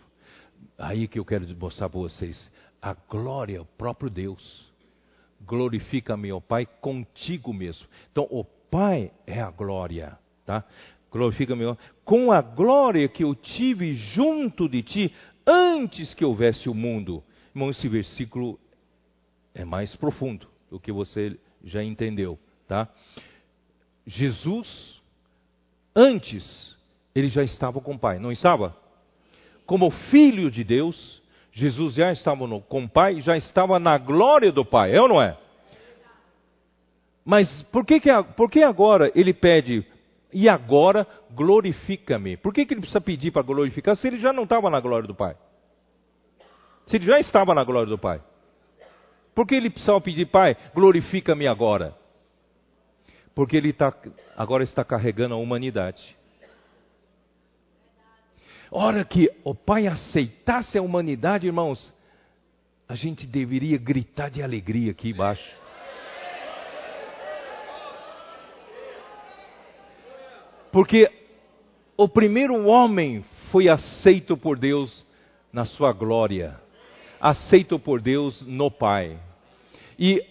Aí 0.77 1.07
que 1.07 1.17
eu 1.19 1.25
quero 1.25 1.45
mostrar 1.57 1.89
para 1.89 1.99
vocês. 1.99 2.49
A 2.79 2.93
glória, 2.93 3.61
o 3.63 3.65
próprio 3.65 4.09
Deus. 4.09 4.71
Glorifica-me, 5.41 6.31
ó 6.31 6.39
Pai, 6.39 6.67
contigo 6.79 7.51
mesmo. 7.51 7.87
Então, 8.11 8.27
o 8.29 8.45
Pai 8.45 9.11
é 9.25 9.41
a 9.41 9.49
glória, 9.49 10.17
tá? 10.45 10.63
Glorifica-me, 11.11 11.75
com 12.05 12.31
a 12.31 12.41
glória 12.41 13.09
que 13.09 13.23
eu 13.23 13.33
tive 13.33 13.93
junto 13.93 14.69
de 14.69 14.83
ti 14.83 15.13
antes 15.45 16.13
que 16.13 16.23
houvesse 16.23 16.69
o 16.69 16.73
mundo. 16.73 17.23
Irmão, 17.55 17.71
esse 17.71 17.87
versículo 17.87 18.59
é 19.55 19.65
mais 19.65 19.95
profundo 19.95 20.47
do 20.69 20.79
que 20.79 20.91
você 20.91 21.39
já 21.63 21.83
entendeu, 21.83 22.37
tá? 22.67 22.87
Jesus, 24.05 25.01
antes 25.95 26.77
ele 27.15 27.29
já 27.29 27.43
estava 27.43 27.79
com 27.81 27.93
o 27.93 27.99
Pai, 27.99 28.19
não 28.19 28.31
estava? 28.31 28.75
Como 29.65 29.89
filho 29.89 30.49
de 30.49 30.63
Deus, 30.63 31.21
Jesus 31.51 31.95
já 31.95 32.11
estava 32.11 32.47
no, 32.47 32.61
com 32.61 32.83
o 32.83 32.89
Pai, 32.89 33.21
já 33.21 33.35
estava 33.37 33.79
na 33.79 33.97
glória 33.97 34.51
do 34.51 34.63
Pai, 34.65 34.95
é 34.95 35.01
ou 35.01 35.07
não 35.07 35.21
é? 35.21 35.37
Mas 37.25 37.61
por 37.63 37.85
que, 37.85 37.99
que, 37.99 38.09
por 38.35 38.49
que 38.49 38.63
agora 38.63 39.11
ele 39.13 39.33
pede, 39.33 39.85
e 40.31 40.47
agora 40.47 41.05
glorifica-me? 41.31 42.37
Por 42.37 42.53
que, 42.53 42.65
que 42.65 42.73
ele 42.73 42.81
precisa 42.81 43.01
pedir 43.01 43.31
para 43.31 43.41
glorificar 43.41 43.95
se 43.95 44.07
ele 44.07 44.19
já 44.19 44.31
não 44.31 44.43
estava 44.43 44.69
na 44.69 44.79
glória 44.79 45.07
do 45.07 45.15
Pai? 45.15 45.35
Se 46.87 46.95
ele 46.97 47.05
já 47.05 47.19
estava 47.19 47.53
na 47.53 47.63
glória 47.63 47.89
do 47.89 47.97
Pai? 47.97 48.21
Por 49.35 49.45
que 49.45 49.55
ele 49.55 49.69
precisava 49.69 50.01
pedir, 50.01 50.25
Pai, 50.25 50.55
glorifica-me 50.73 51.47
agora? 51.47 51.95
Porque 53.33 53.55
ele 53.55 53.73
tá, 53.73 53.93
agora 54.35 54.63
está 54.63 54.83
carregando 54.83 55.35
a 55.35 55.37
humanidade 55.37 56.18
hora 58.71 59.03
que 59.03 59.31
o 59.43 59.55
Pai 59.55 59.87
aceitasse 59.87 60.77
a 60.77 60.81
humanidade, 60.81 61.47
irmãos, 61.47 61.93
a 62.87 62.95
gente 62.95 63.25
deveria 63.25 63.77
gritar 63.77 64.29
de 64.29 64.41
alegria 64.41 64.91
aqui 64.91 65.09
embaixo. 65.09 65.55
Porque 70.71 71.09
o 71.97 72.07
primeiro 72.07 72.65
homem 72.65 73.25
foi 73.51 73.67
aceito 73.67 74.37
por 74.37 74.57
Deus 74.57 75.05
na 75.51 75.65
sua 75.65 75.91
glória, 75.91 76.59
aceito 77.19 77.79
por 77.79 77.99
Deus 77.99 78.41
no 78.45 78.69
Pai. 78.69 79.17
E 79.97 80.23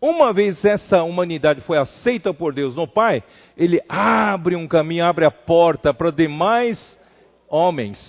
uma 0.00 0.32
vez 0.32 0.64
essa 0.64 1.02
humanidade 1.02 1.60
foi 1.62 1.78
aceita 1.78 2.32
por 2.32 2.52
Deus 2.52 2.76
no 2.76 2.86
Pai, 2.86 3.22
ele 3.56 3.80
abre 3.88 4.56
um 4.56 4.66
caminho, 4.66 5.04
abre 5.04 5.24
a 5.24 5.30
porta 5.30 5.92
para 5.92 6.10
demais 6.10 6.98
homens. 7.52 8.00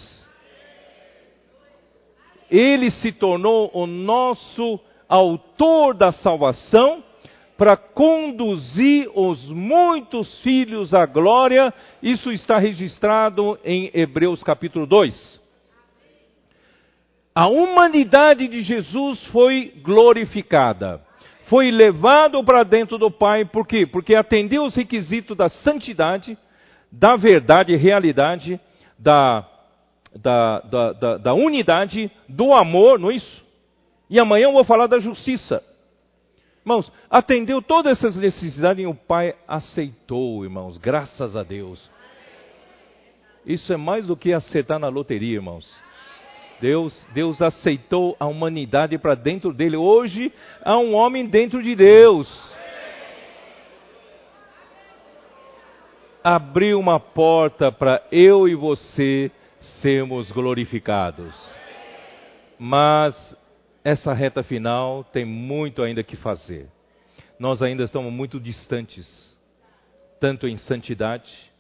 Ele 2.50 2.90
se 2.90 3.12
tornou 3.12 3.70
o 3.74 3.86
nosso 3.86 4.80
autor 5.10 5.94
da 5.94 6.12
salvação 6.12 7.04
para 7.58 7.76
conduzir 7.76 9.10
os 9.14 9.44
muitos 9.50 10.42
filhos 10.42 10.94
à 10.94 11.06
glória. 11.06 11.74
Isso 12.02 12.32
está 12.32 12.58
registrado 12.58 13.60
em 13.64 13.92
Hebreus 13.94 14.42
capítulo 14.42 14.88
2. 14.88 15.42
A 17.36 17.48
humanidade 17.48 18.48
de 18.48 18.62
Jesus 18.62 19.26
foi 19.28 19.74
glorificada, 19.82 21.02
foi 21.48 21.72
levado 21.72 22.44
para 22.44 22.64
dentro 22.64 22.98
do 23.00 23.10
Pai, 23.10 23.44
por 23.44 23.68
quê? 23.68 23.88
Porque 23.88 24.14
atendeu 24.14 24.64
os 24.64 24.76
requisitos 24.76 25.36
da 25.36 25.50
santidade, 25.50 26.38
da 26.92 27.16
verdade 27.16 27.74
e 27.74 27.76
realidade, 27.76 28.60
da, 29.04 29.46
da, 30.16 30.60
da, 30.62 30.94
da, 30.94 31.18
da 31.18 31.34
unidade, 31.34 32.10
do 32.28 32.54
amor, 32.54 32.98
não 32.98 33.12
é 33.12 33.16
isso? 33.16 33.44
E 34.10 34.20
amanhã 34.20 34.46
eu 34.46 34.54
vou 34.54 34.64
falar 34.64 34.88
da 34.88 34.98
justiça. 34.98 35.62
Irmãos, 36.62 36.92
atendeu 37.10 37.62
todas 37.62 37.98
essas 37.98 38.16
necessidades 38.16 38.82
e 38.82 38.88
o 38.88 38.96
Pai 38.96 39.36
aceitou, 39.46 40.46
irmãos, 40.46 40.78
graças 40.78 41.36
a 41.36 41.44
Deus. 41.44 41.92
Isso 43.46 43.74
é 43.74 43.78
mais 43.78 44.08
do 44.08 44.16
que 44.16 44.32
acertar 44.32 44.80
na 44.80 44.88
loteria, 44.88 45.36
irmãos. 45.36 45.70
Deus, 46.62 47.06
Deus 47.14 47.42
aceitou 47.42 48.16
a 48.18 48.26
humanidade 48.26 48.98
para 48.98 49.16
dentro 49.16 49.54
dele. 49.54 49.76
Hoje 49.76 50.32
há 50.64 50.78
um 50.78 50.94
homem 50.96 51.26
dentro 51.26 51.62
de 51.62 51.76
Deus. 51.76 52.53
Abriu 56.24 56.80
uma 56.80 57.02
porta 57.02 57.70
para 57.70 58.02
eu 58.10 58.48
e 58.48 58.56
você 58.56 59.30
sermos 59.82 60.32
glorificados. 60.32 61.36
Mas 62.58 63.36
essa 63.84 64.14
reta 64.14 64.42
final 64.42 65.04
tem 65.04 65.26
muito 65.26 65.84
ainda 65.84 66.02
que 66.02 66.16
fazer. 66.16 66.70
Nós 67.38 67.62
ainda 67.62 67.84
estamos 67.84 68.14
muito 68.14 68.40
distantes, 68.40 69.38
tanto 70.18 70.48
em 70.48 70.56
santidade, 70.56 71.52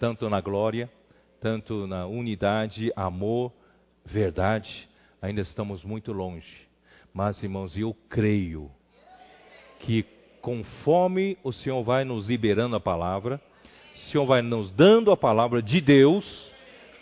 tanto 0.00 0.28
na 0.28 0.40
glória, 0.40 0.90
tanto 1.40 1.86
na 1.86 2.06
unidade, 2.06 2.92
amor, 2.96 3.52
verdade, 4.04 4.88
ainda 5.22 5.42
estamos 5.42 5.84
muito 5.84 6.12
longe. 6.12 6.66
Mas, 7.14 7.40
irmãos, 7.40 7.76
eu 7.78 7.96
creio 8.08 8.68
que 9.78 10.04
conforme 10.42 11.38
o 11.44 11.52
Senhor 11.52 11.84
vai 11.84 12.04
nos 12.04 12.28
liberando 12.28 12.74
a 12.74 12.80
palavra, 12.80 13.40
o 14.06 14.10
Senhor 14.10 14.26
vai 14.26 14.42
nos 14.42 14.70
dando 14.72 15.10
a 15.10 15.16
palavra 15.16 15.62
de 15.62 15.80
Deus, 15.80 16.50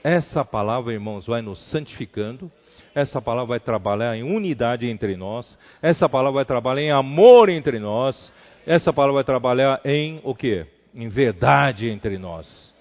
essa 0.02 0.44
palavra, 0.44 0.92
irmãos, 0.92 1.26
vai 1.26 1.42
nos 1.42 1.58
santificando, 1.70 2.50
essa 2.94 3.20
palavra 3.20 3.50
vai 3.50 3.60
trabalhar 3.60 4.16
em 4.16 4.22
unidade 4.22 4.88
entre 4.88 5.16
nós. 5.16 5.56
Essa 5.80 6.08
palavra 6.08 6.36
vai 6.36 6.44
trabalhar 6.44 6.82
em 6.82 6.90
amor 6.90 7.48
entre 7.48 7.78
nós. 7.78 8.32
Essa 8.66 8.92
palavra 8.92 9.14
vai 9.14 9.24
trabalhar 9.24 9.80
em 9.84 10.20
o 10.24 10.34
quê? 10.34 10.66
Em 10.94 11.08
verdade 11.08 11.88
entre 11.88 12.18
nós. 12.18 12.74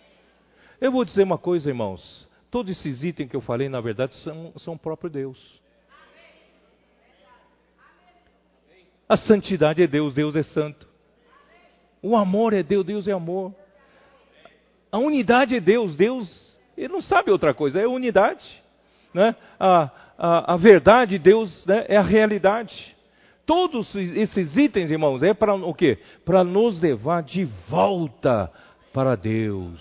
Eu 0.82 0.92
vou 0.92 1.06
dizer 1.06 1.24
uma 1.24 1.38
coisa, 1.38 1.70
irmãos. 1.70 2.28
Todos 2.50 2.72
esses 2.72 3.04
itens 3.04 3.30
que 3.30 3.36
eu 3.36 3.42
falei, 3.42 3.70
na 3.70 3.82
verdade, 3.82 4.16
são, 4.16 4.54
são 4.58 4.74
o 4.74 4.80
próprio 4.80 5.10
Deus. 5.10 5.62
A 9.08 9.18
santidade 9.18 9.84
é 9.84 9.88
Deus, 9.88 10.14
Deus 10.14 10.36
é 10.36 10.44
santo. 10.44 10.88
O 12.02 12.16
amor 12.16 12.54
é 12.54 12.64
Deus, 12.64 12.86
Deus 12.86 13.08
é 13.08 13.12
amor. 13.12 13.54
A 14.98 15.00
unidade 15.00 15.56
é 15.56 15.60
Deus, 15.60 15.96
Deus, 15.96 16.60
ele 16.76 16.92
não 16.92 17.02
sabe 17.02 17.30
outra 17.30 17.54
coisa, 17.54 17.80
é 17.80 17.86
unidade. 17.86 18.44
Né? 19.14 19.36
A, 19.60 19.92
a, 20.18 20.54
a 20.56 20.58
verdade, 20.58 21.20
Deus 21.20 21.64
né, 21.68 21.86
é 21.88 21.98
a 21.98 22.02
realidade. 22.02 22.96
Todos 23.46 23.94
esses 23.94 24.58
itens, 24.58 24.90
irmãos, 24.90 25.22
é 25.22 25.36
para 25.36 25.54
o 25.54 25.72
quê? 25.72 26.00
Para 26.26 26.44
nos 26.44 26.82
levar 26.82 27.22
de 27.22 27.46
volta 27.70 28.52
para 28.92 29.16
Deus. 29.16 29.80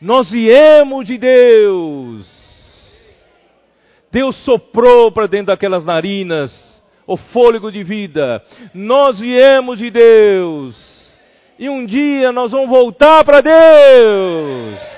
Nós 0.00 0.30
viemos 0.30 1.06
de 1.06 1.18
Deus. 1.18 2.26
Deus 4.10 4.34
soprou 4.46 5.12
para 5.12 5.26
dentro 5.26 5.48
daquelas 5.48 5.84
narinas 5.84 6.82
o 7.06 7.18
fôlego 7.18 7.70
de 7.70 7.82
vida. 7.82 8.42
Nós 8.72 9.20
viemos 9.20 9.76
de 9.76 9.90
Deus. 9.90 10.91
E 11.58 11.68
um 11.68 11.84
dia 11.84 12.32
nós 12.32 12.50
vamos 12.50 12.70
voltar 12.70 13.24
para 13.24 13.40
Deus. 13.40 14.92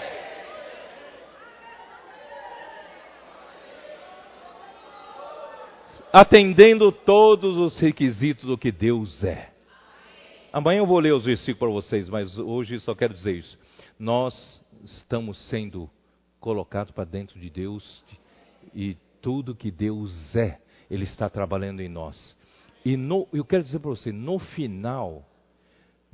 atendendo 6.14 6.93
todos 6.93 7.56
os 7.56 7.76
requisitos 7.81 8.44
do 8.44 8.56
que 8.56 8.70
Deus 8.70 9.24
é. 9.24 9.51
Amanhã 10.52 10.78
eu 10.78 10.86
vou 10.86 11.01
ler 11.01 11.12
os 11.12 11.24
versículos 11.24 11.59
para 11.59 11.68
vocês, 11.68 12.09
mas 12.09 12.39
hoje 12.39 12.78
só 12.78 12.94
quero 12.94 13.12
dizer 13.12 13.32
isso. 13.32 13.59
Nós 13.98 14.62
estamos 14.85 15.36
sendo 15.48 15.90
colocados 16.39 16.93
para 16.93 17.02
dentro 17.02 17.40
de 17.40 17.51
Deus 17.51 18.05
e 18.72 18.97
tudo 19.20 19.56
que 19.56 19.72
Deus 19.72 20.36
é, 20.36 20.60
Ele 20.89 21.02
está 21.02 21.28
trabalhando 21.28 21.81
em 21.81 21.89
nós. 21.89 22.36
E 22.85 22.97
no, 22.97 23.26
eu 23.32 23.44
quero 23.44 23.64
dizer 23.64 23.81
para 23.81 23.90
você, 23.90 24.12
no 24.12 24.39
final, 24.39 25.28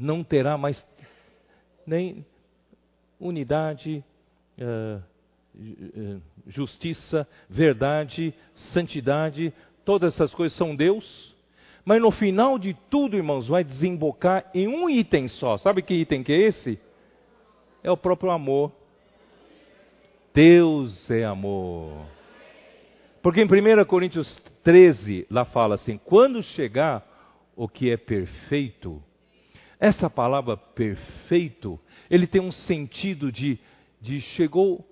não 0.00 0.24
terá 0.24 0.56
mais 0.56 0.84
nem 1.86 2.24
unidade, 3.18 4.02
uh, 4.58 5.02
justiça, 6.46 7.28
verdade, 7.48 8.34
santidade, 8.54 9.52
todas 9.84 10.14
essas 10.14 10.34
coisas 10.34 10.56
são 10.56 10.74
Deus, 10.74 11.34
mas 11.84 12.00
no 12.00 12.10
final 12.10 12.58
de 12.58 12.74
tudo, 12.88 13.16
irmãos, 13.16 13.48
vai 13.48 13.64
desembocar 13.64 14.50
em 14.54 14.68
um 14.68 14.88
item 14.88 15.28
só. 15.28 15.58
Sabe 15.58 15.82
que 15.82 15.94
item 15.94 16.22
que 16.22 16.32
é 16.32 16.38
esse? 16.38 16.78
É 17.82 17.90
o 17.90 17.96
próprio 17.96 18.30
amor. 18.30 18.72
Deus 20.32 21.10
é 21.10 21.24
amor. 21.24 22.06
Porque 23.22 23.42
em 23.42 23.44
1 23.44 23.84
Coríntios 23.86 24.40
13, 24.62 25.26
lá 25.30 25.44
fala 25.44 25.74
assim: 25.74 25.98
quando 25.98 26.42
chegar 26.42 27.04
o 27.56 27.68
que 27.68 27.90
é 27.90 27.96
perfeito, 27.96 29.02
essa 29.80 30.10
palavra 30.10 30.56
perfeito, 30.56 31.80
ele 32.10 32.26
tem 32.26 32.40
um 32.40 32.52
sentido 32.52 33.32
de, 33.32 33.58
de 34.00 34.20
chegou 34.20 34.86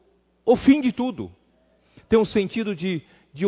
o 0.47 0.57
fim 0.57 0.81
de 0.81 0.93
tudo. 0.93 1.31
Tem 2.09 2.19
um 2.19 2.25
sentido 2.25 2.75
de, 2.75 3.03
de 3.35 3.45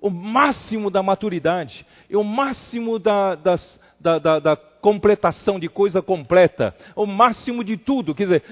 o 0.00 0.10
máximo 0.10 0.90
da 0.90 1.00
maturidade, 1.00 1.86
e 2.10 2.16
o 2.16 2.24
máximo 2.24 2.98
da, 2.98 3.36
das, 3.36 3.80
da, 4.00 4.18
da, 4.18 4.38
da 4.40 4.56
completação 4.56 5.60
de 5.60 5.68
coisa 5.68 6.02
completa, 6.02 6.74
o 6.96 7.06
máximo 7.06 7.62
de 7.62 7.76
tudo. 7.76 8.12
Quer 8.12 8.24
dizer, 8.24 8.42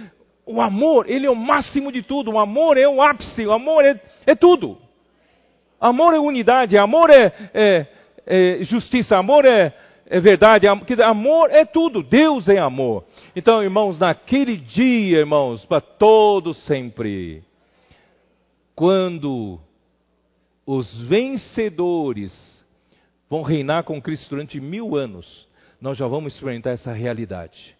o 0.46 0.60
amor, 0.60 1.10
ele 1.10 1.26
é 1.26 1.30
o 1.30 1.34
máximo 1.34 1.90
de 1.90 2.02
tudo, 2.02 2.30
o 2.30 2.38
amor 2.38 2.78
é 2.78 2.86
o 2.86 3.02
ápice, 3.02 3.44
o 3.44 3.52
amor 3.52 3.84
é, 3.84 4.00
é 4.24 4.36
tudo. 4.36 4.78
Amor 5.80 6.14
é 6.14 6.20
unidade, 6.20 6.78
amor 6.78 7.10
é, 7.10 7.32
é, 7.52 7.86
é 8.24 8.58
justiça, 8.62 9.16
amor 9.16 9.44
é, 9.44 9.74
é 10.12 10.18
verdade, 10.18 10.66
amor 10.66 11.50
é 11.52 11.64
tudo, 11.64 12.02
Deus 12.02 12.48
é 12.48 12.58
amor. 12.58 13.04
Então, 13.36 13.62
irmãos, 13.62 13.96
naquele 14.00 14.56
dia, 14.56 15.18
irmãos, 15.20 15.64
para 15.64 15.80
todos 15.80 16.56
sempre, 16.64 17.44
quando 18.74 19.60
os 20.66 20.92
vencedores 21.02 22.32
vão 23.28 23.42
reinar 23.42 23.84
com 23.84 24.02
Cristo 24.02 24.30
durante 24.30 24.60
mil 24.60 24.96
anos, 24.96 25.48
nós 25.80 25.96
já 25.96 26.08
vamos 26.08 26.34
experimentar 26.34 26.72
essa 26.72 26.92
realidade. 26.92 27.76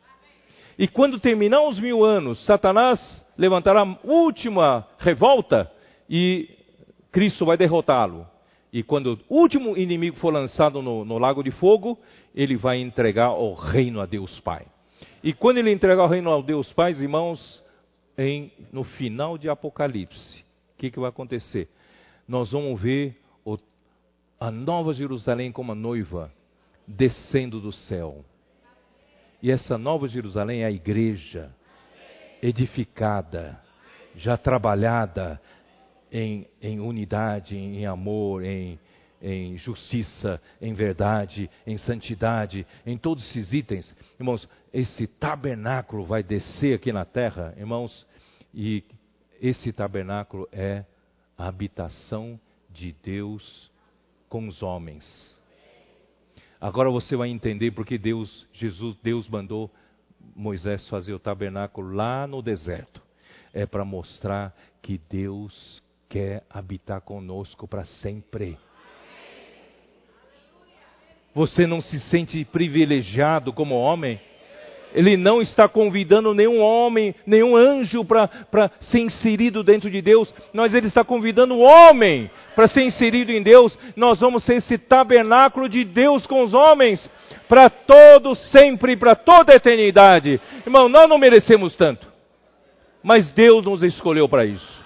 E 0.78 0.86
quando 0.86 1.19
terminar 1.19 1.62
os 1.62 1.81
mil 1.81 2.05
anos, 2.05 2.47
Satanás 2.47 3.27
levantará 3.36 3.82
a 3.82 3.98
última 4.05 4.86
revolta 5.01 5.69
e 6.09 6.48
Cristo 7.11 7.44
vai 7.44 7.57
derrotá-lo. 7.57 8.24
E 8.72 8.82
quando 8.82 9.18
o 9.28 9.38
último 9.38 9.76
inimigo 9.76 10.16
for 10.18 10.32
lançado 10.32 10.80
no, 10.80 11.05
no, 11.05 11.18
lago 11.18 11.42
de 11.42 11.51
fogo, 11.51 11.98
ele 12.34 12.56
vai 12.56 12.78
entregar 12.78 13.32
o 13.32 13.52
reino 13.52 14.01
a 14.01 14.06
Deus 14.06 14.38
Pai. 14.40 14.64
E 15.24 15.32
quando 15.32 15.59
ele 15.59 15.72
entregar 15.72 16.05
o 16.05 16.09
reino 16.09 16.32
a 16.32 16.40
Deus 16.40 16.72
Pai, 16.72 16.92
irmãos, 16.92 17.62
em, 18.16 18.52
no 18.72 18.84
final 18.84 19.36
de 19.36 19.48
Apocalipse, 19.48 20.44
o 20.74 20.78
que, 20.78 20.90
que 20.90 21.01
vai 21.01 21.09
acontecer? 21.09 21.68
nós 22.30 22.52
vamos 22.52 22.80
ver 22.80 23.20
o, 23.44 23.59
a 24.38 24.52
nova 24.52 24.94
Jerusalém 24.94 25.51
como 25.51 25.72
a 25.72 25.74
noiva 25.74 26.32
descendo 26.86 27.60
do 27.60 27.72
céu. 27.72 28.24
E 29.42 29.51
essa 29.51 29.76
nova 29.76 30.06
Jerusalém 30.06 30.62
é 30.62 30.66
a 30.66 30.70
igreja 30.70 31.52
edificada, 32.40 33.60
já 34.14 34.36
trabalhada 34.36 35.42
em, 36.12 36.46
em 36.60 36.80
unidade, 36.80 37.56
em 37.56 37.86
amor, 37.86 38.44
em, 38.44 38.78
em 39.20 39.58
justiça, 39.58 40.40
em 40.60 40.72
verdade, 40.72 41.50
em 41.66 41.76
santidade, 41.78 42.66
em 42.86 42.96
todos 42.96 43.24
esses 43.30 43.52
itens. 43.52 43.94
Irmãos, 44.18 44.48
esse 44.72 45.06
tabernáculo 45.06 46.04
vai 46.04 46.22
descer 46.22 46.74
aqui 46.74 46.92
na 46.92 47.04
terra, 47.04 47.54
irmãos, 47.56 48.06
e 48.54 48.82
esse 49.40 49.72
tabernáculo 49.72 50.48
é 50.52 50.84
a 51.36 51.46
habitação 51.46 52.38
de 52.70 52.94
Deus 53.02 53.70
com 54.28 54.46
os 54.48 54.62
homens. 54.62 55.38
Agora 56.60 56.90
você 56.90 57.16
vai 57.16 57.30
entender 57.30 57.70
porque 57.70 57.96
Deus, 57.96 58.46
Jesus, 58.52 58.96
Deus 59.02 59.28
mandou 59.28 59.70
Moisés 60.36 60.86
fazer 60.88 61.14
o 61.14 61.18
tabernáculo 61.18 61.94
lá 61.94 62.26
no 62.26 62.42
deserto. 62.42 63.02
É 63.52 63.64
para 63.64 63.84
mostrar 63.84 64.54
que 64.82 65.00
Deus 65.08 65.82
quer 66.10 66.42
habitar 66.50 67.00
conosco 67.00 67.68
para 67.68 67.84
sempre. 67.84 68.58
Você 71.32 71.68
não 71.68 71.80
se 71.80 72.00
sente 72.10 72.44
privilegiado 72.44 73.52
como 73.52 73.76
homem? 73.76 74.20
Ele 74.92 75.16
não 75.16 75.40
está 75.40 75.68
convidando 75.68 76.34
nenhum 76.34 76.58
homem, 76.58 77.14
nenhum 77.24 77.56
anjo 77.56 78.04
para 78.04 78.72
ser 78.80 78.98
inserido 78.98 79.62
dentro 79.62 79.88
de 79.88 80.02
Deus, 80.02 80.34
mas 80.52 80.74
ele 80.74 80.88
está 80.88 81.04
convidando 81.04 81.54
o 81.54 81.60
homem 81.60 82.28
para 82.56 82.66
ser 82.66 82.82
inserido 82.82 83.30
em 83.30 83.40
Deus. 83.40 83.78
Nós 83.94 84.18
vamos 84.18 84.44
ser 84.44 84.56
esse 84.56 84.76
tabernáculo 84.76 85.68
de 85.68 85.84
Deus 85.84 86.26
com 86.26 86.42
os 86.42 86.52
homens, 86.52 87.08
para 87.48 87.70
todo 87.70 88.34
sempre, 88.34 88.96
para 88.96 89.14
toda 89.14 89.52
a 89.52 89.56
eternidade. 89.56 90.40
Irmão, 90.66 90.88
nós 90.88 91.08
não 91.08 91.18
merecemos 91.18 91.76
tanto, 91.76 92.08
mas 93.00 93.32
Deus 93.32 93.64
nos 93.64 93.84
escolheu 93.84 94.28
para 94.28 94.44
isso. 94.44 94.80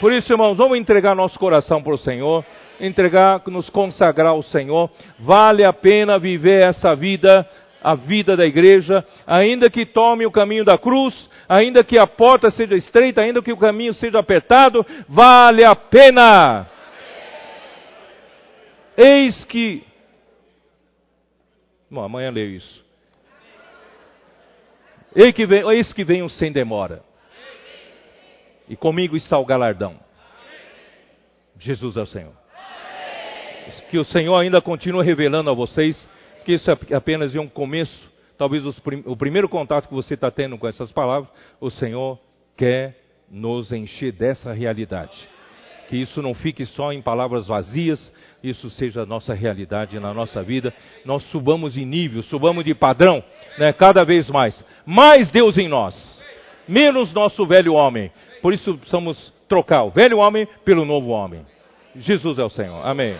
Por 0.00 0.12
isso, 0.12 0.32
irmãos, 0.32 0.56
vamos 0.56 0.78
entregar 0.78 1.14
nosso 1.14 1.38
coração 1.38 1.82
para 1.82 1.92
o 1.92 1.98
Senhor, 1.98 2.44
entregar, 2.80 3.42
nos 3.48 3.68
consagrar 3.68 4.30
ao 4.30 4.42
Senhor. 4.42 4.88
Vale 5.18 5.64
a 5.64 5.72
pena 5.72 6.18
viver 6.18 6.64
essa 6.64 6.94
vida 6.94 7.46
a 7.82 7.94
vida 7.94 8.36
da 8.36 8.44
igreja, 8.44 9.04
ainda 9.26 9.70
que 9.70 9.86
tome 9.86 10.26
o 10.26 10.32
caminho 10.32 10.64
da 10.64 10.76
cruz, 10.76 11.30
ainda 11.48 11.84
que 11.84 11.98
a 11.98 12.06
porta 12.06 12.50
seja 12.50 12.74
estreita, 12.74 13.22
ainda 13.22 13.40
que 13.40 13.52
o 13.52 13.56
caminho 13.56 13.94
seja 13.94 14.18
apertado, 14.18 14.84
vale 15.08 15.64
a 15.64 15.76
pena. 15.76 16.66
Eis 18.96 19.44
que. 19.44 19.84
Bom, 21.90 22.02
amanhã 22.02 22.30
leio 22.30 22.50
isso. 22.50 22.84
Eis 25.14 25.32
que, 25.32 25.42
eis 25.42 25.92
que 25.92 26.04
venho 26.04 26.28
sem 26.28 26.52
demora. 26.52 27.07
E 28.68 28.76
comigo 28.76 29.16
está 29.16 29.38
o 29.38 29.44
galardão. 29.44 29.96
Jesus 31.58 31.96
é 31.96 32.02
o 32.02 32.06
Senhor. 32.06 32.32
Que 33.90 33.98
o 33.98 34.04
Senhor 34.04 34.36
ainda 34.36 34.60
continue 34.60 35.04
revelando 35.04 35.50
a 35.50 35.54
vocês 35.54 36.08
que 36.44 36.54
isso 36.54 36.70
é 36.70 36.94
apenas 36.94 37.34
um 37.34 37.46
começo, 37.46 38.10
talvez 38.38 38.64
prim 38.80 39.02
o 39.04 39.14
primeiro 39.14 39.50
contato 39.50 39.86
que 39.86 39.92
você 39.92 40.14
está 40.14 40.30
tendo 40.30 40.56
com 40.56 40.66
essas 40.66 40.90
palavras, 40.90 41.28
o 41.60 41.68
Senhor 41.68 42.18
quer 42.56 42.96
nos 43.30 43.70
encher 43.70 44.12
dessa 44.12 44.50
realidade. 44.54 45.28
Que 45.90 45.98
isso 45.98 46.22
não 46.22 46.32
fique 46.32 46.64
só 46.64 46.90
em 46.90 47.02
palavras 47.02 47.46
vazias, 47.46 48.12
isso 48.42 48.70
seja 48.70 49.02
a 49.02 49.06
nossa 49.06 49.34
realidade 49.34 50.00
na 50.00 50.14
nossa 50.14 50.42
vida. 50.42 50.72
Nós 51.04 51.22
subamos 51.24 51.74
de 51.74 51.84
nível, 51.84 52.22
subamos 52.22 52.64
de 52.64 52.74
padrão, 52.74 53.22
né, 53.58 53.70
cada 53.74 54.02
vez 54.04 54.30
mais. 54.30 54.64
Mais 54.86 55.30
Deus 55.30 55.58
em 55.58 55.68
nós, 55.68 56.22
menos 56.66 57.12
nosso 57.12 57.44
velho 57.44 57.74
homem. 57.74 58.10
Por 58.40 58.52
isso 58.52 58.74
precisamos 58.76 59.32
trocar 59.48 59.84
o 59.84 59.90
velho 59.90 60.18
homem 60.18 60.46
pelo 60.64 60.84
novo 60.84 61.08
homem. 61.08 61.44
Jesus 61.96 62.38
é 62.38 62.44
o 62.44 62.50
Senhor. 62.50 62.86
Amém. 62.86 63.16